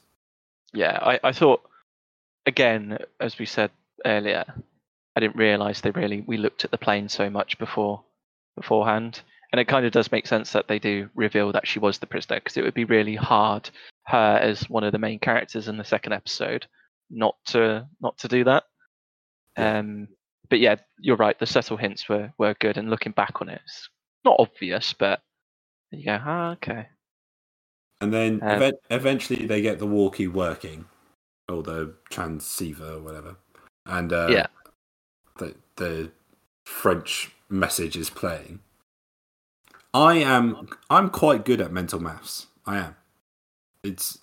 yeah. 0.73 0.99
I, 1.01 1.19
I 1.23 1.31
thought 1.31 1.61
again, 2.45 2.97
as 3.19 3.39
we 3.39 3.45
said 3.45 3.71
earlier, 4.05 4.43
I 5.15 5.19
didn't 5.19 5.37
realise 5.37 5.81
they 5.81 5.91
really 5.91 6.21
we 6.21 6.37
looked 6.37 6.65
at 6.65 6.71
the 6.71 6.77
plane 6.77 7.09
so 7.09 7.29
much 7.29 7.57
before 7.57 8.03
beforehand, 8.55 9.21
and 9.51 9.59
it 9.59 9.67
kind 9.67 9.85
of 9.85 9.91
does 9.91 10.11
make 10.11 10.27
sense 10.27 10.51
that 10.51 10.67
they 10.67 10.79
do 10.79 11.09
reveal 11.15 11.51
that 11.53 11.67
she 11.67 11.79
was 11.79 11.97
the 11.97 12.07
prisoner 12.07 12.37
because 12.39 12.57
it 12.57 12.63
would 12.63 12.73
be 12.73 12.85
really 12.85 13.15
hard 13.15 13.69
her 14.07 14.39
as 14.41 14.69
one 14.69 14.83
of 14.83 14.91
the 14.91 14.97
main 14.97 15.19
characters 15.19 15.67
in 15.67 15.77
the 15.77 15.83
second 15.83 16.13
episode 16.13 16.65
not 17.11 17.35
to 17.45 17.87
not 18.01 18.17
to 18.17 18.27
do 18.27 18.43
that. 18.43 18.63
Um, 19.55 20.07
but 20.49 20.59
yeah, 20.59 20.75
you're 20.99 21.15
right. 21.17 21.37
The 21.37 21.45
subtle 21.45 21.77
hints 21.77 22.07
were 22.09 22.31
were 22.37 22.55
good, 22.59 22.77
and 22.77 22.89
looking 22.89 23.11
back 23.13 23.41
on 23.41 23.49
it, 23.49 23.61
it's 23.63 23.89
not 24.25 24.35
obvious, 24.39 24.93
but 24.93 25.21
you 25.91 26.05
go, 26.05 26.19
ah, 26.21 26.51
okay. 26.51 26.87
And 28.01 28.13
then 28.13 28.39
Um, 28.43 28.49
event- 28.49 28.79
eventually 28.89 29.45
they 29.45 29.61
get 29.61 29.79
the 29.79 29.85
walkie 29.87 30.27
working, 30.27 30.85
or 31.47 31.63
the 31.63 31.95
transceiver 32.09 32.93
or 32.93 32.99
whatever, 32.99 33.35
and 33.85 34.11
uh, 34.13 34.27
Yeah. 34.29 34.47
the 35.37 35.55
the 35.75 36.11
French 36.65 37.31
message 37.49 37.97
is 37.97 38.09
playing. 38.09 38.59
I 39.93 40.15
am 40.17 40.69
I'm 40.89 41.09
quite 41.09 41.43
good 41.45 41.61
at 41.61 41.71
mental 41.71 41.99
maths. 41.99 42.47
I 42.65 42.77
am. 42.77 42.95
It's 43.83 44.19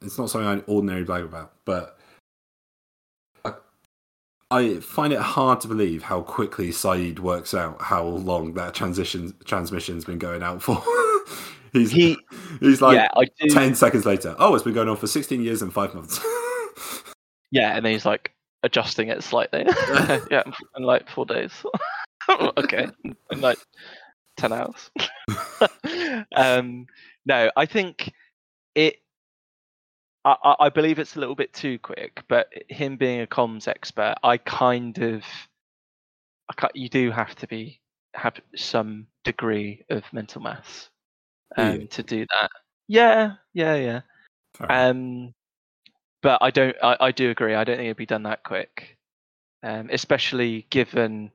it's 0.00 0.16
not 0.18 0.30
something 0.30 0.48
I 0.48 0.70
ordinarily 0.70 1.04
brag 1.04 1.24
about, 1.24 1.52
but 1.64 1.95
I 4.50 4.78
find 4.78 5.12
it 5.12 5.18
hard 5.18 5.60
to 5.62 5.68
believe 5.68 6.04
how 6.04 6.22
quickly 6.22 6.68
Sayid 6.68 7.18
works 7.18 7.52
out 7.52 7.82
how 7.82 8.04
long 8.04 8.54
that 8.54 8.74
transition 8.74 9.34
transmission's 9.44 10.04
been 10.04 10.18
going 10.18 10.42
out 10.42 10.62
for. 10.62 10.82
he's 11.72 11.90
He, 11.90 12.16
he's 12.60 12.80
like 12.80 12.96
yeah, 13.40 13.48
10 13.48 13.74
seconds 13.74 14.06
later. 14.06 14.36
Oh, 14.38 14.54
it's 14.54 14.62
been 14.62 14.74
going 14.74 14.88
on 14.88 14.96
for 14.96 15.08
16 15.08 15.42
years 15.42 15.62
and 15.62 15.72
five 15.72 15.94
months. 15.94 16.20
Yeah, 17.52 17.76
and 17.76 17.84
then 17.84 17.92
he's 17.92 18.04
like 18.04 18.32
adjusting 18.64 19.08
it 19.08 19.22
slightly. 19.22 19.64
yeah, 20.30 20.42
in 20.76 20.82
like 20.82 21.08
four 21.08 21.24
days. 21.24 21.52
okay, 22.28 22.88
in 23.30 23.40
like 23.40 23.58
ten 24.36 24.52
hours. 24.52 24.90
um, 26.34 26.86
no, 27.24 27.50
I 27.56 27.66
think 27.66 28.12
it. 28.74 28.96
I, 30.26 30.56
I- 30.60 30.68
believe 30.70 30.98
it's 30.98 31.16
a 31.16 31.20
little 31.20 31.34
bit 31.34 31.52
too 31.52 31.78
quick, 31.78 32.22
but 32.28 32.48
him 32.68 32.96
being 32.96 33.20
a 33.22 33.26
comms 33.26 33.68
expert, 33.68 34.16
I 34.22 34.38
kind 34.38 34.98
of, 34.98 35.22
I 36.50 36.68
you 36.74 36.88
do 36.88 37.10
have 37.10 37.34
to 37.36 37.46
be 37.46 37.80
have 38.14 38.34
some 38.56 39.06
degree 39.24 39.84
of 39.90 40.02
mental 40.12 40.42
maths 40.42 40.90
um, 41.56 41.86
to 41.88 42.02
do 42.02 42.26
that. 42.26 42.50
Yeah, 42.88 43.34
yeah, 43.52 43.74
yeah. 43.76 44.00
Fair. 44.54 44.72
Um, 44.72 45.34
but 46.22 46.38
I 46.42 46.50
don't. 46.50 46.76
I, 46.82 46.96
I 47.00 47.12
do 47.12 47.30
agree. 47.30 47.54
I 47.54 47.64
don't 47.64 47.76
think 47.76 47.86
it'd 47.86 47.96
be 47.96 48.06
done 48.06 48.24
that 48.24 48.42
quick, 48.42 48.96
um, 49.62 49.88
especially 49.92 50.66
given 50.70 51.30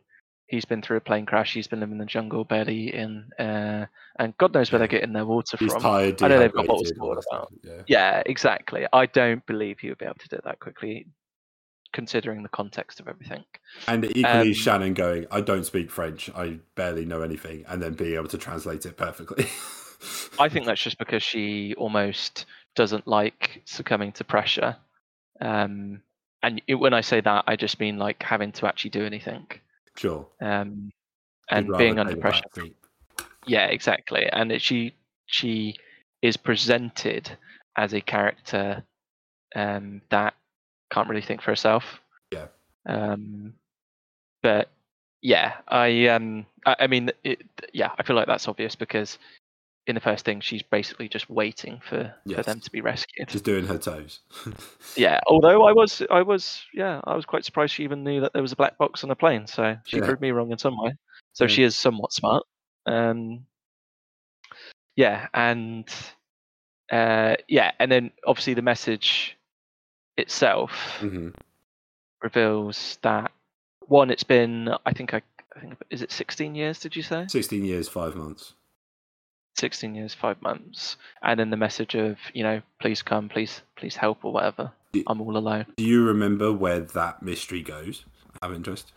he's 0.51 0.65
been 0.65 0.81
through 0.81 0.97
a 0.97 1.01
plane 1.01 1.25
crash. 1.25 1.53
He's 1.53 1.67
been 1.67 1.79
living 1.79 1.93
in 1.93 1.97
the 1.99 2.05
jungle, 2.05 2.43
barely 2.43 2.89
eaten, 2.89 3.31
uh, 3.39 3.85
and 4.19 4.37
God 4.37 4.53
knows 4.53 4.71
where 4.71 4.79
they're 4.79 4.87
getting 4.87 5.13
their 5.13 5.25
water 5.25 5.57
He's 5.57 5.71
from. 5.71 5.81
tired. 5.81 6.21
I 6.21 6.27
know 6.27 6.39
they've 6.39 6.53
got 6.53 6.67
bottles 6.67 6.91
of 6.91 6.97
water 6.97 7.21
about. 7.31 7.51
Yeah. 7.63 7.81
Yeah, 7.87 8.23
exactly. 8.25 8.85
I 8.93 9.05
don't 9.07 9.43
believe 9.47 9.79
he 9.79 9.89
would 9.89 9.97
be 9.97 10.05
able 10.05 10.15
to 10.15 10.27
do 10.27 10.35
it 10.35 10.43
that 10.43 10.59
quickly, 10.59 11.07
considering 11.93 12.43
the 12.43 12.49
context 12.49 12.99
of 12.99 13.07
everything. 13.07 13.43
And 13.87 14.05
equally, 14.05 14.49
Um, 14.49 14.53
Shannon 14.53 14.93
going, 14.93 15.25
I 15.31 15.41
don't 15.41 15.65
speak 15.65 15.89
French. 15.89 16.29
I 16.35 16.59
barely 16.75 17.05
know 17.05 17.21
anything. 17.21 17.63
And 17.67 17.81
then 17.81 17.93
being 17.93 18.15
able 18.15 18.27
to 18.27 18.37
translate 18.37 18.85
it 18.85 18.97
perfectly. 18.97 19.47
I 20.37 20.49
think 20.49 20.65
that's 20.65 20.81
just 20.81 20.99
because 20.99 21.23
she 21.23 21.73
almost 21.77 22.45
doesn't 22.75 23.07
like 23.07 23.61
succumbing 23.65 24.11
to 24.13 24.23
pressure. 24.23 24.77
Um, 25.39 26.01
and 26.43 26.61
it, 26.67 26.75
when 26.75 26.93
I 26.93 27.01
say 27.01 27.21
that, 27.21 27.45
I 27.47 27.55
just 27.55 27.79
mean 27.79 27.97
like 27.97 28.21
having 28.21 28.51
to 28.53 28.67
actually 28.67 28.91
do 28.91 29.05
anything. 29.05 29.47
Sure. 29.97 30.27
Um, 30.41 30.91
and 31.49 31.69
being 31.77 31.99
under 31.99 32.15
pressure. 32.15 32.43
Yeah, 33.45 33.65
exactly. 33.65 34.27
And 34.31 34.51
it, 34.51 34.61
she 34.61 34.95
she 35.25 35.75
is 36.21 36.37
presented 36.37 37.29
as 37.77 37.93
a 37.93 38.01
character 38.01 38.83
um, 39.55 40.01
that 40.09 40.33
can't 40.91 41.09
really 41.09 41.21
think 41.21 41.41
for 41.41 41.51
herself. 41.51 41.83
Yeah. 42.31 42.47
Um, 42.85 43.53
but 44.43 44.69
yeah, 45.21 45.55
I 45.67 46.07
um, 46.07 46.45
I, 46.65 46.75
I 46.81 46.87
mean, 46.87 47.11
it, 47.23 47.41
yeah, 47.73 47.91
I 47.97 48.03
feel 48.03 48.15
like 48.15 48.27
that's 48.27 48.47
obvious 48.47 48.75
because 48.75 49.17
in 49.87 49.95
the 49.95 50.01
first 50.01 50.25
thing, 50.25 50.41
she's 50.41 50.63
basically 50.63 51.09
just 51.09 51.29
waiting 51.29 51.81
for 51.87 52.13
for 52.35 52.43
them 52.43 52.59
to 52.59 52.71
be 52.71 52.81
rescued. 52.81 53.29
Just 53.29 53.43
doing 53.43 53.65
her 53.65 53.77
toes. 53.77 54.19
Yeah. 54.97 55.21
Although 55.27 55.63
I 55.63 55.71
was 55.71 56.01
I 56.11 56.21
was 56.21 56.63
yeah 56.73 56.99
I 57.05 57.15
was 57.15 57.25
quite 57.25 57.45
surprised 57.45 57.73
she 57.73 57.83
even 57.83 58.03
knew 58.03 58.19
that 58.21 58.33
there 58.33 58.41
was 58.41 58.51
a 58.51 58.57
black 58.57 58.77
box 58.77 59.05
on 59.05 59.11
a 59.11 59.15
plane. 59.15 59.47
So 59.47 59.77
she 59.85 59.97
Yeah. 59.97 60.05
proved 60.05 60.21
me 60.21 60.31
wrong 60.31 60.51
in 60.51 60.57
some 60.57 60.77
way. 60.77 60.95
So 61.31 61.45
Yeah. 61.45 61.47
she 61.47 61.63
is 61.63 61.75
somewhat 61.75 62.11
smart. 62.11 62.43
Um. 62.85 63.45
Yeah, 64.97 65.27
and 65.33 65.87
uh, 66.91 67.37
yeah, 67.47 67.71
and 67.79 67.89
then 67.89 68.11
obviously 68.27 68.53
the 68.53 68.61
message 68.61 69.37
itself 70.17 70.71
hmm 70.99 71.29
reveals 72.21 72.99
that 73.01 73.31
one, 73.87 74.11
it's 74.11 74.23
been 74.23 74.69
I 74.85 74.93
think 74.93 75.13
I, 75.13 75.21
I 75.55 75.59
think 75.61 75.77
is 75.89 76.01
it 76.01 76.11
16 76.11 76.53
years? 76.53 76.79
Did 76.79 76.95
you 76.95 77.01
say 77.01 77.25
16 77.27 77.63
years, 77.63 77.87
five 77.87 78.15
months. 78.15 78.53
16 79.55 79.95
years, 79.95 80.13
five 80.13 80.41
months? 80.41 80.97
And 81.21 81.39
then 81.39 81.49
the 81.49 81.57
message 81.57 81.95
of 81.95 82.17
you 82.33 82.43
know 82.43 82.61
please 82.79 83.01
come, 83.01 83.29
please 83.29 83.61
please 83.75 83.95
help 83.95 84.23
or 84.23 84.33
whatever. 84.33 84.71
I'm 85.07 85.21
all 85.21 85.37
alone. 85.37 85.65
Do 85.77 85.85
you 85.85 86.03
remember 86.03 86.51
where 86.51 86.81
that 86.81 87.23
mystery 87.23 87.61
goes? 87.61 88.05
Have 88.41 88.53
interest? 88.53 88.91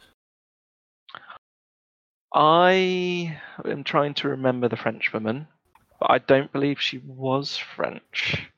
I 2.35 3.39
am 3.65 3.85
trying 3.85 4.15
to 4.15 4.29
remember 4.29 4.69
the 4.69 4.77
French 4.77 5.13
woman, 5.13 5.47
but 6.01 6.11
I 6.11 6.19
don't 6.19 6.53
believe 6.53 6.81
she 6.81 6.99
was 6.99 7.57
French. 7.57 8.51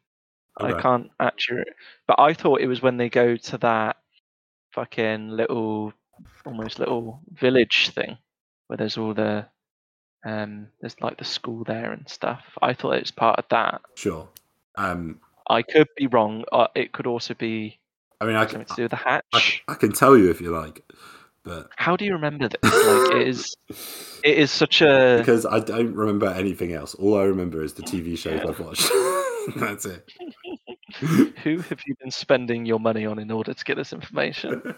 I 0.58 0.80
can't 0.80 1.10
actually. 1.20 1.64
But 2.06 2.18
I 2.18 2.32
thought 2.32 2.62
it 2.62 2.68
was 2.68 2.80
when 2.80 2.96
they 2.96 3.10
go 3.10 3.36
to 3.36 3.58
that 3.58 3.96
fucking 4.72 5.28
little, 5.30 5.92
almost 6.46 6.78
little 6.78 7.20
village 7.30 7.90
thing, 7.90 8.16
where 8.66 8.78
there's 8.78 8.96
all 8.96 9.12
the, 9.12 9.46
um, 10.24 10.68
there's 10.80 11.00
like 11.00 11.18
the 11.18 11.24
school 11.24 11.64
there 11.64 11.92
and 11.92 12.08
stuff. 12.08 12.42
I 12.62 12.72
thought 12.74 12.92
it 12.96 13.02
was 13.02 13.10
part 13.10 13.38
of 13.38 13.44
that. 13.50 13.80
Sure. 13.94 14.28
Um, 14.76 15.20
I 15.48 15.62
could 15.62 15.88
be 15.96 16.06
wrong. 16.06 16.44
Uh, 16.50 16.66
it 16.74 16.92
could 16.92 17.06
also 17.06 17.34
be 17.34 17.78
I 18.20 18.26
mean, 18.26 18.36
I 18.36 18.46
something 18.46 18.60
can, 18.66 18.68
to 18.68 18.74
do 18.76 18.82
with 18.82 18.90
the 18.92 19.08
I, 19.08 19.20
hatch. 19.34 19.62
I 19.68 19.74
can 19.74 19.92
tell 19.92 20.16
you 20.16 20.30
if 20.30 20.40
you 20.40 20.50
like, 20.50 20.82
but 21.44 21.68
How 21.76 21.96
do 21.96 22.04
you 22.04 22.12
remember 22.14 22.48
this? 22.48 22.58
Like 22.86 23.16
it 23.22 23.28
is, 23.28 23.56
it 24.24 24.38
is 24.38 24.50
such 24.50 24.82
a. 24.82 25.16
because 25.18 25.46
I 25.46 25.60
don't 25.60 25.94
remember 25.94 26.26
anything 26.26 26.72
else. 26.72 26.94
All 26.94 27.18
I 27.18 27.24
remember 27.24 27.62
is 27.62 27.74
the 27.74 27.82
TV 27.82 28.18
shows 28.18 28.40
Yeah. 28.42 28.48
I've 28.50 28.58
watched. 28.60 28.90
That's 29.56 29.86
it. 29.86 30.10
Who 30.98 31.58
have 31.60 31.78
you 31.86 31.94
been 32.00 32.10
spending 32.10 32.64
your 32.66 32.80
money 32.80 33.06
on 33.06 33.18
in 33.18 33.30
order 33.30 33.54
to 33.54 33.64
get 33.64 33.76
this 33.76 33.92
information? 33.92 34.74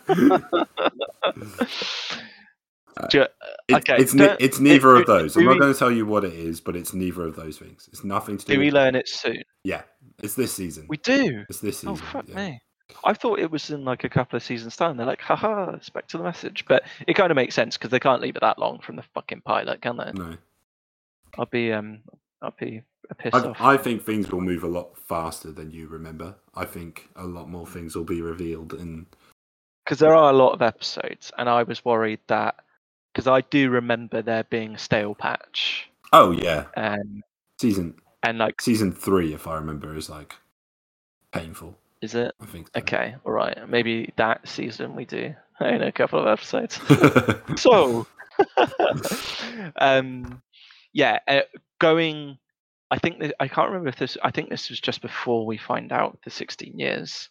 Ju- 3.11 3.23
It- 3.69 3.75
Okay, 3.75 3.97
it's 3.99 4.15
ne- 4.15 4.37
it's 4.41 4.59
neither 4.61 4.95
do- 4.95 5.01
of 5.01 5.07
those. 5.07 5.37
I'm 5.37 5.45
not 5.45 5.53
we- 5.55 5.59
going 5.59 5.73
to 5.73 5.79
tell 5.79 5.91
you 5.91 6.07
what 6.07 6.25
it 6.25 6.33
is, 6.33 6.61
but 6.61 6.75
it's 6.77 6.95
neither 6.95 7.27
of 7.27 7.37
those 7.37 7.59
things. 7.59 7.89
It's 7.93 8.03
nothing 8.05 8.39
to 8.39 8.47
do. 8.47 8.55
Do 8.55 8.61
we 8.61 8.71
learn 8.71 8.95
it 8.95 9.09
soon? 9.09 9.43
Yeah, 9.65 9.83
it's 10.23 10.35
this 10.35 10.53
season. 10.53 10.87
We 10.89 10.97
do. 10.99 11.45
It's 11.49 11.61
this 11.61 11.79
season. 11.79 11.91
Oh 11.91 11.97
fuck 11.97 12.29
yeah. 12.29 12.35
me! 12.35 12.63
I 13.05 13.13
thought 13.13 13.39
it 13.39 13.51
was 13.51 13.71
in 13.71 13.85
like 13.85 14.05
a 14.05 14.09
couple 14.09 14.37
of 14.37 14.43
seasons 14.43 14.77
time. 14.77 14.97
They're 14.97 15.07
like, 15.07 15.21
haha, 15.21 15.73
it's 15.73 15.91
back 15.91 16.09
to 16.09 16.19
the 16.19 16.25
message. 16.25 16.65
But 16.67 16.85
it 17.07 17.15
kind 17.15 17.31
of 17.31 17.37
makes 17.37 17.55
sense 17.55 17.77
because 17.77 17.91
they 17.91 18.01
can't 18.01 18.23
leave 18.23 18.37
it 18.37 18.41
that 18.41 18.59
long 18.59 18.79
from 18.81 18.97
the 18.97 19.03
fucking 19.15 19.43
pilot, 19.43 19.83
can 19.83 19.97
they? 19.99 20.11
No, 20.15 20.37
I'll 21.37 21.47
be 21.47 21.73
um, 21.73 22.01
I'll 22.41 22.55
be 22.59 22.83
pissed 23.19 23.35
I, 23.35 23.41
off. 23.41 23.61
I 23.61 23.77
think 23.77 24.05
things 24.05 24.31
will 24.31 24.41
move 24.41 24.65
a 24.65 24.69
lot 24.69 24.97
faster 24.97 25.53
than 25.53 25.71
you 25.71 25.87
remember. 25.89 26.35
I 26.55 26.65
think 26.65 27.11
a 27.17 27.25
lot 27.25 27.51
more 27.51 27.67
things 27.67 27.95
will 27.95 28.05
be 28.05 28.23
revealed, 28.23 28.73
and 28.73 29.05
because 29.85 29.99
there 29.99 30.17
are 30.17 30.31
a 30.31 30.37
lot 30.37 30.53
of 30.53 30.63
episodes, 30.63 31.31
and 31.37 31.49
I 31.49 31.63
was 31.65 31.85
worried 31.85 32.21
that 32.29 32.57
because 33.13 33.27
I 33.27 33.41
do 33.43 33.71
remember 33.71 34.23
there 34.23 34.45
being 34.45 34.75
a 34.75 34.79
stale 34.79 35.15
patch, 35.15 35.89
Oh 36.13 36.31
yeah, 36.31 36.67
um, 36.77 37.23
season 37.61 37.95
and 38.23 38.39
like, 38.39 38.61
season 38.61 38.93
three, 38.93 39.35
if 39.35 39.47
I 39.47 39.57
remember, 39.57 39.95
is 39.97 40.09
like 40.09 40.35
painful. 41.33 41.77
is 42.01 42.15
it 42.15 42.35
I 42.41 42.47
think. 42.47 42.69
so. 42.69 42.81
okay? 42.81 43.17
All 43.25 43.33
right, 43.33 43.69
maybe 43.69 44.13
that 44.17 44.49
season 44.49 44.97
we 44.97 45.05
do 45.05 45.35
in 45.61 45.83
a 45.83 45.93
couple 45.93 46.21
of 46.21 46.27
episodes. 46.27 46.81
so, 47.61 48.07
um, 49.77 50.43
yeah, 50.93 51.19
uh, 51.29 51.41
going. 51.79 52.39
I 52.91 52.99
think 52.99 53.19
that, 53.21 53.35
I 53.39 53.49
can't 53.49 53.69
remember 53.69 53.91
if 53.91 53.97
this. 53.97 54.17
I 54.23 54.31
think 54.31 54.49
this 54.49 54.71
was 54.71 54.81
just 54.81 55.03
before 55.03 55.45
we 55.45 55.59
find 55.59 55.93
out 55.93 56.19
the 56.25 56.31
16 56.31 56.79
years, 56.79 57.29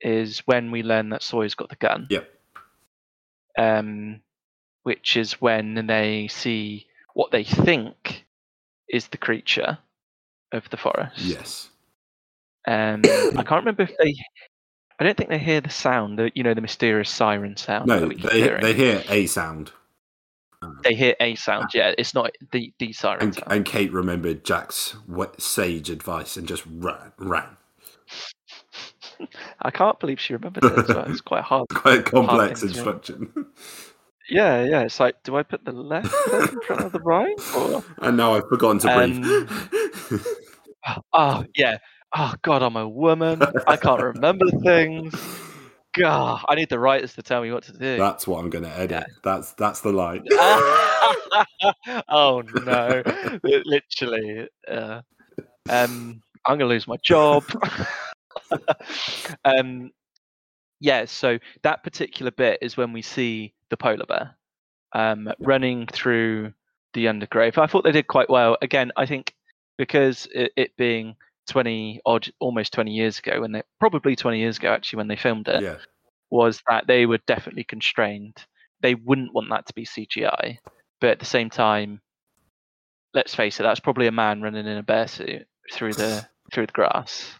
is 0.00 0.40
when 0.40 0.72
we 0.72 0.82
learn 0.82 1.10
that 1.10 1.22
Sawyer's 1.22 1.54
got 1.54 1.68
the 1.68 1.76
gun. 1.76 2.08
Yep. 2.10 2.28
Um, 3.56 4.20
which 4.82 5.16
is 5.16 5.40
when 5.40 5.86
they 5.86 6.28
see 6.28 6.86
what 7.14 7.30
they 7.30 7.44
think 7.44 8.24
is 8.88 9.08
the 9.08 9.18
creature 9.18 9.78
of 10.52 10.68
the 10.70 10.76
forest. 10.76 11.18
yes. 11.18 11.68
Um, 12.66 13.02
I 13.04 13.42
can't 13.44 13.62
remember 13.64 13.82
if 13.82 13.96
they. 13.98 14.14
I 15.00 15.04
don't 15.04 15.16
think 15.16 15.30
they 15.30 15.38
hear 15.38 15.60
the 15.60 15.70
sound. 15.70 16.18
The, 16.18 16.30
you 16.34 16.42
know, 16.42 16.54
the 16.54 16.60
mysterious 16.60 17.08
siren 17.08 17.56
sound. 17.56 17.86
No, 17.86 18.00
that 18.00 18.08
we 18.08 18.16
they 18.16 18.40
hearing. 18.42 18.62
they 18.62 18.74
hear 18.74 19.02
a 19.08 19.26
sound, 19.26 19.70
They 20.82 20.94
hear 20.94 21.14
a 21.20 21.34
sound. 21.36 21.70
Yeah, 21.72 21.94
it's 21.96 22.14
not 22.14 22.32
the 22.50 22.72
the 22.78 22.92
siren 22.92 23.22
and, 23.22 23.34
sound. 23.34 23.46
and 23.52 23.64
Kate 23.64 23.92
remembered 23.92 24.44
Jack's 24.44 24.90
what 25.06 25.40
sage 25.40 25.88
advice 25.88 26.36
and 26.36 26.46
just 26.48 26.64
ran. 26.66 27.12
ran. 27.16 27.56
I 29.62 29.70
can't 29.70 29.98
believe 29.98 30.20
she 30.20 30.34
remembered 30.34 30.64
it. 30.64 30.78
as 30.78 30.88
well. 30.88 31.10
It's 31.10 31.20
quite 31.20 31.42
hard. 31.44 31.68
Quite 31.72 31.98
a 32.00 32.02
complex 32.02 32.62
instruction. 32.62 33.46
Yeah, 34.28 34.64
yeah. 34.64 34.82
It's 34.82 35.00
like, 35.00 35.22
do 35.22 35.36
I 35.36 35.42
put 35.42 35.64
the 35.64 35.72
left 35.72 36.08
foot 36.08 36.52
in 36.52 36.60
front 36.62 36.84
of 36.84 36.92
the 36.92 37.00
right? 37.00 37.34
Or 37.56 37.84
and 37.98 38.16
now 38.16 38.34
I've 38.34 38.48
forgotten 38.48 38.78
to 38.80 38.94
breathe. 40.10 40.22
oh 41.12 41.44
yeah. 41.56 41.78
Oh 42.16 42.34
god, 42.42 42.62
I'm 42.62 42.76
a 42.76 42.88
woman. 42.88 43.42
I 43.66 43.76
can't 43.76 44.02
remember 44.02 44.46
things. 44.62 45.14
God, 45.94 46.44
I 46.48 46.54
need 46.54 46.68
the 46.68 46.78
writers 46.78 47.14
to 47.14 47.22
tell 47.22 47.42
me 47.42 47.50
what 47.50 47.64
to 47.64 47.72
do. 47.72 47.96
that's 47.96 48.26
what 48.26 48.38
I'm 48.38 48.50
going 48.50 48.64
to 48.64 48.78
edit. 48.78 49.04
That's 49.24 49.52
that's 49.54 49.80
the 49.80 49.92
line. 49.92 50.24
oh 52.08 52.42
no! 52.64 53.02
Literally, 53.42 54.48
uh, 54.68 55.00
um, 55.68 56.22
I'm 56.46 56.58
gonna 56.58 56.66
lose 56.66 56.86
my 56.86 56.96
job. 57.02 57.44
um, 59.44 59.90
yeah. 60.80 61.04
So 61.04 61.38
that 61.62 61.82
particular 61.82 62.30
bit 62.30 62.58
is 62.62 62.76
when 62.76 62.92
we 62.92 63.02
see 63.02 63.54
the 63.70 63.76
polar 63.76 64.06
bear 64.06 64.36
um, 64.92 65.28
running 65.38 65.86
through 65.86 66.52
the 66.94 67.08
undergrowth. 67.08 67.58
I 67.58 67.66
thought 67.66 67.84
they 67.84 67.92
did 67.92 68.06
quite 68.06 68.30
well. 68.30 68.56
Again, 68.62 68.92
I 68.96 69.06
think 69.06 69.34
because 69.76 70.26
it, 70.34 70.52
it 70.56 70.76
being 70.76 71.16
20 71.48 72.00
odd, 72.04 72.28
almost 72.40 72.72
20 72.72 72.92
years 72.92 73.18
ago, 73.18 73.40
when 73.40 73.52
they 73.52 73.62
probably 73.78 74.16
20 74.16 74.38
years 74.38 74.58
ago 74.58 74.72
actually 74.72 74.98
when 74.98 75.08
they 75.08 75.16
filmed 75.16 75.48
it, 75.48 75.62
yeah, 75.62 75.76
was 76.30 76.62
that 76.68 76.86
they 76.86 77.06
were 77.06 77.20
definitely 77.26 77.64
constrained. 77.64 78.36
They 78.80 78.94
wouldn't 78.94 79.34
want 79.34 79.50
that 79.50 79.66
to 79.66 79.74
be 79.74 79.84
CGI, 79.84 80.58
but 81.00 81.10
at 81.10 81.18
the 81.18 81.24
same 81.24 81.50
time, 81.50 82.00
let's 83.14 83.34
face 83.34 83.58
it, 83.58 83.62
that's 83.62 83.80
probably 83.80 84.06
a 84.06 84.12
man 84.12 84.42
running 84.42 84.66
in 84.66 84.76
a 84.76 84.82
bear 84.82 85.08
suit 85.08 85.46
through 85.72 85.94
the 85.94 86.26
through 86.52 86.66
the 86.66 86.72
grass. 86.72 87.34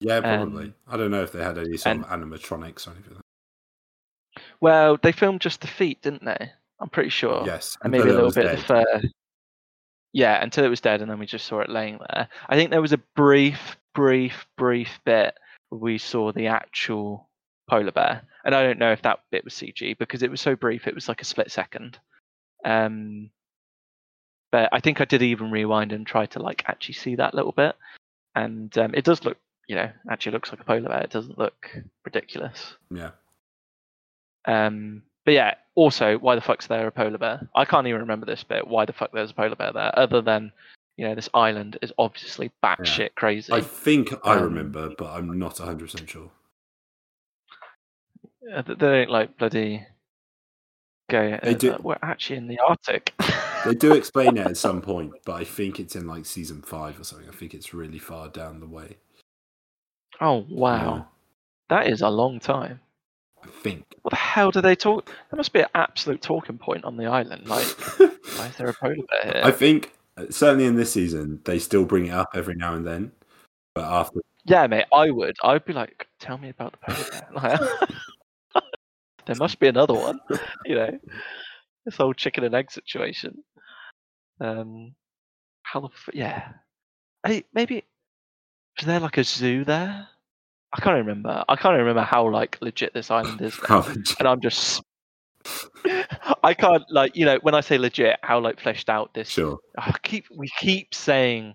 Yeah, 0.00 0.20
probably. 0.20 0.66
Um, 0.66 0.74
I 0.88 0.96
don't 0.96 1.10
know 1.10 1.22
if 1.22 1.32
they 1.32 1.42
had 1.42 1.58
any 1.58 1.76
sort 1.76 1.96
and- 1.96 2.04
of 2.04 2.10
animatronics 2.10 2.86
or 2.86 2.92
anything. 2.92 3.16
Well, 4.60 4.98
they 5.02 5.12
filmed 5.12 5.40
just 5.40 5.60
the 5.60 5.66
feet, 5.66 6.02
didn't 6.02 6.24
they? 6.24 6.52
I'm 6.80 6.88
pretty 6.88 7.10
sure. 7.10 7.42
Yes, 7.44 7.76
and 7.82 7.90
maybe 7.90 8.08
a 8.08 8.12
little 8.12 8.30
bit 8.30 8.46
of 8.46 8.66
dead. 8.66 8.86
fur. 8.86 9.02
Yeah, 10.12 10.42
until 10.42 10.64
it 10.64 10.68
was 10.68 10.80
dead, 10.80 11.02
and 11.02 11.10
then 11.10 11.18
we 11.18 11.26
just 11.26 11.46
saw 11.46 11.60
it 11.60 11.68
laying 11.68 11.98
there. 11.98 12.28
I 12.48 12.56
think 12.56 12.70
there 12.70 12.80
was 12.80 12.92
a 12.92 13.00
brief, 13.16 13.76
brief, 13.94 14.46
brief 14.56 15.00
bit 15.04 15.36
where 15.68 15.80
we 15.80 15.98
saw 15.98 16.32
the 16.32 16.46
actual 16.46 17.28
polar 17.68 17.92
bear, 17.92 18.22
and 18.44 18.54
I 18.54 18.62
don't 18.62 18.78
know 18.78 18.92
if 18.92 19.02
that 19.02 19.20
bit 19.30 19.44
was 19.44 19.54
CG 19.54 19.98
because 19.98 20.22
it 20.22 20.30
was 20.30 20.40
so 20.40 20.54
brief. 20.56 20.86
It 20.86 20.94
was 20.94 21.08
like 21.08 21.20
a 21.20 21.24
split 21.24 21.50
second. 21.50 21.98
Um, 22.64 23.30
but 24.50 24.68
I 24.72 24.80
think 24.80 25.00
I 25.00 25.04
did 25.04 25.22
even 25.22 25.50
rewind 25.50 25.92
and 25.92 26.06
try 26.06 26.26
to 26.26 26.38
like 26.40 26.64
actually 26.68 26.94
see 26.94 27.16
that 27.16 27.34
little 27.34 27.52
bit, 27.52 27.74
and 28.34 28.76
um, 28.78 28.94
it 28.94 29.04
does 29.04 29.24
look, 29.24 29.36
you 29.68 29.76
know, 29.76 29.88
actually 30.10 30.32
looks 30.32 30.50
like 30.50 30.60
a 30.60 30.64
polar 30.64 30.88
bear. 30.88 31.02
It 31.02 31.10
doesn't 31.10 31.38
look 31.38 31.70
ridiculous. 32.04 32.74
Yeah, 32.90 33.10
Um, 34.46 35.02
but 35.24 35.32
yeah, 35.34 35.54
also, 35.74 36.18
why 36.18 36.34
the 36.34 36.40
fuck's 36.40 36.66
there 36.66 36.86
a 36.86 36.90
polar 36.90 37.18
bear? 37.18 37.48
I 37.54 37.64
can't 37.66 37.86
even 37.86 38.00
remember 38.00 38.26
this 38.26 38.42
bit. 38.42 38.66
Why 38.66 38.86
the 38.86 38.92
fuck 38.94 39.12
there's 39.12 39.30
a 39.30 39.34
polar 39.34 39.54
bear 39.56 39.72
there? 39.72 39.96
Other 39.98 40.22
than, 40.22 40.50
you 40.96 41.06
know, 41.06 41.14
this 41.14 41.28
island 41.34 41.78
is 41.82 41.92
obviously 41.98 42.50
batshit 42.64 43.14
crazy. 43.14 43.52
I 43.52 43.60
think 43.60 44.12
I 44.24 44.36
Um, 44.36 44.44
remember, 44.44 44.90
but 44.96 45.10
I'm 45.12 45.38
not 45.38 45.58
100 45.60 45.78
percent 45.90 46.08
sure. 46.10 46.30
Uh, 48.52 48.62
They 48.62 48.74
don't 48.74 49.10
like 49.10 49.36
bloody 49.36 49.86
go. 51.10 51.38
They 51.42 51.54
uh, 51.54 51.58
do- 51.58 51.72
uh, 51.72 51.78
We're 51.82 51.98
actually 52.02 52.36
in 52.38 52.48
the 52.48 52.58
Arctic. 52.66 53.12
They 53.66 53.74
do 53.74 53.92
explain 53.92 54.36
it 54.36 54.46
at 54.46 54.56
some 54.56 54.80
point, 54.80 55.12
but 55.26 55.32
I 55.34 55.42
think 55.42 55.80
it's 55.80 55.96
in 55.96 56.06
like 56.06 56.24
season 56.24 56.62
five 56.62 56.98
or 56.98 57.02
something. 57.04 57.28
I 57.28 57.32
think 57.32 57.54
it's 57.54 57.74
really 57.74 57.98
far 57.98 58.28
down 58.28 58.60
the 58.60 58.68
way. 58.68 58.98
Oh 60.20 60.46
wow, 60.48 61.06
that 61.68 61.88
is 61.88 62.02
a 62.02 62.08
long 62.08 62.40
time. 62.40 62.80
I 63.42 63.48
think. 63.48 63.84
What 64.02 64.10
the 64.10 64.16
hell 64.16 64.50
do 64.50 64.60
they 64.60 64.74
talk? 64.74 65.06
There 65.30 65.36
must 65.36 65.52
be 65.52 65.60
an 65.60 65.68
absolute 65.74 66.22
talking 66.22 66.58
point 66.58 66.84
on 66.84 66.96
the 66.96 67.06
island. 67.06 67.46
Like, 67.46 67.66
why 67.98 68.46
is 68.48 68.56
there 68.56 68.68
a 68.68 68.74
polar 68.74 68.96
bear 69.10 69.32
here? 69.32 69.42
I 69.44 69.50
think 69.50 69.92
uh, 70.16 70.26
certainly 70.30 70.64
in 70.64 70.76
this 70.76 70.92
season 70.92 71.40
they 71.44 71.58
still 71.58 71.84
bring 71.84 72.06
it 72.06 72.14
up 72.14 72.30
every 72.34 72.54
now 72.54 72.74
and 72.74 72.86
then, 72.86 73.12
but 73.74 73.84
after 73.84 74.20
Yeah, 74.44 74.66
mate, 74.66 74.86
I 74.92 75.10
would. 75.10 75.36
I'd 75.42 75.64
be 75.64 75.72
like, 75.72 76.08
tell 76.18 76.38
me 76.38 76.48
about 76.48 76.72
the 76.72 76.94
polar 76.94 77.58
bear. 77.58 77.58
There 79.28 79.36
must 79.36 79.60
be 79.60 79.68
another 79.68 79.94
one. 79.94 80.18
You 80.64 80.74
know, 80.74 80.98
this 81.84 81.96
whole 81.96 82.12
chicken 82.12 82.44
and 82.44 82.54
egg 82.54 82.70
situation. 82.70 83.44
Um, 84.40 84.94
how 85.62 85.80
the 85.80 85.88
f- 85.88 86.14
yeah? 86.14 86.52
Hey, 87.26 87.44
maybe 87.54 87.84
is 88.78 88.86
there 88.86 89.00
like 89.00 89.18
a 89.18 89.24
zoo 89.24 89.64
there? 89.64 90.08
I 90.72 90.80
can't 90.80 90.96
remember. 90.96 91.44
I 91.48 91.56
can't 91.56 91.76
remember 91.76 92.02
how 92.02 92.28
like 92.28 92.58
legit 92.60 92.94
this 92.94 93.10
island 93.10 93.40
is. 93.40 93.58
And 93.68 94.28
I'm 94.28 94.40
just, 94.40 94.82
I 96.42 96.54
can't 96.54 96.84
like 96.90 97.16
you 97.16 97.24
know 97.24 97.38
when 97.42 97.54
I 97.54 97.60
say 97.60 97.78
legit, 97.78 98.18
how 98.22 98.40
like 98.40 98.60
fleshed 98.60 98.88
out 98.88 99.14
this 99.14 99.28
sure. 99.28 99.58
I 99.78 99.94
keep 100.02 100.26
we 100.36 100.48
keep 100.58 100.94
saying 100.94 101.54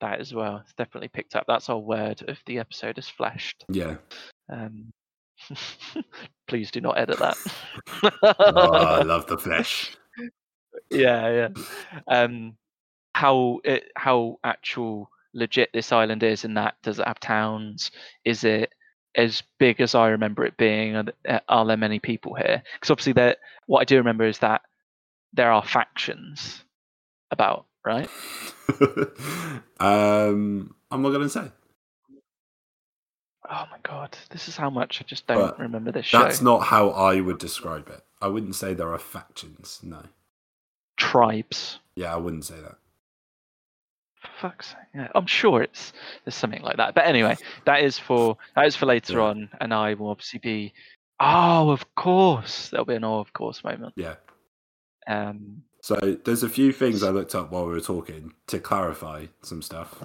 that 0.00 0.20
as 0.20 0.32
well. 0.32 0.58
It's 0.58 0.74
definitely 0.74 1.08
picked 1.08 1.34
up. 1.36 1.44
That's 1.46 1.68
our 1.68 1.78
word 1.78 2.22
of 2.28 2.38
the 2.46 2.58
episode 2.58 2.98
is 2.98 3.08
fleshed. 3.08 3.64
Yeah. 3.68 3.96
Um, 4.50 4.92
please 6.46 6.70
do 6.70 6.80
not 6.80 6.98
edit 6.98 7.18
that. 7.18 7.36
Oh, 8.22 8.72
I 8.72 9.02
love 9.02 9.26
the 9.26 9.38
flesh. 9.38 9.96
yeah, 10.90 11.48
yeah. 11.48 11.62
Um, 12.06 12.56
how 13.14 13.60
it 13.64 13.90
how 13.96 14.38
actual 14.44 15.10
legit 15.34 15.70
this 15.72 15.92
island 15.92 16.22
is, 16.22 16.44
and 16.44 16.56
that 16.56 16.74
does 16.82 16.98
it 16.98 17.06
have 17.06 17.20
towns? 17.20 17.90
Is 18.24 18.44
it 18.44 18.72
as 19.16 19.42
big 19.58 19.80
as 19.80 19.94
I 19.94 20.08
remember 20.08 20.44
it 20.44 20.56
being? 20.56 20.96
Are, 20.96 21.40
are 21.48 21.66
there 21.66 21.76
many 21.76 21.98
people 21.98 22.34
here? 22.34 22.62
Because 22.74 22.90
obviously, 22.90 23.12
there. 23.12 23.36
What 23.66 23.80
I 23.80 23.84
do 23.84 23.96
remember 23.96 24.24
is 24.24 24.38
that 24.38 24.62
there 25.32 25.50
are 25.50 25.64
factions 25.64 26.64
about, 27.30 27.66
right? 27.84 28.08
um, 29.80 30.74
I'm 30.90 31.02
not 31.02 31.10
gonna 31.10 31.28
say. 31.28 31.50
Oh 33.50 33.66
my 33.70 33.78
god, 33.82 34.16
this 34.30 34.48
is 34.48 34.56
how 34.56 34.70
much 34.70 35.02
I 35.02 35.04
just 35.04 35.26
don't 35.26 35.38
But 35.38 35.58
remember 35.58 35.92
this 35.92 36.06
show. 36.06 36.20
That's 36.20 36.40
not 36.40 36.60
how 36.60 36.90
I 36.90 37.20
would 37.20 37.38
describe 37.38 37.88
it. 37.88 38.02
I 38.22 38.28
wouldn't 38.28 38.54
say 38.54 38.72
there 38.72 38.92
are 38.92 38.98
factions. 38.98 39.80
No. 39.82 40.02
Tribes. 40.96 41.78
Yeah, 41.94 42.14
I 42.14 42.16
wouldn't 42.16 42.46
say 42.46 42.54
that. 42.54 42.76
For 44.24 44.48
fuck's 44.48 44.68
sake. 44.68 44.76
Yeah, 44.94 45.08
I'm 45.14 45.26
sure 45.26 45.62
it's 45.62 45.92
there's 46.24 46.34
something 46.34 46.62
like 46.62 46.76
that. 46.78 46.94
But 46.94 47.06
anyway, 47.06 47.36
that 47.66 47.82
is 47.82 47.98
for 47.98 48.36
that 48.56 48.66
is 48.66 48.76
for 48.76 48.86
later 48.86 49.14
Yeah. 49.18 49.24
on, 49.24 49.48
and 49.60 49.72
I 49.74 49.94
will 49.94 50.08
obviously 50.10 50.38
be. 50.40 50.72
Oh, 51.20 51.70
of 51.70 51.94
course, 51.94 52.70
there'll 52.70 52.84
be 52.84 52.94
an 52.96 53.04
oh, 53.04 53.20
of 53.20 53.32
course 53.32 53.62
moment. 53.62 53.94
Yeah. 53.96 54.16
Um, 55.06 55.62
So 55.80 55.96
there's 56.24 56.42
a 56.42 56.48
few 56.48 56.72
things 56.72 57.02
I 57.02 57.10
looked 57.10 57.34
up 57.34 57.50
while 57.52 57.66
we 57.66 57.72
were 57.72 57.80
talking 57.80 58.32
to 58.48 58.58
clarify 58.58 59.26
some 59.42 59.62
stuff. 59.62 60.02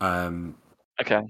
Um, 0.00 0.54
okay, 1.00 1.20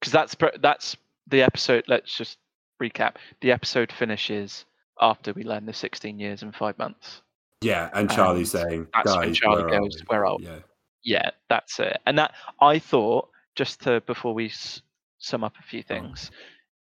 because 0.00 0.12
that's 0.12 0.36
that's 0.60 0.96
the 1.26 1.42
episode. 1.42 1.84
Let's 1.88 2.16
just 2.16 2.38
recap. 2.82 3.16
The 3.40 3.50
episode 3.50 3.90
finishes 3.90 4.64
after 5.00 5.32
we 5.32 5.42
learn 5.44 5.64
the 5.66 5.72
16 5.72 6.18
years 6.18 6.42
and 6.42 6.54
five 6.54 6.76
months. 6.78 7.22
yeah, 7.60 7.88
and 7.94 8.10
Charlie's 8.10 8.54
And 8.54 8.68
saying, 8.70 8.86
that's 8.92 9.16
when 9.16 9.28
"Guys, 9.28 9.36
Charlie 9.38 9.64
where 9.64 9.74
are 9.74 9.80
goes, 9.80 9.96
we?" 9.96 10.04
"Where 10.06 10.26
are 10.26 10.36
we?" 10.38 10.44
Yeah, 10.44 10.58
Yeah, 11.04 11.30
that's 11.48 11.78
it. 11.80 11.98
And 12.06 12.18
that 12.18 12.34
I 12.60 12.78
thought 12.78 13.28
just 13.54 13.82
to 13.82 14.00
before 14.02 14.34
we 14.34 14.46
s- 14.46 14.82
sum 15.18 15.44
up 15.44 15.54
a 15.58 15.62
few 15.62 15.80
on. 15.80 15.84
things, 15.84 16.30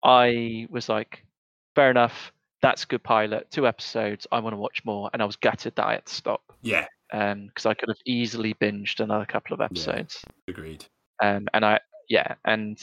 I 0.03 0.67
was 0.69 0.89
like, 0.89 1.25
fair 1.75 1.89
enough. 1.91 2.31
that's 2.61 2.83
a 2.83 2.87
good 2.87 3.03
pilot. 3.03 3.49
Two 3.51 3.67
episodes. 3.67 4.25
I 4.31 4.39
want 4.39 4.53
to 4.53 4.57
watch 4.57 4.83
more, 4.85 5.09
and 5.13 5.21
I 5.21 5.25
was 5.25 5.35
gutted 5.35 5.75
that 5.75 5.85
I 5.85 5.93
had 5.93 6.05
to 6.05 6.13
stop 6.13 6.41
Yeah, 6.61 6.87
because 7.11 7.65
I 7.65 7.73
could 7.75 7.89
have 7.89 7.97
easily 8.05 8.53
binged 8.55 8.99
another 8.99 9.25
couple 9.25 9.53
of 9.53 9.61
episodes. 9.61 10.23
agreed. 10.47 10.85
Um, 11.21 11.47
and 11.53 11.63
I 11.65 11.79
yeah, 12.09 12.35
and 12.45 12.77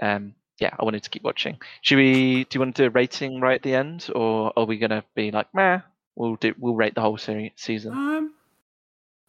um, 0.00 0.34
yeah, 0.58 0.74
I 0.78 0.84
wanted 0.84 1.02
to 1.04 1.10
keep 1.10 1.22
watching. 1.22 1.58
Should 1.82 1.96
we? 1.98 2.44
Do 2.44 2.56
you 2.56 2.60
want 2.60 2.74
to 2.76 2.82
do 2.82 2.86
a 2.86 2.90
rating 2.90 3.40
right 3.40 3.56
at 3.56 3.62
the 3.62 3.74
end, 3.74 4.08
or 4.14 4.52
are 4.56 4.64
we 4.64 4.78
gonna 4.78 5.04
be 5.14 5.30
like, 5.30 5.52
meh? 5.54 5.80
We'll 6.16 6.36
do. 6.36 6.54
We'll 6.58 6.74
rate 6.74 6.94
the 6.94 7.00
whole 7.00 7.16
series 7.18 7.52
season. 7.56 7.92
Um, 7.92 8.34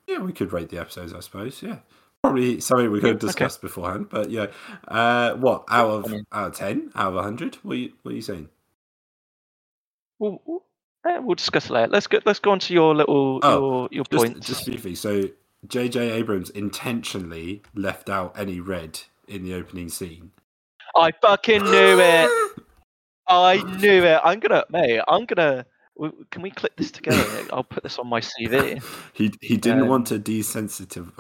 yeah, 0.08 0.20
we 0.20 0.34
could 0.34 0.54
rate 0.54 0.70
the 0.70 0.78
episodes, 0.80 1.14
I 1.14 1.20
suppose. 1.22 1.62
Yeah, 1.62 1.80
probably 2.22 2.60
something 2.60 2.92
we 2.92 3.00
could 3.00 3.22
have 3.22 3.36
Yeah, 3.40 3.46
okay. 3.46 3.56
beforehand. 3.62 4.08
But 4.10 4.30
yeah, 4.30 4.48
uh, 4.88 5.34
what 5.36 5.66
out 5.70 5.90
of 5.90 6.06
I 6.06 6.08
mean- 6.10 6.26
out 6.32 6.48
of 6.50 6.56
ten, 6.56 6.92
out 6.96 7.14
of 7.14 7.24
hundred? 7.24 7.56
What 7.64 7.74
are 7.74 7.76
you 7.78 7.94
what 8.04 8.12
are 8.12 8.16
you 8.16 8.22
saying? 8.22 8.50
We'll, 10.20 10.42
we'll, 10.46 10.64
we'll 11.22 11.36
discuss 11.36 11.66
it 11.66 11.72
later. 11.74 11.92
Let's 11.92 12.08
go. 12.08 12.20
Let's 12.26 12.40
go 12.40 12.52
on 12.52 12.60
to 12.60 12.74
your 12.74 12.96
little 12.96 13.40
Oh, 13.44 13.60
your 13.60 13.90
your 13.92 14.04
Just, 14.06 14.24
points. 14.34 14.48
just 14.48 14.66
briefly. 14.66 14.96
So 14.96 15.24
J.J. 15.68 16.12
Abrams 16.12 16.50
intentionally 16.52 17.62
left 17.76 18.10
out 18.10 18.38
any 18.38 18.60
red 18.60 19.00
in 19.28 19.44
the 19.44 19.54
opening 19.54 19.90
scene. 19.90 20.32
I 20.96 21.12
fucking 21.22 21.64
knew 21.64 22.00
it. 22.00 22.52
I 23.28 23.58
knew 23.80 24.04
it. 24.04 24.20
I'm 24.24 24.40
gonna, 24.40 24.64
mate. 24.70 25.02
I'm 25.08 25.26
gonna. 25.26 25.66
Can 26.32 26.42
we 26.42 26.52
clip 26.52 26.76
this 26.76 26.92
together? 26.92 27.46
I'll 27.52 27.64
put 27.64 27.84
this 27.84 28.00
on 28.00 28.08
my 28.08 28.20
CV. 28.20 28.82
He 29.14 29.32
he 29.42 29.58
didn't 29.58 29.84
Um, 29.84 29.90
want 29.90 30.08
to 30.08 30.18
desensitive 30.18 31.12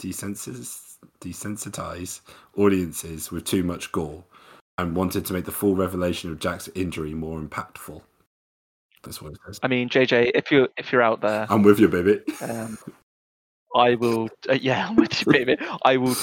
desensitis, 0.00 0.96
desensitize 1.20 2.20
audiences 2.56 3.30
with 3.30 3.44
too 3.44 3.62
much 3.62 3.92
gore, 3.92 4.24
and 4.76 4.96
wanted 4.96 5.24
to 5.26 5.32
make 5.32 5.44
the 5.44 5.52
full 5.52 5.76
revelation 5.76 6.32
of 6.32 6.40
Jack's 6.40 6.68
injury 6.74 7.14
more 7.14 7.38
impactful. 7.40 8.02
That's 9.04 9.22
what 9.22 9.32
it 9.32 9.38
says. 9.46 9.60
I 9.62 9.68
mean, 9.68 9.88
JJ, 9.88 10.32
if 10.34 10.50
you 10.50 10.68
if 10.76 10.90
you're 10.90 11.02
out 11.02 11.20
there, 11.20 11.46
I'm 11.48 11.62
with 11.62 11.78
you, 11.78 11.88
baby. 11.88 12.20
um, 12.42 12.76
I 13.76 13.94
will. 13.94 14.28
Uh, 14.48 14.54
yeah, 14.60 14.88
I'm 14.88 14.96
with 14.96 15.24
you, 15.24 15.32
baby. 15.32 15.56
I 15.84 15.96
will. 15.96 16.16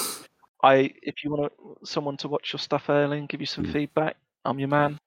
I 0.62 0.92
if 1.02 1.24
you 1.24 1.30
want 1.30 1.52
someone 1.84 2.18
to 2.18 2.28
watch 2.28 2.52
your 2.52 2.60
stuff 2.60 2.90
early 2.90 3.18
and 3.18 3.28
give 3.28 3.40
you 3.40 3.46
some 3.46 3.64
Mm. 3.64 3.72
feedback, 3.72 4.16
I'm 4.44 4.58
your 4.58 4.68
man. 4.68 4.98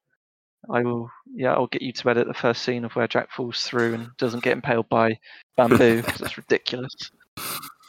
I 0.70 0.82
will. 0.84 1.10
Yeah, 1.34 1.54
I'll 1.54 1.68
get 1.68 1.82
you 1.82 1.92
to 1.94 2.10
edit 2.10 2.28
the 2.28 2.34
first 2.34 2.64
scene 2.64 2.86
of 2.86 2.96
where 2.96 3.08
Jack 3.08 3.32
falls 3.32 3.64
through 3.64 3.94
and 3.94 4.10
doesn't 4.18 4.44
get 4.44 4.54
impaled 4.54 4.90
by 4.90 5.18
bamboo 5.58 6.04
it's 6.08 6.38
ridiculous. 6.38 6.94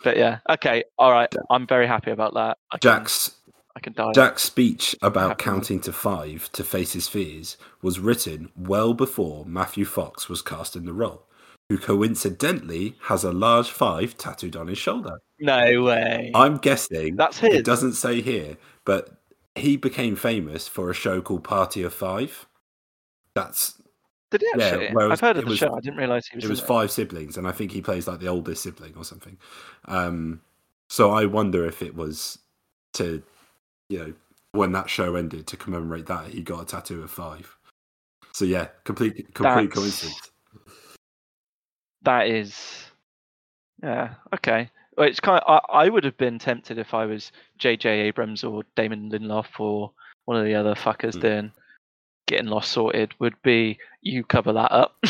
But 0.04 0.16
yeah, 0.16 0.38
okay, 0.48 0.84
all 0.98 1.10
right. 1.12 1.32
I'm 1.50 1.66
very 1.66 1.86
happy 1.86 2.10
about 2.10 2.34
that. 2.34 2.58
I 2.72 2.78
can, 2.78 2.80
Jack's 2.80 3.32
I 3.76 3.80
can 3.80 3.92
die. 3.92 4.12
Jack's 4.14 4.42
speech 4.42 4.96
about 5.02 5.30
Happy. 5.30 5.44
counting 5.44 5.80
to 5.80 5.92
five 5.92 6.50
to 6.52 6.64
face 6.64 6.92
his 6.92 7.08
fears 7.08 7.56
was 7.82 7.98
written 8.00 8.50
well 8.56 8.94
before 8.94 9.44
Matthew 9.44 9.84
Fox 9.84 10.28
was 10.28 10.42
cast 10.42 10.76
in 10.76 10.84
the 10.86 10.92
role, 10.92 11.24
who 11.68 11.78
coincidentally 11.78 12.96
has 13.04 13.24
a 13.24 13.32
large 13.32 13.70
five 13.70 14.16
tattooed 14.16 14.56
on 14.56 14.68
his 14.68 14.78
shoulder. 14.78 15.20
No 15.38 15.82
way. 15.82 16.30
I'm 16.34 16.58
guessing 16.58 17.16
That's 17.16 17.38
his. 17.38 17.54
It 17.54 17.64
doesn't 17.64 17.94
say 17.94 18.20
here, 18.20 18.56
but 18.84 19.10
he 19.54 19.76
became 19.76 20.16
famous 20.16 20.66
for 20.68 20.90
a 20.90 20.94
show 20.94 21.20
called 21.20 21.44
Party 21.44 21.82
of 21.82 21.92
Five. 21.94 22.46
That's 23.34 23.80
Did 24.30 24.40
he 24.42 24.48
yeah, 24.56 24.64
actually? 24.64 24.84
it 24.86 24.94
was- 24.94 25.10
I've 25.12 25.20
heard 25.20 25.36
of 25.36 25.44
the 25.44 25.50
was- 25.50 25.58
show. 25.58 25.74
I 25.74 25.80
didn't 25.80 25.98
realize 25.98 26.26
he 26.26 26.36
was. 26.36 26.44
it 26.44 26.50
was 26.50 26.60
five 26.60 26.90
siblings, 26.90 27.36
and 27.36 27.46
I 27.46 27.52
think 27.52 27.72
he 27.72 27.80
plays 27.82 28.06
like 28.08 28.20
the 28.20 28.28
oldest 28.28 28.62
sibling 28.62 28.94
or 28.96 29.04
something. 29.04 29.36
Um, 29.86 30.40
so 30.88 31.10
I 31.12 31.24
wonder 31.26 31.64
if 31.66 31.82
it 31.82 31.94
was 31.94 32.38
to, 32.94 33.22
you 33.88 33.98
know, 33.98 34.12
when 34.52 34.72
that 34.72 34.90
show 34.90 35.14
ended 35.14 35.46
to 35.48 35.56
commemorate 35.56 36.06
that 36.06 36.26
he 36.28 36.42
got 36.42 36.62
a 36.62 36.64
tattoo 36.66 37.02
of 37.02 37.10
five. 37.10 37.56
So 38.32 38.44
yeah, 38.44 38.68
complete 38.84 39.32
complete 39.34 39.70
That's- 39.70 39.74
coincidence. 39.74 40.30
That 42.02 42.28
is, 42.28 42.86
yeah, 43.82 44.14
okay. 44.34 44.70
Well, 44.96 45.06
it's 45.06 45.20
kind. 45.20 45.42
Of, 45.46 45.60
I, 45.70 45.84
I 45.84 45.88
would 45.88 46.04
have 46.04 46.16
been 46.16 46.38
tempted 46.38 46.78
if 46.78 46.94
I 46.94 47.04
was 47.06 47.30
J.J. 47.58 47.88
Abrams 48.00 48.42
or 48.42 48.62
Damon 48.74 49.10
Lindelof 49.10 49.58
or 49.60 49.92
one 50.24 50.36
of 50.38 50.44
the 50.44 50.54
other 50.54 50.74
fuckers 50.74 51.14
Mm. 51.16 51.20
doing 51.20 51.52
getting 52.30 52.46
lost 52.46 52.72
sorted. 52.72 53.12
Would 53.18 53.40
be 53.42 53.78
you 54.00 54.24
cover 54.24 54.52
that 54.52 54.72
up. 54.72 54.96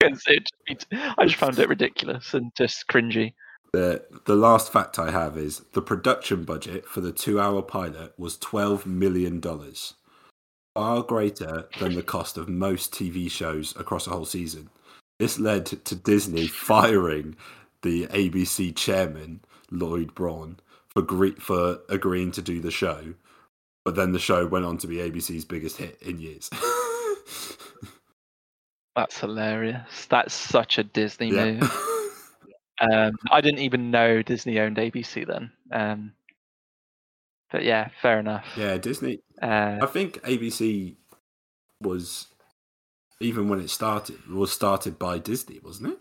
it 0.00 0.46
just 0.46 0.64
be 0.66 0.74
t- 0.76 0.86
I 0.92 1.24
just 1.24 1.36
found 1.36 1.58
it 1.58 1.68
ridiculous 1.68 2.34
and 2.34 2.52
just 2.54 2.86
cringy. 2.86 3.32
The 3.72 4.04
the 4.26 4.36
last 4.36 4.72
fact 4.72 4.98
I 4.98 5.10
have 5.10 5.36
is 5.36 5.60
the 5.72 5.82
production 5.82 6.44
budget 6.44 6.86
for 6.86 7.00
the 7.00 7.12
two 7.12 7.40
hour 7.40 7.62
pilot 7.62 8.12
was 8.18 8.36
twelve 8.36 8.86
million 8.86 9.40
dollars. 9.40 9.94
Far 10.74 11.02
greater 11.02 11.68
than 11.80 11.94
the 11.94 12.02
cost 12.02 12.36
of 12.38 12.48
most 12.48 12.92
TV 12.92 13.28
shows 13.30 13.74
across 13.76 14.06
a 14.06 14.10
whole 14.10 14.24
season. 14.24 14.70
This 15.18 15.38
led 15.38 15.66
to 15.66 15.94
Disney 15.94 16.46
firing 16.46 17.36
the 17.82 18.06
ABC 18.06 18.74
chairman, 18.76 19.40
Lloyd 19.70 20.14
Braun, 20.14 20.60
for 20.88 21.02
gre- 21.02 21.40
for 21.40 21.80
agreeing 21.88 22.32
to 22.32 22.42
do 22.42 22.60
the 22.60 22.70
show. 22.70 23.14
But 23.84 23.94
then 23.94 24.12
the 24.12 24.18
show 24.18 24.46
went 24.46 24.64
on 24.64 24.78
to 24.78 24.86
be 24.86 24.96
ABC's 24.96 25.44
biggest 25.44 25.76
hit 25.78 26.00
in 26.02 26.20
years. 26.20 26.50
That's 28.96 29.18
hilarious. 29.18 30.06
That's 30.06 30.34
such 30.34 30.78
a 30.78 30.84
Disney 30.84 31.30
yeah. 31.30 31.52
move. 31.52 31.86
Um, 32.80 33.18
I 33.30 33.42
didn't 33.42 33.58
even 33.58 33.90
know 33.90 34.22
Disney 34.22 34.58
owned 34.58 34.78
ABC 34.78 35.26
then. 35.26 35.52
Um, 35.70 36.14
but 37.52 37.62
yeah, 37.62 37.90
fair 38.00 38.18
enough. 38.18 38.46
yeah, 38.56 38.78
Disney 38.78 39.20
Uh, 39.42 39.78
I 39.82 39.86
think 39.86 40.22
ABC 40.22 40.96
was 41.82 42.28
even 43.20 43.50
when 43.50 43.60
it 43.60 43.68
started 43.68 44.26
was 44.28 44.50
started 44.50 44.98
by 44.98 45.18
Disney, 45.18 45.60
wasn't 45.62 45.92
it? 45.92 45.98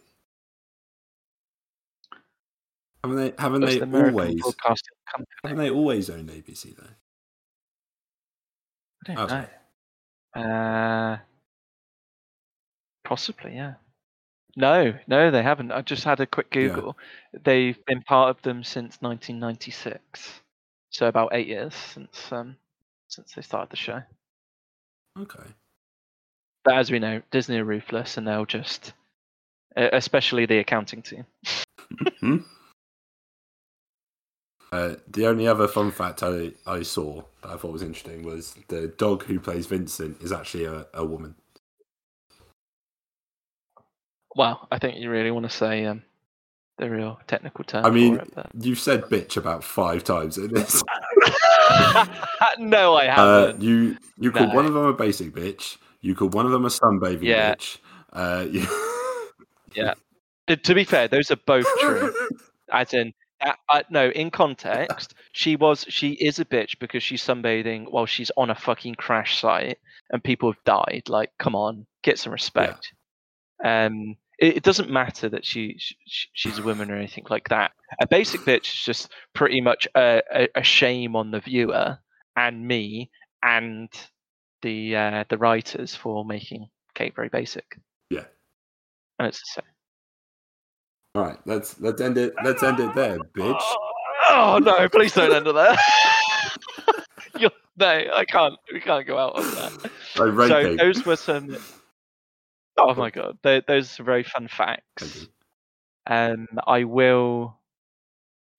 Haven't 3.04 3.18
they? 3.18 3.34
Haven't 3.38 3.62
they 3.62 3.80
the 3.80 4.06
always? 4.06 4.42
Haven't 5.44 5.58
they 5.58 5.70
always 5.70 6.10
owned 6.10 6.30
ABC 6.30 6.78
though? 6.78 6.96
I 9.08 9.14
don't 9.14 9.32
Oh, 9.32 9.48
know. 10.36 10.42
Uh, 10.42 11.20
possibly, 13.04 13.56
yeah. 13.56 13.76
No, 14.56 15.00
no, 15.08 15.32
they 15.32 15.44
haven't. 15.44 15.72
I 15.72 15.82
just 15.82 16.04
had 16.04 16.20
a 16.20 16.28
quick 16.28 16.54
Yeah. 16.54 16.70
Google. 16.76 16.98
They've 17.34 17.84
been 17.86 18.04
part 18.04 18.30
of 18.36 18.42
them 18.44 18.64
since 18.64 19.02
1996, 19.02 20.42
so 20.92 21.08
about 21.08 21.34
eight 21.34 21.48
years 21.48 21.76
since 21.76 22.32
um 22.32 22.58
since 23.08 23.34
they 23.36 23.42
started 23.42 23.72
the 23.72 23.78
show. 23.78 24.04
Okay. 25.18 25.54
But 26.64 26.76
as 26.78 26.90
we 26.92 27.00
know, 27.00 27.22
Disney 27.32 27.58
are 27.60 27.66
ruthless, 27.66 28.18
and 28.18 28.26
they'll 28.28 28.46
just, 28.46 28.94
especially 29.76 30.46
the 30.46 30.60
accounting 30.60 31.02
team. 31.02 31.26
Uh, 34.72 34.96
the 35.08 35.26
only 35.26 35.48
other 35.48 35.68
fun 35.68 35.92
fact 35.92 36.22
I, 36.22 36.52
I 36.68 36.84
saw 36.84 37.24
that 37.42 37.52
I 37.52 37.58
thought 37.58 37.72
was 37.72 37.82
interesting 37.82 38.24
was 38.24 38.56
the 38.68 38.88
dog 38.88 39.24
who 39.24 39.40
plays 39.40 39.66
Vincent 39.66 40.22
is 40.22 40.32
actually 40.32 40.66
a, 40.66 40.86
a 40.94 41.04
woman. 41.04 41.36
Well, 44.36 44.68
I 44.72 44.78
think 44.78 44.98
you 45.00 45.10
really 45.10 45.32
want 45.32 45.50
to 45.50 45.56
say 45.56 45.86
um 45.86 46.04
the 46.78 46.90
real 46.90 47.20
technical 47.28 47.64
term. 47.64 47.86
I 47.86 47.90
mean, 47.90 48.18
it, 48.18 48.34
but... 48.36 48.48
you've 48.60 48.80
said 48.80 49.04
bitch 49.04 49.38
about 49.38 49.64
five 49.64 50.04
times 50.04 50.38
in 50.38 50.54
this. 50.54 50.82
no, 52.60 52.94
I 52.94 53.08
Uh, 53.08 53.48
haven't. 53.48 53.62
you 53.62 53.98
you 54.18 54.32
called 54.32 54.50
No. 54.50 54.56
one 54.56 54.66
of 54.66 54.74
them 54.74 54.86
a 54.86 54.94
basic 54.94 55.32
bitch. 55.34 55.78
You 56.02 56.16
called 56.16 56.34
one 56.34 56.46
of 56.46 56.52
them 56.52 56.66
a 56.66 56.70
sunbathing 56.70 57.24
Yeah. 57.24 57.56
bitch. 57.56 57.80
Uh, 58.14 58.46
you... 59.76 59.84
Uh, 59.84 60.56
to 60.56 60.74
be 60.76 60.84
fair, 60.84 61.08
those 61.08 61.32
are 61.32 61.36
both 61.46 61.66
true. 61.80 62.14
As 62.72 62.94
in, 62.94 63.14
uh, 63.42 63.54
uh, 63.70 63.84
no, 63.90 64.10
in 64.10 64.32
context, 64.32 65.14
she 65.32 65.56
was 65.56 65.86
she 65.90 66.12
is 66.12 66.40
a 66.40 66.46
bitch 66.46 66.80
because 66.80 67.04
she's 67.04 67.24
sunbathing 67.24 67.92
while 67.92 68.06
she's 68.06 68.32
on 68.38 68.50
a 68.50 68.56
fucking 68.56 68.96
crash 68.96 69.40
site 69.40 69.78
and 70.12 70.24
people 70.24 70.52
have 70.52 70.64
died. 70.64 71.04
Like, 71.08 71.32
come 71.40 71.56
on, 71.56 71.86
get 72.04 72.20
some 72.20 72.34
respect. 72.34 72.94
Um, 73.64 74.16
it, 74.40 74.58
it 74.58 74.64
doesn't 74.64 74.90
matter 74.90 75.30
that 75.30 75.46
she, 75.46 75.76
she 75.78 75.96
she's 76.34 76.60
a 76.60 76.64
woman 76.64 76.90
or 76.90 76.96
anything 76.96 77.26
like 77.30 77.50
that. 77.50 77.72
A 78.02 78.08
basic 78.08 78.42
bitch 78.42 78.74
is 78.74 78.84
just 78.84 79.12
pretty 79.34 79.62
much 79.62 79.88
a, 79.96 80.22
a, 80.34 80.48
a 80.56 80.64
shame 80.64 81.16
on 81.16 81.32
the 81.32 81.40
viewer 81.40 81.98
and 82.36 82.66
me 82.66 83.12
and 83.44 83.90
the 84.62 84.96
uh, 84.96 85.24
the 85.30 85.38
writers 85.38 85.96
for 85.96 86.26
making 86.26 86.70
Kate 86.96 87.16
very 87.16 87.30
basic. 87.30 87.80
Yeah. 88.10 88.26
and 89.20 89.28
it's 89.28 89.40
the 89.40 89.62
same. 89.62 89.72
All 91.16 91.24
right, 91.24 91.38
let's 91.46 91.80
let's 91.80 92.02
end 92.02 92.18
it. 92.18 92.34
Let's 92.44 92.62
end 92.64 92.80
it 92.80 92.94
there, 92.96 93.18
bitch. 93.36 93.62
Oh 94.30 94.60
no! 94.62 94.88
Please 94.90 95.14
don't 95.14 95.34
end 95.34 95.48
it 95.48 95.54
there. 95.54 95.76
You're, 97.40 97.52
no, 97.78 97.88
I 98.16 98.26
can't. 98.26 98.56
We 98.72 98.80
can't 98.80 99.08
go 99.08 99.18
out 99.18 99.36
on 99.36 99.44
that. 99.44 99.92
So, 100.50 100.76
those 100.78 101.06
were 101.06 101.16
some. 101.16 101.58
Oh 102.78 102.94
my 102.94 103.10
god! 103.10 103.38
Tho- 103.42 103.62
those 103.68 104.00
are 104.00 104.04
very 104.04 104.24
fun 104.24 104.48
facts. 104.48 105.28
And 106.06 106.48
Um, 106.52 106.60
I 106.68 106.84
will. 106.84 107.58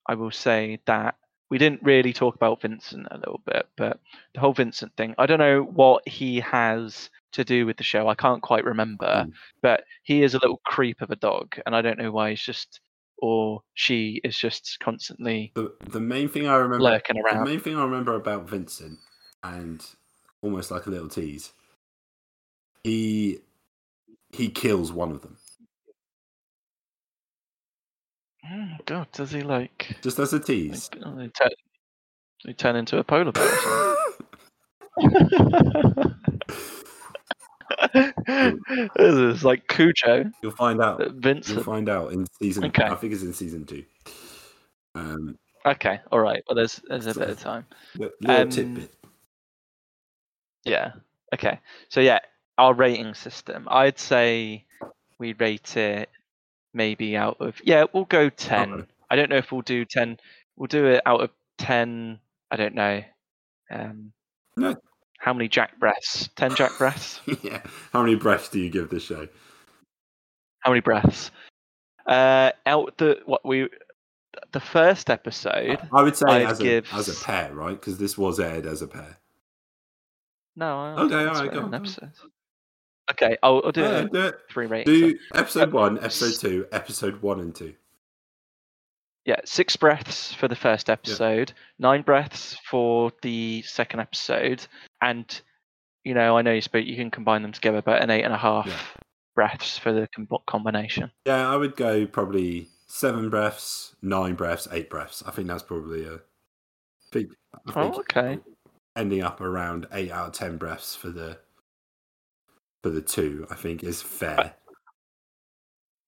I 0.06 0.14
will 0.14 0.32
say 0.32 0.80
that 0.86 1.14
we 1.50 1.58
didn't 1.58 1.82
really 1.84 2.12
talk 2.12 2.34
about 2.34 2.62
Vincent 2.62 3.06
a 3.10 3.18
little 3.18 3.40
bit, 3.46 3.68
but 3.76 4.00
the 4.34 4.40
whole 4.40 4.52
Vincent 4.54 4.96
thing. 4.96 5.14
I 5.18 5.26
don't 5.26 5.38
know 5.38 5.62
what 5.62 6.06
he 6.08 6.40
has 6.40 7.10
to 7.32 7.44
do 7.44 7.66
with 7.66 7.76
the 7.76 7.84
show. 7.84 8.08
I 8.08 8.14
can't 8.14 8.42
quite 8.42 8.64
remember, 8.64 9.24
Mm. 9.26 9.32
but 9.62 9.84
he 10.02 10.22
is 10.22 10.34
a 10.34 10.38
little 10.38 10.60
creep 10.66 11.00
of 11.02 11.10
a 11.10 11.16
dog, 11.16 11.58
and 11.66 11.74
I 11.76 11.82
don't 11.82 11.98
know 11.98 12.10
why 12.12 12.30
he's 12.30 12.42
just 12.42 12.80
or 13.22 13.62
she 13.74 14.18
is 14.24 14.34
just 14.38 14.78
constantly 14.80 15.52
The 15.54 15.74
the 15.80 16.00
main 16.00 16.28
thing 16.30 16.46
I 16.46 16.56
remember 16.56 16.82
lurking 16.84 17.18
around. 17.18 17.44
the 17.44 17.50
main 17.50 17.60
thing 17.60 17.76
I 17.76 17.84
remember 17.84 18.14
about 18.14 18.48
Vincent 18.48 18.98
and 19.44 19.84
almost 20.40 20.70
like 20.70 20.86
a 20.86 20.90
little 20.90 21.08
tease. 21.08 21.52
He 22.82 23.40
he 24.32 24.48
kills 24.48 24.90
one 24.90 25.10
of 25.12 25.20
them. 25.20 25.36
Mm, 28.50 28.84
God, 28.86 29.08
does 29.12 29.32
he 29.32 29.42
like? 29.42 29.98
Just 30.02 30.18
as 30.18 30.32
a 30.32 30.40
tease. 30.40 30.88
like, 30.94 31.02
oh, 31.06 31.18
he, 31.18 31.28
turn, 31.28 31.50
he 32.46 32.54
turn 32.54 32.76
into 32.76 32.96
a 32.98 33.04
polar 33.04 33.32
bear? 33.32 33.96
This 38.96 39.14
is 39.14 39.44
like 39.44 39.66
Cujo, 39.68 40.30
You'll 40.42 40.52
find 40.52 40.80
out. 40.80 41.00
uh, 41.00 41.10
You'll 41.46 41.62
find 41.62 41.88
out 41.88 42.12
in 42.12 42.26
season. 42.40 42.64
Okay. 42.66 42.84
I 42.84 42.94
think 42.96 43.12
it's 43.12 43.22
in 43.22 43.32
season 43.32 43.64
two. 43.66 43.84
Um, 44.94 45.38
Okay, 45.66 46.00
all 46.10 46.20
right. 46.20 46.42
Well, 46.48 46.56
there's 46.56 46.80
there's 46.88 47.06
a 47.06 47.12
bit 47.18 47.28
of 47.28 47.38
time. 47.38 47.66
li- 47.96 48.08
little 48.22 48.42
Um, 48.44 48.48
tidbit. 48.48 48.94
Yeah. 50.64 50.92
Okay. 51.34 51.60
So 51.90 52.00
yeah, 52.00 52.20
our 52.56 52.72
rating 52.74 53.12
system. 53.14 53.68
I'd 53.70 53.98
say 53.98 54.64
we 55.18 55.34
rate 55.34 55.76
it 55.76 56.08
maybe 56.72 57.14
out 57.16 57.36
of 57.40 57.60
yeah, 57.62 57.84
we'll 57.92 58.06
go 58.06 58.30
ten. 58.30 58.72
Okay. 58.72 58.84
I 59.10 59.16
don't 59.16 59.28
know 59.28 59.36
if 59.36 59.52
we'll 59.52 59.60
do 59.62 59.84
ten. 59.84 60.18
We'll 60.56 60.66
do 60.68 60.86
it 60.86 61.02
out 61.04 61.20
of 61.20 61.30
ten. 61.58 62.20
I 62.50 62.56
don't 62.56 62.74
know. 62.74 63.02
Um, 63.70 64.12
No. 64.56 64.76
How 65.20 65.34
many 65.34 65.48
Jack 65.48 65.78
breaths? 65.78 66.28
Ten 66.34 66.54
Jack 66.54 66.76
breaths? 66.78 67.20
yeah. 67.42 67.60
How 67.92 68.02
many 68.02 68.14
breaths 68.14 68.48
do 68.48 68.58
you 68.58 68.70
give 68.70 68.88
this 68.88 69.02
show? 69.04 69.28
How 70.60 70.70
many 70.70 70.80
breaths? 70.80 71.30
Uh, 72.06 72.52
out 72.64 72.96
the 72.96 73.20
what 73.26 73.44
we 73.44 73.68
the 74.52 74.60
first 74.60 75.10
episode. 75.10 75.78
I 75.92 76.02
would 76.02 76.16
say 76.16 76.26
I'd 76.26 76.46
as 76.46 76.60
a 76.60 76.82
as 76.92 77.08
a 77.08 77.24
pair, 77.24 77.52
right? 77.52 77.78
Because 77.78 77.98
this 77.98 78.16
was 78.16 78.40
aired 78.40 78.64
as 78.66 78.80
a 78.80 78.86
pair. 78.86 79.18
No. 80.56 80.78
I 80.78 81.02
Okay, 81.02 81.14
all 81.26 81.34
right, 81.34 81.52
go 81.52 81.60
on, 81.60 81.74
episode. 81.74 82.12
Okay, 83.10 83.36
I'll, 83.42 83.60
I'll 83.64 83.72
do 83.72 83.82
Yeah, 83.82 83.98
it 84.00 84.12
do 84.12 84.20
it. 84.26 84.38
three 84.50 84.66
ratings. 84.66 84.98
Do 84.98 85.18
episode 85.34 85.72
one, 85.72 85.98
episode 85.98 86.40
two, 86.40 86.66
episode 86.72 87.20
one 87.22 87.40
and 87.40 87.54
two. 87.54 87.74
Yeah, 89.24 89.40
six 89.44 89.76
breaths 89.76 90.32
for 90.32 90.48
the 90.48 90.56
first 90.56 90.88
episode, 90.90 91.52
nine 91.78 92.02
breaths 92.02 92.56
for 92.68 93.12
the 93.22 93.62
second 93.62 94.00
episode, 94.00 94.66
and 95.02 95.40
you 96.04 96.14
know, 96.14 96.36
I 96.38 96.42
know 96.42 96.52
you 96.52 96.62
spoke, 96.62 96.86
you 96.86 96.96
can 96.96 97.10
combine 97.10 97.42
them 97.42 97.52
together, 97.52 97.82
but 97.82 98.02
an 98.02 98.10
eight 98.10 98.22
and 98.24 98.32
a 98.32 98.38
half 98.38 98.66
Yeah. 98.66 98.80
breaths 99.34 99.76
for 99.78 99.92
the 99.92 100.08
com- 100.14 100.28
combination. 100.46 101.10
Yeah, 101.26 101.50
I 101.50 101.56
would 101.56 101.76
go 101.76 102.06
probably 102.06 102.68
seven 102.86 103.28
breaths, 103.28 103.94
nine 104.00 104.34
breaths, 104.34 104.66
eight 104.72 104.88
breaths. 104.88 105.22
I 105.26 105.30
think 105.30 105.48
that's 105.48 105.62
probably 105.62 106.06
a 106.06 106.20
big. 107.12 107.34
I 107.66 107.72
think 107.72 107.94
Oh, 107.96 108.00
okay. 108.00 108.38
ending 108.96 109.22
up 109.22 109.40
around 109.42 109.86
eight 109.92 110.10
out 110.10 110.28
of 110.28 110.32
ten 110.32 110.56
breaths 110.56 110.96
for 110.96 111.10
the 111.10 111.38
for 112.82 112.88
the 112.88 113.02
two, 113.02 113.46
I 113.50 113.54
think 113.56 113.84
is 113.84 114.00
fair. 114.00 114.54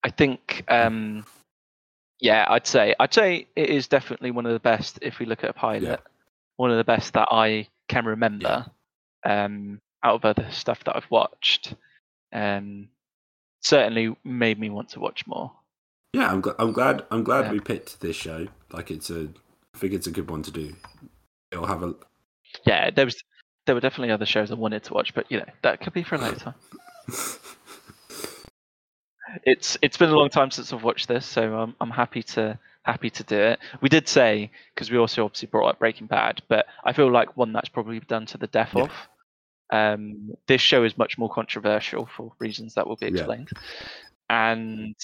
I 0.03 0.09
think, 0.09 0.65
um, 0.69 1.27
yeah, 2.23 2.47
I'd 2.49 2.66
say, 2.66 2.94
I'd 2.99 3.12
say 3.12 3.49
it 3.57 3.69
is 3.69 3.89
definitely 3.89 4.31
one 4.31 4.47
of 4.47 4.53
the 4.53 4.61
best 4.61 4.99
if 5.03 5.19
we 5.19 5.27
look 5.27 5.44
at 5.44 5.51
a 5.51 5.53
pilot. 5.53 6.01
One 6.57 6.70
of 6.70 6.77
the 6.78 6.85
best 6.85 7.12
that 7.15 7.28
I 7.31 7.66
can 7.89 8.07
remember, 8.07 8.65
um, 9.27 9.81
out 10.05 10.15
of 10.15 10.24
other 10.24 10.49
stuff 10.51 10.82
that 10.85 10.97
I've 10.97 11.11
watched. 11.11 11.74
Um, 12.32 12.89
certainly 13.61 14.16
made 14.24 14.59
me 14.59 14.70
want 14.70 14.90
to 14.90 15.01
watch 15.01 15.27
more. 15.27 15.53
Yeah, 16.15 16.31
I'm, 16.31 16.40
gl- 16.43 16.55
I'm 16.59 16.73
glad. 16.73 17.05
I'm 17.11 17.24
glad 17.24 17.47
Yeah. 17.47 17.53
we 17.53 17.61
picked 17.61 18.01
this 18.01 18.16
show. 18.16 18.47
Like 18.73 18.90
it's 18.90 19.11
a, 19.11 19.28
I 19.74 19.78
think 19.78 19.93
it's 19.93 20.07
a 20.07 20.11
good 20.12 20.31
one 20.31 20.43
to 20.43 20.51
do. 20.51 20.74
It'll 21.51 21.66
have 21.66 21.82
a. 21.82 21.94
yeah, 22.66 22.90
there 22.90 23.05
was 23.05 23.23
there 23.66 23.74
were 23.74 23.81
definitely 23.81 24.12
other 24.12 24.27
shows 24.27 24.51
I 24.51 24.55
wanted 24.55 24.85
to 24.85 24.94
watch, 24.94 25.15
but 25.15 25.31
you 25.31 25.39
know 25.39 25.47
that 25.62 25.81
could 25.81 25.93
be 25.93 26.03
for 26.03 26.15
a 26.15 26.19
later 26.19 26.36
time. 26.36 26.55
It's 29.45 29.79
it's 29.83 29.97
been 29.97 30.11
a 30.11 30.17
long 30.17 30.29
time 30.29 30.51
since 30.51 30.73
I've 30.73 30.83
watched 30.83 31.09
this, 31.09 31.25
so 31.27 31.55
I'm 31.55 31.75
I'm 31.81 31.91
happy 31.91 32.23
to 32.25 32.59
happy 32.85 33.11
to 33.11 33.23
do 33.25 33.37
it. 33.39 33.59
We 33.81 33.89
did 33.89 34.09
say 34.09 34.51
because 34.75 34.91
we 34.91 34.99
also 34.99 35.25
obviously 35.25 35.49
brought 35.49 35.69
up 35.69 35.79
Breaking 35.79 36.07
Bad, 36.07 36.43
but 36.49 36.67
I 36.85 36.93
feel 36.93 37.11
like 37.11 37.37
one 37.37 37.53
that's 37.53 37.69
probably 37.69 38.01
done 38.01 38.27
to 38.27 38.39
the 38.39 38.47
death 38.49 38.73
Yeah. 38.75 38.83
of. 38.85 38.91
Um, 39.71 40.33
this 40.49 40.61
show 40.61 40.85
is 40.85 40.99
much 40.99 41.17
more 41.17 41.31
controversial 41.31 42.07
for 42.15 42.33
reasons 42.39 42.75
that 42.75 42.87
will 42.87 42.97
be 42.97 43.07
Yeah. 43.07 43.13
explained, 43.13 43.49
and 44.29 44.97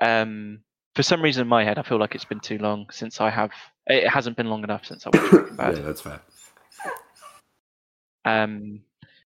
um, 0.00 0.60
for 0.96 1.02
some 1.04 1.22
reason 1.22 1.42
in 1.42 1.48
my 1.48 1.62
head, 1.62 1.78
I 1.78 1.82
feel 1.82 1.98
like 1.98 2.14
it's 2.14 2.24
been 2.24 2.40
too 2.40 2.58
long 2.58 2.88
since 2.90 3.20
I 3.20 3.30
have. 3.30 3.52
It 3.86 4.08
hasn't 4.08 4.36
been 4.36 4.48
long 4.48 4.64
enough 4.64 4.84
since 4.84 5.06
I 5.06 5.10
watched 5.10 5.30
Breaking 5.30 5.56
Bad. 5.56 5.76
yeah, 5.76 5.82
that's 5.82 6.00
fair. 6.00 6.20
Um, 8.24 8.80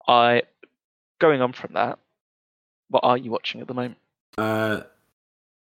I 0.06 0.42
going 1.18 1.40
on 1.42 1.52
from 1.52 1.72
that. 1.74 1.98
What 2.88 3.02
are 3.02 3.18
you 3.18 3.32
watching 3.32 3.60
at 3.60 3.66
the 3.66 3.74
moment? 3.74 3.96
Uh, 4.38 4.80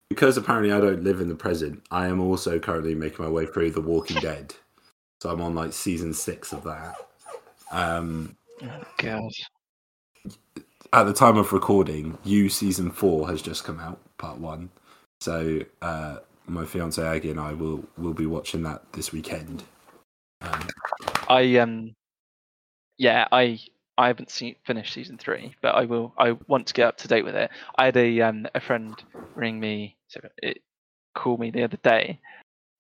because 0.10 0.38
apparently 0.38 0.72
I 0.72 0.80
don't 0.80 1.04
live 1.04 1.22
in 1.22 1.30
the 1.30 1.36
present, 1.36 1.84
I 1.92 2.08
am 2.08 2.20
also 2.22 2.60
currently 2.60 2.96
making 2.96 3.24
my 3.26 3.32
way 3.32 3.46
through 3.46 3.72
The 3.72 3.82
Walking 3.82 4.20
Dead. 4.22 4.54
So 5.22 5.30
I'm 5.32 5.42
on 5.42 5.56
like 5.56 5.74
season 5.74 6.14
six 6.14 6.54
of 6.54 6.64
that. 6.66 6.96
Um, 7.72 8.36
Oh, 8.64 8.84
God. 8.98 9.32
at 10.94 11.04
the 11.04 11.14
time 11.14 11.38
of 11.38 11.52
recording, 11.54 12.18
You 12.24 12.50
season 12.50 12.92
four 12.92 13.28
has 13.30 13.42
just 13.42 13.64
come 13.64 13.80
out, 13.80 14.00
part 14.18 14.38
one. 14.38 14.70
So 15.22 15.62
uh, 15.82 16.18
my 16.48 16.66
fiance 16.66 17.02
Aggie 17.02 17.32
and 17.32 17.40
I 17.40 17.54
will 17.54 17.84
will 17.98 18.14
be 18.14 18.26
watching 18.26 18.64
that 18.64 18.84
this 18.94 19.12
weekend. 19.12 19.64
Um, 20.42 20.68
I 21.30 21.58
um, 21.58 21.96
yeah, 22.98 23.28
I 23.32 23.60
I 23.98 24.08
haven't 24.08 24.32
seen 24.32 24.56
finished 24.66 24.94
season 24.94 25.18
three, 25.18 25.56
but 25.62 25.76
I 25.76 25.86
will. 25.86 26.14
I 26.18 26.32
want 26.48 26.68
to 26.68 26.74
get 26.74 26.88
up 26.88 26.98
to 26.98 27.08
date 27.08 27.24
with 27.26 27.36
it. 27.36 27.52
I 27.78 27.86
had 27.86 27.98
a 27.98 28.22
um 28.22 28.48
a 28.56 28.60
friend 28.60 28.96
ring 29.36 29.60
me, 29.60 29.98
so 30.08 30.20
it 30.42 30.60
call 31.16 31.38
me 31.38 31.52
the 31.52 31.64
other 31.64 31.78
day, 31.84 32.20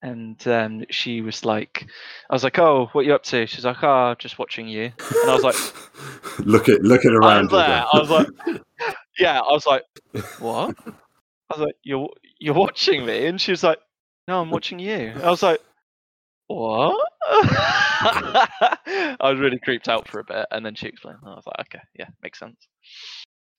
and 0.01 0.47
um 0.47 0.85
she 0.89 1.21
was 1.21 1.45
like, 1.45 1.85
I 2.29 2.33
was 2.33 2.43
like, 2.43 2.57
oh, 2.57 2.89
what 2.93 3.05
you 3.05 3.13
up 3.13 3.23
to? 3.25 3.45
She's 3.45 3.65
like, 3.65 3.83
oh, 3.83 4.15
just 4.17 4.39
watching 4.39 4.67
you. 4.67 4.91
And 5.21 5.29
I 5.29 5.33
was 5.33 5.43
like, 5.43 5.55
look 6.39 6.67
at 6.69 6.81
looking 6.81 7.11
I 7.11 7.15
around. 7.15 7.51
was 7.51 7.65
there. 7.65 7.85
I 7.93 7.99
was 7.99 8.09
like, 8.09 8.27
yeah. 9.19 9.39
I 9.39 9.51
was 9.51 9.65
like, 9.67 9.83
what? 10.39 10.75
I 10.87 11.57
was 11.57 11.59
like, 11.59 11.75
you're 11.83 12.09
you're 12.39 12.55
watching 12.55 13.05
me, 13.05 13.27
and 13.27 13.39
she 13.39 13.51
was 13.51 13.63
like, 13.63 13.77
no, 14.27 14.41
I'm 14.41 14.49
watching 14.49 14.79
you. 14.79 15.13
I 15.21 15.29
was 15.29 15.43
like, 15.43 15.61
what? 16.47 17.07
I 17.29 19.15
was 19.21 19.39
really 19.39 19.59
creeped 19.59 19.87
out 19.89 20.07
for 20.07 20.19
a 20.19 20.23
bit, 20.23 20.45
and 20.51 20.65
then 20.65 20.75
she 20.75 20.87
explained. 20.87 21.19
and 21.21 21.31
I 21.31 21.35
was 21.35 21.45
like, 21.45 21.59
okay, 21.67 21.83
yeah, 21.97 22.07
makes 22.21 22.39
sense. 22.39 22.67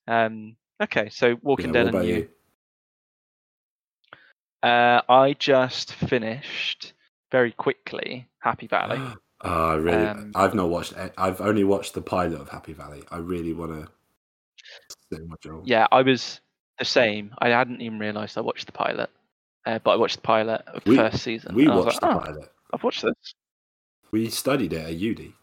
Um, 0.07 0.55
okay, 0.81 1.09
so 1.09 1.35
Walking 1.41 1.67
Yeah, 1.67 1.83
Dead 1.83 1.93
what 1.93 2.03
and 2.03 2.11
about 2.11 2.17
you. 2.19 2.29
Uh, 4.63 5.01
I 5.09 5.33
just 5.37 5.93
finished 5.93 6.93
very 7.31 7.51
quickly 7.51 8.27
Happy 8.39 8.67
Valley. 8.67 8.99
Ah, 9.43 9.71
I 9.71 9.75
really. 9.75 9.97
Um, 10.07 10.31
I've 10.33 10.55
not 10.55 10.69
watched. 10.69 10.93
I've 11.17 11.41
only 11.41 11.65
watched 11.65 11.93
the 11.93 12.01
pilot 12.01 12.39
of 12.39 12.47
Happy 12.49 12.71
Valley. 12.71 13.03
I 13.11 13.17
really 13.17 13.51
want 13.53 13.87
to. 15.11 15.21
Yeah, 15.65 15.87
I 15.91 16.01
was 16.01 16.39
the 16.79 16.85
same. 16.85 17.35
I 17.39 17.49
hadn't 17.49 17.81
even 17.81 17.99
realised 17.99 18.37
I 18.37 18.41
watched 18.41 18.65
the 18.65 18.71
pilot, 18.71 19.09
uh, 19.65 19.79
but 19.83 19.91
I 19.91 19.95
watched 19.97 20.15
the 20.15 20.21
pilot 20.21 20.63
of 20.67 20.83
the 20.85 20.89
We- 20.91 20.95
first 20.95 21.21
season. 21.21 21.53
We 21.53 21.63
and 21.65 21.73
I 21.73 21.75
was 21.75 21.85
watched 21.85 22.01
like, 22.01 22.11
the 22.13 22.17
"Oh, 22.17 22.21
pilot. 22.33 22.51
I've 22.75 22.83
watched 22.83 23.03
this. 23.03 23.33
We 24.11 24.29
studied 24.29 24.73
it 24.73 24.81
at 24.85 24.95
uni. 24.95 25.33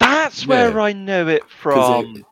That's 0.00 0.46
where 0.46 0.72
Yeah. 0.72 0.82
I 0.82 0.92
know 0.92 1.28
it 1.28 1.48
from. 1.48 2.16
it- 2.16 2.24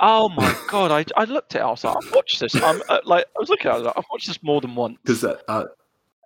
Oh 0.00 0.28
my 0.28 0.54
god! 0.68 0.92
I, 0.92 1.04
I 1.20 1.24
looked 1.24 1.56
at 1.56 1.60
it. 1.60 1.64
I 1.64 1.70
was 1.70 1.82
like, 1.82 1.96
I've 1.96 2.12
watched 2.12 2.38
this. 2.38 2.54
I'm 2.54 2.80
uh, 2.88 2.98
like, 3.04 3.24
I 3.36 3.40
was 3.40 3.48
looking 3.48 3.66
at 3.68 3.78
it. 3.78 3.80
I 3.80 3.82
like, 3.82 3.94
I've 3.98 4.04
watched 4.12 4.28
this 4.28 4.40
more 4.44 4.60
than 4.60 4.76
once. 4.76 4.96
Because 5.02 5.24
uh, 5.24 5.38
uh, 5.48 5.64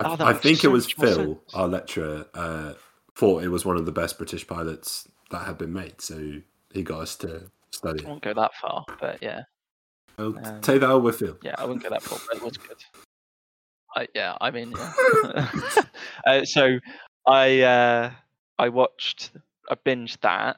Oh, 0.05 0.16
I 0.20 0.35
think 0.35 0.59
so 0.59 0.69
it 0.69 0.73
was 0.73 0.93
Phil, 0.93 1.14
sense. 1.14 1.55
our 1.55 1.69
lecturer, 1.69 2.27
uh, 2.35 2.74
thought 3.14 3.43
it 3.44 3.48
was 3.48 3.64
one 3.64 3.77
of 3.78 3.86
the 3.86 3.93
best 3.93 4.19
British 4.19 4.47
pilots 4.47 5.09
that 5.31 5.47
had 5.47 5.56
been 5.56 5.73
made. 5.73 6.01
So 6.02 6.43
he 6.74 6.82
got 6.82 7.01
us 7.01 7.16
to 7.16 7.51
study 7.70 8.05
I 8.05 8.09
won't 8.09 8.23
go 8.23 8.35
that 8.35 8.51
far, 8.60 8.85
but 9.01 9.23
yeah, 9.23 9.43
I'll 10.19 10.36
Um, 10.36 10.60
take 10.60 10.81
that 10.82 10.93
with 10.98 11.19
Phil. 11.20 11.39
yeah, 11.43 11.55
I 11.56 11.64
wouldn't 11.64 11.82
go 11.82 11.89
that 11.90 12.02
far, 12.02 12.19
but 12.28 12.36
it 12.36 12.43
was 12.43 12.56
good. 12.59 12.77
I, 13.97 14.09
yeah, 14.14 14.36
I 14.40 14.51
mean, 14.51 14.73
yeah. 14.77 15.48
uh, 16.27 16.44
so 16.44 16.78
I 17.27 17.60
uh, 17.60 18.10
I 18.59 18.69
watched, 18.69 19.31
I 19.70 19.74
binged 19.86 20.20
that, 20.23 20.56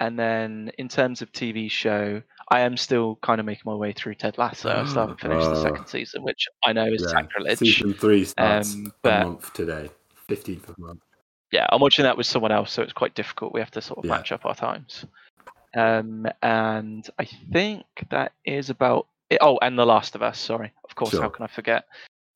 and 0.00 0.18
then 0.18 0.70
in 0.78 0.88
terms 0.88 1.22
of 1.22 1.32
TV 1.32 1.70
show, 1.70 2.22
I 2.50 2.60
am 2.60 2.76
still 2.76 3.16
kind 3.22 3.40
of 3.40 3.46
making 3.46 3.62
my 3.66 3.74
way 3.74 3.92
through 3.92 4.14
Ted 4.14 4.38
Lasso. 4.38 4.70
I 4.70 4.84
still 4.84 5.02
haven't 5.02 5.20
finished 5.20 5.48
the 5.50 5.62
second 5.62 5.86
season, 5.86 6.22
which 6.22 6.46
I 6.64 6.72
know 6.72 6.86
is 6.86 7.02
Yeah. 7.02 7.20
sacrilege. 7.20 7.58
Season 7.58 7.94
three 7.94 8.24
starts 8.24 8.74
Um, 8.74 8.92
a 9.04 9.08
month 9.24 9.52
today, 9.54 9.90
fifteenth 10.28 10.68
of 10.68 10.78
month. 10.78 11.00
yeah, 11.50 11.66
I'm 11.70 11.80
watching 11.80 12.04
that 12.04 12.16
with 12.16 12.26
someone 12.26 12.52
else, 12.52 12.72
so 12.72 12.82
it's 12.82 12.92
quite 12.92 13.14
difficult. 13.14 13.52
We 13.52 13.60
have 13.60 13.70
to 13.72 13.82
sort 13.82 13.98
of 13.98 14.04
Yeah. 14.04 14.12
match 14.16 14.30
up 14.32 14.46
our 14.46 14.54
times. 14.54 15.04
Um, 15.74 16.26
and 16.42 17.08
I 17.18 17.24
think 17.52 17.84
that 18.10 18.32
is 18.44 18.70
about 18.70 19.08
it. 19.30 19.38
Oh, 19.40 19.58
and 19.62 19.78
The 19.78 19.86
Last 19.86 20.14
of 20.14 20.22
Us. 20.22 20.38
Sorry, 20.38 20.70
of 20.84 20.94
course. 20.94 21.12
Sure. 21.12 21.22
How 21.22 21.28
can 21.30 21.44
I 21.44 21.48
forget? 21.48 21.86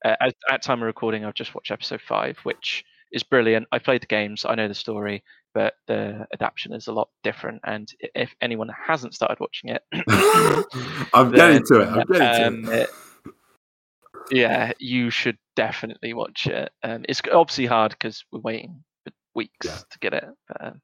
Uh, 0.06 0.14
at, 0.20 0.34
at 0.48 0.62
time 0.62 0.80
of 0.82 0.86
recording, 0.86 1.24
I've 1.24 1.34
just 1.34 1.52
watched 1.54 1.72
episode 1.72 2.00
five, 2.00 2.38
which 2.44 2.84
is 3.10 3.24
brilliant. 3.24 3.66
I 3.72 3.80
played 3.80 4.02
the 4.02 4.06
games, 4.06 4.44
I 4.48 4.54
know 4.54 4.68
the 4.68 4.74
story, 4.74 5.24
but 5.52 5.74
the 5.88 6.26
adaptation 6.32 6.72
is 6.72 6.86
a 6.86 6.92
lot 6.92 7.08
different. 7.24 7.60
And 7.64 7.88
if 8.14 8.32
anyone 8.40 8.68
hasn't 8.68 9.14
started 9.14 9.38
watching 9.40 9.70
it, 9.70 9.82
I'm 11.12 11.32
getting 11.32 11.64
to 11.66 11.80
it. 11.80 11.88
I'm 11.88 12.04
then, 12.08 12.18
getting 12.18 12.62
to 12.64 12.68
um, 12.70 12.72
it. 12.72 12.90
yeah, 14.30 14.72
you 14.78 15.10
should 15.10 15.38
definitely 15.56 16.14
watch 16.14 16.46
it. 16.46 16.70
Um, 16.84 17.04
it's 17.08 17.22
obviously 17.32 17.66
hard 17.66 17.90
because 17.90 18.24
we're 18.30 18.40
waiting 18.40 18.84
for 19.04 19.12
weeks 19.34 19.66
Yeah. 19.66 19.78
to 19.90 19.98
get 19.98 20.14
it. 20.14 20.24
But, 20.46 20.64
um, 20.66 20.80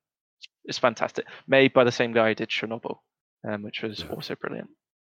it's 0.64 0.78
fantastic. 0.78 1.26
Made 1.46 1.72
by 1.72 1.84
the 1.84 1.92
same 1.92 2.12
guy 2.12 2.30
who 2.30 2.34
did 2.34 2.48
Chernobyl, 2.48 2.96
um, 3.48 3.62
which 3.62 3.82
was 3.82 4.00
Yeah. 4.00 4.06
also 4.10 4.34
brilliant. 4.34 4.70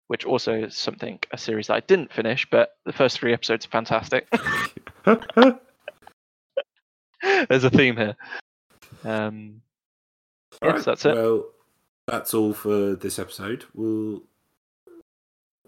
Which 0.07 0.25
also 0.25 0.53
is 0.53 0.77
something 0.77 1.19
a 1.31 1.37
series 1.37 1.67
that 1.67 1.75
I 1.75 1.79
didn't 1.81 2.13
finish, 2.13 2.47
but 2.49 2.77
the 2.85 2.93
first 2.93 3.19
three 3.19 3.33
episodes 3.33 3.65
are 3.65 3.69
fantastic. 3.69 4.27
There's 7.49 7.63
a 7.63 7.69
theme 7.69 7.97
here. 7.97 8.15
Um, 9.03 9.61
All 10.61 10.69
yes, 10.69 10.75
right, 10.75 10.85
that's 10.85 11.05
it. 11.05 11.15
Well, 11.15 11.45
that's 12.07 12.33
all 12.33 12.53
for 12.53 12.95
this 12.95 13.19
episode. 13.19 13.65
We'll 13.73 14.23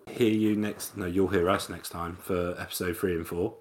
hear 0.10 0.32
you 0.32 0.56
next. 0.56 0.96
No, 0.96 1.06
you'll 1.06 1.28
hear 1.28 1.50
us 1.50 1.68
next 1.70 1.90
time 1.90 2.18
for 2.22 2.56
episode 2.60 2.96
three 2.98 3.16
and 3.16 3.28
four. 3.28 3.56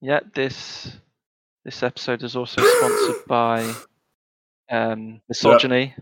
yeah, 0.00 0.20
this 0.34 0.90
this 1.64 1.82
episode 1.82 2.22
is 2.22 2.34
also 2.36 2.62
sponsored 2.62 3.24
by 3.28 3.72
um, 4.70 5.20
misogyny. 5.28 5.94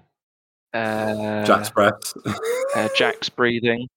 Uh, 0.75 1.45
Jack's 1.45 1.71
breath. 1.71 2.13
uh, 2.77 2.89
Jack's 2.97 3.29
breathing, 3.29 3.89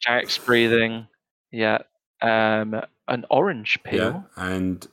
Jack's 0.00 0.36
breathing, 0.38 1.06
yeah, 1.52 1.78
um, 2.22 2.80
an 3.08 3.24
orange 3.30 3.78
yeah, 3.84 3.90
peel, 3.90 4.26
and 4.36 4.86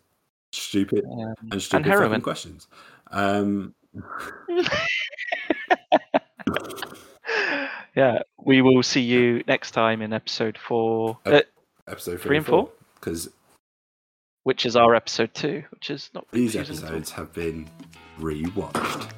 stupid 0.52 1.04
um, 1.06 1.34
and 1.52 1.62
stupid 1.62 1.86
fucking 1.86 1.92
heroin. 1.92 2.22
questions. 2.22 2.68
Um, 3.12 3.74
yeah, 7.96 8.20
we 8.44 8.62
will 8.62 8.84
see 8.84 9.02
you 9.02 9.44
next 9.48 9.72
time 9.72 10.02
in 10.02 10.14
episode 10.14 10.58
four, 10.58 11.18
Uh, 11.26 11.42
episode 11.88 12.20
three, 12.20 12.30
Three 12.30 12.38
and 12.38 12.46
four? 12.46 12.70
because 12.96 13.30
which 14.44 14.66
is 14.66 14.76
our 14.76 14.94
episode 14.96 15.34
two, 15.34 15.64
which 15.72 15.90
is 15.90 16.10
not 16.14 16.26
these 16.32 16.54
confusing 16.54 16.84
at 16.86 16.92
all. 16.92 16.98
episodes 16.98 17.12
have 17.12 17.34
been 17.34 17.70
rewatched. 18.20 19.10